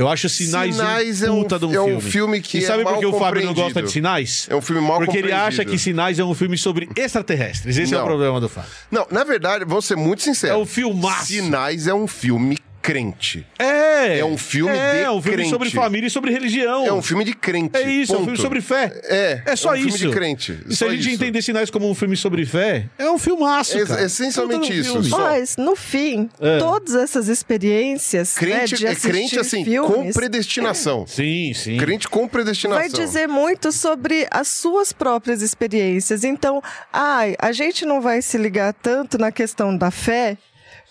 Eu 0.00 0.08
acho 0.08 0.28
sinais, 0.30 0.76
Sinais 0.76 1.22
um 1.22 1.26
é 1.26 1.30
um- 1.30 1.42
puta 1.42 1.58
de 1.58 1.66
um 1.66 1.74
é 1.74 1.80
um 1.82 1.86
filme. 2.00 2.10
filme 2.10 2.40
que 2.40 2.58
E 2.58 2.64
é 2.64 2.66
sabe 2.66 2.82
por 2.84 2.92
mal 2.92 3.00
que 3.00 3.06
o 3.06 3.18
Fábio 3.18 3.44
não 3.44 3.52
gosta 3.52 3.82
de 3.82 3.90
sinais? 3.92 4.46
É 4.48 4.54
um 4.56 4.62
filme 4.62 4.80
mal 4.80 4.98
Porque 4.98 5.18
ele 5.18 5.30
acha 5.30 5.62
que 5.64 5.76
Sinais 5.78 6.18
é 6.18 6.24
um 6.24 6.32
filme 6.34 6.56
sobre 6.56 6.88
extraterrestres. 6.96 7.76
Esse 7.76 7.92
é 7.92 7.96
o 7.96 8.00
Não. 8.00 8.06
problema 8.06 8.40
do 8.40 8.48
Fábio. 8.48 8.70
Não, 8.90 9.06
na 9.10 9.24
verdade, 9.24 9.64
vou 9.66 9.82
ser 9.82 9.96
muito 9.96 10.22
sincero. 10.22 10.54
É 10.54 10.56
um 10.56 10.64
filmaço. 10.64 11.26
Sinais 11.26 11.86
é 11.86 11.92
um 11.92 12.06
filme 12.06 12.56
crente. 12.82 13.46
É. 13.58 14.18
É 14.18 14.24
um 14.24 14.38
filme 14.38 14.72
é, 14.76 14.92
de 14.94 14.98
É 15.04 15.10
um 15.10 15.20
filme 15.20 15.36
crente. 15.36 15.50
sobre 15.50 15.70
família 15.70 16.06
e 16.06 16.10
sobre 16.10 16.30
religião. 16.32 16.86
É 16.86 16.92
um 16.92 17.02
filme 17.02 17.24
de 17.24 17.34
crente. 17.34 17.76
É 17.76 17.90
isso, 17.90 18.12
é 18.12 18.16
um 18.16 18.18
ponto. 18.20 18.24
filme 18.26 18.38
sobre 18.38 18.60
fé. 18.60 18.92
É, 19.04 19.42
É 19.46 19.56
só 19.56 19.70
é 19.70 19.72
um 19.72 19.76
filme 19.82 19.90
isso. 19.94 19.98
de 20.08 20.10
crente. 20.10 20.58
E 20.68 20.74
se 20.74 20.84
a 20.84 20.88
gente 20.90 21.00
isso. 21.00 21.10
entender 21.10 21.42
sinais 21.42 21.70
como 21.70 21.88
um 21.90 21.94
filme 21.94 22.16
sobre 22.16 22.44
fé, 22.46 22.86
é 22.98 23.10
um 23.10 23.18
filmaço, 23.18 23.78
É 23.78 23.84
cara. 23.84 24.04
essencialmente 24.04 24.60
Puta 24.60 24.72
de 24.72 24.78
um 24.78 24.82
isso, 24.82 24.92
filme. 25.02 25.10
Mas, 25.10 25.56
no 25.56 25.76
fim, 25.76 26.28
É. 26.40 26.58
todas 26.58 26.94
essas 26.94 27.28
experiências 27.28 28.34
né, 28.36 28.40
Crente 28.40 28.76
de 28.76 28.86
é 28.86 28.94
crente 28.94 29.38
assim, 29.38 29.64
com 29.64 29.70
filmes, 29.92 30.14
predestinação. 30.16 31.06
Sim, 31.10 31.52
sim. 31.54 31.76
Crente 31.76 32.08
com 32.08 32.26
predestinação. 32.26 32.80
vai 32.80 32.88
dizer 32.88 33.26
muito 33.28 33.70
sobre 33.72 34.26
as 34.30 34.48
suas 34.48 34.92
próprias 34.92 35.42
experiências. 35.42 36.24
Então, 36.24 36.62
ai, 36.92 37.34
a 37.38 37.52
gente 37.52 37.84
não 37.84 38.00
vai 38.00 38.22
se 38.22 38.38
ligar 38.38 38.72
tanto 38.72 39.18
na 39.18 39.30
questão 39.30 39.76
da 39.76 39.90
fé, 39.90 40.36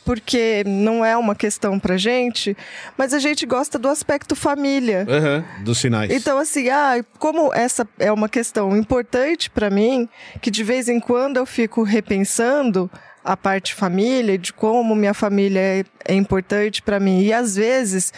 porque 0.06 0.64
não 0.66 1.04
é 1.06 1.16
uma 1.16 1.36
questão 1.36 1.80
pra 1.80 1.96
gente, 1.98 2.56
mas 2.98 3.14
a 3.14 3.20
gente 3.20 3.46
gosta 3.46 3.78
do 3.78 3.88
aspecto 3.88 4.36
família. 4.36 5.06
Aham, 5.08 5.46
dos 5.64 5.78
sinais. 5.78 6.12
Então, 6.12 6.38
assim, 6.40 6.70
ah, 6.70 7.04
como 7.20 7.54
essa 7.54 7.88
é 8.00 8.12
uma 8.12 8.28
questão 8.28 8.76
importante 8.76 9.50
pra 9.50 9.70
mim, 9.70 10.10
que 10.42 10.50
de 10.50 10.64
vez 10.64 10.90
em 10.90 11.00
quando 11.00 11.38
eu 11.38 11.46
fico 11.46 11.84
repensando 11.84 12.90
a 13.24 13.36
parte 13.38 13.76
família, 13.76 14.38
de 14.38 14.52
como 14.52 14.96
minha 14.96 15.14
família 15.14 15.60
é, 15.60 15.84
é 16.08 16.14
importante 16.16 16.82
pra 16.82 17.00
mim. 17.00 17.22
E 17.22 17.32
às 17.34 17.56
vezes 17.56 18.12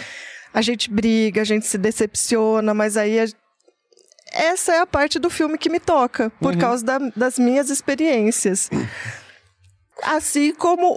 a 0.54 0.62
gente 0.62 0.90
briga, 0.90 1.42
a 1.42 1.46
gente 1.46 1.66
se 1.68 1.78
decepciona, 1.78 2.74
mas 2.74 2.96
aí 2.96 3.20
a- 3.20 3.26
essa 4.34 4.74
é 4.74 4.80
a 4.80 4.86
parte 4.86 5.20
do 5.20 5.30
filme 5.30 5.58
que 5.58 5.70
me 5.70 5.80
toca, 5.80 6.32
por 6.40 6.56
causa 6.56 6.86
da- 6.86 7.12
das 7.16 7.38
minhas 7.38 7.70
experiências. 7.70 8.70
Assim 10.04 10.54
como 10.54 10.94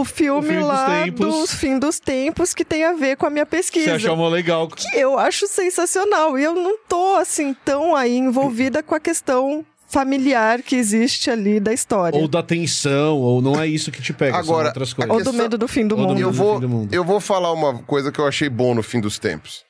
o 0.00 0.04
filme, 0.04 0.48
Fim 0.48 0.54
dos 0.58 0.66
lá 0.66 1.02
Tempos. 1.04 1.26
do 1.26 1.46
Fim 1.46 1.78
dos 1.78 2.00
Tempos, 2.00 2.54
que 2.54 2.64
tem 2.64 2.84
a 2.84 2.92
ver 2.92 3.16
com 3.16 3.26
a 3.26 3.30
minha 3.30 3.46
pesquisa 3.46 3.84
Você 3.86 4.06
achou 4.06 4.16
mó 4.16 4.28
legal. 4.28 4.68
que 4.68 4.84
eu 4.96 5.18
acho 5.18 5.46
sensacional. 5.46 6.38
E 6.38 6.44
eu 6.44 6.54
não 6.54 6.76
tô, 6.88 7.14
assim, 7.16 7.54
tão 7.64 7.94
aí 7.94 8.16
envolvida 8.16 8.82
com 8.82 8.94
a 8.94 9.00
questão 9.00 9.64
familiar 9.86 10.60
que 10.62 10.76
existe 10.76 11.30
ali 11.30 11.58
da 11.60 11.72
história. 11.72 12.18
Ou 12.20 12.28
da 12.28 12.42
tensão, 12.42 13.16
ou 13.18 13.40
não 13.40 13.58
é 13.60 13.66
isso 13.66 13.90
que 13.90 14.02
te 14.02 14.12
pega, 14.12 14.32
são 14.32 14.40
Agora, 14.40 14.68
outras 14.68 14.92
coisas. 14.92 15.14
Ou 15.14 15.22
do 15.24 15.32
medo 15.32 15.56
do 15.56 15.66
fim 15.66 15.86
do 15.86 15.96
do 15.96 16.02
mundo. 16.02 16.14
medo 16.14 16.20
Eu 16.26 16.30
do 16.30 16.36
vou, 16.36 16.54
fim 16.56 16.60
do 16.60 16.68
mundo. 16.68 16.94
eu 16.94 17.04
vou 17.04 17.20
falar 17.20 17.52
uma 17.52 17.78
coisa 17.84 18.12
que 18.12 18.18
eu 18.20 18.26
achei 18.26 18.48
bom 18.50 18.74
no 18.74 18.82
fim 18.82 19.00
dos 19.00 19.18
tempos. 19.18 19.64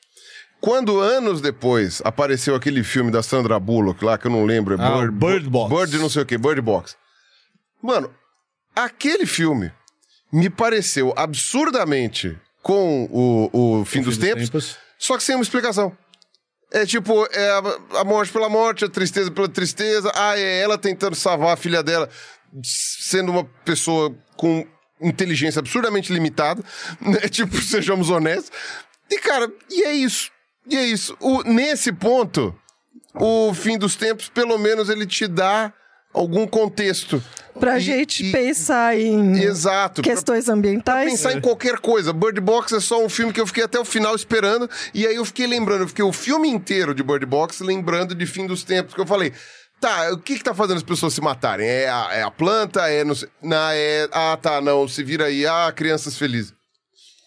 Quando 0.60 0.98
anos 0.98 1.40
depois 1.40 2.02
apareceu 2.04 2.56
aquele 2.56 2.82
filme 2.82 3.12
da 3.12 3.22
Sandra 3.22 3.60
Bullock 3.60 4.04
lá, 4.04 4.18
que 4.18 4.26
eu 4.26 4.30
não 4.32 4.44
lembro, 4.44 4.74
é 4.74 4.78
Ah, 4.80 5.06
Bird 5.08 5.48
Box. 5.48 5.72
Bird 5.72 5.98
não 5.98 6.08
sei 6.10 6.22
o 6.22 6.26
que, 6.26 6.36
Bird 6.36 6.60
Box. 6.60 6.96
Mano, 7.80 8.10
aquele 8.84 9.26
filme 9.26 9.72
me 10.32 10.50
pareceu 10.50 11.12
absurdamente 11.16 12.38
com 12.62 13.04
o, 13.10 13.78
o 13.80 13.84
fim, 13.84 14.02
dos, 14.02 14.18
tempos, 14.18 14.76
só 14.98 15.16
que 15.16 15.22
sem 15.22 15.34
uma 15.34 15.42
explicação. 15.42 15.96
É 16.70 16.84
tipo, 16.84 17.26
é 17.32 17.50
a, 17.50 18.00
a 18.00 18.04
morte 18.04 18.30
pela 18.30 18.48
morte, 18.48 18.84
a 18.84 18.88
tristeza 18.88 19.30
pela 19.30 19.48
tristeza. 19.48 20.12
Ah, 20.14 20.38
é 20.38 20.60
ela 20.60 20.76
tentando 20.76 21.16
salvar 21.16 21.54
a 21.54 21.56
filha 21.56 21.82
dela, 21.82 22.10
sendo 22.62 23.32
uma 23.32 23.44
pessoa 23.64 24.14
com 24.36 24.66
inteligência 25.00 25.60
absurdamente 25.60 26.12
limitada. 26.12 26.62
Né? 27.00 27.20
Tipo, 27.30 27.56
sejamos 27.62 28.10
honestos. 28.10 28.52
E, 29.10 29.18
cara, 29.18 29.50
e 29.70 29.84
é 29.84 29.92
isso. 29.92 30.30
E 30.68 30.76
é 30.76 30.84
isso. 30.84 31.16
O, 31.20 31.42
nesse 31.42 31.90
ponto, 31.90 32.54
o 33.14 33.54
fim 33.54 33.78
dos 33.78 33.96
tempos, 33.96 34.28
pelo 34.28 34.58
menos, 34.58 34.90
ele 34.90 35.06
te 35.06 35.26
dá 35.26 35.72
algum 36.18 36.46
contexto. 36.46 37.22
Pra 37.58 37.76
E- 37.78 37.80
gente 37.80 38.24
e- 38.24 38.30
pensar 38.30 38.96
em 38.96 39.40
Exato. 39.42 40.00
pra- 40.00 40.12
questões 40.12 40.44
Pra 40.44 40.54
ambientais. 40.54 41.10
pensar 41.10 41.32
em 41.32 41.40
qualquer 41.40 41.78
coisa. 41.78 42.12
Bird 42.12 42.40
Box 42.40 42.72
é 42.72 42.78
só 42.80 43.04
um 43.04 43.08
filme 43.08 43.32
que 43.32 43.40
eu 43.40 43.46
fiquei 43.46 43.64
até 43.64 43.78
o 43.80 43.84
final 43.84 44.14
esperando. 44.14 44.70
E 44.94 45.04
aí 45.06 45.16
eu 45.16 45.24
fiquei 45.24 45.46
lembrando, 45.46 45.82
eu 45.82 45.88
fiquei 45.88 46.04
o 46.04 46.12
filme 46.12 46.48
inteiro 46.48 46.94
de 46.94 47.02
Bird 47.02 47.26
Box 47.26 47.60
lembrando 47.60 48.14
de 48.14 48.26
fim 48.26 48.46
dos 48.46 48.62
tempos. 48.62 48.94
Que 48.94 49.00
eu 49.00 49.06
falei, 49.06 49.32
tá, 49.80 50.12
o 50.12 50.18
que 50.18 50.36
que 50.38 50.44
tá 50.44 50.54
fazendo 50.54 50.76
as 50.76 50.82
pessoas 50.84 51.14
se 51.14 51.20
matarem? 51.20 51.66
É 51.66 51.88
a, 51.88 52.08
é 52.12 52.22
a 52.22 52.30
planta? 52.30 52.88
É 52.88 53.02
não 53.02 53.16
sei. 53.16 53.28
Não, 53.42 53.70
é. 53.72 54.08
Ah, 54.12 54.38
tá, 54.40 54.60
não. 54.60 54.86
Se 54.86 55.02
vira 55.02 55.24
aí. 55.24 55.44
Ah, 55.44 55.72
crianças 55.74 56.16
felizes. 56.16 56.54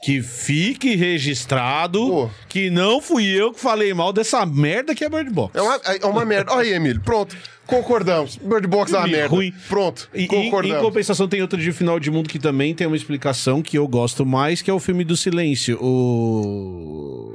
Que 0.04 0.20
fique 0.22 0.95
registrado 0.95 1.99
Pô. 1.99 2.30
que 2.49 2.72
não 2.72 2.99
fui 2.99 3.26
eu 3.28 3.54
que 3.54 3.60
falei 3.60 3.93
mal 3.93 4.12
dessa 4.12 4.43
merda 4.47 4.95
que 4.95 5.04
é 5.06 5.10
Bird 5.10 5.30
Box. 5.30 5.56
É 5.56 5.62
uma, 5.62 5.76
é 5.76 6.06
uma 6.08 6.26
merda. 6.26 6.52
Olha 6.54 6.62
aí, 6.64 6.74
Emílio. 6.74 7.02
Pronto. 7.02 7.38
Concordamos. 7.68 8.36
Bird 8.38 8.66
Box 8.68 8.91
é 8.93 8.97
uma 8.97 9.08
merda. 9.08 9.28
ruim. 9.28 9.54
Pronto. 9.70 10.10
E, 10.14 10.22
em, 10.22 10.24
em 10.24 10.28
concordamos. 10.28 10.82
compensação, 10.82 11.28
tem 11.28 11.41
outro 11.43 11.60
de 11.62 11.72
Final 11.72 11.99
de 11.99 12.10
Mundo 12.10 12.28
que 12.28 12.39
também 12.39 12.74
tem 12.74 12.88
uma 12.88 12.95
explicação 12.95 13.62
que 13.62 13.78
eu 13.78 13.88
gosto 13.88 14.26
mais, 14.26 14.62
que 14.62 14.72
é 14.72 14.74
o 14.74 14.80
filme 14.80 15.04
do 15.04 15.16
silêncio. 15.16 15.78
O. 15.80 17.32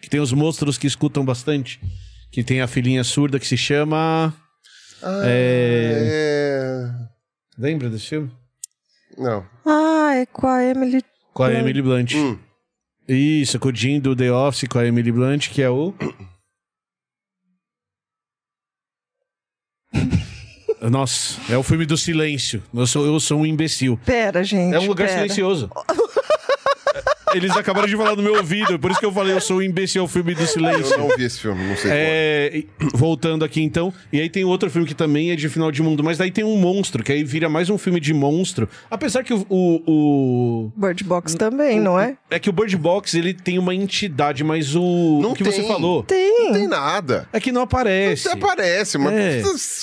Que 0.00 0.08
tem 0.08 0.20
os 0.20 0.32
monstros 0.32 0.78
que 0.78 0.86
escutam 0.86 1.22
bastante. 1.22 1.78
Que 2.30 2.42
tem 2.42 2.62
a 2.62 2.66
filhinha 2.66 3.04
surda 3.04 3.38
que 3.38 3.46
se 3.46 3.58
chama. 3.58 4.34
Ah, 5.02 5.20
É. 5.26 6.88
é... 6.88 6.90
Lembra 7.58 7.90
desse 7.90 8.06
filme? 8.06 8.30
Não. 9.18 9.44
Ah, 9.66 10.12
é 10.16 10.24
com 10.24 10.46
a 10.46 10.64
Emily. 10.64 11.02
Com 11.32 11.44
a 11.44 11.48
Blunt. 11.48 11.60
Emily 11.60 11.82
Blunt. 11.82 12.14
Hum. 12.14 12.38
Isso, 13.08 13.58
com 13.58 13.68
o 13.68 13.74
Jim 13.74 13.98
do 13.98 14.14
The 14.14 14.30
Office, 14.32 14.68
com 14.68 14.78
a 14.78 14.86
Emily 14.86 15.10
Blunt, 15.10 15.48
que 15.48 15.60
é 15.62 15.68
o. 15.70 15.92
Nossa, 20.90 21.40
é 21.52 21.56
o 21.56 21.62
filme 21.62 21.86
do 21.86 21.96
silêncio. 21.96 22.62
Eu 22.74 22.86
sou, 22.86 23.06
eu 23.06 23.18
sou 23.20 23.40
um 23.40 23.46
imbecil. 23.46 23.98
Pera, 24.04 24.42
gente. 24.44 24.74
É 24.74 24.80
um 24.80 24.86
lugar 24.86 25.06
pera. 25.06 25.20
silencioso. 25.20 25.70
Eles 27.34 27.50
acabaram 27.56 27.88
de 27.88 27.96
falar 27.96 28.16
no 28.16 28.22
meu 28.22 28.36
ouvido, 28.36 28.78
por 28.78 28.90
isso 28.90 29.00
que 29.00 29.06
eu 29.06 29.12
falei, 29.12 29.34
eu 29.34 29.40
sou 29.40 29.62
imbecil, 29.62 30.02
é 30.02 30.04
o 30.04 30.08
filme 30.08 30.34
do 30.34 30.46
silêncio. 30.46 30.94
Eu 30.94 30.98
não 30.98 31.16
vi 31.16 31.24
esse 31.24 31.38
filme, 31.40 31.64
não 31.64 31.76
sei. 31.76 31.90
É, 31.92 32.50
e- 32.54 32.68
voltando 32.94 33.44
aqui 33.44 33.62
então, 33.62 33.92
e 34.12 34.20
aí 34.20 34.28
tem 34.28 34.44
outro 34.44 34.70
filme 34.70 34.86
que 34.86 34.94
também 34.94 35.30
é 35.30 35.36
de 35.36 35.48
final 35.48 35.70
de 35.70 35.82
mundo, 35.82 36.02
mas 36.04 36.18
daí 36.18 36.30
tem 36.30 36.44
um 36.44 36.56
monstro, 36.56 37.02
que 37.02 37.12
aí 37.12 37.24
vira 37.24 37.48
mais 37.48 37.70
um 37.70 37.78
filme 37.78 38.00
de 38.00 38.12
monstro. 38.14 38.68
Apesar 38.90 39.22
que 39.22 39.32
o. 39.32 39.46
o, 39.48 39.82
o- 39.86 40.72
Bird 40.76 41.04
Box 41.04 41.34
também, 41.34 41.80
não 41.80 41.98
é? 41.98 42.16
é 42.30 42.38
que 42.38 42.48
o 42.50 42.52
Bird 42.52 42.76
Box 42.76 43.14
ele 43.16 43.32
tem 43.34 43.58
uma 43.58 43.74
entidade, 43.74 44.42
mas 44.44 44.74
o, 44.74 45.20
Não 45.22 45.32
o 45.32 45.34
que 45.34 45.44
você 45.44 45.60
tem. 45.60 45.68
falou 45.68 46.02
Tem. 46.02 46.46
Não 46.46 46.52
tem 46.54 46.68
nada. 46.68 47.28
é 47.32 47.40
que 47.40 47.52
não 47.52 47.62
aparece. 47.62 48.28
Até 48.28 48.38
aparece, 48.38 48.98
mas. 48.98 49.12
É. 49.14 49.42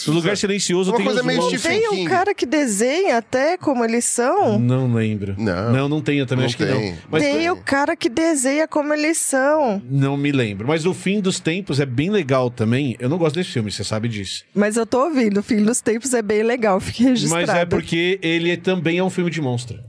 O 0.09 0.13
lugar 0.13 0.35
silencioso 0.37 0.91
Uma 0.91 0.97
tem 0.97 1.05
coisa 1.05 1.21
os 1.21 1.25
meio 1.25 1.41
monstros. 1.41 1.61
Tem 1.63 1.89
um 1.89 2.05
cara 2.05 2.33
que 2.33 2.45
desenha 2.45 3.17
até 3.17 3.57
como 3.57 3.83
eles 3.83 4.05
são. 4.05 4.57
Não 4.59 4.93
lembro. 4.93 5.35
Não. 5.37 5.71
Não, 5.71 5.89
não 5.89 5.97
eu 6.07 6.25
também 6.25 6.43
Não 6.43 6.45
acho 6.45 6.57
que 6.57 6.65
tem. 6.65 6.91
não. 6.91 6.97
Mas 7.09 7.23
Tem 7.23 7.38
o 7.47 7.55
cara 7.57 7.95
que 7.95 8.09
desenha 8.09 8.67
como 8.67 8.91
eles 8.93 9.19
são. 9.19 9.81
não 9.89 10.17
me 10.17 10.31
lembro. 10.31 10.67
Mas 10.67 10.85
o 10.85 10.93
fim 10.93 11.21
dos 11.21 11.39
tempos 11.39 11.79
é 11.79 11.85
bem 11.85 12.09
legal 12.09 12.49
também. 12.49 12.95
Eu 12.99 13.07
não 13.07 13.17
gosto 13.19 13.35
desse 13.35 13.51
filme, 13.51 13.71
você 13.71 13.83
sabe 13.83 14.07
disso. 14.09 14.43
Mas 14.55 14.75
eu 14.77 14.85
tô 14.85 15.05
ouvindo, 15.05 15.39
o 15.39 15.43
Fim 15.43 15.63
dos 15.63 15.79
Tempos 15.79 16.13
é 16.13 16.21
bem 16.21 16.41
legal, 16.43 16.79
fique 16.79 17.03
registrado. 17.03 17.45
Mas 17.47 17.55
é 17.55 17.65
porque 17.65 18.19
ele 18.23 18.51
é- 18.51 18.57
também 18.57 18.97
é 18.97 19.03
um 19.03 19.09
filme 19.09 19.29
de 19.29 19.39
monstro. 19.41 19.79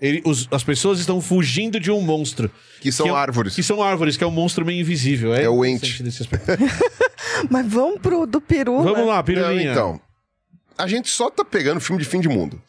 Ele- 0.00 0.22
os- 0.24 0.46
as 0.52 0.62
pessoas 0.62 1.00
estão 1.00 1.20
fugindo 1.20 1.80
de 1.80 1.90
um 1.90 2.00
monstro. 2.00 2.50
Que 2.80 2.92
são 2.92 3.08
é 3.08 3.12
um- 3.12 3.16
árvores. 3.16 3.54
Que 3.56 3.62
são 3.62 3.82
árvores, 3.82 4.16
que 4.16 4.22
é 4.22 4.26
um 4.26 4.30
monstro 4.30 4.64
meio 4.64 4.80
invisível. 4.80 5.34
É, 5.34 5.42
É 5.44 5.48
o 5.48 5.64
ente. 5.64 6.02
desse 6.02 6.22
aspecto. 6.22 6.46
Mas 7.50 7.66
vamos 7.66 8.00
pro 8.00 8.24
do 8.26 8.40
peru. 8.40 8.76
Vamos 8.82 8.98
né? 8.98 9.04
lá, 9.04 9.16
Não, 9.16 9.24
pirulinha. 9.24 9.72
então, 9.72 10.00
a 10.76 10.86
gente 10.86 11.08
só 11.08 11.28
tá 11.30 11.44
pegando 11.44 11.80
filme 11.80 12.00
de 12.00 12.08
fim 12.08 12.20
de 12.20 12.28
mundo. 12.28 12.60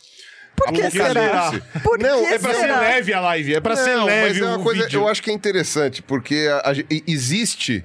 Por 0.59 0.73
que 0.73 0.91
será? 0.91 1.51
Por 1.83 1.99
Não, 1.99 2.21
que 2.21 2.33
É 2.33 2.39
pra 2.39 2.53
ser 2.53 2.59
será? 2.61 2.79
leve 2.79 3.13
a 3.13 3.19
live, 3.21 3.55
é 3.55 3.59
pra 3.59 3.75
ser 3.75 3.95
Não, 3.95 4.05
leve 4.05 4.27
mas 4.27 4.41
é 4.41 4.45
uma 4.55 4.63
coisa, 4.63 4.83
vídeo. 4.83 5.01
eu 5.01 5.07
acho 5.07 5.23
que 5.23 5.31
é 5.31 5.33
interessante, 5.33 6.01
porque 6.01 6.47
a- 6.63 6.69
a 6.71 6.73
existe 7.07 7.83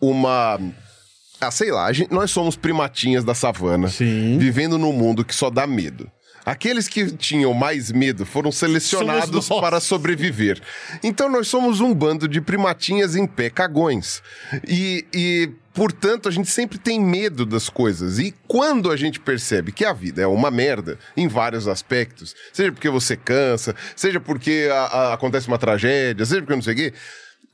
uma. 0.00 0.58
Ah, 1.40 1.50
sei 1.50 1.70
lá, 1.70 1.86
a 1.86 1.92
gente- 1.92 2.12
nós 2.12 2.30
somos 2.30 2.56
primatinhas 2.56 3.24
da 3.24 3.34
savana, 3.34 3.88
Sim. 3.88 4.38
vivendo 4.38 4.78
num 4.78 4.92
mundo 4.92 5.24
que 5.24 5.34
só 5.34 5.50
dá 5.50 5.66
medo. 5.66 6.10
Aqueles 6.44 6.88
que 6.88 7.10
tinham 7.12 7.54
mais 7.54 7.90
medo 7.90 8.26
foram 8.26 8.50
selecionados 8.52 9.48
para 9.60 9.80
sobreviver. 9.80 10.60
Então 11.02 11.28
nós 11.28 11.48
somos 11.48 11.80
um 11.80 11.94
bando 11.94 12.28
de 12.28 12.40
primatinhas 12.40 13.16
em 13.16 13.26
pé, 13.26 13.48
cagões. 13.48 14.22
E, 14.68 15.06
e, 15.14 15.50
portanto, 15.72 16.28
a 16.28 16.32
gente 16.32 16.50
sempre 16.50 16.76
tem 16.76 17.00
medo 17.00 17.46
das 17.46 17.68
coisas. 17.70 18.18
E 18.18 18.34
quando 18.46 18.90
a 18.90 18.96
gente 18.96 19.18
percebe 19.18 19.72
que 19.72 19.84
a 19.86 19.92
vida 19.94 20.20
é 20.22 20.26
uma 20.26 20.50
merda, 20.50 20.98
em 21.16 21.26
vários 21.28 21.66
aspectos, 21.66 22.34
seja 22.52 22.70
porque 22.72 22.90
você 22.90 23.16
cansa, 23.16 23.74
seja 23.96 24.20
porque 24.20 24.68
a- 24.70 24.74
a- 24.84 25.14
acontece 25.14 25.48
uma 25.48 25.58
tragédia, 25.58 26.26
seja 26.26 26.42
porque 26.42 26.54
não 26.54 26.62
sei 26.62 26.74
o 26.74 26.76
quê, 26.76 26.92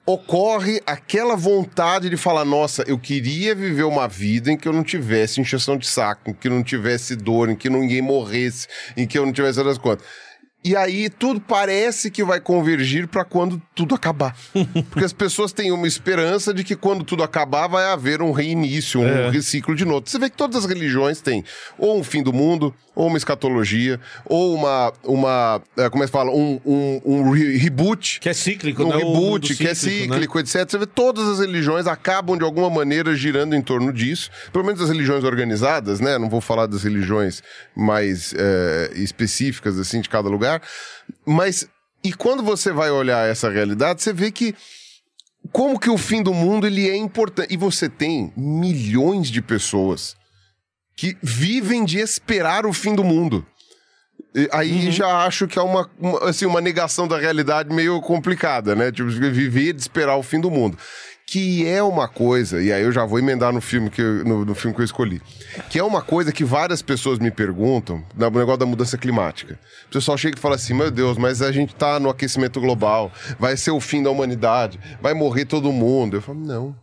ocorre 0.06 0.80
aquela 0.86 1.36
vontade 1.36 2.10
de 2.10 2.16
falar: 2.16 2.44
nossa, 2.44 2.84
eu 2.86 2.98
queria 2.98 3.54
viver 3.54 3.84
uma 3.84 4.08
vida 4.08 4.50
em 4.50 4.56
que 4.56 4.66
eu 4.66 4.72
não 4.72 4.82
tivesse 4.82 5.40
injeção 5.40 5.76
de 5.76 5.86
saco, 5.86 6.30
em 6.30 6.34
que 6.34 6.48
não 6.48 6.62
tivesse 6.62 7.16
dor, 7.16 7.48
em 7.50 7.56
que 7.56 7.70
ninguém 7.70 8.02
morresse, 8.02 8.66
em 8.96 9.06
que 9.06 9.18
eu 9.18 9.24
não 9.24 9.32
tivesse 9.32 9.62
das 9.62 9.78
contas. 9.78 10.06
E 10.62 10.76
aí 10.76 11.08
tudo 11.08 11.40
parece 11.40 12.10
que 12.10 12.22
vai 12.22 12.38
convergir 12.40 13.08
para 13.08 13.24
quando 13.24 13.60
tudo 13.74 13.94
acabar. 13.94 14.36
Porque 14.90 15.04
as 15.04 15.12
pessoas 15.12 15.52
têm 15.52 15.72
uma 15.72 15.86
esperança 15.88 16.52
de 16.52 16.62
que 16.62 16.76
quando 16.76 17.02
tudo 17.02 17.22
acabar 17.22 17.66
vai 17.66 17.86
haver 17.86 18.20
um 18.20 18.30
reinício, 18.32 19.00
um 19.00 19.30
reciclo 19.30 19.74
de 19.74 19.84
novo. 19.86 20.02
Você 20.06 20.18
vê 20.18 20.28
que 20.28 20.36
todas 20.36 20.64
as 20.64 20.70
religiões 20.70 21.20
têm 21.22 21.42
ou 21.78 21.98
um 21.98 22.04
fim 22.04 22.22
do 22.22 22.32
mundo, 22.32 22.74
ou 22.94 23.06
uma 23.06 23.16
escatologia, 23.16 23.98
ou 24.26 24.54
uma, 24.54 24.92
uma 25.04 25.62
eh, 25.78 25.88
como 25.88 26.02
é 26.02 26.06
que 26.06 26.12
fala, 26.12 26.30
um, 26.30 26.60
um, 26.66 27.00
um 27.04 27.30
re- 27.30 27.56
reboot 27.56 28.20
Que 28.20 28.28
é 28.28 28.34
cíclico, 28.34 28.82
um 28.84 28.88
né? 28.88 28.96
Reboot, 28.96 29.54
que 29.56 29.64
é 29.64 29.68
né? 29.68 29.74
cíclico, 29.74 30.38
etc. 30.38 30.68
Você 30.68 30.76
vê 30.76 30.86
todas 30.86 31.26
as 31.26 31.38
religiões 31.38 31.86
acabam 31.86 32.36
de 32.36 32.44
alguma 32.44 32.68
maneira 32.68 33.14
girando 33.14 33.54
em 33.54 33.62
torno 33.62 33.92
disso. 33.92 34.28
Pelo 34.52 34.64
menos 34.64 34.82
as 34.82 34.90
religiões 34.90 35.24
organizadas, 35.24 36.00
né? 36.00 36.18
Não 36.18 36.28
vou 36.28 36.42
falar 36.42 36.66
das 36.66 36.82
religiões 36.82 37.42
mais 37.74 38.34
eh, 38.36 38.90
específicas, 38.96 39.78
assim, 39.78 40.00
de 40.02 40.08
cada 40.08 40.28
lugar. 40.28 40.49
Mas, 41.26 41.68
e 42.02 42.12
quando 42.12 42.42
você 42.42 42.72
vai 42.72 42.90
olhar 42.90 43.28
essa 43.28 43.50
realidade, 43.50 44.02
você 44.02 44.12
vê 44.12 44.30
que 44.30 44.54
como 45.52 45.78
que 45.78 45.90
o 45.90 45.98
fim 45.98 46.22
do 46.22 46.32
mundo 46.32 46.66
ele 46.66 46.88
é 46.88 46.96
importante. 46.96 47.52
E 47.52 47.56
você 47.56 47.88
tem 47.88 48.32
milhões 48.36 49.28
de 49.30 49.42
pessoas 49.42 50.16
que 50.96 51.16
vivem 51.22 51.84
de 51.84 51.98
esperar 51.98 52.66
o 52.66 52.72
fim 52.72 52.94
do 52.94 53.04
mundo. 53.04 53.46
E 54.34 54.48
Aí 54.52 54.90
já 54.90 55.24
acho 55.24 55.48
que 55.48 55.58
é 55.58 55.62
uma, 55.62 55.90
uma, 55.98 56.28
assim, 56.28 56.46
uma 56.46 56.60
negação 56.60 57.08
da 57.08 57.18
realidade 57.18 57.74
meio 57.74 58.00
complicada, 58.00 58.76
né? 58.76 58.92
Tipo, 58.92 59.08
viver 59.08 59.72
de 59.72 59.80
esperar 59.80 60.16
o 60.16 60.22
fim 60.22 60.40
do 60.40 60.50
mundo. 60.50 60.78
Que 61.30 61.64
é 61.64 61.80
uma 61.80 62.08
coisa, 62.08 62.60
e 62.60 62.72
aí 62.72 62.82
eu 62.82 62.90
já 62.90 63.04
vou 63.04 63.16
emendar 63.16 63.52
no 63.52 63.60
filme 63.60 63.88
que 63.88 64.02
eu, 64.02 64.24
no, 64.24 64.44
no 64.44 64.52
filme 64.52 64.74
que 64.74 64.80
eu 64.80 64.84
escolhi. 64.84 65.22
Que 65.68 65.78
é 65.78 65.84
uma 65.84 66.02
coisa 66.02 66.32
que 66.32 66.44
várias 66.44 66.82
pessoas 66.82 67.20
me 67.20 67.30
perguntam 67.30 68.04
no 68.16 68.30
negócio 68.30 68.58
da 68.58 68.66
mudança 68.66 68.98
climática. 68.98 69.56
O 69.86 69.92
pessoal 69.92 70.18
chega 70.18 70.36
e 70.36 70.40
fala 70.40 70.56
assim: 70.56 70.74
meu 70.74 70.90
Deus, 70.90 71.16
mas 71.16 71.40
a 71.40 71.52
gente 71.52 71.72
tá 71.72 72.00
no 72.00 72.10
aquecimento 72.10 72.60
global, 72.60 73.12
vai 73.38 73.56
ser 73.56 73.70
o 73.70 73.78
fim 73.78 74.02
da 74.02 74.10
humanidade, 74.10 74.80
vai 75.00 75.14
morrer 75.14 75.44
todo 75.44 75.70
mundo. 75.70 76.16
Eu 76.16 76.20
falo, 76.20 76.40
não. 76.40 76.74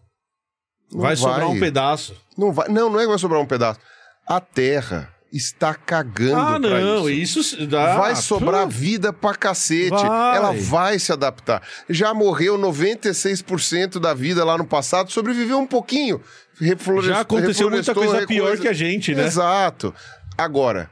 Não 0.94 1.02
Vai 1.02 1.18
sobrar 1.18 1.50
um 1.50 1.60
pedaço. 1.60 2.16
Não, 2.38 2.54
vai, 2.54 2.70
não, 2.70 2.90
não 2.90 3.02
é 3.02 3.04
que 3.04 3.10
vai 3.10 3.20
sobrar 3.20 3.42
um 3.42 3.46
pedaço. 3.46 3.82
A 4.26 4.40
Terra 4.40 5.10
está 5.32 5.74
cagando 5.76 6.36
Ah, 6.40 6.60
pra 6.60 6.80
não, 6.82 7.10
isso. 7.10 7.40
isso 7.40 7.68
dá. 7.68 7.98
Vai 7.98 8.16
sobrar 8.16 8.68
vida 8.68 9.12
pra 9.12 9.36
cacete. 9.36 9.90
Vai. 9.92 10.38
Ela 10.38 10.54
vai 10.54 10.98
se 11.00 11.12
adaptar. 11.12 11.62
Já 11.90 12.14
morreu 12.14 12.58
96% 12.58 14.00
da 14.00 14.14
vida 14.14 14.44
lá 14.46 14.58
no 14.58 14.66
passado, 14.66 15.12
sobreviveu 15.12 15.60
um 15.60 15.68
pouquinho. 15.68 16.22
Reflorest- 16.60 17.10
Já 17.10 17.22
aconteceu 17.22 17.70
muita 17.70 17.94
coisa 17.94 18.26
pior 18.26 18.58
que 18.58 18.68
a 18.68 18.74
gente, 18.74 19.14
né? 19.14 19.26
Exato. 19.26 19.94
Agora, 20.38 20.90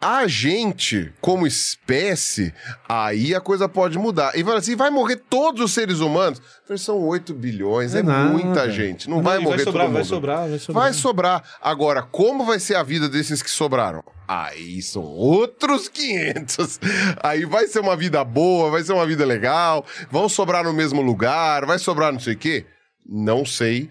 a 0.00 0.28
gente, 0.28 1.12
como 1.20 1.46
espécie, 1.46 2.54
aí 2.88 3.34
a 3.34 3.40
coisa 3.40 3.68
pode 3.68 3.98
mudar. 3.98 4.32
E 4.38 4.44
fala 4.44 4.58
assim, 4.58 4.76
vai 4.76 4.90
morrer 4.90 5.16
todos 5.28 5.60
os 5.60 5.72
seres 5.72 5.98
humanos? 5.98 6.40
São 6.76 6.98
8 7.00 7.34
bilhões, 7.34 7.94
é, 7.94 8.02
nada. 8.02 8.30
muita 8.30 8.70
gente. 8.70 9.08
Não, 9.10 9.16
Não, 9.16 9.22
vai 9.24 9.38
morrer 9.38 9.56
vai 9.56 9.64
sobrar, 9.64 9.84
todo 9.86 9.92
vai 9.92 10.02
mundo. 10.02 10.08
sobrar, 10.08 10.48
vai 10.48 10.58
sobrar. 10.58 10.82
Vai 10.84 10.92
sobrar. 10.92 11.44
Agora, 11.60 12.02
como 12.02 12.44
vai 12.44 12.60
ser 12.60 12.76
a 12.76 12.82
vida 12.82 13.08
desses 13.08 13.42
que 13.42 13.50
sobraram? 13.50 14.04
Aí 14.28 14.80
são 14.82 15.02
outros 15.02 15.88
500. 15.88 16.78
Aí 17.22 17.44
vai 17.44 17.66
ser 17.66 17.80
uma 17.80 17.96
vida 17.96 18.22
boa, 18.22 18.70
vai 18.70 18.82
ser 18.84 18.92
uma 18.92 19.06
vida 19.06 19.24
legal, 19.24 19.84
vão 20.10 20.28
sobrar 20.28 20.62
no 20.62 20.72
mesmo 20.72 21.00
lugar, 21.02 21.66
vai 21.66 21.78
sobrar 21.78 22.12
não 22.12 22.20
sei 22.20 22.34
o 22.34 22.38
quê? 22.38 22.66
Não 23.04 23.44
sei. 23.44 23.88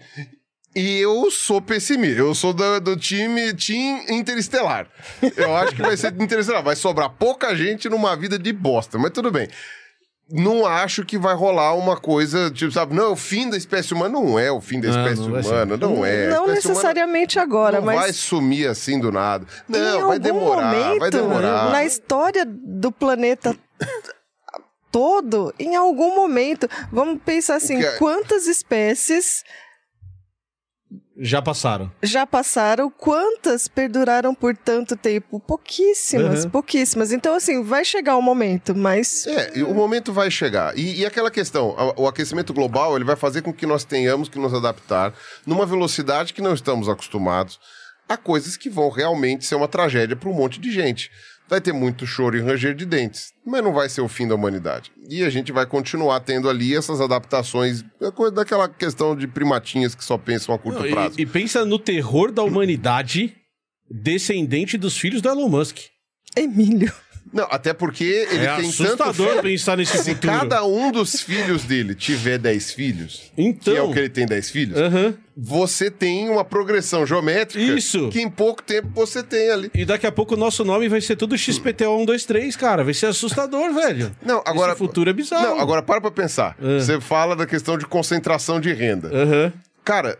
E 0.78 1.00
eu 1.00 1.28
sou 1.30 1.60
pessimista. 1.60 2.20
Eu 2.20 2.34
sou 2.34 2.52
do, 2.52 2.80
do 2.80 2.96
time 2.96 3.52
Team 3.54 4.04
Interestelar. 4.08 4.86
Eu 5.36 5.56
acho 5.56 5.74
que 5.74 5.82
vai 5.82 5.96
ser 5.96 6.12
Interestelar. 6.20 6.62
Vai 6.62 6.76
sobrar 6.76 7.10
pouca 7.10 7.54
gente 7.56 7.88
numa 7.88 8.14
vida 8.14 8.38
de 8.38 8.52
bosta, 8.52 8.96
mas 8.96 9.10
tudo 9.10 9.30
bem. 9.32 9.48
Não 10.30 10.66
acho 10.66 11.04
que 11.06 11.16
vai 11.16 11.34
rolar 11.34 11.74
uma 11.74 11.96
coisa, 11.96 12.50
tipo, 12.50 12.70
sabe? 12.70 12.94
Não, 12.94 13.04
é 13.06 13.08
o 13.08 13.16
fim 13.16 13.48
da 13.50 13.56
espécie 13.56 13.94
humana. 13.94 14.12
Não 14.20 14.38
é 14.38 14.52
o 14.52 14.60
fim 14.60 14.78
da 14.78 14.88
Não, 14.88 15.00
espécie 15.02 15.22
não 15.22 15.30
vai 15.32 15.42
ser. 15.42 15.48
humana. 15.48 15.76
Não 15.78 16.04
é. 16.04 16.28
Não 16.28 16.46
necessariamente 16.46 17.38
agora, 17.38 17.78
não 17.78 17.86
mas 17.86 17.98
vai 17.98 18.12
sumir 18.12 18.68
assim 18.68 19.00
do 19.00 19.10
nada. 19.10 19.46
em 19.68 19.72
Não, 19.72 19.92
vai 19.92 20.00
algum 20.02 20.18
demorar, 20.20 20.74
momento, 20.76 20.98
vai 21.00 21.10
demorar. 21.10 21.70
na 21.72 21.84
história 21.84 22.44
do 22.46 22.92
planeta 22.92 23.56
todo, 24.92 25.52
em 25.58 25.76
algum 25.76 26.14
momento, 26.14 26.68
vamos 26.92 27.20
pensar 27.24 27.56
assim, 27.56 27.78
que 27.78 27.86
é- 27.86 27.96
quantas 27.96 28.46
espécies 28.46 29.42
Já 31.20 31.42
passaram. 31.42 31.90
já 32.02 32.24
passaram, 32.26 32.88
quantas 32.90 33.66
perduraram 33.66 34.34
por 34.34 34.56
tanto 34.56 34.96
tempo? 34.96 35.40
Pouquíssimas, 35.40 36.44
Uhum. 36.44 36.50
pouquíssimas. 36.50 37.10
Então, 37.12 37.34
assim, 37.34 37.62
vai 37.62 37.84
chegar 37.84 38.16
o 38.16 38.22
momento, 38.22 38.74
mas 38.74 39.26
É, 39.26 39.62
o 39.64 39.74
momento 39.74 40.12
vai 40.12 40.30
chegar. 40.30 40.78
E, 40.78 41.00
e 41.00 41.06
aquela 41.06 41.30
questão, 41.30 41.74
o 41.96 42.06
aquecimento 42.06 42.54
global, 42.54 42.94
ele 42.94 43.04
vai 43.04 43.16
fazer 43.16 43.42
com 43.42 43.52
que 43.52 43.66
nós 43.66 43.84
tenhamos 43.84 44.28
que 44.28 44.38
nos 44.38 44.54
adaptar 44.54 45.12
numa 45.44 45.66
velocidade 45.66 46.32
que 46.32 46.40
não 46.42 46.54
estamos 46.54 46.88
acostumados 46.88 47.58
a 48.08 48.16
coisas 48.16 48.56
que 48.56 48.70
vão 48.70 48.88
realmente 48.88 49.44
ser 49.44 49.54
uma 49.56 49.68
tragédia 49.68 50.16
para 50.16 50.28
um 50.30 50.32
monte 50.34 50.58
de 50.60 50.70
gente. 50.70 51.10
Vai 51.48 51.60
ter 51.60 51.72
muito 51.72 52.06
choro 52.06 52.36
e 52.36 52.40
ranger 52.40 52.74
de 52.74 52.84
dentes, 52.84 53.32
mas 53.44 53.64
não 53.64 53.72
vai 53.72 53.88
ser 53.88 54.02
o 54.02 54.08
fim 54.08 54.28
da 54.28 54.34
humanidade. 54.34 54.92
E 55.08 55.24
a 55.24 55.30
gente 55.30 55.50
vai 55.50 55.64
continuar 55.64 56.20
tendo 56.20 56.48
ali 56.48 56.76
essas 56.76 57.00
adaptações, 57.00 57.82
é 58.00 58.10
coisa 58.10 58.34
daquela 58.34 58.68
questão 58.68 59.16
de 59.16 59.26
primatinhas 59.26 59.94
que 59.94 60.04
só 60.04 60.18
pensam 60.18 60.54
a 60.54 60.58
curto 60.58 60.80
Não, 60.80 60.86
e- 60.86 60.90
prazo. 60.90 61.20
E, 61.20 61.24
pensa 61.24 61.64
no 61.64 61.78
terror 61.78 62.30
da 62.30 62.42
humanidade 62.42 63.34
descendente 63.90 64.76
dos 64.76 64.98
filhos 64.98 65.22
do 65.22 65.28
Elon 65.28 65.48
Musk. 65.48 65.78
Emílio. 66.36 66.92
Não, 67.32 67.46
até 67.50 67.72
porque 67.72 68.04
ele 68.04 68.44
é 68.46 68.56
tem 68.56 68.70
tanto 68.70 68.82
assustador 69.02 69.28
filho. 69.30 69.42
pensar 69.42 69.76
nesse 69.76 69.98
Se 69.98 70.14
futuro. 70.14 70.32
cada 70.38 70.64
um 70.64 70.90
dos 70.90 71.20
filhos 71.20 71.64
dele 71.64 71.94
tiver 71.94 72.38
10 72.38 72.72
filhos, 72.72 73.30
Então. 73.36 73.74
que 73.74 73.78
é 73.78 73.82
o 73.82 73.92
que 73.92 73.98
ele 73.98 74.08
tem 74.08 74.26
10 74.26 74.50
filhos, 74.50 74.78
Aham. 74.78 75.14
você 75.36 75.90
tem 75.90 76.28
uma 76.28 76.44
progressão 76.44 77.06
geométrica 77.06 77.72
Isso. 77.78 78.08
que 78.08 78.20
em 78.20 78.28
pouco 78.30 78.62
tempo 78.62 78.88
você 78.94 79.22
tem 79.22 79.50
ali. 79.50 79.70
E 79.74 79.84
daqui 79.84 80.06
a 80.06 80.12
pouco 80.12 80.34
o 80.34 80.36
nosso 80.36 80.64
nome 80.64 80.88
vai 80.88 81.00
ser 81.00 81.16
tudo 81.16 81.36
XPTO 81.36 81.98
123, 81.98 82.56
cara. 82.56 82.82
Vai 82.84 82.94
ser 82.94 83.06
assustador, 83.06 83.72
velho. 83.74 84.10
Não, 84.24 84.42
agora. 84.46 84.72
Esse 84.72 84.78
futuro 84.78 85.10
é 85.10 85.12
bizarro. 85.12 85.42
Não, 85.44 85.60
agora 85.60 85.82
para 85.82 86.00
pra 86.00 86.10
pensar. 86.10 86.56
Ah. 86.60 86.78
Você 86.80 87.00
fala 87.00 87.34
da 87.36 87.46
questão 87.46 87.76
de 87.76 87.86
concentração 87.86 88.60
de 88.60 88.72
renda. 88.72 89.08
Aham. 89.08 89.52
Cara, 89.84 90.18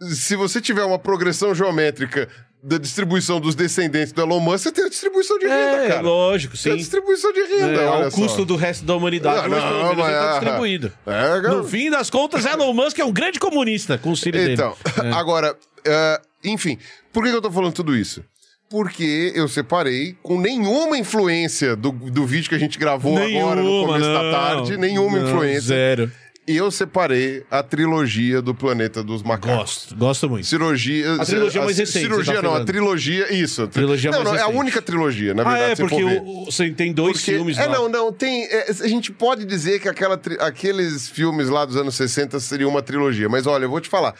se 0.00 0.36
você 0.36 0.60
tiver 0.60 0.84
uma 0.84 0.98
progressão 0.98 1.54
geométrica 1.54 2.28
da 2.62 2.78
distribuição 2.78 3.40
dos 3.40 3.54
descendentes 3.54 4.12
do 4.12 4.20
Elon 4.22 4.40
Musk, 4.40 4.64
você 4.64 4.72
tem 4.72 4.84
a 4.84 4.88
distribuição 4.88 5.38
de 5.38 5.44
renda, 5.46 5.84
É, 5.84 5.88
cara. 5.88 6.00
lógico, 6.00 6.56
Tem 6.60 6.72
a 6.72 6.74
sim. 6.74 6.80
distribuição 6.80 7.32
de 7.32 7.40
renda, 7.42 7.80
É, 7.82 7.86
olha 7.88 8.04
ao 8.06 8.10
só. 8.10 8.16
custo 8.16 8.44
do 8.44 8.56
resto 8.56 8.84
da 8.84 8.96
humanidade, 8.96 9.42
Não, 9.42 9.50
mas 9.50 9.62
pelo 9.64 9.74
menos 9.76 9.90
ele 9.92 10.02
tá 10.02 10.24
mas- 10.24 10.40
distribuído. 10.40 10.92
É, 11.06 11.10
cara. 11.12 11.48
No 11.54 11.64
fim 11.64 11.90
das 11.90 12.10
contas, 12.10 12.44
Elon 12.44 12.72
Musk 12.72 12.98
é 12.98 13.04
um 13.04 13.12
grande 13.12 13.38
comunista 13.38 13.96
com 13.98 14.10
os 14.10 14.20
filhos 14.20 14.48
Então, 14.48 14.74
dele. 14.96 15.08
É. 15.08 15.12
agora, 15.14 15.54
eh, 15.86 16.20
enfim, 16.44 16.76
por 17.12 17.22
que 17.22 17.30
eu 17.30 17.40
tô 17.42 17.50
falando 17.52 17.72
tudo 17.72 17.94
isso? 17.96 18.24
Porque 18.68 19.30
eu 19.36 19.46
separei 19.46 20.16
com 20.24 20.40
nenhuma 20.40 20.98
influência 20.98 21.76
do, 21.76 21.92
do 21.92 22.26
vídeo 22.26 22.48
que 22.48 22.54
a 22.56 22.58
gente 22.58 22.76
gravou 22.80 23.16
agora 23.16 23.62
no 23.62 23.86
começo 23.86 24.04
da 24.12 24.22
não. 24.24 24.32
tarde, 24.32 24.76
nenhuma 24.76 25.18
Não, 25.20 25.28
influência. 25.28 25.60
Zero. 25.60 26.10
E 26.48 26.56
eu 26.56 26.70
separei 26.70 27.44
a 27.50 27.60
trilogia 27.60 28.40
do 28.40 28.54
Planeta 28.54 29.02
dos 29.02 29.20
Macacos. 29.20 29.56
Gosto, 29.56 29.96
gosto 29.96 30.30
muito. 30.30 30.46
Cirurgia. 30.46 31.14
A 31.20 31.24
trilogia 31.24 31.62
mais 31.62 31.76
recente, 31.76 32.04
Cirurgia 32.04 32.34
você 32.36 32.40
tá 32.40 32.46
não, 32.48 32.54
a 32.54 32.64
trilogia. 32.64 33.32
Isso. 33.34 33.62
a 33.62 33.66
tri- 33.66 33.74
Trilogia 33.80 34.10
não, 34.12 34.18
mais 34.18 34.28
não, 34.30 34.36
é 34.36 34.40
a 34.42 34.44
recente. 34.46 34.60
única 34.60 34.80
trilogia, 34.82 35.34
na 35.34 35.42
Ah, 35.42 35.50
verdade. 35.50 35.72
é, 35.72 35.74
se 35.76 35.82
for 35.82 35.88
porque 35.90 36.04
o- 36.04 36.44
você 36.44 36.70
tem 36.70 36.92
dois 36.92 37.16
Porque- 37.18 37.32
filmes 37.32 37.58
É, 37.58 37.66
lá. 37.66 37.72
não, 37.74 37.88
não. 37.88 38.12
Tem, 38.12 38.44
é, 38.44 38.70
a 38.70 38.86
gente 38.86 39.10
pode 39.10 39.44
dizer 39.44 39.80
que 39.80 39.88
aquela 39.88 40.20
aqueles 40.38 41.08
filmes 41.08 41.48
lá 41.48 41.64
dos 41.64 41.76
anos 41.76 41.96
60 41.96 42.38
seriam 42.38 42.70
uma 42.70 42.80
trilogia. 42.82 43.28
Mas 43.28 43.44
olha, 43.48 43.64
eu 43.64 43.70
vou 43.70 43.80
te 43.80 43.88
falar. 43.88 44.14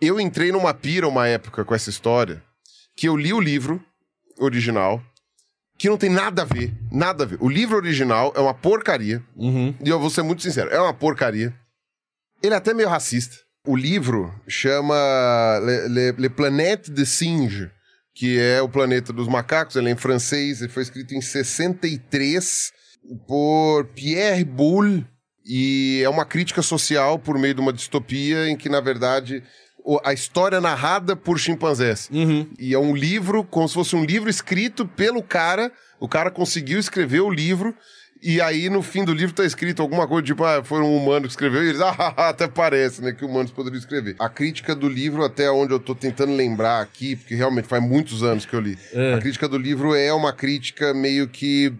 Eu 0.00 0.20
entrei 0.20 0.52
numa 0.52 0.72
pira 0.72 1.08
uma 1.08 1.26
época 1.26 1.64
com 1.64 1.74
essa 1.74 1.90
história 1.90 2.40
que 2.96 3.08
eu 3.08 3.16
li 3.16 3.32
o 3.32 3.40
livro 3.40 3.82
original, 4.38 5.02
que 5.76 5.88
não 5.88 5.96
tem 5.96 6.08
nada 6.10 6.42
a 6.42 6.44
ver, 6.44 6.72
nada 6.92 7.24
a 7.24 7.26
ver. 7.26 7.36
O 7.40 7.48
livro 7.48 7.76
original 7.76 8.32
é 8.36 8.40
uma 8.40 8.54
porcaria, 8.54 9.20
Uhum. 9.36 9.74
e 9.84 9.88
eu 9.88 9.98
vou 9.98 10.08
ser 10.08 10.22
muito 10.22 10.40
sincero, 10.40 10.70
é 10.70 10.80
uma 10.80 10.94
porcaria. 10.94 11.52
Ele 12.44 12.52
é 12.52 12.58
até 12.58 12.74
meio 12.74 12.90
racista. 12.90 13.36
O 13.66 13.74
livro 13.74 14.30
chama 14.46 14.94
Le, 15.62 15.88
Le, 15.88 16.12
Le 16.12 16.28
Planète 16.28 16.90
de 16.90 17.06
Singe, 17.06 17.70
que 18.14 18.38
é 18.38 18.60
o 18.60 18.68
planeta 18.68 19.14
dos 19.14 19.26
macacos, 19.26 19.76
ele 19.76 19.88
é 19.88 19.92
em 19.92 19.96
francês, 19.96 20.60
ele 20.60 20.70
foi 20.70 20.82
escrito 20.82 21.14
em 21.14 21.22
63 21.22 22.70
por 23.26 23.86
Pierre 23.94 24.44
Boulle, 24.44 25.06
e 25.46 26.02
é 26.04 26.08
uma 26.08 26.26
crítica 26.26 26.60
social 26.60 27.18
por 27.18 27.38
meio 27.38 27.54
de 27.54 27.60
uma 27.62 27.72
distopia 27.72 28.46
em 28.48 28.56
que, 28.56 28.68
na 28.68 28.80
verdade, 28.80 29.42
a 30.04 30.12
história 30.12 30.56
é 30.56 30.60
narrada 30.60 31.14
por 31.14 31.38
chimpanzés. 31.38 32.10
Uhum. 32.12 32.48
E 32.58 32.72
é 32.74 32.78
um 32.78 32.94
livro, 32.94 33.44
como 33.44 33.68
se 33.68 33.74
fosse 33.74 33.96
um 33.96 34.04
livro 34.04 34.30
escrito 34.30 34.86
pelo 34.86 35.22
cara. 35.22 35.70
O 36.00 36.08
cara 36.08 36.30
conseguiu 36.30 36.78
escrever 36.78 37.20
o 37.20 37.30
livro. 37.30 37.74
E 38.26 38.40
aí, 38.40 38.70
no 38.70 38.80
fim 38.80 39.04
do 39.04 39.12
livro, 39.12 39.34
tá 39.34 39.44
escrito 39.44 39.82
alguma 39.82 40.08
coisa, 40.08 40.24
tipo, 40.24 40.42
ah, 40.44 40.64
foi 40.64 40.80
um 40.80 40.96
humano 40.96 41.26
que 41.26 41.32
escreveu. 41.32 41.62
E 41.62 41.68
eles, 41.68 41.80
ah, 41.84 42.14
até 42.16 42.48
parece, 42.48 43.02
né, 43.02 43.12
que 43.12 43.22
humanos 43.22 43.50
poderiam 43.50 43.78
escrever. 43.78 44.16
A 44.18 44.30
crítica 44.30 44.74
do 44.74 44.88
livro, 44.88 45.22
até 45.22 45.50
onde 45.50 45.74
eu 45.74 45.78
tô 45.78 45.94
tentando 45.94 46.34
lembrar 46.34 46.80
aqui, 46.80 47.16
porque 47.16 47.34
realmente 47.34 47.68
faz 47.68 47.82
muitos 47.82 48.22
anos 48.22 48.46
que 48.46 48.54
eu 48.54 48.60
li. 48.60 48.78
É. 48.94 49.12
A 49.12 49.18
crítica 49.18 49.46
do 49.46 49.58
livro 49.58 49.94
é 49.94 50.10
uma 50.10 50.32
crítica 50.32 50.94
meio 50.94 51.28
que. 51.28 51.74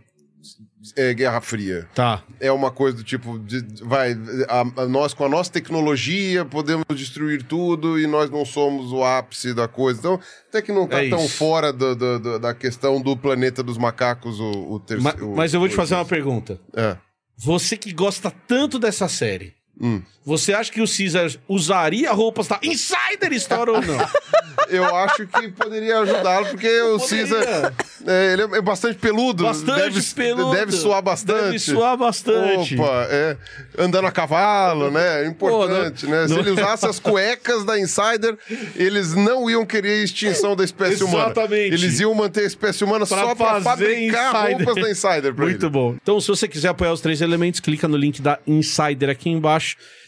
É, 0.97 1.15
Guerra 1.15 1.41
Fria 1.41 1.89
Tá. 1.95 2.23
é 2.41 2.51
uma 2.53 2.71
coisa 2.71 2.97
do 2.99 3.05
tipo, 3.05 3.39
de- 3.39 3.65
vai, 3.83 4.13
a- 4.49 4.83
a- 4.83 4.87
nós 4.87 5.15
com 5.15 5.25
a 5.25 5.29
nossa 5.29 5.51
tecnologia 5.51 6.45
podemos 6.45 6.85
destruir 6.95 7.43
tudo 7.43 7.99
e 7.99 8.07
nós 8.07 8.31
não 8.31 8.45
somos 8.45 8.93
o 8.93 9.03
ápice 9.05 9.55
da 9.55 9.67
coisa. 9.69 9.99
Então, 10.01 10.21
até 10.49 10.61
que 10.63 10.73
não 10.73 10.87
tá 10.87 11.03
É 11.03 11.09
tão 11.09 11.25
isso. 11.25 11.37
fora 11.37 11.73
do- 11.73 11.95
do- 11.97 12.19
do- 12.19 12.39
da 12.39 12.53
questão 12.55 13.01
do 13.01 13.17
planeta 13.17 13.63
dos 13.63 13.79
macacos, 13.79 14.39
o, 14.41 14.51
o 14.75 14.81
terceiro. 14.81 15.35
mas 15.35 15.55
eu 15.55 15.61
vou 15.61 15.69
te 15.69 15.75
fazer 15.75 15.95
uma 15.95 16.05
pergunta. 16.05 16.61
É. 16.77 16.97
Você 17.37 17.77
que 17.77 17.93
gosta 17.93 18.31
tanto 18.47 18.79
dessa 18.79 19.09
série, 19.09 19.55
Hum. 19.81 20.01
você 20.25 20.53
acha 20.55 20.71
que 20.71 20.81
o 20.81 20.87
Caesar 20.87 21.29
usaria 21.49 22.13
roupas 22.13 22.47
da 22.47 22.59
Insider 22.63 23.33
Store 23.33 23.71
ou 23.73 23.83
não? 23.83 23.99
Eu 24.71 24.85
acho 24.97 25.27
que 25.27 25.49
poderia 25.51 25.99
ajudá-lo, 25.99 26.47
porque 26.47 26.81
o 26.83 26.99
Poderia. 26.99 27.27
Caesar. 27.27 27.75
é, 28.07 28.33
ele 28.33 28.43
é 28.57 28.63
bastante 28.63 28.97
peludo. 28.99 29.43
Bastante 29.45 29.91
deve, 29.93 30.03
peludo. 30.15 30.53
Deve 30.57 30.73
suar 30.73 31.03
bastante. 31.03 31.43
Deve 31.45 31.59
suar 31.59 31.97
bastante. 31.99 32.75
Opa, 32.75 33.07
é. 33.11 33.37
Andando 33.79 34.07
a 34.07 34.11
cavalo, 34.11 34.91
né? 34.91 35.25
É 35.25 35.27
importante, 35.27 36.07
Pô, 36.07 36.11
né? 36.13 36.21
não- 36.23 36.29
Se 36.29 36.33
não- 36.35 36.41
ele 36.41 36.51
usasse 36.53 36.87
as 36.87 36.99
cuecas 36.99 37.63
da 37.65 37.79
Insider, 37.79 38.39
eles 38.75 39.13
não 39.15 39.51
iam 39.51 39.67
querer 39.67 40.01
a 40.01 40.05
extinção 40.05 40.57
da 40.57 40.65
espécie 40.65 41.05
humana. 41.05 41.25
Exatamente. 41.27 41.75
Eles 41.75 42.01
iam 42.01 42.15
manter 42.15 42.41
a 42.45 42.47
espécie 42.47 42.85
humana 42.85 43.07
Pra 43.07 43.19
só 43.19 43.37
fazer 43.37 43.63
fabricar 43.65 44.51
Insider. 44.51 44.67
roupas 44.67 44.83
da 44.83 44.91
Insider 44.91 45.35
Muito 45.37 45.67
ele. 45.67 45.71
bom. 45.73 45.95
Então, 46.01 46.19
se 46.21 46.29
você 46.29 46.49
quiser 46.49 46.69
apoiar 46.69 46.93
os 46.93 47.03
três 47.03 47.21
elementos, 47.21 47.61
clica 47.61 47.87
no 47.87 47.97
link 47.99 48.23
da 48.23 48.39
Insider 48.47 49.11
aqui 49.11 49.29
embaixo. 49.29 49.64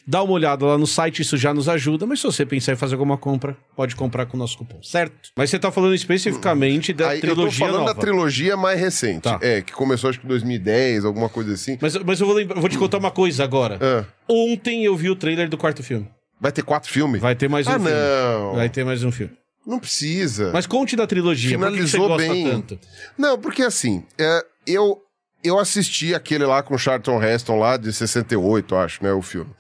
Dá 0.07 0.23
uma 0.23 0.35
olhada 0.35 0.65
lá 0.65 0.79
no 0.79 0.87
site, 0.87 1.23
isso 1.23 1.37
já 1.37 1.53
nos 1.53 1.69
ajuda. 1.69 2.07
Mas 2.07 2.21
se 2.21 2.27
você 2.27 2.47
pensar 2.47 2.73
em 2.73 2.77
fazer 2.77 2.95
alguma 2.95 3.19
compra, 3.19 3.57
pode 3.75 3.97
comprar 3.97 4.25
com 4.27 4.37
o 4.37 4.41
nosso 4.41 4.57
cupom, 4.59 4.81
certo? 4.83 5.31
Mas 5.37 5.51
você 5.51 5.59
tá 5.59 5.73
falando 5.73 5.95
especificamente 5.95 6.93
da 6.93 7.09
Aí, 7.09 7.17
eu 7.17 7.21
tô 7.23 7.27
trilogia 7.35 7.67
falando 7.67 7.81
nova. 7.81 7.95
da 7.95 8.01
trilogia 8.01 8.57
mais 8.57 8.79
recente. 8.79 9.23
Tá. 9.23 9.39
É, 9.43 9.63
que 9.63 9.73
começou 9.73 10.11
acho 10.11 10.21
que 10.21 10.27
em 10.27 10.29
2010, 10.29 11.05
alguma 11.05 11.29
coisa 11.29 11.55
assim. 11.55 11.77
Mas, 11.81 11.97
mas 11.97 12.21
eu 12.21 12.27
vou, 12.27 12.37
lembrar- 12.37 12.61
vou 12.61 12.69
te 12.69 12.79
contar 12.79 12.99
uma 12.99 13.11
coisa 13.11 13.43
agora. 13.43 13.79
Ah, 13.81 14.05
Ontem 14.29 14.85
eu 14.85 14.97
vi 14.97 15.11
o 15.11 15.17
trailer 15.17 15.49
do 15.49 15.57
quarto 15.59 15.83
filme. 15.83 16.09
vai 16.41 16.53
ter 16.53 16.63
quatro 16.63 16.91
filmes? 16.91 17.21
Vai 17.21 17.35
ter 17.35 17.49
mais 17.49 17.67
um 17.67 17.71
ah, 17.71 17.75
filme. 17.75 17.91
não. 17.91 18.55
Vai 18.55 18.69
ter 18.69 18.85
mais 18.85 19.03
um 19.03 19.11
filme. 19.11 19.33
Não 19.67 19.81
precisa. 19.81 20.53
Mas 20.53 20.67
conte 20.67 20.95
da 20.95 21.07
trilogia. 21.07 21.59
por 21.59 21.73
que 21.73 21.83
você 21.83 21.97
Finalizou 21.97 22.09
gosta 22.09 22.33
bem. 22.33 22.45
tanto? 22.49 22.79
Não, 23.19 23.37
porque 23.37 23.63
assim, 23.63 24.05
é, 24.17 24.45
eu, 24.65 25.03
eu 25.47 25.59
assisti 25.59 26.14
aquele 26.14 26.44
lá 26.44 26.62
com 26.62 26.74
o 26.74 26.78
Charlton 26.78 27.22
Heston 27.22 27.59
lá 27.59 27.76
de 27.76 27.92
68, 27.92 28.74
acho, 28.76 29.03
né, 29.03 29.12
o 29.12 29.22
filme. 29.22 29.51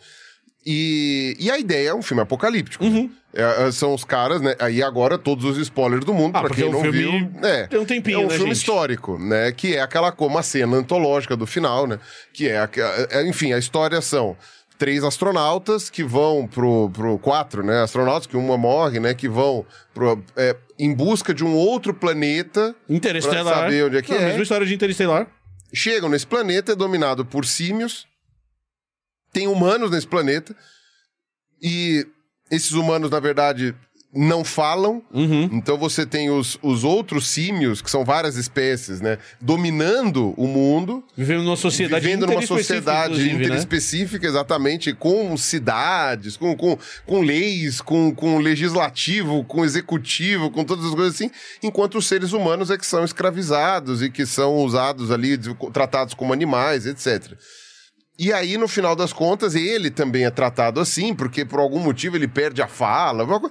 E, 0.68 1.36
e 1.38 1.48
a 1.50 1.58
ideia 1.58 1.90
é 1.90 1.94
um 1.94 2.02
filme 2.02 2.22
apocalíptico. 2.22 2.84
Uhum. 2.84 3.08
É, 3.32 3.68
é, 3.68 3.70
são 3.70 3.94
os 3.94 4.02
caras, 4.02 4.40
né? 4.40 4.56
Aí 4.58 4.82
agora 4.82 5.16
todos 5.16 5.44
os 5.44 5.58
spoilers 5.58 6.04
do 6.04 6.12
mundo, 6.12 6.34
Ah, 6.36 6.40
pra 6.40 6.50
quem 6.54 6.64
é 6.64 6.68
um 6.68 6.72
não 6.72 6.80
filme- 6.80 6.98
viu. 6.98 7.30
É, 7.44 7.66
tem 7.68 7.78
um 7.78 7.84
tempinho, 7.84 8.16
é 8.16 8.18
um 8.18 8.22
né, 8.28 8.30
filme 8.30 8.46
gente? 8.46 8.56
histórico, 8.58 9.18
né? 9.18 9.52
Que 9.52 9.76
é 9.76 9.80
aquela 9.80 10.12
uma 10.18 10.42
cena 10.42 10.76
antológica 10.76 11.36
do 11.36 11.46
final, 11.46 11.86
né? 11.86 12.00
Que 12.32 12.48
é, 12.48 12.68
é, 13.10 13.28
enfim, 13.28 13.52
a 13.52 13.58
história 13.58 14.00
são 14.00 14.36
três 14.78 15.04
astronautas 15.04 15.88
que 15.88 16.02
vão 16.02 16.48
pro, 16.48 16.90
pro 16.90 17.18
quatro, 17.18 17.62
né? 17.62 17.82
Astronautas 17.82 18.26
que 18.26 18.36
uma 18.36 18.56
morre, 18.58 18.98
né? 18.98 19.14
Que 19.14 19.28
vão 19.28 19.64
pro, 19.94 20.20
é, 20.34 20.56
em 20.78 20.92
busca 20.92 21.32
de 21.32 21.44
um 21.44 21.54
outro 21.54 21.94
planeta 21.94 22.74
Interestelar. 22.88 23.44
Pra 23.44 23.54
saber 23.64 23.84
onde 23.84 23.98
é 23.98 24.02
que 24.02 24.12
Não, 24.12 24.18
é. 24.18 24.26
Mesma 24.28 24.42
história 24.42 24.66
de 24.66 24.74
Interestelar. 24.74 25.28
Chegam 25.72 26.08
nesse 26.08 26.26
planeta, 26.26 26.72
é 26.72 26.76
dominado 26.76 27.24
por 27.24 27.44
símios, 27.44 28.06
tem 29.32 29.46
humanos 29.46 29.90
nesse 29.90 30.06
planeta, 30.06 30.56
e 31.60 32.06
esses 32.50 32.72
humanos, 32.72 33.10
na 33.10 33.20
verdade, 33.20 33.74
não 34.16 34.44
falam. 34.44 35.02
Uhum. 35.12 35.48
Então 35.52 35.76
você 35.76 36.06
tem 36.06 36.30
os, 36.30 36.58
os 36.62 36.84
outros 36.84 37.26
símios, 37.26 37.82
que 37.82 37.90
são 37.90 38.04
várias 38.04 38.36
espécies, 38.36 39.00
né? 39.00 39.18
Dominando 39.40 40.34
o 40.36 40.46
mundo. 40.46 41.04
Vivendo 41.16 41.42
numa 41.42 41.56
sociedade 41.56 42.04
vivendo 42.04 42.22
numa 42.22 42.34
interespecífica, 42.34 42.82
sociedade 42.82 43.24
né? 43.24 43.32
interespecífica, 43.32 44.26
exatamente, 44.26 44.92
com 44.92 45.36
cidades, 45.36 46.36
com, 46.36 46.56
com, 46.56 46.78
com 47.04 47.20
leis, 47.20 47.80
com, 47.80 48.14
com 48.14 48.38
legislativo, 48.38 49.44
com 49.44 49.64
executivo, 49.64 50.50
com 50.50 50.64
todas 50.64 50.86
as 50.86 50.94
coisas 50.94 51.14
assim, 51.14 51.30
enquanto 51.62 51.98
os 51.98 52.06
seres 52.06 52.32
humanos 52.32 52.70
é 52.70 52.78
que 52.78 52.86
são 52.86 53.04
escravizados 53.04 54.02
e 54.02 54.10
que 54.10 54.24
são 54.24 54.56
usados 54.56 55.10
ali, 55.10 55.38
tratados 55.72 56.14
como 56.14 56.32
animais, 56.32 56.86
etc. 56.86 57.32
E 58.18 58.32
aí, 58.32 58.56
no 58.56 58.66
final 58.66 58.96
das 58.96 59.12
contas, 59.12 59.54
ele 59.54 59.90
também 59.90 60.24
é 60.24 60.30
tratado 60.30 60.80
assim, 60.80 61.14
porque 61.14 61.44
por 61.44 61.60
algum 61.60 61.78
motivo 61.78 62.16
ele 62.16 62.26
perde 62.26 62.62
a 62.62 62.66
fala, 62.66 63.24
uma, 63.24 63.50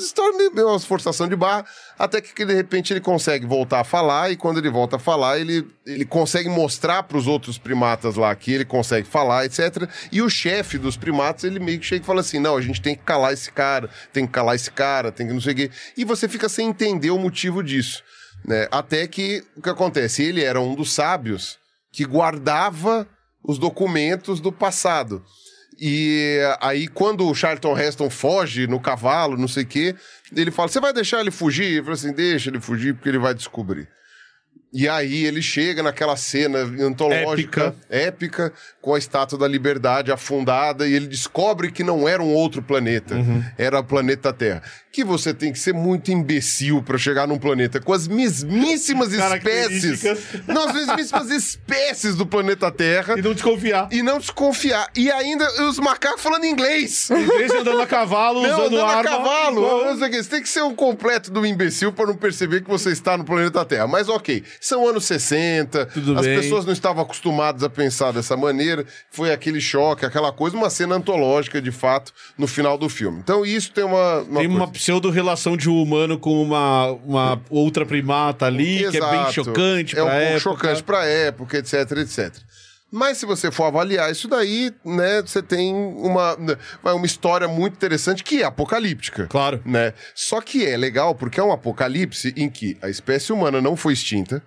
história 0.00 0.50
meio 0.50 0.68
uma 0.68 0.80
forçação 0.80 1.28
de 1.28 1.36
barra, 1.36 1.64
até 1.96 2.20
que 2.20 2.44
de 2.44 2.52
repente 2.52 2.92
ele 2.92 3.00
consegue 3.00 3.46
voltar 3.46 3.78
a 3.78 3.84
falar, 3.84 4.32
e 4.32 4.36
quando 4.36 4.58
ele 4.58 4.70
volta 4.70 4.96
a 4.96 4.98
falar, 4.98 5.38
ele, 5.38 5.64
ele 5.86 6.04
consegue 6.04 6.48
mostrar 6.48 7.04
para 7.04 7.16
os 7.16 7.28
outros 7.28 7.58
primatas 7.58 8.16
lá 8.16 8.34
que 8.34 8.52
ele 8.52 8.64
consegue 8.64 9.06
falar, 9.06 9.44
etc. 9.44 9.88
E 10.10 10.20
o 10.20 10.28
chefe 10.28 10.78
dos 10.78 10.96
primatas, 10.96 11.44
ele 11.44 11.60
meio 11.60 11.78
que 11.78 11.86
chega 11.86 12.02
e 12.02 12.06
fala 12.06 12.20
assim: 12.22 12.40
não, 12.40 12.56
a 12.56 12.60
gente 12.60 12.82
tem 12.82 12.96
que 12.96 13.04
calar 13.04 13.32
esse 13.32 13.52
cara, 13.52 13.88
tem 14.12 14.26
que 14.26 14.32
calar 14.32 14.56
esse 14.56 14.70
cara, 14.72 15.12
tem 15.12 15.28
que 15.28 15.32
não 15.32 15.40
sei 15.40 15.52
o 15.52 15.56
quê. 15.56 15.70
E 15.96 16.04
você 16.04 16.28
fica 16.28 16.48
sem 16.48 16.68
entender 16.68 17.12
o 17.12 17.18
motivo 17.18 17.62
disso. 17.62 18.02
Né? 18.44 18.66
Até 18.72 19.06
que 19.06 19.44
o 19.56 19.62
que 19.62 19.70
acontece? 19.70 20.24
Ele 20.24 20.42
era 20.42 20.60
um 20.60 20.74
dos 20.74 20.92
sábios 20.92 21.56
que 21.92 22.04
guardava 22.04 23.06
os 23.44 23.58
documentos 23.58 24.40
do 24.40 24.52
passado. 24.52 25.24
E 25.80 26.38
aí, 26.60 26.86
quando 26.86 27.26
o 27.26 27.34
Charlton 27.34 27.76
Heston 27.78 28.10
foge 28.10 28.66
no 28.66 28.78
cavalo, 28.78 29.36
não 29.36 29.48
sei 29.48 29.64
o 29.64 29.66
quê, 29.66 29.94
ele 30.36 30.50
fala: 30.50 30.68
Você 30.68 30.80
vai 30.80 30.92
deixar 30.92 31.20
ele 31.20 31.30
fugir? 31.30 31.64
Ele 31.64 31.82
fala 31.82 31.94
assim: 31.94 32.12
Deixa 32.12 32.50
ele 32.50 32.60
fugir, 32.60 32.94
porque 32.94 33.08
ele 33.08 33.18
vai 33.18 33.34
descobrir. 33.34 33.88
E 34.72 34.88
aí 34.88 35.24
ele 35.26 35.42
chega 35.42 35.82
naquela 35.82 36.16
cena 36.16 36.60
antológica, 36.60 37.74
épica, 37.90 38.52
com 38.80 38.94
a 38.94 38.98
estátua 38.98 39.38
da 39.38 39.46
liberdade 39.46 40.10
afundada, 40.10 40.88
e 40.88 40.94
ele 40.94 41.06
descobre 41.06 41.70
que 41.70 41.84
não 41.84 42.08
era 42.08 42.22
um 42.22 42.32
outro 42.32 42.62
planeta, 42.62 43.14
era 43.58 43.80
o 43.80 43.84
planeta 43.84 44.32
Terra. 44.32 44.62
Que 44.92 45.02
você 45.02 45.32
tem 45.32 45.50
que 45.50 45.58
ser 45.58 45.72
muito 45.72 46.12
imbecil 46.12 46.82
para 46.82 46.98
chegar 46.98 47.26
num 47.26 47.38
planeta 47.38 47.80
com 47.80 47.94
as 47.94 48.06
mesmíssimas 48.06 49.08
espécies. 49.14 50.02
Não, 50.46 50.68
as 50.68 50.74
mesmíssimas 50.74 51.30
espécies 51.30 52.14
do 52.14 52.26
planeta 52.26 52.70
Terra. 52.70 53.14
E 53.18 53.22
não 53.22 53.32
desconfiar. 53.32 53.88
E 53.90 54.02
não 54.02 54.18
desconfiar. 54.18 54.86
E 54.94 55.10
ainda 55.10 55.48
os 55.64 55.78
macacos 55.78 56.20
falando 56.22 56.44
inglês. 56.44 57.08
Inglês 57.10 57.50
andando 57.52 57.80
a 57.80 57.86
cavalo, 57.86 58.42
Não, 58.42 58.50
usando 58.50 58.66
andando 58.66 58.80
a 58.82 58.88
arma. 58.96 59.02
cavalo. 59.10 59.56
igual- 59.62 59.84
Não 59.86 59.98
sei 59.98 60.08
o 60.08 60.10
quê. 60.10 60.22
Você 60.22 60.28
tem 60.28 60.42
que 60.42 60.48
ser 60.50 60.62
um 60.62 60.74
completo 60.74 61.30
do 61.30 61.46
imbecil 61.46 61.90
para 61.90 62.06
não 62.06 62.14
perceber 62.16 62.60
que 62.62 62.68
você 62.68 62.90
está 62.90 63.16
no 63.16 63.24
planeta 63.24 63.64
Terra. 63.64 63.86
Mas 63.86 64.10
ok, 64.10 64.44
são 64.60 64.86
anos 64.86 65.06
60, 65.06 65.86
Tudo 65.86 66.18
as 66.18 66.26
bem. 66.26 66.38
pessoas 66.38 66.66
não 66.66 66.72
estavam 66.74 67.02
acostumadas 67.02 67.62
a 67.62 67.70
pensar 67.70 68.12
dessa 68.12 68.36
maneira. 68.36 68.84
Foi 69.10 69.32
aquele 69.32 69.58
choque, 69.60 70.04
aquela 70.04 70.30
coisa, 70.32 70.54
uma 70.54 70.68
cena 70.68 70.96
antológica 70.96 71.62
de 71.62 71.72
fato 71.72 72.12
no 72.36 72.46
final 72.46 72.76
do 72.76 72.90
filme. 72.90 73.20
Então 73.20 73.42
isso 73.46 73.72
tem 73.72 73.84
uma. 73.84 74.18
uma 74.20 74.40
Tem 74.40 74.48
uma 74.48 74.66
coisa. 74.66 74.81
Pseudo-relação 74.82 75.56
de 75.56 75.70
um 75.70 75.80
humano 75.80 76.18
com 76.18 76.42
uma, 76.42 76.90
uma 77.04 77.42
outra 77.48 77.86
primata 77.86 78.46
ali, 78.46 78.78
que 78.90 78.96
é 78.96 79.00
bem 79.00 79.20
Exato. 79.20 79.32
chocante 79.32 79.96
É 79.96 80.02
um 80.02 80.06
pouco 80.06 80.20
época. 80.20 80.40
chocante 80.40 80.82
pra 80.82 81.04
época, 81.06 81.58
etc, 81.58 81.92
etc. 81.98 82.34
Mas 82.90 83.18
se 83.18 83.24
você 83.24 83.50
for 83.50 83.64
avaliar 83.64 84.10
isso 84.10 84.26
daí, 84.26 84.72
né, 84.84 85.22
você 85.22 85.40
tem 85.40 85.72
uma, 85.72 86.36
uma 86.82 87.06
história 87.06 87.46
muito 87.46 87.74
interessante 87.74 88.24
que 88.24 88.42
é 88.42 88.44
apocalíptica. 88.44 89.28
Claro. 89.28 89.62
Né? 89.64 89.94
Só 90.16 90.40
que 90.40 90.66
é 90.66 90.76
legal 90.76 91.14
porque 91.14 91.38
é 91.38 91.44
um 91.44 91.52
apocalipse 91.52 92.34
em 92.36 92.50
que 92.50 92.76
a 92.82 92.90
espécie 92.90 93.32
humana 93.32 93.60
não 93.62 93.76
foi 93.76 93.92
extinta 93.92 94.42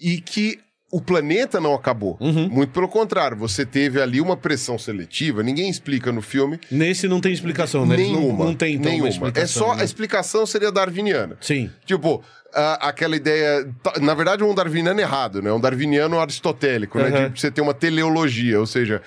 e 0.00 0.18
que 0.20 0.58
o 0.90 1.00
planeta 1.00 1.60
não 1.60 1.74
acabou. 1.74 2.16
Uhum. 2.20 2.48
Muito 2.48 2.70
pelo 2.72 2.88
contrário, 2.88 3.36
você 3.36 3.64
teve 3.64 4.00
ali 4.00 4.20
uma 4.20 4.36
pressão 4.36 4.78
seletiva, 4.78 5.42
ninguém 5.42 5.68
explica 5.70 6.10
no 6.10 6.20
filme. 6.22 6.58
Nesse 6.70 7.06
não 7.06 7.20
tem 7.20 7.32
explicação, 7.32 7.86
né? 7.86 7.94
Eles 7.94 8.08
não- 8.08 8.20
Nenhuma. 8.20 8.44
Não, 8.46 8.54
tem 8.54 8.74
então, 8.74 8.90
nenhuma. 8.90 9.32
é 9.34 9.46
só 9.46 9.74
né? 9.74 9.82
a 9.82 9.84
explicação 9.84 10.44
seria 10.46 10.72
darwiniana. 10.72 11.36
Sim. 11.40 11.70
Tipo, 11.86 12.22
a- 12.52 12.88
aquela 12.88 13.14
ideia. 13.14 13.68
Na 14.00 14.14
verdade, 14.14 14.42
um 14.42 14.54
darwiniano 14.54 15.00
errado, 15.00 15.40
né? 15.40 15.52
Um 15.52 15.60
darwiniano 15.60 16.18
aristotélico, 16.18 16.98
né? 16.98 17.24
Uhum. 17.26 17.28
De 17.30 17.40
você 17.40 17.50
ter 17.50 17.60
uma 17.60 17.74
teleologia, 17.74 18.58
ou 18.58 18.66
seja. 18.66 19.00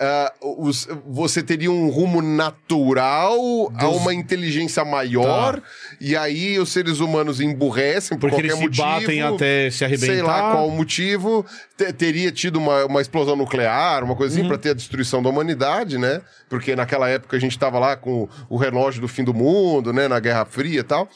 Ah, 0.00 0.32
os- 0.40 0.88
você 1.06 1.42
teria 1.42 1.70
um 1.70 1.90
rumo 1.90 2.22
natural 2.22 3.70
a 3.76 3.84
Dos- 3.84 3.96
uma 3.96 4.14
inteligência 4.14 4.84
maior, 4.84 5.60
e 6.00 6.16
aí 6.16 6.58
os 6.58 6.72
seres 6.72 7.00
humanos 7.00 7.40
emburrecem 7.40 8.16
por 8.18 8.30
Porque 8.30 8.36
qualquer 8.36 8.46
eles 8.48 8.56
se 8.58 8.62
motivo. 8.80 8.82
batem 8.86 9.22
até 9.22 9.70
se 9.70 9.84
arrebentar. 9.84 10.12
Sei 10.14 10.22
lá 10.22 10.52
qual 10.52 10.68
o 10.68 10.70
motivo. 10.70 11.44
Te- 11.76 11.92
teria 11.92 12.32
tido 12.32 12.56
uma, 12.58 12.84
uma 12.86 13.00
explosão 13.00 13.36
nuclear, 13.36 14.02
uma 14.02 14.12
Uhum. 14.12 14.16
coisa 14.16 14.38
assim, 14.38 14.48
pra 14.48 14.56
ter 14.58 14.70
a 14.70 14.74
destruição 14.74 15.22
da 15.22 15.28
humanidade, 15.28 15.98
né? 15.98 16.20
Porque 16.48 16.74
naquela 16.74 17.08
época 17.08 17.36
a 17.36 17.40
gente 17.40 17.58
tava 17.58 17.78
lá 17.78 17.96
com 17.96 18.28
o 18.48 18.56
relógio 18.56 19.00
do 19.00 19.08
fim 19.08 19.22
do 19.24 19.34
mundo, 19.34 19.92
né? 19.92 20.08
Na 20.08 20.18
Guerra 20.18 20.44
Fria 20.44 20.80
e 20.80 20.84
tal. 20.84 21.08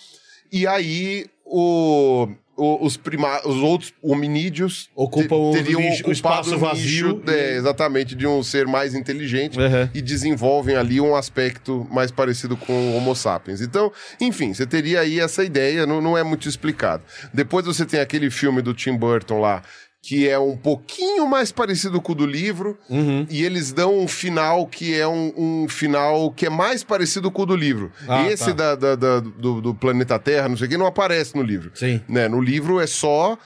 E 0.52 0.66
aí 0.66 1.26
o, 1.44 2.28
o- 2.56 2.84
os, 2.86 2.96
prima, 2.96 3.40
os 3.46 3.56
outros 3.56 3.92
hominídeos 4.02 4.88
Ocupam 4.94 5.36
o 5.36 5.52
teriam 5.52 5.80
nicho- 5.80 6.04
o 6.06 6.10
ocupado 6.12 6.12
espaço 6.12 6.58
vazio 6.58 7.22
é, 7.26 7.56
exatamente, 7.56 8.14
de 8.14 8.26
um 8.26 8.42
ser 8.42 8.66
mais 8.66 8.94
inteligente 8.94 9.58
Uhum. 9.58 9.88
e 9.94 10.00
desenvolvem 10.00 10.76
ali 10.76 11.00
um 11.00 11.14
aspecto 11.16 11.86
mais 11.90 12.10
parecido 12.10 12.56
com 12.56 12.72
o 12.72 12.96
Homo 12.96 13.14
sapiens. 13.14 13.60
Então, 13.60 13.92
enfim, 14.20 14.54
você 14.54 14.66
teria 14.66 15.00
aí 15.00 15.18
essa 15.20 15.42
ideia, 15.44 15.86
não, 15.86 16.00
não 16.00 16.16
é 16.16 16.22
muito 16.22 16.48
explicado. 16.48 17.02
Depois 17.32 17.66
você 17.66 17.84
tem 17.84 18.00
aquele 18.00 18.30
filme 18.30 18.62
do 18.62 18.72
Tim 18.74 18.96
Burton 18.96 19.40
lá, 19.40 19.62
que 20.06 20.28
é 20.28 20.38
um 20.38 20.54
pouquinho 20.54 21.26
mais 21.26 21.50
parecido 21.50 21.98
com 21.98 22.12
o 22.12 22.14
do 22.14 22.26
livro, 22.26 22.78
Uhum. 22.90 23.26
e 23.30 23.42
eles 23.42 23.72
dão 23.72 23.98
um 23.98 24.06
final 24.06 24.66
que 24.66 24.94
é 24.94 25.08
um, 25.08 25.32
um 25.34 25.66
final 25.68 26.30
que 26.30 26.44
é 26.44 26.50
mais 26.50 26.84
parecido 26.84 27.30
com 27.30 27.40
o 27.42 27.46
do 27.46 27.56
livro. 27.56 27.90
Ah, 28.06 28.28
Esse 28.30 28.52
tá. 28.52 28.74
da, 28.74 28.74
da- 28.74 28.96
da- 28.96 29.20
do, 29.20 29.62
do 29.62 29.74
planeta 29.74 30.18
Terra, 30.18 30.46
não 30.46 30.58
sei 30.58 30.66
o 30.66 30.70
que, 30.70 30.76
não 30.76 30.84
aparece 30.86 31.34
no 31.34 31.42
livro. 31.42 31.70
Sim. 31.74 32.02
Né? 32.06 32.28
No 32.28 32.38
livro 32.42 32.80
é 32.80 32.86
só 32.86 33.38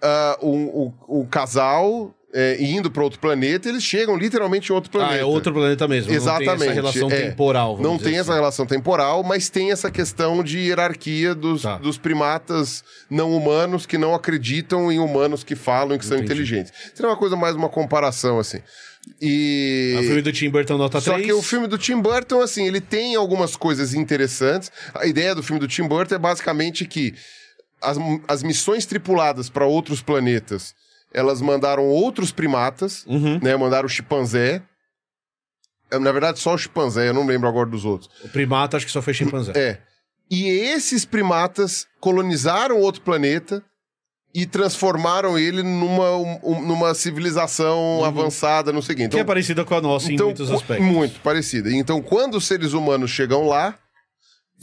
ah, 0.00 0.38
um, 0.40 0.92
um- 1.08 1.20
um 1.22 1.26
casal 1.26 2.14
é, 2.34 2.56
indo 2.60 2.90
para 2.90 3.04
outro 3.04 3.20
planeta, 3.20 3.68
eles 3.68 3.84
chegam 3.84 4.16
literalmente 4.16 4.72
em 4.72 4.74
outro 4.74 4.90
planeta. 4.90 5.14
Ah, 5.14 5.18
é 5.18 5.24
outro 5.24 5.52
planeta 5.52 5.86
mesmo. 5.86 6.12
Exatamente. 6.12 6.48
Não 6.48 6.56
tem 6.58 6.66
essa 6.66 6.74
relação 6.74 7.10
é. 7.10 7.22
temporal. 7.22 7.78
Não 7.80 7.96
tem 7.96 8.08
assim. 8.08 8.18
essa 8.18 8.34
relação 8.34 8.66
temporal, 8.66 9.22
mas 9.22 9.48
tem 9.48 9.70
essa 9.70 9.88
questão 9.88 10.42
de 10.42 10.58
hierarquia 10.58 11.32
dos, 11.32 11.62
Tá. 11.62 11.76
dos 11.78 11.96
primatas 11.96 12.82
não 13.08 13.30
humanos 13.32 13.86
que 13.86 13.96
não 13.96 14.14
acreditam 14.14 14.90
em 14.90 14.98
humanos 14.98 15.44
que 15.44 15.54
falam 15.54 15.94
e 15.94 15.98
que 15.98 16.04
são 16.04 16.16
Entendi. 16.16 16.32
inteligentes. 16.32 16.72
Seria 16.92 17.08
uma 17.08 17.16
coisa 17.16 17.36
mais 17.36 17.54
uma 17.54 17.68
comparação, 17.68 18.40
assim. 18.40 18.58
E. 19.20 19.94
O 19.98 20.02
filme 20.02 20.22
do 20.22 20.32
Tim 20.32 20.50
Burton 20.50 20.76
nota 20.76 21.00
Só 21.00 21.12
3. 21.12 21.26
que 21.26 21.32
o 21.32 21.42
filme 21.42 21.66
do 21.68 21.78
Tim 21.78 22.00
Burton, 22.00 22.40
assim, 22.40 22.66
ele 22.66 22.80
tem 22.80 23.14
algumas 23.14 23.54
coisas 23.54 23.94
interessantes. 23.94 24.72
A 24.94 25.06
ideia 25.06 25.34
do 25.34 25.42
filme 25.42 25.60
do 25.60 25.68
Tim 25.68 25.86
Burton 25.86 26.14
é 26.14 26.18
basicamente 26.18 26.84
que 26.84 27.14
as, 27.80 27.98
as 28.26 28.42
missões 28.42 28.86
tripuladas 28.86 29.48
para 29.48 29.66
outros 29.66 30.02
planetas, 30.02 30.74
elas 31.14 31.40
mandaram 31.40 31.86
outros 31.86 32.32
primatas, 32.32 33.04
Uhum. 33.06 33.38
né? 33.42 33.56
Mandaram 33.56 33.86
o 33.86 33.88
chimpanzé. 33.88 34.62
É, 35.90 35.98
Na 35.98 36.10
verdade, 36.12 36.38
só 36.40 36.54
o 36.54 36.58
chimpanzé, 36.58 37.08
eu 37.08 37.14
não 37.14 37.24
lembro 37.26 37.48
agora 37.48 37.68
dos 37.70 37.84
outros. 37.84 38.10
O 38.24 38.28
primata 38.28 38.76
acho 38.76 38.84
que 38.86 38.92
só 38.92 39.00
foi 39.00 39.14
chimpanzé. 39.14 39.52
É. 39.54 39.78
E 40.30 40.46
esses 40.48 41.04
primatas 41.04 41.86
colonizaram 42.00 42.80
outro 42.80 43.02
planeta 43.02 43.62
e 44.34 44.44
transformaram 44.46 45.38
ele 45.38 45.62
numa, 45.62 46.16
um- 46.16 46.66
numa 46.66 46.92
civilização 46.94 48.02
avançada, 48.04 48.72
não 48.72 48.82
sei 48.82 48.94
o 48.94 48.96
quê. 48.96 49.02
Que 49.02 49.06
Então, 49.06 49.20
é 49.20 49.24
parecida 49.24 49.64
com 49.64 49.74
a 49.76 49.80
nossa 49.80 50.10
em 50.12 50.16
muitos 50.18 50.50
aspectos. 50.50 50.84
Muito 50.84 51.20
parecida. 51.20 51.70
Então, 51.70 52.02
quando 52.02 52.34
os 52.36 52.44
seres 52.46 52.72
humanos 52.72 53.10
chegam 53.10 53.46
lá, 53.46 53.78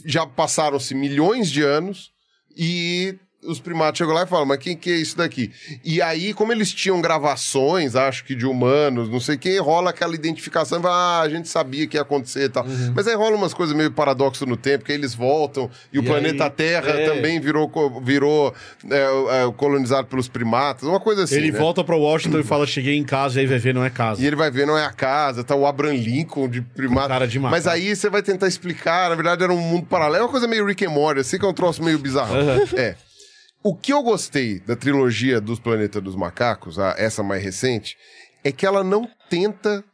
já 0.04 0.26
passaram-se 0.26 0.94
milhões 0.94 1.50
de 1.50 1.62
anos 1.62 2.10
e 2.54 3.18
os 3.44 3.58
primatas 3.60 3.98
chegam 3.98 4.14
lá 4.14 4.22
e 4.22 4.26
falam, 4.26 4.46
mas 4.46 4.58
quem 4.58 4.76
que 4.76 4.90
é 4.90 4.96
isso 4.96 5.16
daqui? 5.16 5.50
E 5.84 6.00
aí, 6.00 6.32
como 6.32 6.52
eles 6.52 6.72
tinham 6.72 7.00
gravações, 7.00 7.96
acho 7.96 8.24
que 8.24 8.34
de 8.34 8.46
humanos, 8.46 9.08
não 9.08 9.18
sei 9.18 9.36
quem, 9.36 9.58
rola 9.58 9.90
aquela 9.90 10.14
identificação, 10.14 10.80
vai, 10.80 10.92
ah, 10.92 11.20
a 11.22 11.28
gente 11.28 11.48
sabia 11.48 11.86
que 11.86 11.96
ia 11.96 12.02
acontecer 12.02 12.44
e 12.44 12.48
tal. 12.48 12.64
Mas 12.94 13.08
aí 13.08 13.14
rola 13.16 13.36
umas 13.36 13.52
coisas 13.52 13.74
meio 13.74 13.90
paradoxo 13.90 14.46
no 14.46 14.56
tempo, 14.56 14.84
que 14.84 14.92
aí 14.92 14.98
eles 14.98 15.14
voltam 15.14 15.68
e 15.92 15.98
o 15.98 16.02
E 16.02 16.06
planeta 16.06 16.44
aí, 16.44 16.50
Terra 16.50 16.90
é. 16.90 17.06
também 17.06 17.40
virou, 17.40 17.70
virou 18.02 18.54
é, 18.88 18.96
é, 18.96 19.52
colonizado 19.56 20.06
pelos 20.06 20.28
primatas, 20.28 20.88
uma 20.88 21.00
coisa 21.00 21.24
assim, 21.24 21.36
Ele 21.36 21.50
né? 21.52 21.58
volta 21.58 21.82
pra 21.82 21.96
Washington 21.96 22.38
e 22.38 22.44
fala: 22.44 22.66
Cheguei 22.66 22.96
em 22.96 23.04
casa 23.04 23.38
e 23.38 23.40
aí 23.40 23.46
vai 23.46 23.58
ver, 23.58 23.74
não 23.74 23.84
é 23.84 23.90
casa. 23.90 24.22
E 24.22 24.26
ele 24.26 24.36
vai 24.36 24.50
ver, 24.50 24.66
não 24.66 24.78
é 24.78 24.84
a 24.84 24.92
casa, 24.92 25.42
tá 25.42 25.54
o 25.56 25.66
Abraham 25.66 25.94
Lincoln 25.94 26.48
de 26.48 26.60
primata. 26.60 27.08
Cara 27.08 27.26
de. 27.26 27.38
Mas 27.38 27.66
aí 27.66 27.94
você 27.94 28.08
vai 28.08 28.22
tentar 28.22 28.46
explicar, 28.46 29.10
na 29.10 29.16
verdade 29.16 29.42
era 29.42 29.52
um 29.52 29.60
mundo 29.60 29.86
paralelo, 29.86 30.22
é 30.22 30.26
uma 30.26 30.30
coisa 30.30 30.46
meio 30.46 30.64
Rick 30.64 30.84
and 30.84 30.90
Morty, 30.90 31.20
assim 31.20 31.38
que 31.38 31.44
é 31.44 31.48
um 31.48 31.52
troço 31.52 31.82
meio 31.82 31.98
bizarro. 31.98 32.34
É. 32.76 32.94
O 33.62 33.74
que 33.76 33.92
eu 33.92 34.02
gostei 34.02 34.58
da 34.60 34.74
trilogia 34.74 35.40
dos 35.40 35.58
Planetas 35.60 36.02
dos 36.02 36.16
Macacos, 36.16 36.78
a- 36.78 36.94
essa 36.98 37.22
mais 37.22 37.42
recente, 37.42 37.96
é 38.42 38.50
que 38.50 38.66
ela 38.66 38.82
não 38.82 39.08
tenta 39.30 39.84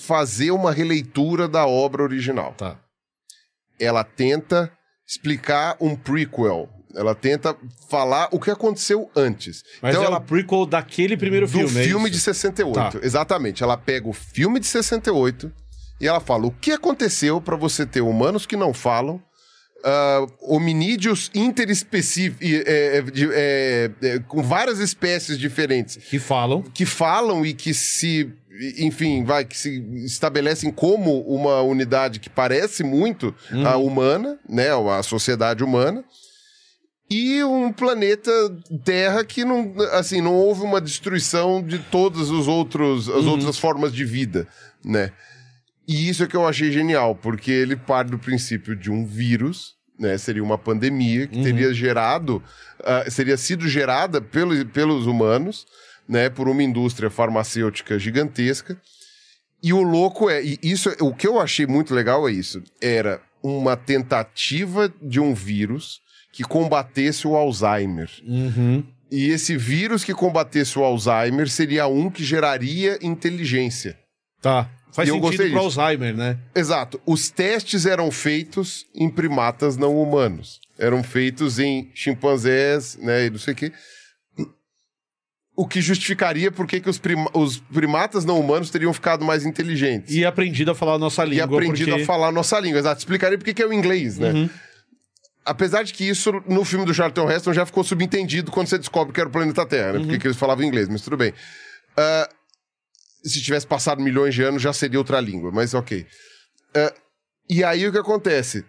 fazer 0.00 0.50
uma 0.50 0.72
releitura 0.72 1.46
da 1.46 1.66
obra 1.66 2.02
original. 2.02 2.54
Tá. 2.54 2.80
Ela 3.78 4.02
tenta 4.02 4.72
explicar 5.06 5.76
um 5.80 5.94
prequel. 5.94 6.68
Ela 6.94 7.14
tenta 7.14 7.54
falar 7.90 8.28
o 8.32 8.40
que 8.40 8.50
aconteceu 8.50 9.10
antes. 9.14 9.62
Mas 9.82 9.94
então 9.94 10.02
é 10.02 10.06
ela 10.06 10.16
o 10.16 10.22
prequel 10.22 10.64
daquele 10.64 11.16
primeiro 11.16 11.46
do 11.46 11.52
filme. 11.52 11.80
é 11.80 11.84
filme 11.84 12.04
isso? 12.08 12.14
de 12.14 12.20
68. 12.20 12.74
Tá. 12.98 13.06
Exatamente. 13.06 13.62
Ela 13.62 13.76
pega 13.76 14.08
o 14.08 14.14
filme 14.14 14.58
de 14.58 14.66
68 14.66 15.52
e 16.00 16.08
ela 16.08 16.20
fala 16.20 16.46
o 16.46 16.50
que 16.50 16.72
aconteceu 16.72 17.40
para 17.40 17.54
você 17.54 17.84
ter 17.84 18.00
humanos 18.00 18.46
que 18.46 18.56
não 18.56 18.72
falam, 18.72 19.22
ah, 19.88 20.26
hominídeos 20.40 21.30
interespecíficos, 21.32 22.44
é, 22.44 22.98
é, 22.98 23.04
é, 23.32 23.90
é, 24.02 24.18
com 24.18 24.42
várias 24.42 24.80
espécies 24.80 25.38
diferentes 25.38 25.96
Que 25.96 26.18
falam. 26.18 26.60
que 26.62 26.84
falam 26.84 27.46
e 27.46 27.54
que 27.54 27.72
se, 27.72 28.32
enfim, 28.78 29.22
vai, 29.22 29.44
que 29.44 29.56
se 29.56 29.78
estabelecem 30.04 30.72
como 30.72 31.20
uma 31.20 31.62
unidade 31.62 32.18
que 32.18 32.28
parece 32.28 32.82
muito 32.82 33.32
a 33.64 33.76
humana, 33.76 34.36
né, 34.48 34.70
a 34.98 35.02
sociedade 35.04 35.62
humana. 35.62 36.04
E 37.08 37.44
um 37.44 37.72
planeta 37.72 38.32
Terra 38.84 39.24
que 39.24 39.44
não, 39.44 39.72
assim, 39.92 40.20
não 40.20 40.34
houve 40.34 40.62
uma 40.62 40.80
destruição 40.80 41.62
de 41.62 41.78
todas 41.78 42.30
os 42.30 42.48
outros, 42.48 43.08
as 43.08 43.24
outras 43.24 43.56
formas 43.56 43.92
de 43.92 44.04
vida, 44.04 44.48
né? 44.84 45.12
E 45.86 46.08
isso 46.08 46.24
é 46.24 46.26
que 46.26 46.36
eu 46.36 46.44
achei 46.44 46.72
genial, 46.72 47.14
porque 47.14 47.52
ele 47.52 47.76
parte 47.76 48.10
do 48.10 48.18
princípio 48.18 48.74
de 48.74 48.90
um 48.90 49.06
vírus, 49.06 49.75
né? 49.98 50.16
Seria 50.18 50.42
uma 50.42 50.58
pandemia 50.58 51.26
que 51.26 51.42
teria 51.42 51.72
gerado, 51.72 52.42
ah, 52.84 53.04
seria 53.10 53.36
sido 53.36 53.68
gerada 53.68 54.20
pelo, 54.20 54.66
pelos 54.66 55.06
humanos, 55.06 55.66
né? 56.08 56.28
Por 56.28 56.48
uma 56.48 56.62
indústria 56.62 57.10
farmacêutica 57.10 57.98
gigantesca. 57.98 58.80
E 59.62 59.72
o 59.72 59.82
louco 59.82 60.28
é, 60.28 60.44
e 60.44 60.58
isso, 60.62 60.90
o 61.00 61.14
que 61.14 61.26
eu 61.26 61.40
achei 61.40 61.66
muito 61.66 61.94
legal 61.94 62.28
é 62.28 62.32
isso, 62.32 62.62
era 62.80 63.20
uma 63.42 63.76
tentativa 63.76 64.92
de 65.00 65.18
um 65.18 65.34
vírus 65.34 66.00
que 66.32 66.44
combatesse 66.44 67.26
o 67.26 67.34
Alzheimer. 67.34 68.10
Uhum. 68.26 68.84
E 69.10 69.30
esse 69.30 69.56
vírus 69.56 70.04
que 70.04 70.12
combatesse 70.12 70.78
o 70.78 70.84
Alzheimer 70.84 71.48
seria 71.48 71.86
um 71.86 72.10
que 72.10 72.24
geraria 72.24 72.98
inteligência. 73.00 73.98
Tá. 74.42 74.68
Faz 74.96 75.08
E 75.08 75.12
sentido 75.12 75.44
disso. 75.44 75.58
Alzheimer, 75.58 76.16
né? 76.16 76.38
Exato. 76.54 77.00
Os 77.06 77.28
testes 77.30 77.84
eram 77.86 78.10
feitos 78.10 78.86
em 78.94 79.08
primatas 79.10 79.76
não 79.76 79.94
humanos. 80.00 80.58
Eram 80.78 81.02
feitos 81.02 81.58
em 81.58 81.90
chimpanzés, 81.94 82.96
né, 83.00 83.26
e 83.26 83.30
não 83.30 83.38
sei 83.38 83.52
o 83.52 83.56
quê. 83.56 83.72
O 85.58 85.66
que 85.66 85.80
justificaria 85.80 86.50
por 86.52 86.66
que 86.66 86.82
os, 86.88 86.98
prima- 86.98 87.30
os 87.32 87.58
primatas 87.58 88.24
não 88.26 88.38
humanos 88.38 88.68
teriam 88.70 88.92
ficado 88.92 89.24
mais 89.24 89.46
inteligentes. 89.46 90.14
E 90.14 90.22
aprendido 90.24 90.70
a 90.70 90.74
falar 90.74 90.94
a 90.94 90.98
nossa 90.98 91.24
E 91.24 91.30
língua. 91.30 91.44
aprendido 91.44 91.90
porque... 91.90 92.02
a 92.02 92.06
falar 92.06 92.28
a 92.28 92.32
nossa 92.32 92.60
língua. 92.60 92.78
Exato. 92.78 92.98
Explicaria 92.98 93.38
por 93.38 93.44
que 93.54 93.62
é 93.62 93.66
o 93.66 93.72
inglês, 93.72 94.18
né? 94.18 94.32
Uhum. 94.32 94.50
Apesar 95.46 95.82
de 95.82 95.94
que 95.94 96.04
isso, 96.06 96.30
no 96.46 96.62
filme 96.64 96.84
do 96.84 96.92
Charlton 96.92 97.30
Heston, 97.30 97.54
já 97.54 97.64
ficou 97.64 97.82
subentendido 97.84 98.50
quando 98.50 98.66
você 98.66 98.76
descobre 98.76 99.14
que 99.14 99.20
era 99.20 99.28
o 99.28 99.32
planeta 99.32 99.64
Terra, 99.64 99.92
né? 99.92 99.98
Uhum. 99.98 100.04
Porque 100.04 100.18
que 100.18 100.26
eles 100.26 100.36
falavam 100.36 100.64
inglês, 100.64 100.88
mas 100.88 101.00
tudo 101.00 101.16
bem. 101.16 101.32
Ah, 101.96 102.28
se 103.28 103.42
tivesse 103.42 103.66
passado 103.66 104.02
milhões 104.02 104.34
de 104.34 104.42
anos, 104.42 104.62
já 104.62 104.72
seria 104.72 104.98
outra 104.98 105.20
língua, 105.20 105.50
mas 105.52 105.74
ok. 105.74 106.06
Ah, 106.74 106.92
e 107.48 107.62
aí 107.64 107.86
o 107.86 107.92
que 107.92 107.98
acontece? 107.98 108.64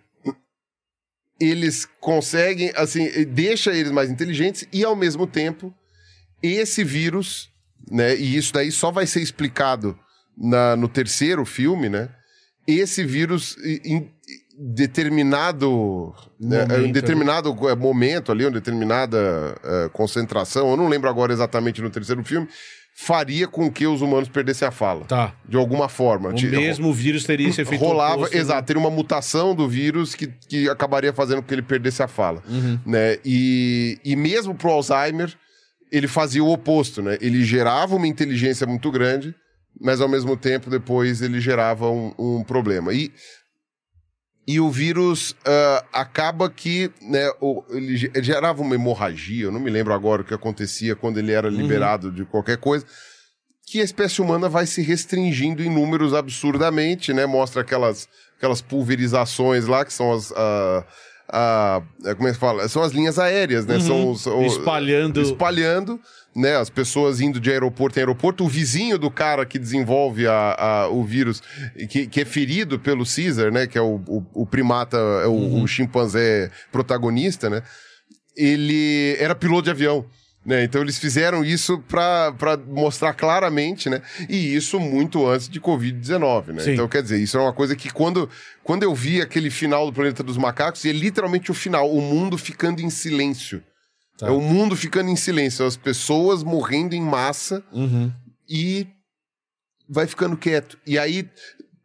Eles 1.39 1.85
conseguem, 1.99 2.71
assim, 2.75 3.07
deixa 3.25 3.71
eles 3.75 3.91
mais 3.91 4.09
inteligentes 4.09 4.67
e, 4.73 4.83
ao 4.83 4.95
mesmo 4.95 5.27
tempo, 5.27 5.73
esse 6.41 6.83
vírus, 6.83 7.49
né? 7.91 8.15
E 8.15 8.35
isso 8.35 8.51
daí 8.53 8.71
só 8.71 8.91
vai 8.91 9.05
ser 9.05 9.21
explicado 9.21 9.97
na- 10.35 10.75
no 10.75 10.87
terceiro 10.87 11.45
filme, 11.45 11.89
né? 11.89 12.09
Esse 12.67 13.03
vírus 13.03 13.55
i- 13.63 13.81
in- 13.85 14.11
determinado 14.59 16.13
né, 16.39 16.61
Momento 16.65 16.87
em 16.87 16.91
determinado 16.91 17.69
eh, 17.69 17.75
momento 17.75 18.31
ali, 18.31 18.43
uma 18.45 18.51
determinada 18.51 19.55
eh, 19.63 19.89
concentração, 19.93 20.71
eu 20.71 20.77
não 20.77 20.87
lembro 20.87 21.07
agora 21.09 21.31
exatamente 21.31 21.81
no 21.81 21.89
terceiro 21.91 22.23
filme, 22.23 22.47
faria 22.99 23.47
com 23.47 23.71
que 23.71 23.85
os 23.85 24.01
humanos 24.01 24.27
perdessem 24.27 24.67
a 24.67 24.71
fala. 24.71 25.05
Tá. 25.05 25.31
De 25.47 25.55
alguma 25.55 25.87
forma. 25.87 26.29
O 26.29 26.33
Ti- 26.33 26.47
mesmo 26.47 26.91
vírus 26.91 27.23
teria 27.25 27.47
esse 27.47 27.61
efeito 27.61 27.79
rolava, 27.79 28.15
oposto, 28.15 28.33
né? 28.33 28.39
exato, 28.41 28.65
teria 28.65 28.79
uma 28.79 28.89
mutação 28.89 29.53
do 29.53 29.69
vírus 29.69 30.15
que, 30.15 30.25
que 30.25 30.67
acabaria 30.67 31.13
fazendo 31.13 31.43
com 31.43 31.47
que 31.47 31.53
ele 31.53 31.61
perdesse 31.61 32.01
a 32.01 32.07
fala, 32.07 32.41
né? 32.83 33.19
E, 33.23 33.99
e 34.03 34.15
mesmo 34.15 34.55
pro 34.55 34.71
Alzheimer, 34.71 35.31
ele 35.91 36.07
fazia 36.07 36.43
o 36.43 36.51
oposto, 36.51 37.03
né? 37.03 37.19
Ele 37.21 37.43
gerava 37.45 37.95
uma 37.95 38.07
inteligência 38.07 38.65
muito 38.65 38.89
grande, 38.89 39.35
mas 39.79 40.01
ao 40.01 40.09
mesmo 40.09 40.35
tempo 40.35 40.67
depois 40.67 41.21
ele 41.21 41.39
gerava 41.39 41.87
um, 41.91 42.11
um 42.17 42.43
problema. 42.43 42.91
E 42.93 43.11
e 44.47 44.59
o 44.61 44.69
vírus 44.71 45.35
ah, 45.45 45.83
acaba 45.91 46.49
que 46.49 46.89
né, 47.01 47.29
o- 47.41 47.63
ele 47.69 47.97
ge- 47.97 48.11
gerava 48.21 48.61
uma 48.61 48.75
hemorragia, 48.75 49.43
eu 49.45 49.51
não 49.51 49.59
me 49.59 49.69
lembro 49.69 49.93
agora 49.93 50.21
o 50.21 50.25
que 50.25 50.33
acontecia 50.33 50.95
quando 50.95 51.17
ele 51.17 51.31
era 51.33 51.49
liberado 51.49 52.11
de 52.11 52.23
qualquer 52.25 52.57
coisa, 52.57 52.85
que 53.69 53.81
a 53.81 53.83
espécie 53.83 54.21
humana 54.21 54.47
vai 54.47 54.65
se 54.65 54.81
restringindo 54.81 55.61
em 55.61 55.69
números 55.69 56.13
absurdamente, 56.13 57.11
né? 57.11 57.25
Mostra 57.25 57.61
aquelas, 57.61 58.07
aquelas 58.37 58.61
pulverizações 58.61 59.65
lá, 59.67 59.83
que 59.83 59.91
são 59.91 60.13
as. 60.13 60.31
ah, 60.31 60.85
ah, 61.29 61.81
como 62.15 62.27
é 62.27 62.31
que 62.33 62.37
fala? 62.39 62.67
São 62.69 62.81
as 62.81 62.91
linhas 62.91 63.19
aéreas, 63.19 63.65
né? 63.65 63.79
São 63.79 64.11
os, 64.11 64.25
Espalhando. 64.45 65.21
espalhando, 65.21 65.99
né? 66.35 66.55
As 66.55 66.69
pessoas 66.69 67.19
indo 67.19 67.39
de 67.39 67.49
aeroporto 67.51 67.99
em 67.99 68.01
aeroporto. 68.01 68.43
O 68.45 68.47
vizinho 68.47 68.97
do 68.97 69.11
cara 69.11 69.45
que 69.45 69.59
desenvolve 69.59 70.25
a, 70.27 70.55
a- 70.57 70.87
o 70.89 71.03
vírus, 71.03 71.41
que, 71.89 72.07
que 72.07 72.21
é 72.21 72.25
ferido 72.25 72.79
pelo 72.79 73.03
Caesar, 73.05 73.51
né? 73.51 73.67
Que 73.67 73.77
é 73.77 73.81
o, 73.81 73.95
o, 74.07 74.25
o 74.33 74.45
primata, 74.45 74.97
é 75.23 75.27
o, 75.27 75.61
o 75.63 75.67
chimpanzé 75.67 76.49
protagonista, 76.71 77.49
né? 77.49 77.61
Ele 78.35 79.15
era 79.19 79.35
piloto 79.35 79.63
de 79.63 79.71
avião. 79.71 80.05
Né? 80.47 80.63
Então 80.63 80.81
eles 80.81 80.97
fizeram 80.97 81.43
isso 81.43 81.77
para 81.79 82.57
mostrar 82.69 83.13
claramente, 83.13 83.89
né? 83.89 84.01
E 84.29 84.55
isso 84.55 84.79
muito 84.79 85.27
antes 85.27 85.49
de 85.49 85.59
Covid-19, 85.59 86.53
né? 86.53 86.63
Sim. 86.63 86.71
Então, 86.71 86.87
quer 86.87 87.03
dizer, 87.03 87.19
isso 87.19 87.37
é 87.37 87.41
uma 87.41 87.51
coisa 87.51 87.75
que 87.75 87.89
quando, 87.91 88.29
quando 88.63 88.83
eu 88.83 88.95
vi 88.95 89.19
aquele 89.21 89.49
final 89.49 89.85
do 89.85 89.91
Planeta 89.91 90.23
dos 90.23 90.37
Macacos, 90.37 90.85
é 90.85 90.93
literalmente 90.93 91.51
o 91.51 91.53
final, 91.53 91.91
o 91.93 92.01
mundo 92.01 92.37
ficando 92.37 92.81
em 92.81 92.89
silêncio. 92.89 93.61
Tá. 94.17 94.27
É 94.27 94.31
o 94.31 94.39
mundo 94.39 94.73
ficando 94.77 95.09
em 95.09 95.17
silêncio, 95.17 95.65
as 95.65 95.75
pessoas 95.75 96.43
morrendo 96.43 96.95
em 96.95 97.01
massa 97.01 97.61
Uhum. 97.73 98.09
e 98.49 98.87
vai 99.89 100.07
ficando 100.07 100.37
quieto. 100.37 100.79
E 100.87 100.97
aí, 100.97 101.29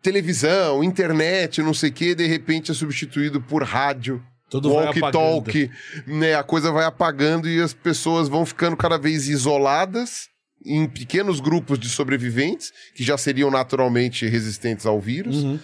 televisão, 0.01 0.85
internet, 0.85 1.61
não 1.63 1.75
sei 1.75 1.91
o 1.91 1.93
quê, 1.93 2.15
de 2.15 2.27
repente 2.29 2.71
é 2.71 2.75
substituído 2.75 3.41
por 3.41 3.65
rádio. 3.65 4.23
Tudo 4.53 4.73
vai 4.75 4.85
Walkie-talkie, 4.85 5.71
né? 6.07 6.35
A 6.35 6.43
coisa 6.43 6.71
vai 6.71 6.85
apagando 6.85 7.49
e 7.49 7.61
as 7.61 7.73
pessoas 7.73 8.29
vão 8.29 8.45
ficando 8.47 8.77
cada 8.77 8.99
vez 8.99 9.29
isoladas 9.29 10.29
em 10.65 10.87
pequenos 10.87 11.41
grupos 11.41 11.79
de 11.79 11.89
sobreviventes, 11.89 12.71
que 12.95 13.03
já 13.03 13.17
seriam 13.19 13.51
naturalmente 13.51 14.29
resistentes 14.29 14.87
ao 14.87 15.01
vírus. 15.01 15.43
Uhum. 15.43 15.59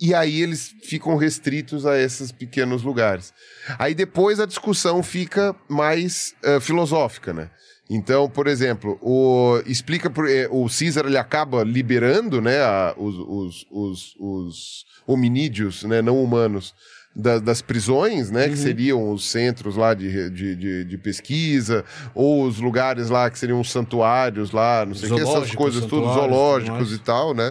E 0.00 0.12
aí 0.14 0.40
eles 0.42 0.74
ficam 0.82 1.16
restritos 1.16 1.86
a 1.86 1.98
esses 1.98 2.32
pequenos 2.32 2.82
lugares. 2.82 3.32
Aí 3.78 3.94
depois 3.94 4.40
a 4.40 4.46
discussão 4.46 5.02
fica 5.02 5.54
mais 5.68 6.34
eh, 6.42 6.58
filosófica, 6.58 7.32
né? 7.32 7.48
Então, 7.88 8.28
por 8.30 8.46
exemplo, 8.46 8.98
o 9.02 9.60
explica 9.66 10.08
por, 10.10 10.28
eh, 10.28 10.48
o 10.50 10.66
Caesar 10.68 11.06
ele 11.06 11.18
acaba 11.18 11.62
liberando, 11.64 12.40
né, 12.40 12.60
a- 12.60 12.94
os, 12.96 13.14
os, 13.16 13.66
os, 13.70 14.14
os 14.18 14.84
hominídeos, 15.06 15.82
né, 15.84 16.00
não 16.00 16.22
humanos 16.22 16.72
da- 17.14 17.38
das 17.38 17.60
prisões, 17.60 18.30
né, 18.30 18.48
que 18.48 18.56
seriam 18.56 19.10
os 19.10 19.28
centros 19.30 19.76
lá 19.76 19.94
de, 19.94 20.30
de, 20.30 20.54
de, 20.56 20.84
de 20.84 20.98
pesquisa, 20.98 21.84
ou 22.14 22.44
os 22.44 22.58
lugares 22.60 23.10
lá 23.10 23.28
que 23.30 23.38
seriam 23.38 23.60
os 23.60 23.70
santuários 23.70 24.52
lá, 24.52 24.84
não 24.86 24.94
sei 24.94 25.10
o 25.10 25.16
que, 25.16 25.20
essas 25.22 25.54
coisas 25.54 25.84
tudo, 25.86 26.12
zoológicos 26.12 26.92
e 26.92 26.98
tal, 26.98 27.34
né? 27.34 27.50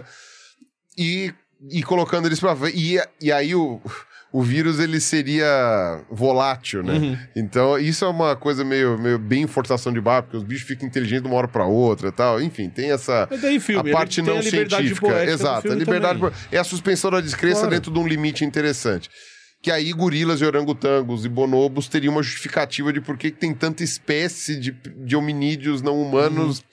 e, 0.96 1.32
e 1.70 1.82
colocando 1.82 2.26
eles 2.26 2.40
pra 2.40 2.54
ver. 2.54 2.72
E, 2.74 3.00
e 3.20 3.32
aí 3.32 3.54
o, 3.54 3.80
o 4.32 4.42
vírus 4.42 4.78
ele 4.78 5.00
seria 5.00 6.02
volátil, 6.10 6.82
né? 6.82 6.92
Uhum. 6.94 7.18
Então 7.36 7.78
isso 7.78 8.04
é 8.04 8.08
uma 8.08 8.36
coisa 8.36 8.64
meio, 8.64 8.98
meio 8.98 9.18
bem 9.18 9.46
forçação 9.46 9.92
de 9.92 10.00
barra, 10.00 10.22
porque 10.22 10.36
os 10.36 10.42
bichos 10.44 10.66
ficam 10.66 10.86
inteligentes 10.86 11.22
de 11.22 11.28
uma 11.28 11.36
hora 11.36 11.48
pra 11.48 11.64
outra 11.64 12.08
e 12.08 12.12
tal. 12.12 12.40
Enfim, 12.40 12.68
tem 12.68 12.90
essa. 12.92 13.26
Filme, 13.60 13.80
a 13.80 13.84
ele 13.84 13.92
parte 13.92 14.20
não 14.22 14.38
a 14.38 14.42
científica. 14.42 15.24
Exato, 15.24 15.70
a 15.70 15.74
liberdade 15.74 16.18
também. 16.20 16.34
é 16.52 16.58
a 16.58 16.64
suspensão 16.64 17.10
da 17.10 17.20
descrença 17.20 17.60
Claro. 17.60 17.74
dentro 17.74 17.92
de 17.92 17.98
um 17.98 18.06
limite 18.06 18.44
interessante. 18.44 19.08
Que 19.62 19.70
aí 19.70 19.92
gorilas 19.92 20.40
e 20.40 20.44
orangotangos 20.44 21.24
e 21.24 21.28
bonobos 21.28 21.86
teriam 21.86 22.14
uma 22.14 22.22
justificativa 22.22 22.92
de 22.92 23.00
por 23.00 23.18
que 23.18 23.30
tem 23.30 23.52
tanta 23.54 23.84
espécie 23.84 24.56
de, 24.58 24.70
de 24.72 25.14
hominídeos 25.16 25.82
não 25.82 26.00
humanos 26.00 26.58
Uhum. 26.58 26.64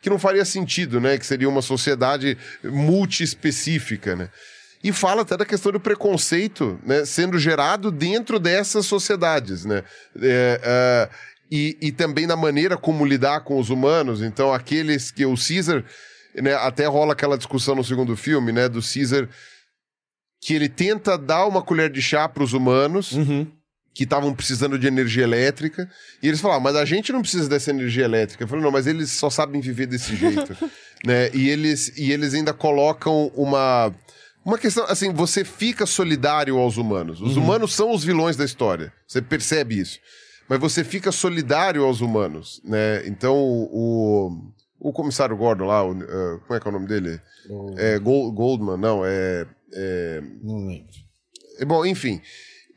que 0.00 0.10
não 0.10 0.18
faria 0.18 0.44
sentido, 0.44 1.00
né? 1.00 1.18
Que 1.18 1.26
seria 1.26 1.48
uma 1.48 1.62
sociedade 1.62 2.38
multiespecífica, 2.62 4.14
né? 4.14 4.28
E 4.84 4.92
fala 4.92 5.22
até 5.22 5.36
da 5.36 5.44
questão 5.44 5.72
do 5.72 5.80
preconceito 5.80 6.78
né, 6.84 7.04
sendo 7.04 7.38
gerado 7.38 7.90
dentro 7.90 8.38
dessas 8.38 8.86
sociedades, 8.86 9.64
né? 9.64 9.82
É, 10.20 10.60
é, 10.62 11.08
e, 11.50 11.76
e 11.80 11.92
também 11.92 12.26
na 12.26 12.36
maneira 12.36 12.76
como 12.76 13.04
lidar 13.04 13.40
com 13.40 13.58
os 13.58 13.70
humanos. 13.70 14.22
Então, 14.22 14.52
aqueles 14.52 15.10
que 15.10 15.24
o 15.26 15.34
Caesar, 15.34 15.82
né, 16.34 16.54
até 16.54 16.86
rola 16.86 17.14
aquela 17.14 17.36
discussão 17.36 17.74
no 17.74 17.82
segundo 17.82 18.16
filme, 18.16 18.52
né? 18.52 18.68
Do 18.68 18.80
Caesar, 18.80 19.28
que 20.46 20.54
ele 20.54 20.68
tenta 20.68 21.18
dar 21.18 21.44
uma 21.46 21.60
colher 21.60 21.90
de 21.90 22.00
chá 22.00 22.28
para 22.28 22.44
os 22.44 22.52
humanos, 22.52 23.10
Uhum. 23.10 23.48
que 23.92 24.04
estavam 24.04 24.32
precisando 24.32 24.78
de 24.78 24.86
energia 24.86 25.24
elétrica. 25.24 25.90
E 26.22 26.28
eles 26.28 26.40
falaram, 26.40 26.60
mas 26.60 26.76
a 26.76 26.84
gente 26.84 27.10
não 27.12 27.20
precisa 27.20 27.48
dessa 27.48 27.70
energia 27.70 28.04
elétrica. 28.04 28.44
Eu 28.44 28.48
falei, 28.48 28.62
não, 28.62 28.70
mas 28.70 28.86
eles 28.86 29.10
só 29.10 29.28
sabem 29.28 29.60
viver 29.60 29.86
desse 29.86 30.14
jeito. 30.14 30.56
né? 31.04 31.30
E 31.34 31.48
eles, 31.48 31.92
e 31.98 32.12
eles 32.12 32.32
ainda 32.32 32.52
colocam 32.52 33.32
uma. 33.34 33.92
Uma 34.44 34.56
questão, 34.56 34.84
assim, 34.84 35.12
você 35.12 35.44
fica 35.44 35.84
solidário 35.84 36.56
aos 36.58 36.76
humanos. 36.76 37.20
Os 37.20 37.36
humanos 37.36 37.74
são 37.74 37.90
os 37.92 38.04
vilões 38.04 38.36
da 38.36 38.44
história. 38.44 38.92
Você 39.08 39.20
percebe 39.20 39.80
isso. 39.80 39.98
Mas 40.48 40.60
você 40.60 40.84
fica 40.84 41.10
solidário 41.10 41.82
aos 41.82 42.00
humanos, 42.00 42.60
né? 42.64 43.04
Então, 43.08 43.34
o, 43.36 44.30
o 44.78 44.92
comissário 44.92 45.36
Gordon 45.36 45.64
lá, 45.64 45.84
o, 45.84 46.00
eh, 46.00 46.38
como 46.46 46.54
é 46.56 46.60
que 46.60 46.68
é 46.68 46.70
o 46.70 46.72
nome 46.72 46.86
dele? 46.86 47.18
É 47.76 47.98
Gol- 47.98 48.30
Goldman, 48.30 48.76
não, 48.76 49.02
é- 49.04 49.44
é 49.72 50.22
Não 50.42 50.66
lembro. 50.66 50.92
é, 51.58 51.64
Bom, 51.64 51.84
enfim, 51.84 52.20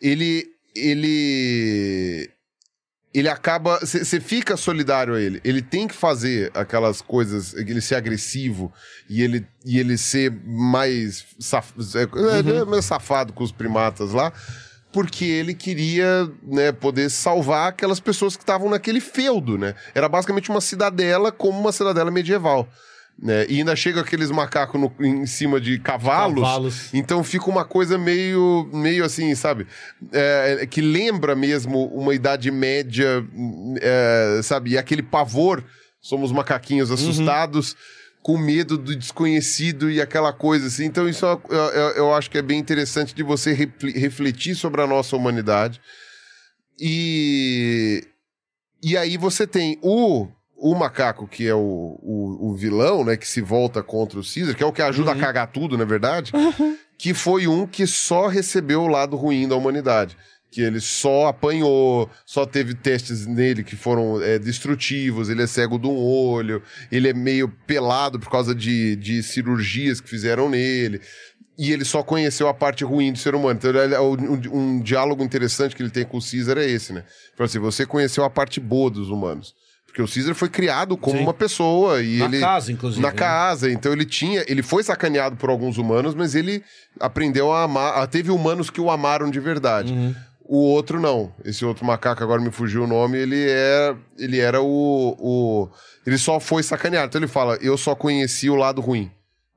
ele 0.02 0.46
ele 0.76 2.30
ele 3.14 3.28
acaba 3.28 3.80
você 3.80 4.20
fica 4.20 4.56
solidário 4.56 5.16
a 5.16 5.22
ele. 5.22 5.42
Ele 5.44 5.62
tem 5.62 5.88
que 5.88 5.96
fazer 5.96 6.52
aquelas 6.54 7.02
coisas, 7.02 7.54
ele 7.54 7.82
ser 7.82 7.96
agressivo 7.96 8.72
e 9.10 9.22
ele 9.22 9.48
e 9.66 9.80
ele 9.80 9.98
ser 9.98 10.32
mais 10.46 11.26
saf, 11.40 11.74
é, 11.96 12.60
é, 12.60 12.66
mais 12.66 12.86
safado 12.86 13.34
com 13.34 13.44
os 13.44 13.52
primatas 13.52 14.12
lá. 14.12 14.32
Porque 14.92 15.24
ele 15.24 15.54
queria 15.54 16.32
né, 16.42 16.72
poder 16.72 17.12
salvar 17.12 17.70
aquelas 17.70 18.00
pessoas 18.00 18.36
que 18.36 18.42
estavam 18.42 18.70
naquele 18.70 19.00
feudo, 19.00 19.56
né? 19.56 19.76
Era 19.94 20.10
basicamente 20.10 20.50
uma 20.50 20.62
cidadela 20.62 21.32
como 21.32 21.60
uma 21.60 21.72
cidadela 21.72 22.10
medieval. 22.10 22.68
Né? 23.22 23.46
E 23.50 23.58
ainda 23.58 23.76
chega 23.76 24.00
aqueles 24.00 24.32
macacos 24.32 24.80
no- 24.80 24.94
em 25.06 25.26
cima 25.26 25.60
de 25.60 25.78
cavalos, 25.78 26.42
Cavalos. 26.42 26.94
então 26.94 27.22
fica 27.22 27.50
uma 27.50 27.66
coisa 27.66 27.98
meio, 27.98 28.70
meio 28.72 29.04
assim, 29.04 29.36
sabe? 29.36 29.68
É, 30.14 30.66
que 30.66 30.80
lembra 30.80 31.36
mesmo 31.36 31.86
uma 31.88 32.16
idade 32.16 32.50
média, 32.50 33.22
é, 33.82 34.40
sabe? 34.42 34.72
E 34.72 34.78
aquele 34.78 35.04
pavor, 35.04 35.62
somos 36.00 36.32
macaquinhos 36.32 36.92
assustados, 36.92 37.76
com 38.22 38.38
medo 38.38 38.78
do 38.78 38.96
desconhecido 38.96 39.92
e 39.92 40.02
aquela 40.02 40.32
coisa 40.32 40.68
assim. 40.68 40.86
Então 40.86 41.08
isso 41.10 41.26
é 41.26 41.30
uma- 41.34 41.42
eu, 41.50 41.58
eu- 41.58 41.92
eu 41.96 42.14
acho 42.14 42.30
que 42.32 42.38
é 42.38 42.42
bem 42.42 42.58
interessante 42.58 43.14
de 43.14 43.22
você 43.24 43.54
refletir 43.54 44.56
sobre 44.56 44.82
a 44.82 44.88
nossa 44.88 45.16
humanidade. 45.18 45.82
E, 46.80 48.02
e 48.82 48.96
aí 48.98 49.18
você 49.18 49.46
tem 49.46 49.78
o, 49.82 50.28
o 50.62 50.76
macaco, 50.76 51.28
que 51.28 51.48
é 51.48 51.54
o, 51.56 51.60
o, 52.02 52.50
o 52.50 52.54
vilão, 52.56 53.04
né? 53.04 53.16
Que 53.16 53.28
se 53.28 53.42
volta 53.42 53.82
contra 53.82 54.20
o 54.20 54.24
Caesar, 54.24 54.56
que 54.56 54.64
é 54.64 54.66
o 54.66 54.74
que 54.74 54.82
ajuda 54.82 55.12
a 55.12 55.16
cagar 55.16 55.48
tudo, 55.52 55.78
na 55.78 55.86
verdade. 55.86 56.32
Que 56.98 57.14
foi 57.14 57.48
um 57.48 57.66
que 57.66 57.88
só 57.88 58.28
recebeu 58.28 58.82
o 58.82 58.88
lado 58.88 59.16
ruim 59.16 59.48
da 59.48 59.56
humanidade. 59.56 60.18
Que 60.52 60.62
ele 60.62 60.80
só 60.80 61.28
apanhou, 61.28 62.10
só 62.26 62.46
teve 62.46 62.74
testes 62.74 63.26
nele 63.28 63.64
que 63.64 63.76
foram 63.76 64.22
é, 64.22 64.40
destrutivos, 64.40 65.30
ele 65.30 65.44
é 65.44 65.48
cego 65.48 65.78
de 65.78 65.88
um 65.88 65.96
olho, 65.96 66.62
ele 66.92 67.08
é 67.08 67.14
meio 67.14 67.48
pelado 67.68 68.20
por 68.20 68.30
causa 68.32 68.54
de, 68.56 68.96
de 68.96 69.22
cirurgias 69.22 70.02
que 70.02 70.10
fizeram 70.10 70.50
nele. 70.50 71.00
E 71.58 71.72
ele 71.72 71.86
só 71.86 72.02
conheceu 72.02 72.48
a 72.48 72.54
parte 72.54 72.84
ruim 72.84 73.12
do 73.14 73.20
ser 73.20 73.36
humano. 73.36 73.60
Então, 73.60 73.70
ele- 73.70 73.98
um, 73.98 74.58
um 74.78 74.82
diálogo 74.82 75.24
interessante 75.24 75.76
que 75.76 75.84
ele 75.84 75.90
tem 75.92 76.06
com 76.06 76.18
o 76.18 76.22
Caesar 76.22 76.58
é 76.58 76.66
esse, 76.66 76.94
né? 76.94 77.04
Fala 77.36 77.46
assim, 77.48 77.60
você 77.60 77.86
conheceu 77.86 78.24
a 78.24 78.30
parte 78.30 78.60
boa 78.60 78.90
dos 78.90 79.10
humanos. 79.10 79.54
Porque 80.00 80.04
o 80.04 80.14
Caesar 80.14 80.36
foi 80.36 80.50
criado 80.50 80.96
como 80.96 81.18
Sim. 81.18 81.24
uma 81.24 81.34
pessoa 81.34 82.02
e 82.02 82.18
Na 82.18 82.26
ele 82.26 82.40
casa, 82.40 82.72
inclusive, 82.72 83.02
na 83.02 83.10
né? 83.10 83.14
casa, 83.14 83.70
então 83.70 83.92
ele 83.92 84.06
tinha, 84.06 84.46
ele 84.48 84.62
foi 84.62 84.82
sacaneado 84.84 85.36
por 85.36 85.50
alguns 85.50 85.78
humanos, 85.78 86.16
mas 86.16 86.36
ele 86.36 86.64
aprendeu 87.00 87.52
a 87.52 87.64
amar, 87.64 88.08
teve 88.08 88.32
humanos 88.32 88.70
que 88.70 88.80
o 88.80 88.90
amaram 88.90 89.30
de 89.30 89.40
verdade. 89.40 89.92
Uhum. 89.92 90.16
O 90.46 90.58
outro 90.58 91.00
não. 91.00 91.32
Esse 91.44 91.64
outro 91.66 91.86
macaco, 91.86 92.24
agora 92.24 92.42
me 92.42 92.50
fugiu 92.50 92.86
o 92.86 92.88
nome, 92.88 93.18
ele 93.20 93.46
é. 93.48 93.96
Ele 94.18 94.40
era 94.40 94.60
o. 94.62 95.16
o 95.20 95.70
ele 96.08 96.18
só 96.18 96.40
foi 96.40 96.64
sacaneado. 96.64 97.08
Então 97.08 97.20
ele 97.20 97.28
fala: 97.28 97.56
Eu 97.62 97.78
só 97.78 97.94
conheci 97.94 98.50
o 98.50 98.56
lado 98.56 98.82
ruim. 98.82 99.12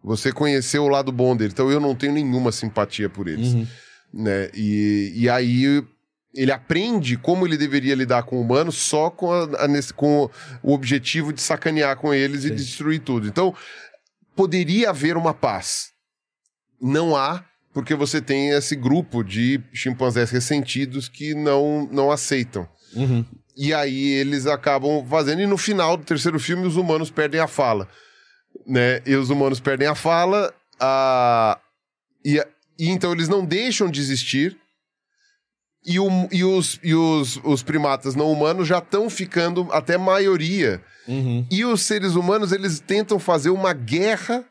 Você 0.04 0.32
conheceu 0.32 0.84
o 0.84 0.88
lado 0.88 1.10
bom 1.10 1.34
dele. 1.34 1.50
Então 1.50 1.70
eu 1.70 1.80
não 1.80 1.94
tenho 1.94 2.12
nenhuma 2.12 2.52
simpatia 2.52 3.08
por 3.08 3.26
eles. 3.26 3.54
Uhum. 3.54 3.66
Né? 4.12 4.50
E, 4.52 5.12
e 5.14 5.30
aí 5.30 5.82
ele 6.34 6.50
aprende 6.52 7.16
como 7.16 7.46
ele 7.46 7.56
deveria 7.56 7.94
lidar 7.94 8.22
com 8.22 8.40
humanos 8.40 8.76
só 8.76 9.10
com, 9.10 9.30
a- 9.32 9.64
a 9.64 9.68
nesse- 9.68 9.92
com 9.92 10.30
o 10.62 10.72
objetivo 10.72 11.32
de 11.32 11.40
sacanear 11.42 11.96
com 11.96 12.12
eles 12.14 12.44
e 12.44 12.48
Sim. 12.48 12.54
destruir 12.54 13.00
tudo. 13.00 13.26
Então, 13.28 13.54
poderia 14.34 14.90
haver 14.90 15.16
uma 15.16 15.34
paz. 15.34 15.90
Não 16.80 17.14
há, 17.14 17.44
porque 17.72 17.94
você 17.94 18.20
tem 18.20 18.50
esse 18.50 18.74
grupo 18.74 19.22
de 19.22 19.60
chimpanzés 19.72 20.30
ressentidos 20.30 21.08
que 21.08 21.34
não, 21.34 21.88
não 21.92 22.10
aceitam. 22.10 22.66
Uhum. 22.94 23.24
E 23.56 23.74
aí 23.74 24.08
eles 24.12 24.46
acabam 24.46 25.06
fazendo, 25.06 25.42
e 25.42 25.46
no 25.46 25.58
final 25.58 25.96
do 25.96 26.04
terceiro 26.04 26.40
filme 26.40 26.66
os 26.66 26.76
humanos 26.76 27.10
perdem 27.10 27.40
a 27.40 27.46
fala. 27.46 27.86
Né? 28.66 29.00
E 29.06 29.14
os 29.14 29.28
humanos 29.30 29.60
perdem 29.60 29.86
a 29.88 29.94
fala, 29.94 30.52
a... 30.80 31.58
E, 32.24 32.38
a- 32.40 32.46
e 32.78 32.88
então 32.88 33.12
eles 33.12 33.28
não 33.28 33.44
deixam 33.44 33.90
de 33.90 34.00
existir. 34.00 34.56
E, 35.84 35.98
o- 35.98 36.28
e 36.30 36.44
os, 36.44 36.78
e 36.82 36.94
os, 36.94 37.40
os 37.42 37.62
primatas 37.62 38.14
não 38.14 38.30
humanos 38.30 38.68
já 38.68 38.78
estão 38.78 39.10
ficando 39.10 39.66
até 39.72 39.98
maioria. 39.98 40.80
Uhum. 41.08 41.44
E 41.50 41.64
os 41.64 41.82
seres 41.82 42.14
humanos, 42.14 42.52
eles 42.52 42.78
tentam 42.78 43.18
fazer 43.18 43.50
uma 43.50 43.72
guerra 43.72 44.44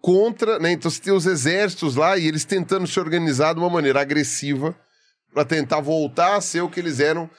contra, 0.00 0.58
né? 0.58 0.72
Então 0.72 0.90
você 0.90 1.00
tem 1.00 1.12
os 1.12 1.26
exércitos 1.26 1.94
lá 1.96 2.16
e 2.18 2.26
eles 2.26 2.44
tentando 2.44 2.86
se 2.86 2.98
organizar 2.98 3.54
de 3.54 3.60
uma 3.60 3.70
maneira 3.70 4.00
agressiva 4.00 4.74
para 5.32 5.44
tentar 5.44 5.80
voltar 5.80 6.36
a 6.36 6.40
ser 6.40 6.60
o 6.62 6.68
que 6.68 6.80
eles 6.80 6.98
eram. 6.98 7.30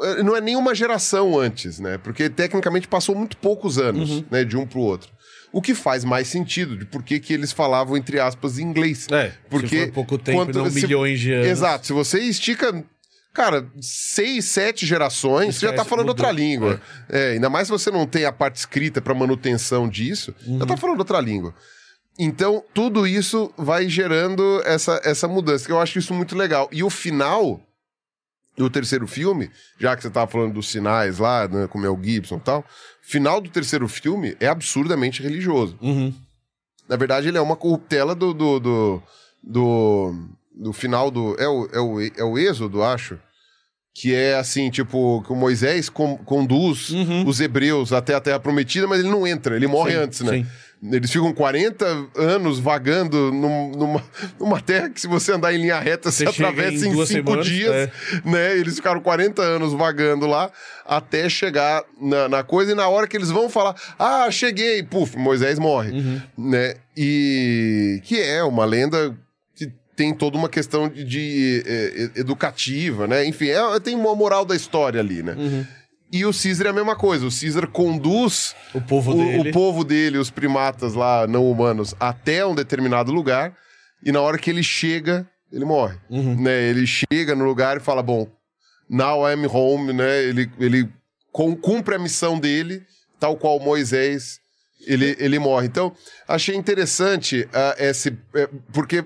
Eh, 0.00 0.22
Não 0.22 0.36
é 0.36 0.40
nenhuma 0.40 0.74
geração 0.74 1.38
antes, 1.38 1.80
né? 1.80 1.98
Porque 1.98 2.30
tecnicamente 2.30 2.86
passou 2.86 3.14
muito 3.16 3.36
poucos 3.38 3.76
anos, 3.78 4.22
né, 4.30 4.44
de 4.44 4.56
um 4.56 4.64
pro 4.66 4.80
outro. 4.80 5.10
O 5.52 5.62
que 5.62 5.74
faz 5.74 6.04
mais 6.04 6.28
sentido 6.28 6.76
de 6.76 6.84
por 6.84 7.02
que 7.02 7.18
que 7.20 7.32
eles 7.32 7.52
falavam 7.52 7.96
entre 7.96 8.18
aspas 8.20 8.58
em 8.58 8.62
inglês. 8.64 9.06
É, 9.10 9.32
Porque 9.48 9.86
pouco 9.88 10.18
tempo, 10.18 10.38
quanto- 10.38 10.58
não 10.58 10.70
se- 10.70 10.82
milhões 10.82 11.18
de 11.20 11.32
anos. 11.32 11.46
Exato. 11.46 11.86
Se 11.86 11.92
você 11.92 12.18
estica, 12.20 12.84
cara, 13.32 13.66
seis, 13.80 14.44
sete 14.46 14.84
gerações, 14.84 15.56
você 15.56 15.66
já 15.66 15.72
tá 15.72 15.84
falando 15.84 16.08
mudou. 16.08 16.24
outra 16.26 16.32
língua. 16.32 16.80
É, 17.08 17.32
ainda 17.32 17.48
mais 17.48 17.68
se 17.68 17.72
você 17.72 17.90
não 17.90 18.06
tem 18.06 18.24
a 18.24 18.32
parte 18.32 18.56
escrita 18.56 19.00
para 19.00 19.14
manutenção 19.14 19.88
disso, 19.88 20.34
Uhum. 20.46 20.58
já 20.58 20.66
tá 20.66 20.76
falando 20.76 20.98
outra 20.98 21.20
língua. 21.20 21.54
Então, 22.18 22.64
tudo 22.72 23.06
isso 23.06 23.52
vai 23.58 23.88
gerando 23.88 24.62
essa, 24.64 25.00
essa 25.04 25.28
mudança, 25.28 25.66
que 25.66 25.72
eu 25.72 25.78
acho 25.80 25.98
isso 25.98 26.14
muito 26.14 26.34
legal. 26.36 26.68
E 26.72 26.82
o 26.82 26.88
final 26.90 27.60
do 28.56 28.70
terceiro 28.70 29.06
filme, 29.06 29.50
já 29.78 29.94
que 29.94 30.02
você 30.02 30.10
tava 30.10 30.30
falando 30.30 30.54
dos 30.54 30.68
sinais 30.70 31.18
lá, 31.18 31.46
né, 31.46 31.66
com 31.66 31.78
o 31.78 31.80
Mel 31.80 31.98
Gibson 32.02 32.36
e 32.36 32.40
tal, 32.40 32.64
final 33.02 33.40
do 33.40 33.50
terceiro 33.50 33.86
filme 33.86 34.36
é 34.40 34.46
absurdamente 34.48 35.22
religioso. 35.22 35.76
Uhum. 35.82 36.12
Na 36.88 36.96
verdade, 36.96 37.28
ele 37.28 37.36
é 37.36 37.40
uma 37.40 37.56
corruptela 37.56 38.14
do. 38.14 38.32
do, 38.32 38.60
do, 38.60 39.02
do, 39.42 40.14
do 40.54 40.72
final 40.72 41.10
do. 41.10 41.34
É 41.38 41.48
o, 41.48 41.68
é, 41.72 41.80
o, 41.80 42.00
é 42.00 42.24
o 42.24 42.38
Êxodo, 42.38 42.82
acho. 42.82 43.18
Que 43.98 44.14
é 44.14 44.36
assim, 44.36 44.70
tipo, 44.70 45.22
que 45.26 45.32
o 45.32 45.36
Moisés 45.36 45.88
con- 45.88 46.18
conduz 46.18 46.90
Uhum. 46.90 47.26
os 47.26 47.40
hebreus 47.40 47.92
até 47.94 48.14
a 48.14 48.20
Terra 48.20 48.38
Prometida, 48.38 48.86
mas 48.86 49.00
ele 49.00 49.08
não 49.08 49.26
entra, 49.26 49.56
ele 49.56 49.66
morre 49.66 49.92
Sim, 49.92 49.98
antes, 49.98 50.20
né? 50.20 50.32
sim. 50.32 50.46
Eles 50.92 51.10
ficam 51.10 51.32
40 51.32 51.86
anos 52.14 52.58
vagando 52.58 53.32
num- 53.32 53.70
numa, 53.72 54.04
numa 54.38 54.60
terra 54.60 54.90
que, 54.90 55.00
se 55.00 55.06
você 55.08 55.32
andar 55.32 55.52
em 55.54 55.58
linha 55.58 55.80
reta, 55.80 56.10
Você 56.10 56.24
você 56.24 56.30
atravessa 56.30 56.84
em 56.86 56.90
em, 56.90 56.92
cinco 56.92 57.06
semanas, 57.06 57.46
dias. 57.46 57.72
é. 57.74 57.90
Né? 58.24 58.58
Eles 58.58 58.76
ficaram 58.76 59.00
40 59.00 59.40
anos 59.42 59.72
vagando 59.72 60.26
lá 60.26 60.50
até 60.84 61.28
chegar 61.28 61.82
na, 62.00 62.28
na 62.28 62.42
coisa, 62.42 62.72
e 62.72 62.74
na 62.74 62.86
hora 62.88 63.08
que 63.08 63.16
eles 63.16 63.30
vão 63.30 63.48
falar, 63.48 63.74
ah, 63.98 64.30
cheguei, 64.30 64.82
puf, 64.82 65.16
Moisés 65.16 65.58
morre. 65.58 65.92
Uhum. 65.92 66.20
Né? 66.38 66.74
E 66.96 68.00
que 68.04 68.20
é 68.20 68.42
uma 68.44 68.64
lenda 68.66 69.16
que 69.56 69.72
tem 69.96 70.12
toda 70.14 70.36
uma 70.36 70.48
questão 70.48 70.88
de, 70.88 71.04
de, 71.04 71.62
eh, 71.66 72.10
educativa, 72.20 73.06
né? 73.06 73.24
Enfim, 73.26 73.48
é- 73.48 73.80
tem 73.80 73.94
uma 73.96 74.14
moral 74.14 74.44
da 74.44 74.54
história 74.54 75.00
ali, 75.00 75.22
né? 75.22 75.34
Uhum. 75.36 75.66
E 76.12 76.24
o 76.24 76.30
Caesar 76.32 76.66
é 76.68 76.70
a 76.70 76.72
mesma 76.72 76.94
coisa. 76.94 77.26
O 77.26 77.30
Caesar 77.30 77.66
conduz 77.66 78.54
O 78.72 78.80
povo 78.80 79.12
o, 79.12 79.14
dele. 79.16 79.50
o 79.50 79.52
povo 79.52 79.84
dele, 79.84 80.18
os 80.18 80.30
primatas 80.30 80.94
lá 80.94 81.26
não 81.26 81.50
humanos, 81.50 81.94
até 81.98 82.46
um 82.46 82.54
determinado 82.54 83.10
lugar, 83.12 83.56
e 84.04 84.12
na 84.12 84.20
hora 84.20 84.38
que 84.38 84.48
ele 84.48 84.62
chega, 84.62 85.28
ele 85.52 85.64
morre. 85.64 85.96
Uhum. 86.08 86.40
Né? 86.40 86.68
Ele 86.68 86.86
chega 86.86 87.34
no 87.34 87.44
lugar 87.44 87.76
e 87.76 87.80
fala: 87.80 88.02
Bom, 88.02 88.28
now 88.88 89.28
I'm 89.28 89.46
home, 89.46 89.92
né? 89.92 90.22
Ele, 90.22 90.50
ele 90.58 90.88
cumpre 91.32 91.94
a 91.96 91.98
missão 91.98 92.38
dele, 92.38 92.82
tal 93.18 93.36
qual 93.36 93.58
Moisés, 93.58 94.38
ele, 94.86 95.16
ele 95.18 95.38
morre. 95.38 95.66
Então, 95.66 95.92
achei 96.28 96.54
interessante 96.54 97.48
ah, 97.52 97.74
esse. 97.78 98.16
eh, 98.34 98.48
porque 98.72 99.04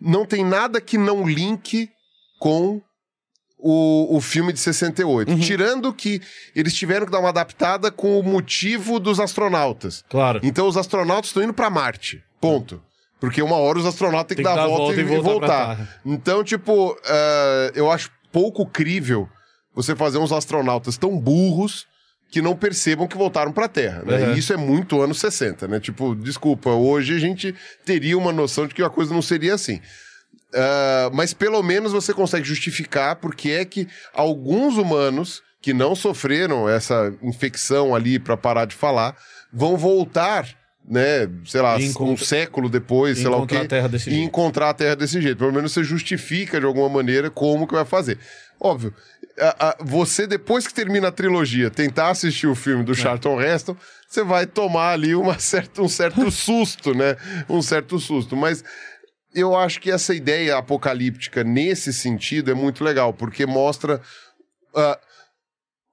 não 0.00 0.26
tem 0.26 0.44
nada 0.44 0.80
que 0.80 0.98
não 0.98 1.26
linke 1.28 1.88
com 2.38 2.82
o, 3.62 4.16
o 4.16 4.20
filme 4.20 4.52
de 4.52 4.58
68. 4.58 5.38
Tirando 5.38 5.92
que 5.92 6.20
eles 6.54 6.74
tiveram 6.74 7.06
que 7.06 7.12
dar 7.12 7.20
uma 7.20 7.28
adaptada 7.28 7.90
com 7.90 8.18
o 8.18 8.22
motivo 8.22 8.98
dos 8.98 9.20
astronautas. 9.20 10.04
Claro. 10.08 10.40
Então 10.42 10.66
os 10.66 10.76
astronautas 10.76 11.30
estão 11.30 11.42
indo 11.42 11.54
pra 11.54 11.70
Marte. 11.70 12.22
Ponto. 12.40 12.82
Porque 13.20 13.42
uma 13.42 13.56
hora 13.56 13.78
os 13.78 13.86
astronautas 13.86 14.28
têm 14.34 14.38
que, 14.38 14.42
dar 14.42 14.58
a 14.58 14.66
volta, 14.66 14.98
e, 14.98 15.00
e 15.00 15.04
voltar 15.04 15.76
voltar. 15.76 16.00
Então, 16.06 16.42
tipo, 16.42 16.96
eh, 17.04 17.72
eu 17.74 17.90
acho 17.90 18.10
pouco 18.32 18.64
crível 18.64 19.28
você 19.74 19.94
fazer 19.94 20.18
uns 20.18 20.32
astronautas 20.32 20.96
tão 20.96 21.18
burros 21.18 21.86
que 22.30 22.40
não 22.40 22.56
percebam 22.56 23.06
que 23.08 23.16
voltaram 23.16 23.52
pra 23.52 23.68
Terra. 23.68 24.02
Né? 24.06 24.28
Uhum. 24.28 24.34
E 24.34 24.38
isso 24.38 24.52
é 24.52 24.56
muito 24.56 25.02
anos 25.02 25.18
60, 25.18 25.66
né? 25.66 25.80
Tipo, 25.80 26.14
desculpa, 26.14 26.70
hoje 26.70 27.14
a 27.14 27.18
gente 27.18 27.54
teria 27.84 28.16
uma 28.16 28.32
noção 28.32 28.66
de 28.66 28.74
que 28.74 28.82
a 28.82 28.88
coisa 28.88 29.12
não 29.12 29.20
seria 29.20 29.54
assim. 29.54 29.80
Ah, 30.54 31.10
mas 31.12 31.32
pelo 31.32 31.62
menos 31.62 31.92
você 31.92 32.12
consegue 32.12 32.44
justificar 32.44 33.16
porque 33.16 33.50
é 33.50 33.64
que 33.64 33.86
alguns 34.12 34.76
humanos 34.76 35.42
que 35.62 35.72
não 35.74 35.94
sofreram 35.94 36.68
essa 36.68 37.12
infecção 37.22 37.94
ali 37.94 38.18
para 38.18 38.36
parar 38.36 38.64
de 38.64 38.74
falar 38.74 39.14
vão 39.52 39.76
voltar, 39.76 40.48
né? 40.88 41.28
Sei 41.44 41.60
lá, 41.60 41.78
E 41.78 41.84
um 41.84 41.90
encontra- 41.90 42.24
século 42.24 42.68
depois, 42.68 43.18
sei 43.18 43.28
lá 43.28 43.36
o 43.36 43.46
quê, 43.46 43.56
e 43.94 43.98
jeito. 43.98 44.18
encontrar 44.20 44.70
a 44.70 44.74
Terra 44.74 44.96
desse 44.96 45.20
jeito. 45.20 45.38
Pelo 45.38 45.52
menos 45.52 45.72
você 45.72 45.84
justifica 45.84 46.58
de 46.58 46.66
alguma 46.66 46.88
maneira 46.88 47.30
como 47.30 47.66
que 47.66 47.74
vai 47.74 47.84
fazer. 47.84 48.18
Óbvio, 48.58 48.92
a- 49.38 49.68
a- 49.70 49.76
você 49.80 50.26
depois 50.26 50.66
que 50.66 50.74
termina 50.74 51.08
a 51.08 51.12
trilogia 51.12 51.70
tentar 51.70 52.10
assistir 52.10 52.46
o 52.46 52.54
filme 52.54 52.82
É. 52.82 52.84
do 52.84 52.94
Charlton 52.94 53.40
Heston, 53.40 53.76
você 54.08 54.24
vai 54.24 54.46
tomar 54.46 54.92
ali 54.92 55.14
uma 55.14 55.38
certa, 55.38 55.80
um 55.82 55.88
certo 55.88 56.30
susto, 56.30 56.94
né? 56.94 57.16
Um 57.48 57.62
certo 57.62 57.98
susto. 57.98 58.34
Mas 58.36 58.64
eu 59.34 59.56
acho 59.56 59.80
que 59.80 59.90
essa 59.90 60.14
ideia 60.14 60.56
apocalíptica 60.56 61.44
nesse 61.44 61.92
sentido 61.92 62.50
é 62.50 62.54
muito 62.54 62.82
legal, 62.82 63.12
porque 63.12 63.46
mostra 63.46 64.00
ah, 64.74 64.98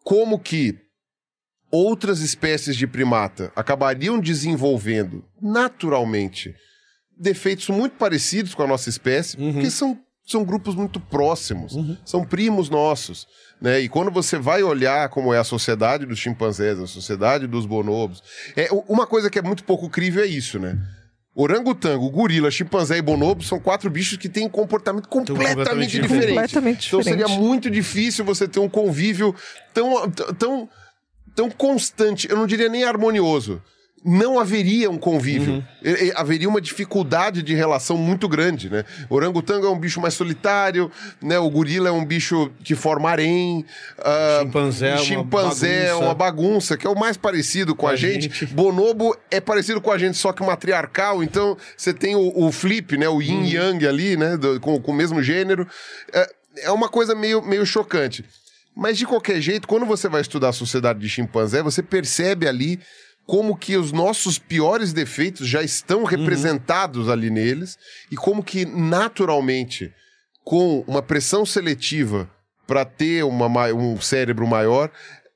como 0.03 0.39
que 0.39 0.77
outras 1.71 2.21
espécies 2.21 2.75
de 2.75 2.87
primata 2.87 3.51
acabariam 3.55 4.19
desenvolvendo 4.19 5.23
naturalmente 5.41 6.55
defeitos 7.19 7.67
muito 7.69 7.97
parecidos 7.97 8.55
com 8.55 8.63
a 8.63 8.67
nossa 8.67 8.89
espécie, 8.89 9.35
porque 9.37 9.69
são, 9.69 9.99
são 10.25 10.45
grupos 10.45 10.75
muito 10.75 10.99
próximos, 10.99 11.73
são 12.05 12.23
primos 12.23 12.69
nossos. 12.69 13.27
Né? 13.59 13.81
E 13.81 13.89
quando 13.89 14.11
você 14.11 14.37
vai 14.37 14.61
olhar 14.63 15.09
como 15.09 15.33
é 15.33 15.39
a 15.39 15.43
sociedade 15.43 16.05
dos 16.05 16.19
chimpanzés, 16.19 16.79
a 16.79 16.87
sociedade 16.87 17.47
dos 17.47 17.65
bonobos, 17.65 18.23
é, 18.55 18.69
uma 18.87 19.07
coisa 19.07 19.29
que 19.29 19.39
é 19.39 19.41
muito 19.41 19.63
pouco 19.63 19.89
crível 19.89 20.23
é 20.23 20.27
isso, 20.27 20.59
né? 20.59 20.77
Orangotango, 21.39 22.09
gorila, 22.09 22.49
chimpanzé 22.49 22.97
e 22.97 23.01
bonobo 23.01 23.43
são 23.43 23.59
quatro 23.59 23.91
bichos 23.91 24.17
que 24.17 24.27
têm 24.27 24.47
um 24.47 24.49
comportamento 24.49 25.07
completamente 25.07 25.55
completamente 25.55 26.01
diferente. 26.01 26.07
diferente. 26.07 26.33
Completamente 26.33 26.87
Então 26.87 27.03
seria 27.03 27.27
muito 27.27 27.69
difícil 27.69 28.25
você 28.25 28.47
ter 28.47 28.59
um 28.59 28.67
convívio 28.67 29.35
tão, 29.71 30.09
tão, 30.09 30.67
tão 31.35 31.51
constante, 31.51 32.27
eu 32.27 32.35
não 32.35 32.47
diria 32.47 32.67
nem 32.67 32.83
harmonioso. 32.83 33.61
Não 34.05 34.39
haveria 34.39 34.89
um 34.89 34.97
convívio. 34.97 35.65
E- 35.83 36.05
e 36.05 36.13
haveria 36.15 36.47
uma 36.47 36.61
dificuldade 36.61 37.41
de 37.41 37.53
relação 37.55 37.97
muito 37.97 38.27
grande, 38.29 38.69
né? 38.69 38.85
O 39.09 39.15
orangotango 39.15 39.65
é 39.65 39.69
um 39.69 39.77
bicho 39.77 39.99
mais 39.99 40.13
solitário, 40.13 40.89
né? 41.21 41.37
O 41.39 41.49
gorila 41.49 41.89
é 41.89 41.91
um 41.91 42.05
bicho 42.05 42.49
que 42.63 42.75
forma 42.75 43.09
harém. 43.09 43.65
ah, 43.99 44.39
Chimpanzé 44.43 44.87
é 44.89 44.93
uma 44.95 45.03
chimpanzé 45.03 45.67
é 45.75 45.85
bagunça. 45.87 46.05
uma 46.05 46.13
bagunça, 46.13 46.77
que 46.77 46.87
é 46.87 46.89
o 46.89 46.95
mais 46.97 47.17
parecido 47.17 47.75
com, 47.75 47.81
Com 47.81 47.87
a, 47.87 47.95
gente. 47.95 48.23
gente. 48.29 48.45
Bonobo 48.53 49.17
é 49.31 49.41
parecido 49.41 49.81
com 49.81 49.91
a 49.91 49.97
gente, 49.97 50.15
só 50.17 50.31
que 50.31 50.43
matriarcal. 50.43 51.21
Então, 51.23 51.57
você 51.75 51.93
tem 51.93 52.15
o, 52.15 52.31
o 52.45 52.51
flip, 52.51 52.95
né? 52.97 53.09
O 53.09 53.21
yin 53.21 53.45
yang 53.49 53.85
ali, 53.87 54.15
né? 54.15 54.37
do- 54.37 54.59
com, 54.59 54.79
com 54.79 54.91
o 54.91 54.95
mesmo 54.95 55.21
gênero. 55.23 55.67
É, 56.13 56.29
é 56.63 56.71
uma 56.71 56.87
coisa 56.87 57.13
meio, 57.15 57.41
meio 57.41 57.65
chocante. 57.65 58.23
Mas 58.75 58.95
de 58.97 59.07
qualquer 59.07 59.41
jeito, 59.41 59.67
quando 59.67 59.87
você 59.87 60.07
vai 60.07 60.21
estudar 60.21 60.49
a 60.49 60.53
sociedade 60.53 60.99
de 60.99 61.09
chimpanzé, 61.09 61.63
você 61.63 61.81
percebe 61.81 62.47
ali 62.47 62.79
como 63.27 63.55
que 63.57 63.75
os 63.75 63.91
nossos 63.91 64.39
piores 64.39 64.93
defeitos 64.93 65.47
já 65.47 65.61
estão 65.61 66.03
representados 66.05 67.09
ali 67.09 67.29
neles 67.29 67.77
e 68.09 68.15
como 68.15 68.41
que 68.41 68.65
naturalmente, 68.65 69.93
com 70.45 70.79
uma 70.87 71.01
pressão 71.03 71.45
seletiva 71.45 72.27
para 72.65 72.83
ter 72.85 73.23
uma 73.25 73.47
ma- 73.49 73.67
um 73.73 73.99
cérebro 74.01 74.47
maior, 74.47 74.89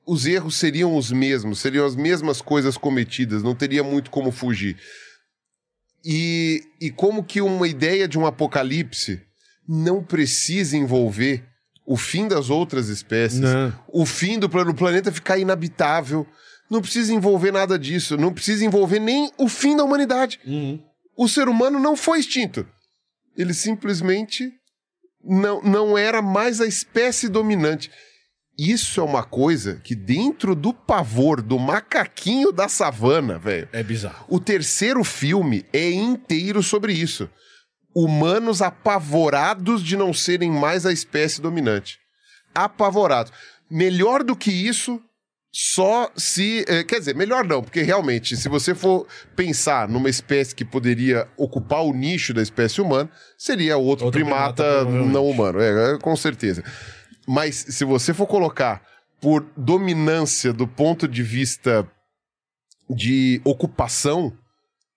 os 0.06 0.26
erros 0.26 0.56
seriam 0.56 0.96
os 0.96 1.12
mesmos, 1.12 1.60
seriam 1.60 1.84
as 1.86 1.94
mesmas 1.94 2.40
coisas 2.40 2.76
cometidas, 2.78 3.42
não 3.42 3.54
teria 3.54 3.84
muito 3.84 4.10
como 4.10 4.32
fugir. 4.32 4.76
E, 6.04 6.62
e 6.80 6.90
como 6.90 7.22
que 7.22 7.40
uma 7.40 7.68
ideia 7.68 8.08
de 8.08 8.18
um 8.18 8.26
apocalipse 8.26 9.20
não 9.68 10.02
precisa 10.02 10.76
envolver 10.76 11.44
o 11.86 11.96
fim 11.96 12.26
das 12.26 12.48
outras 12.50 12.88
espécies, 12.88 13.40
Não. 13.40 13.72
o 13.88 14.04
fim 14.06 14.38
do 14.38 14.48
planeta 14.48 15.12
ficar 15.12 15.38
inabitável. 15.38 16.26
Não 16.70 16.80
precisa 16.80 17.12
envolver 17.12 17.52
nada 17.52 17.78
disso, 17.78 18.16
não 18.16 18.32
precisa 18.32 18.64
envolver 18.64 18.98
nem 18.98 19.30
o 19.38 19.48
fim 19.48 19.76
da 19.76 19.84
humanidade. 19.84 20.40
Uhum. 20.46 20.82
O 21.16 21.28
ser 21.28 21.48
humano 21.48 21.78
não 21.78 21.94
foi 21.96 22.20
extinto. 22.20 22.66
Ele 23.36 23.52
simplesmente 23.52 24.50
não, 25.22 25.60
não 25.62 25.96
era 25.98 26.22
mais 26.22 26.60
a 26.60 26.66
espécie 26.66 27.28
dominante. 27.28 27.90
Isso 28.58 29.00
é 29.00 29.02
uma 29.02 29.22
coisa 29.22 29.80
que, 29.82 29.94
dentro 29.94 30.54
do 30.54 30.72
pavor 30.74 31.40
do 31.40 31.58
macaquinho 31.58 32.52
da 32.52 32.68
savana, 32.68 33.38
velho, 33.38 33.68
É 33.72 33.82
bizarro. 33.82 34.26
o 34.28 34.38
terceiro 34.38 35.02
filme 35.04 35.64
é 35.72 35.90
inteiro 35.90 36.62
sobre 36.62 36.92
isso. 36.92 37.28
Humanos 37.94 38.60
apavorados 38.62 39.82
de 39.82 39.96
não 39.96 40.12
serem 40.14 40.50
mais 40.50 40.84
a 40.86 40.92
espécie 40.92 41.40
dominante. 41.40 41.98
Apavorados. 42.54 43.32
Melhor 43.70 44.22
do 44.22 44.36
que 44.36 44.50
isso, 44.50 45.00
só 45.52 46.10
se. 46.16 46.64
eh, 46.66 46.82
quer 46.82 46.98
dizer, 46.98 47.14
melhor 47.14 47.44
não, 47.44 47.62
porque 47.62 47.82
realmente, 47.82 48.36
se 48.36 48.48
você 48.48 48.74
for 48.74 49.06
pensar 49.36 49.86
numa 49.86 50.08
espécie 50.08 50.54
que 50.54 50.64
poderia 50.64 51.28
ocupar 51.36 51.84
o 51.84 51.92
nicho 51.92 52.32
da 52.32 52.40
espécie 52.40 52.80
humana, 52.80 53.10
seria 53.36 53.76
outro, 53.76 54.06
Outro 54.06 54.18
primata, 54.18 54.86
primata, 54.86 55.06
não 55.12 55.28
humano. 55.28 55.60
É, 55.60 55.94
é, 55.94 55.98
com 55.98 56.16
certeza. 56.16 56.64
Mas 57.28 57.54
se 57.68 57.84
você 57.84 58.14
for 58.14 58.26
colocar 58.26 58.82
por 59.20 59.46
dominância 59.56 60.52
do 60.52 60.66
ponto 60.66 61.06
de 61.06 61.22
vista 61.22 61.86
de 62.88 63.40
ocupação, 63.44 64.32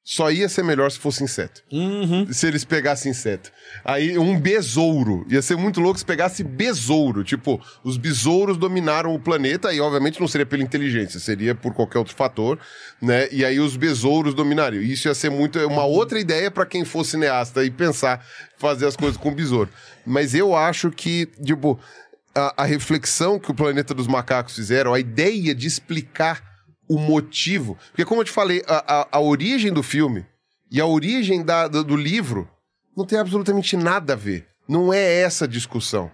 só 0.08 0.30
ia 0.30 0.48
ser 0.48 0.64
melhor 0.64 0.92
se 0.92 1.00
fosse 1.00 1.24
inseto. 1.24 1.64
Uhum. 1.72 2.32
Se 2.32 2.46
eles 2.46 2.64
pegassem 2.64 3.10
inseto. 3.10 3.52
Aí, 3.84 4.16
um 4.20 4.40
besouro. 4.40 5.26
Ia 5.28 5.42
ser 5.42 5.58
muito 5.58 5.82
louco 5.82 5.98
se 5.98 6.06
pegasse 6.06 6.44
besouro. 6.44 7.24
Tipo, 7.24 7.60
os 7.84 7.98
besouros 7.98 8.56
dominaram 8.56 9.16
o 9.16 9.20
planeta, 9.20 9.74
e 9.74 9.82
obviamente 9.82 10.22
não 10.22 10.28
seria 10.28 10.46
pela 10.46 10.62
inteligência, 10.62 11.20
seria 11.20 11.56
por 11.56 11.74
qualquer 11.74 11.98
outro 11.98 12.16
fator, 12.16 12.60
né? 13.02 13.28
E 13.32 13.44
aí 13.44 13.60
os 13.60 13.76
besouros 13.76 14.36
dominariam. 14.36 14.84
Isso 14.84 15.08
ia 15.08 15.16
ser 15.16 15.32
muito 15.32 15.58
uma 15.66 15.86
outra 15.86 16.20
ideia 16.20 16.52
para 16.52 16.68
quem 16.68 16.86
for 16.86 17.04
cineasta 17.04 17.66
e 17.66 17.72
pensar 17.72 18.24
fazer 18.60 18.86
as 18.86 18.96
coisas 18.96 19.18
com 19.18 19.34
besouro. 19.34 19.72
Mas 20.06 20.36
eu 20.36 20.56
acho 20.56 20.92
que, 20.92 21.26
tipo, 21.44 21.80
a, 22.36 22.62
a 22.62 22.66
reflexão 22.66 23.40
que 23.40 23.50
o 23.50 23.56
Planeta 23.56 23.92
dos 23.92 24.06
Macacos 24.06 24.54
fizeram, 24.54 24.94
a 24.94 25.00
ideia 25.00 25.56
de 25.56 25.66
explicar 25.66 26.55
o 26.88 26.98
motivo. 26.98 27.78
Porque, 27.90 28.06
como 28.06 28.22
eu 28.22 28.26
te 28.26 28.32
falei, 28.32 28.64
a, 28.68 29.02
a, 29.02 29.08
a 29.14 29.20
origem 29.20 29.72
do 29.72 29.84
filme 29.84 30.26
e 30.72 30.80
a 30.80 30.86
origem 30.86 31.44
da, 31.44 31.68
do, 31.68 31.84
do 31.84 31.96
livro 31.96 32.50
não 32.96 33.06
tem 33.06 33.20
absolutamente 33.20 33.76
nada 33.76 34.14
a 34.14 34.16
ver. 34.16 34.48
Não 34.68 34.94
é 34.94 35.22
essa 35.22 35.46
a 35.46 35.48
discussão. 35.48 36.12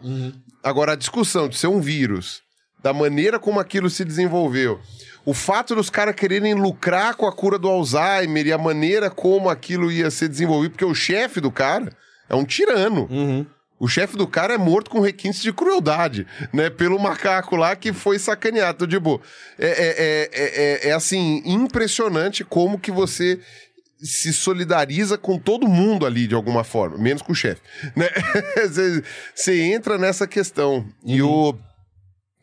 Agora, 0.63 0.93
a 0.93 0.95
discussão 0.95 1.47
de 1.47 1.57
ser 1.57 1.67
um 1.67 1.79
vírus, 1.79 2.41
da 2.81 2.93
maneira 2.93 3.39
como 3.39 3.59
aquilo 3.59 3.89
se 3.89 4.03
desenvolveu, 4.03 4.79
o 5.25 5.33
fato 5.33 5.75
dos 5.75 5.89
caras 5.89 6.15
quererem 6.15 6.53
lucrar 6.53 7.15
com 7.15 7.27
a 7.27 7.31
cura 7.31 7.57
do 7.57 7.69
Alzheimer 7.69 8.47
e 8.47 8.51
a 8.51 8.57
maneira 8.57 9.09
como 9.09 9.49
aquilo 9.49 9.91
ia 9.91 10.09
ser 10.09 10.27
desenvolvido, 10.27 10.71
porque 10.71 10.85
o 10.85 10.95
chefe 10.95 11.39
do 11.39 11.51
cara 11.51 11.95
é 12.27 12.35
um 12.35 12.43
tirano. 12.43 13.07
Uhum. 13.09 13.45
O 13.81 13.87
chefe 13.87 14.15
do 14.15 14.27
cara 14.27 14.53
é 14.53 14.57
morto 14.59 14.91
com 14.91 14.99
requintes 14.99 15.41
de 15.41 15.51
crueldade, 15.51 16.27
né? 16.53 16.69
Pelo 16.69 16.99
macaco 16.99 17.55
lá 17.55 17.75
que 17.75 17.91
foi 17.91 18.19
sacaneado. 18.19 18.75
Então, 18.75 18.87
tipo, 18.87 19.19
é, 19.57 19.67
é, 19.67 20.29
é, 20.29 20.29
é, 20.85 20.89
é, 20.89 20.91
assim, 20.93 21.41
impressionante 21.43 22.43
como 22.43 22.77
que 22.77 22.91
você 22.91 23.39
se 23.99 24.31
solidariza 24.31 25.17
com 25.17 25.39
todo 25.39 25.67
mundo 25.67 26.05
ali 26.05 26.27
de 26.27 26.35
alguma 26.35 26.63
forma, 26.63 26.95
menos 26.99 27.23
com 27.23 27.31
o 27.31 27.35
chefe, 27.35 27.59
né? 27.95 28.07
Você- 29.35 29.61
entra 29.63 29.97
nessa 29.97 30.27
questão. 30.27 30.85
E 31.03 31.19
o. 31.23 31.57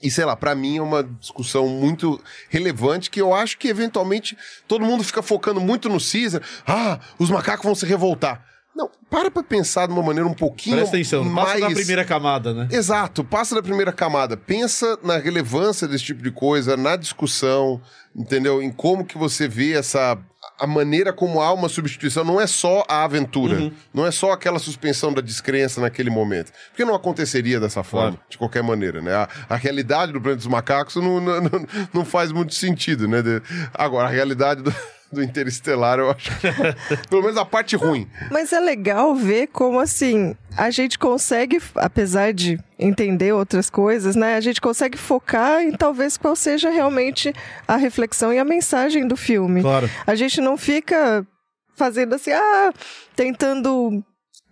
E 0.02 0.10
sei 0.10 0.24
lá, 0.24 0.34
pra 0.34 0.56
mim 0.56 0.78
é 0.78 0.82
uma 0.82 1.04
discussão 1.04 1.68
muito 1.68 2.20
relevante 2.48 3.10
que 3.10 3.20
eu 3.20 3.32
acho 3.32 3.56
que 3.58 3.68
eventualmente 3.68 4.36
todo 4.66 4.84
mundo 4.84 5.04
fica 5.04 5.22
focando 5.22 5.60
muito 5.60 5.88
no 5.88 5.98
Caesar. 6.00 6.42
Ah, 6.66 6.98
os 7.16 7.30
macacos 7.30 7.64
vão 7.64 7.74
se 7.76 7.86
revoltar. 7.86 8.44
Não, 8.78 8.88
para 9.10 9.28
pra 9.28 9.42
pensar 9.42 9.86
de 9.88 9.92
uma 9.92 10.02
maneira 10.04 10.28
um 10.28 10.32
pouquinho 10.34 10.76
Presta 10.76 10.94
atenção, 10.96 11.24
não 11.24 11.34
passa 11.34 11.58
mais... 11.58 11.74
da 11.74 11.80
primeira 11.80 12.04
camada, 12.04 12.54
né? 12.54 12.68
Exato, 12.70 13.24
passa 13.24 13.56
da 13.56 13.62
primeira 13.62 13.92
camada. 13.92 14.36
Pensa 14.36 14.96
na 15.02 15.18
relevância 15.18 15.88
desse 15.88 16.04
tipo 16.04 16.22
de 16.22 16.30
coisa, 16.30 16.76
na 16.76 16.94
discussão, 16.94 17.82
entendeu? 18.14 18.62
Em 18.62 18.70
como 18.70 19.04
que 19.04 19.18
você 19.18 19.48
vê 19.48 19.72
essa. 19.72 20.16
A 20.60 20.66
maneira 20.66 21.12
como 21.12 21.40
há 21.40 21.52
uma 21.52 21.68
substituição 21.68 22.24
não 22.24 22.40
é 22.40 22.46
só 22.46 22.84
a 22.88 23.02
aventura, 23.04 23.56
Uhum. 23.58 23.72
não 23.94 24.06
é 24.06 24.10
só 24.12 24.32
aquela 24.32 24.58
suspensão 24.60 25.12
da 25.12 25.20
descrença 25.20 25.80
naquele 25.80 26.10
momento. 26.10 26.52
Porque 26.70 26.84
não 26.84 26.94
aconteceria 26.94 27.58
dessa 27.60 27.82
forma, 27.84 28.12
Claro. 28.12 28.24
de 28.28 28.38
qualquer 28.38 28.62
maneira, 28.62 29.00
né? 29.00 29.12
A, 29.14 29.28
a 29.48 29.56
realidade 29.56 30.12
do 30.12 30.20
planeta 30.20 30.38
dos 30.38 30.46
macacos 30.48 30.96
não, 30.96 31.20
não, 31.20 31.40
não, 31.40 31.66
não 31.92 32.04
faz 32.04 32.30
muito 32.32 32.54
sentido, 32.54 33.06
né? 33.08 33.22
De- 33.22 33.42
agora, 33.74 34.08
a 34.08 34.10
realidade 34.10 34.62
do, 34.62 34.72
do 35.12 35.22
Interestelar, 35.22 35.98
eu 35.98 36.10
acho 36.10 36.30
pelo 37.08 37.22
menos 37.22 37.36
a 37.36 37.44
parte 37.44 37.76
ruim. 37.76 38.08
Mas 38.30 38.52
é 38.52 38.60
legal 38.60 39.14
ver 39.14 39.48
como, 39.48 39.80
assim, 39.80 40.36
a 40.56 40.70
gente 40.70 40.98
consegue, 40.98 41.60
apesar 41.74 42.32
de 42.32 42.58
entender 42.78 43.32
outras 43.32 43.70
coisas, 43.70 44.14
né? 44.14 44.36
A 44.36 44.40
gente 44.40 44.60
consegue 44.60 44.98
focar 44.98 45.62
em 45.62 45.72
talvez 45.72 46.16
qual 46.16 46.36
seja 46.36 46.70
realmente 46.70 47.32
a 47.66 47.76
reflexão 47.76 48.32
e 48.32 48.38
a 48.38 48.44
mensagem 48.44 49.06
do 49.06 49.16
filme. 49.16 49.62
Claro. 49.62 49.90
A 50.06 50.14
gente 50.14 50.40
não 50.40 50.56
fica 50.56 51.26
fazendo 51.74 52.14
assim, 52.14 52.32
ah, 52.32 52.72
tentando 53.16 54.04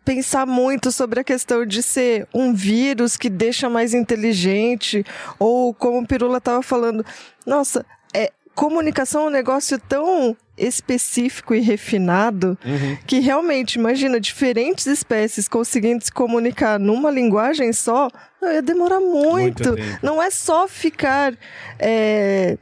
pensar 0.04 0.46
muito 0.46 0.92
sobre 0.92 1.18
a 1.18 1.24
questão 1.24 1.66
de 1.66 1.82
ser 1.82 2.28
um 2.32 2.54
vírus 2.54 3.16
que 3.16 3.28
deixa 3.28 3.68
mais 3.68 3.92
inteligente, 3.92 5.04
ou 5.36 5.74
como 5.74 5.98
o 5.98 6.06
Pirula 6.06 6.38
estava 6.38 6.62
falando, 6.62 7.04
nossa, 7.44 7.84
é, 8.14 8.30
comunicação 8.54 9.22
é 9.22 9.26
um 9.26 9.30
negócio 9.30 9.78
tão 9.80 10.36
específico 10.56 11.54
e 11.54 11.60
refinado 11.60 12.58
que 13.06 13.18
realmente, 13.20 13.74
imagina, 13.78 14.18
diferentes 14.18 14.86
espécies 14.86 15.48
conseguindo 15.48 16.04
se 16.04 16.12
comunicar 16.12 16.78
numa 16.78 17.10
linguagem 17.10 17.72
só, 17.72 18.08
não, 18.40 18.52
ia 18.52 18.62
demorar 18.62 19.00
muito. 19.00 19.68
Muito 19.70 19.98
não 20.02 20.22
é 20.22 20.30
só 20.30 20.66
ficar. 20.68 21.34
é, 21.78 22.56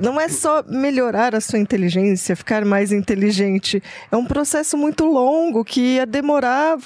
não 0.00 0.20
é 0.20 0.28
só 0.28 0.62
melhorar 0.66 1.34
a 1.34 1.40
sua 1.40 1.58
inteligência, 1.58 2.36
ficar 2.36 2.64
mais 2.64 2.92
inteligente. 2.92 3.82
É 4.10 4.16
um 4.16 4.24
processo 4.24 4.76
muito 4.76 5.04
longo 5.04 5.64
que 5.64 5.80
ia 5.96 6.06
demorar. 6.06 6.76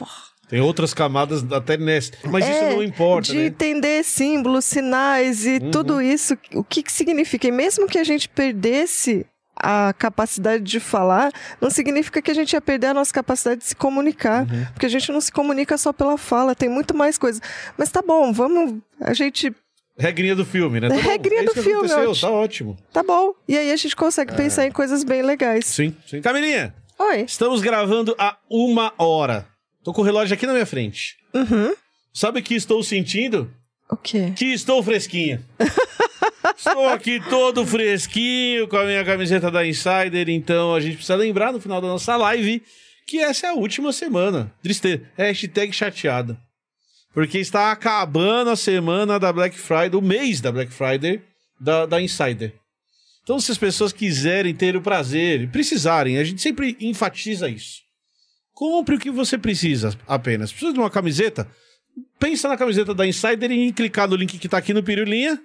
Tem 0.48 0.60
outras 0.60 0.92
camadas 0.92 1.44
até 1.52 1.76
nessa. 1.76 2.12
Mas 2.24 2.44
É, 2.44 2.50
isso 2.68 2.76
não 2.76 2.82
importa, 2.82 3.30
de 3.30 3.38
né? 3.38 3.46
entender 3.46 4.02
símbolos, 4.02 4.64
sinais 4.64 5.46
e 5.46 5.60
tudo 5.60 6.02
isso, 6.02 6.36
o 6.54 6.64
que, 6.64 6.82
que 6.82 6.90
significa. 6.90 7.46
E 7.46 7.52
mesmo 7.52 7.86
que 7.86 7.98
a 7.98 8.04
gente 8.04 8.28
perdesse 8.28 9.24
a 9.62 9.92
capacidade 9.92 10.64
de 10.64 10.80
falar, 10.80 11.32
não 11.60 11.70
significa 11.70 12.20
que 12.20 12.30
a 12.30 12.34
gente 12.34 12.52
ia 12.52 12.60
perder 12.60 12.88
a 12.88 12.94
nossa 12.94 13.12
capacidade 13.12 13.60
de 13.60 13.66
se 13.66 13.76
comunicar. 13.76 14.46
Porque 14.72 14.86
a 14.86 14.88
gente 14.88 15.12
não 15.12 15.20
se 15.20 15.30
comunica 15.30 15.76
só 15.78 15.92
pela 15.92 16.16
fala, 16.16 16.54
tem 16.54 16.68
muito 16.68 16.96
mais 16.96 17.18
coisa. 17.18 17.40
Mas 17.76 17.90
tá 17.90 18.02
bom, 18.02 18.32
vamos. 18.32 18.80
A 19.00 19.12
gente. 19.12 19.54
Regrinha 19.98 20.34
do 20.34 20.44
filme, 20.46 20.80
né? 20.80 20.88
Tá 20.88 20.94
bom, 20.94 21.00
Regrinha 21.00 21.42
é 21.42 21.44
isso 21.44 21.54
do 21.54 21.62
filme, 21.62 21.92
ótimo. 21.92 22.20
Tá 22.20 22.30
ótimo. 22.30 22.78
Tá 22.92 23.02
bom. 23.02 23.34
E 23.46 23.56
aí 23.56 23.70
a 23.70 23.76
gente 23.76 23.94
consegue 23.94 24.34
pensar 24.34 24.66
em 24.66 24.72
coisas 24.72 25.04
bem 25.04 25.22
legais. 25.22 25.66
Sim, 25.66 25.94
sim. 26.06 26.22
Camilinha, 26.22 26.74
Oi. 26.98 27.20
estamos 27.20 27.60
gravando 27.60 28.14
há 28.18 28.36
uma 28.48 28.94
hora. 28.96 29.46
Tô 29.84 29.92
com 29.92 30.00
o 30.00 30.04
relógio 30.04 30.34
aqui 30.34 30.46
na 30.46 30.52
minha 30.52 30.66
frente. 30.66 31.16
Uhum. 31.34 31.74
Sabe 32.12 32.40
o 32.40 32.42
que 32.42 32.54
estou 32.54 32.82
sentindo? 32.82 33.50
O 33.90 33.96
quê? 33.96 34.32
Que 34.36 34.52
estou 34.52 34.82
fresquinho. 34.82 35.44
estou 36.56 36.88
aqui 36.88 37.20
todo 37.28 37.66
fresquinho 37.66 38.66
com 38.68 38.76
a 38.76 38.84
minha 38.84 39.04
camiseta 39.04 39.50
da 39.50 39.66
Insider, 39.66 40.28
então 40.28 40.74
a 40.74 40.80
gente 40.80 40.96
precisa 40.96 41.16
lembrar 41.16 41.52
no 41.52 41.60
final 41.60 41.80
da 41.80 41.88
nossa 41.88 42.16
live 42.16 42.62
que 43.06 43.18
essa 43.18 43.48
é 43.48 43.50
a 43.50 43.54
última 43.54 43.92
semana. 43.92 44.52
Tristeza. 44.62 45.02
Hashtag 45.16 45.72
chateado. 45.72 46.38
Porque 47.12 47.38
está 47.38 47.72
acabando 47.72 48.50
a 48.50 48.56
semana 48.56 49.18
da 49.18 49.32
Black 49.32 49.58
Friday, 49.58 49.96
o 49.96 50.02
mês 50.02 50.40
da 50.40 50.52
Black 50.52 50.72
Friday 50.72 51.20
da, 51.60 51.86
da 51.86 52.00
Insider. 52.00 52.54
Então, 53.22 53.40
se 53.40 53.50
as 53.50 53.58
pessoas 53.58 53.92
quiserem 53.92 54.54
ter 54.54 54.76
o 54.76 54.80
prazer 54.80 55.50
precisarem, 55.50 56.18
a 56.18 56.24
gente 56.24 56.40
sempre 56.40 56.76
enfatiza 56.80 57.48
isso. 57.48 57.80
Compre 58.52 58.94
o 58.94 58.98
que 58.98 59.10
você 59.10 59.36
precisa 59.36 59.96
apenas. 60.06 60.52
Precisa 60.52 60.72
de 60.72 60.78
uma 60.78 60.90
camiseta? 60.90 61.48
pensa 62.18 62.48
na 62.48 62.56
camiseta 62.56 62.94
da 62.94 63.06
Insider 63.06 63.50
e 63.50 63.72
clicar 63.72 64.08
no 64.08 64.16
link 64.16 64.38
que 64.38 64.48
tá 64.48 64.58
aqui 64.58 64.74
no 64.74 64.82
Pirulinha. 64.82 65.40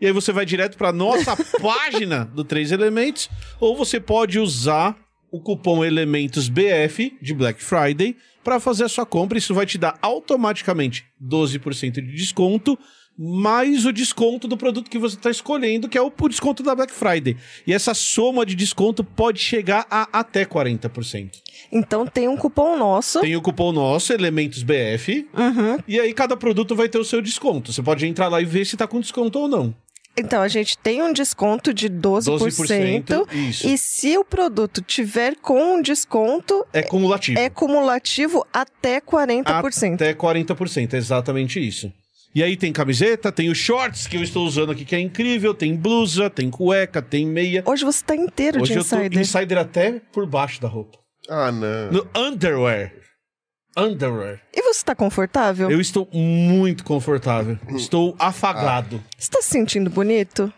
E 0.00 0.06
aí 0.06 0.12
você 0.12 0.32
vai 0.32 0.46
direto 0.46 0.76
pra 0.78 0.92
nossa 0.92 1.36
página 1.60 2.24
do 2.24 2.44
Três 2.44 2.70
Elementos. 2.72 3.28
Ou 3.60 3.76
você 3.76 3.98
pode 3.98 4.38
usar 4.38 4.96
o 5.30 5.40
cupom 5.40 5.84
Elementos 5.84 6.48
BF 6.48 7.16
de 7.20 7.34
Black 7.34 7.62
Friday 7.62 8.16
para 8.44 8.60
fazer 8.60 8.84
a 8.84 8.88
sua 8.88 9.04
compra. 9.04 9.36
Isso 9.38 9.52
vai 9.54 9.66
te 9.66 9.76
dar 9.76 9.98
automaticamente 10.00 11.04
12% 11.22 11.94
de 11.94 12.12
desconto, 12.14 12.78
mais 13.18 13.84
o 13.84 13.92
desconto 13.92 14.46
do 14.46 14.56
produto 14.56 14.88
que 14.88 14.98
você 14.98 15.16
está 15.16 15.28
escolhendo, 15.28 15.88
que 15.88 15.98
é 15.98 16.00
o 16.00 16.10
desconto 16.28 16.62
da 16.62 16.74
Black 16.74 16.92
Friday. 16.92 17.36
E 17.66 17.74
essa 17.74 17.92
soma 17.92 18.46
de 18.46 18.54
desconto 18.54 19.02
pode 19.02 19.40
chegar 19.40 19.84
a 19.90 20.08
até 20.20 20.44
40%. 20.44 21.30
Então 21.72 22.06
tem 22.06 22.28
um 22.28 22.36
cupom 22.36 22.78
nosso. 22.78 23.20
Tem 23.20 23.34
o 23.34 23.42
cupom 23.42 23.72
nosso, 23.72 24.12
Elementos 24.12 24.62
BF, 24.62 25.28
Uhum. 25.36 25.78
e 25.88 25.98
aí 25.98 26.14
cada 26.14 26.36
produto 26.36 26.76
vai 26.76 26.88
ter 26.88 26.98
o 26.98 27.04
seu 27.04 27.20
desconto. 27.20 27.72
Você 27.72 27.82
pode 27.82 28.06
entrar 28.06 28.28
lá 28.28 28.40
e 28.40 28.44
ver 28.44 28.64
se 28.64 28.76
tá 28.76 28.86
com 28.86 29.00
desconto 29.00 29.36
ou 29.40 29.48
não. 29.48 29.74
Então 30.18 30.42
a 30.42 30.48
gente 30.48 30.76
tem 30.78 31.02
um 31.02 31.12
desconto 31.12 31.72
de 31.72 31.88
12%. 31.88 32.38
12%, 32.38 33.32
isso. 33.32 33.66
E 33.66 33.78
se 33.78 34.16
o 34.18 34.24
produto 34.24 34.82
tiver 34.82 35.36
com 35.36 35.76
um 35.76 35.82
desconto, 35.82 36.66
É 36.72 36.82
cumulativo. 36.82 37.38
é 37.38 37.48
cumulativo 37.48 38.46
até 38.52 39.00
40%. 39.00 39.94
Até 39.94 40.14
40%, 40.14 40.94
é 40.94 40.96
exatamente 40.96 41.66
isso. 41.66 41.92
E 42.34 42.42
aí 42.42 42.56
tem 42.56 42.72
camiseta, 42.72 43.32
tem 43.32 43.48
os 43.48 43.56
shorts 43.58 44.06
que 44.06 44.16
eu 44.16 44.22
estou 44.22 44.46
usando 44.46 44.70
aqui, 44.70 44.84
que 44.84 44.94
é 44.94 45.00
incrível, 45.00 45.54
tem 45.54 45.74
blusa, 45.74 46.28
tem 46.28 46.50
cueca, 46.50 47.00
tem 47.00 47.26
meia. 47.26 47.62
Hoje 47.66 47.84
você 47.84 48.04
tá 48.04 48.14
inteiro 48.14 48.60
Hoje 48.60 48.72
de 48.72 48.78
eu 48.78 48.84
tô 48.84 48.96
insider. 48.96 49.20
insider 49.20 49.58
até 49.58 50.00
por 50.12 50.26
baixo 50.26 50.60
da 50.60 50.68
roupa. 50.68 50.98
Ah, 51.28 51.50
não. 51.50 51.90
No 51.92 52.06
underwear. 52.16 52.92
Underwear. 53.78 54.40
E 54.52 54.62
você 54.62 54.84
tá 54.84 54.94
confortável? 54.94 55.70
Eu 55.70 55.80
estou 55.80 56.08
muito 56.12 56.84
confortável. 56.84 57.58
Estou 57.70 58.14
afagado. 58.18 59.02
Você 59.16 59.30
tá 59.30 59.40
se 59.40 59.50
sentindo 59.50 59.88
bonito? 59.88 60.52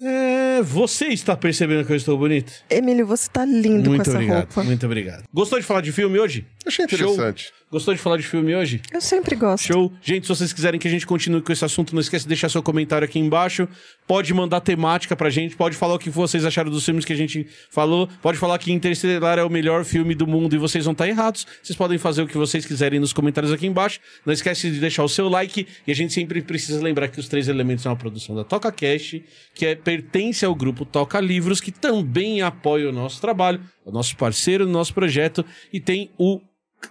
É, 0.00 0.62
você 0.62 1.06
está 1.08 1.36
percebendo 1.36 1.84
que 1.84 1.92
eu 1.92 1.96
estou 1.96 2.16
bonito? 2.16 2.52
Emílio, 2.70 3.06
você 3.06 3.28
tá 3.28 3.44
lindo 3.44 3.90
muito 3.90 3.96
com 4.04 4.10
essa 4.10 4.10
obrigado, 4.12 4.36
roupa. 4.44 4.64
muito 4.64 4.86
obrigado. 4.86 5.24
Gostou 5.34 5.58
de 5.58 5.66
falar 5.66 5.80
de 5.80 5.90
filme 5.92 6.18
hoje? 6.18 6.46
Achei 6.64 6.86
Show. 6.88 7.12
interessante. 7.14 7.52
Gostou 7.70 7.92
de 7.92 8.00
falar 8.00 8.16
de 8.16 8.22
filme 8.22 8.56
hoje? 8.56 8.80
Eu 8.90 9.00
sempre 9.00 9.36
gosto. 9.36 9.66
Show. 9.66 9.92
Gente, 10.00 10.26
se 10.26 10.28
vocês 10.30 10.54
quiserem 10.54 10.80
que 10.80 10.88
a 10.88 10.90
gente 10.90 11.06
continue 11.06 11.42
com 11.42 11.52
esse 11.52 11.62
assunto, 11.62 11.94
não 11.94 12.00
esquece 12.00 12.24
de 12.24 12.28
deixar 12.28 12.48
seu 12.48 12.62
comentário 12.62 13.04
aqui 13.04 13.18
embaixo. 13.18 13.68
Pode 14.06 14.32
mandar 14.32 14.62
temática 14.62 15.14
pra 15.14 15.28
gente, 15.28 15.54
pode 15.54 15.76
falar 15.76 15.94
o 15.94 15.98
que 15.98 16.08
vocês 16.08 16.46
acharam 16.46 16.70
dos 16.70 16.82
filmes 16.82 17.04
que 17.04 17.12
a 17.12 17.16
gente 17.16 17.46
falou. 17.70 18.08
Pode 18.22 18.38
falar 18.38 18.58
que 18.58 18.72
Interestelar 18.72 19.38
é 19.38 19.44
o 19.44 19.50
melhor 19.50 19.84
filme 19.84 20.14
do 20.14 20.26
mundo 20.26 20.54
e 20.56 20.58
vocês 20.58 20.86
vão 20.86 20.92
estar 20.92 21.06
errados. 21.06 21.46
Vocês 21.62 21.76
podem 21.76 21.98
fazer 21.98 22.22
o 22.22 22.26
que 22.26 22.38
vocês 22.38 22.64
quiserem 22.64 22.98
nos 22.98 23.12
comentários 23.12 23.52
aqui 23.52 23.66
embaixo. 23.66 24.00
Não 24.24 24.32
esquece 24.32 24.70
de 24.70 24.80
deixar 24.80 25.04
o 25.04 25.08
seu 25.08 25.28
like. 25.28 25.66
E 25.86 25.92
a 25.92 25.94
gente 25.94 26.14
sempre 26.14 26.40
precisa 26.40 26.82
lembrar 26.82 27.08
que 27.08 27.20
os 27.20 27.28
três 27.28 27.48
elementos 27.48 27.82
são 27.82 27.92
uma 27.92 27.98
produção 27.98 28.34
da 28.34 28.44
Toca 28.44 28.72
Cash, 28.72 29.20
que 29.54 29.66
é, 29.66 29.74
pertence 29.74 30.42
ao 30.42 30.54
grupo 30.54 30.86
Toca 30.86 31.20
Livros, 31.20 31.60
que 31.60 31.70
também 31.70 32.40
apoia 32.40 32.88
o 32.88 32.92
nosso 32.92 33.20
trabalho, 33.20 33.60
o 33.84 33.92
nosso 33.92 34.16
parceiro 34.16 34.64
no 34.64 34.72
nosso 34.72 34.94
projeto. 34.94 35.44
E 35.70 35.78
tem 35.80 36.10
o 36.16 36.40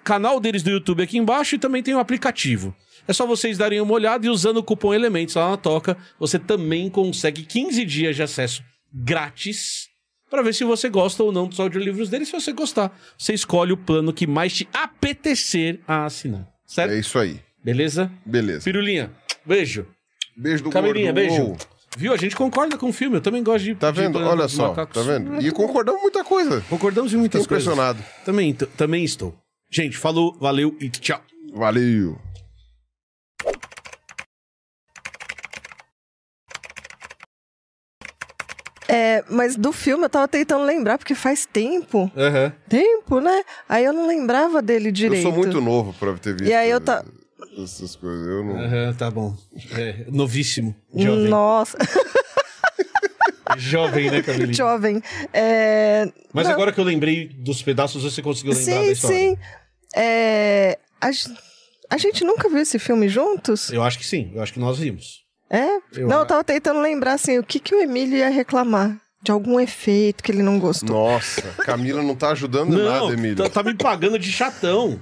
canal 0.04 0.40
deles 0.40 0.64
do 0.64 0.70
YouTube 0.70 1.04
aqui 1.04 1.18
embaixo 1.18 1.56
e 1.56 1.60
também 1.60 1.82
tem 1.84 1.94
o 1.94 2.00
aplicativo. 2.00 2.76
É 3.08 3.14
só 3.14 3.26
vocês 3.26 3.58
darem 3.58 3.80
uma 3.80 3.94
olhada 3.94 4.26
e 4.26 4.30
usando 4.30 4.58
o 4.58 4.64
cupom 4.64 4.94
Elementos 4.94 5.36
lá 5.36 5.52
na 5.52 5.58
Toca, 5.58 5.96
você 6.20 6.38
também 6.38 6.90
consegue 6.90 7.44
15 7.44 7.86
dias 7.86 8.16
de 8.16 8.24
acesso 8.24 8.62
grátis 8.94 9.88
para 10.30 10.42
ver 10.42 10.54
se 10.54 10.64
você 10.66 10.90
gosta 10.90 11.24
ou 11.24 11.32
não 11.32 11.48
dos 11.48 11.60
audiolivros 11.60 12.10
deles. 12.10 12.28
Se 12.28 12.34
você 12.34 12.52
gostar, 12.52 12.98
você 13.18 13.34
escolhe 13.34 13.72
o 13.72 13.78
plano 13.78 14.12
que 14.12 14.28
mais 14.28 14.54
te 14.54 14.68
apetecer 14.74 15.80
a 15.88 16.06
assinar. 16.06 16.48
Certo? 16.66 16.92
É 16.92 17.00
isso 17.00 17.18
aí. 17.18 17.40
Beleza? 17.64 18.12
Beleza. 18.26 18.64
Pirulinha, 18.66 19.12
beijo. 19.46 19.88
Beijo 20.36 20.64
do 20.66 20.70
Camilinha, 20.70 21.14
gordo. 21.14 21.16
beijo. 21.16 21.56
Viu? 21.98 22.14
A 22.14 22.18
gente 22.18 22.36
concorda 22.36 22.78
com 22.78 22.90
o 22.90 22.94
filme. 22.94 23.18
Eu 23.18 23.22
também 23.22 23.42
gosto 23.42 23.64
de. 23.64 23.76
Tá 23.76 23.90
de 23.90 24.02
vendo? 24.02 24.14
Planeta 24.14 24.34
Olha 24.36 24.48
só. 24.48 24.68
Macacos. 24.70 24.94
Tá 24.94 25.02
vendo? 25.12 25.42
E 25.42 25.50
concordamos 25.52 26.02
muita 26.02 26.24
coisa. 26.24 26.62
Concordamos 26.70 27.14
em 27.14 27.18
muitas 27.18 27.42
Fiquei 27.42 27.56
coisas. 27.58 27.74
impressionado. 27.74 28.04
Também, 28.24 28.54
também 28.54 29.04
estou. 29.04 29.34
Gente, 29.70 29.98
falou, 29.98 30.36
valeu 30.40 30.76
e 30.80 30.90
tchau. 30.90 31.22
Valeu. 31.54 32.18
É, 38.90 39.22
mas 39.30 39.58
do 39.58 39.74
filme 39.74 40.06
eu 40.06 40.10
tava 40.10 40.28
tentando 40.30 40.64
lembrar, 40.64 40.98
porque 40.98 41.14
faz 41.14 41.46
tempo. 41.46 42.10
Aham. 42.16 42.54
Tempo, 42.70 43.20
né? 43.20 43.44
Aí 43.68 43.84
eu 43.84 43.92
não 43.92 44.08
lembrava 44.08 44.62
dele 44.62 44.92
direito. 44.92 45.26
Eu 45.26 45.32
sou 45.32 45.38
muito 45.38 45.60
novo 45.60 45.94
pra 45.94 46.14
ter 46.14 46.34
visto 46.34 46.48
E 46.50 46.54
aí 46.54 46.70
eu 46.70 46.80
tá- 46.80 47.04
essas 47.62 47.96
coisas. 47.98 48.26
Eu 48.28 48.46
não... 48.46 48.56
Aham, 48.58 48.94
tá 48.94 49.12
bom. 49.12 49.36
É, 49.74 50.06
novíssimo. 50.10 50.74
Jovem. 50.96 51.28
Nossa, 51.28 51.78
Jovem, 53.58 54.10
né, 54.12 54.22
Camilinha? 54.22 54.54
jovem. 54.54 55.02
É... 55.34 56.12
Mas 56.34 56.46
não, 56.48 56.54
agora 56.54 56.72
que 56.72 56.80
eu 56.80 56.84
lembrei 56.84 57.28
dos 57.30 57.62
pedaços, 57.62 58.04
você 58.04 58.22
conseguiu 58.22 58.54
lembrar 58.54 58.76
da 58.76 58.82
Sim, 58.84 58.92
história? 58.92 59.18
sim. 59.18 59.38
É... 59.96 60.78
A, 61.00 61.10
a 61.92 61.98
gente 61.98 62.24
nunca 62.24 62.50
viu 62.50 62.60
esse 62.60 62.78
filme 62.80 63.08
juntos? 63.08 63.72
Eu 63.72 63.84
acho 63.84 63.98
que 64.00 64.06
sim. 64.06 64.32
Eu 64.36 64.42
acho 64.44 64.54
que 64.54 64.60
nós 64.60 64.78
vimos. 64.80 65.26
É? 65.50 65.78
Eu 65.96 66.08
não, 66.08 66.20
eu 66.20 66.26
tava 66.26 66.44
tentando 66.44 66.82
lembrar, 66.82 67.14
assim, 67.14 67.38
o 67.40 67.44
que, 67.44 67.60
que 67.60 67.74
o 67.74 67.80
Emílio 67.82 68.18
ia 68.18 68.30
reclamar. 68.30 68.98
De 69.24 69.32
algum 69.32 69.60
efeito 69.60 70.24
que 70.24 70.32
ele 70.32 70.44
não 70.44 70.60
gostou. 70.60 70.96
Nossa, 70.96 71.42
Camila 71.66 72.04
não 72.04 72.16
tá 72.16 72.30
ajudando 72.30 72.78
Não, 72.78 72.86
nada, 72.86 73.14
Emílio. 73.14 73.36
tá, 73.36 73.50
tá 73.50 73.64
me 73.64 73.74
pagando 73.74 74.18
de 74.20 74.32
chatão. 74.32 75.02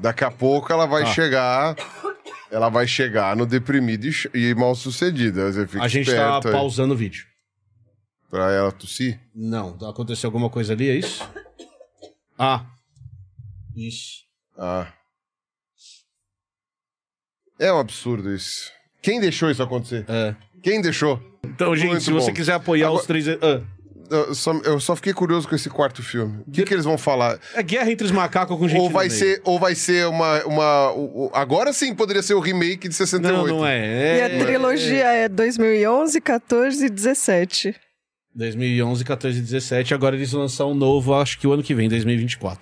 Daqui 0.00 0.24
a 0.24 0.30
pouco 0.30 0.70
ela 0.72 0.86
vai 0.86 1.04
Tá. 1.04 1.12
chegar. 1.14 1.76
Ela 2.50 2.68
vai 2.68 2.86
chegar 2.86 3.34
no 3.36 3.44
deprimido 3.46 4.06
e, 4.06 4.50
e 4.50 4.54
mal 4.54 4.74
sucedida. 4.74 5.50
Você 5.52 5.66
fica 5.66 5.82
A 5.82 5.88
gente 5.88 6.06
tá 6.14 6.36
aí. 6.36 6.42
pausando 6.52 6.94
o 6.94 6.96
vídeo. 6.96 7.24
Pra 8.30 8.52
ela 8.52 8.72
tossir. 8.72 9.20
Não, 9.34 9.76
aconteceu 9.88 10.28
alguma 10.28 10.50
coisa 10.50 10.72
ali, 10.72 10.88
é 10.88 10.94
isso? 10.96 11.22
Ah. 12.38 12.66
Isso. 13.74 14.24
Ah. 14.58 14.92
É 17.58 17.72
um 17.72 17.78
absurdo 17.78 18.32
isso. 18.34 18.70
Quem 19.02 19.20
deixou 19.20 19.50
isso 19.50 19.62
acontecer? 19.62 20.04
É. 20.08 20.34
Quem 20.62 20.80
deixou? 20.82 21.20
Então, 21.44 21.74
gente, 21.76 21.88
Muito 21.90 22.02
se 22.04 22.10
você 22.10 22.30
bom. 22.30 22.34
quiser 22.36 22.54
apoiar 22.54 22.86
Agora- 22.88 23.00
os 23.00 23.06
três. 23.06 23.28
Ah. 23.28 23.62
Eu 24.10 24.34
só, 24.34 24.52
eu 24.64 24.80
só 24.80 24.94
fiquei 24.96 25.12
curioso 25.12 25.48
com 25.48 25.54
esse 25.54 25.68
quarto 25.70 26.02
filme. 26.02 26.42
O 26.46 26.50
que, 26.50 26.62
que 26.64 26.72
eles 26.74 26.84
vão 26.84 26.96
falar? 26.98 27.38
É 27.54 27.62
guerra 27.62 27.90
entre 27.90 28.04
os 28.06 28.10
macacos 28.12 28.56
com 28.58 28.68
gente 28.68 28.80
Ou 28.80 28.86
no 28.88 28.92
vai 28.92 29.08
meio. 29.08 29.18
ser, 29.18 29.40
ou 29.44 29.58
vai 29.58 29.74
ser 29.74 30.06
uma. 30.06 30.44
uma 30.44 30.92
o- 30.92 31.30
agora 31.34 31.72
sim 31.72 31.94
poderia 31.94 32.22
ser 32.22 32.34
o 32.34 32.40
remake 32.40 32.88
de 32.88 32.94
68. 32.94 33.36
Não, 33.48 33.58
não 33.58 33.66
é. 33.66 34.16
E 34.16 34.20
é 34.20 34.24
a 34.26 34.44
trilogia 34.44 35.04
é 35.12 35.28
2011, 35.28 36.20
14 36.20 36.86
e 36.86 36.90
17. 36.90 37.74
2011, 38.34 39.04
14 39.04 39.38
e 39.38 39.42
17. 39.42 39.94
Agora 39.94 40.14
eles 40.14 40.30
vão 40.30 40.42
lançar 40.42 40.66
um 40.66 40.74
novo, 40.74 41.14
acho 41.14 41.38
que 41.38 41.46
o 41.46 41.52
ano 41.52 41.62
que 41.62 41.74
vem, 41.74 41.88
2024. 41.88 42.58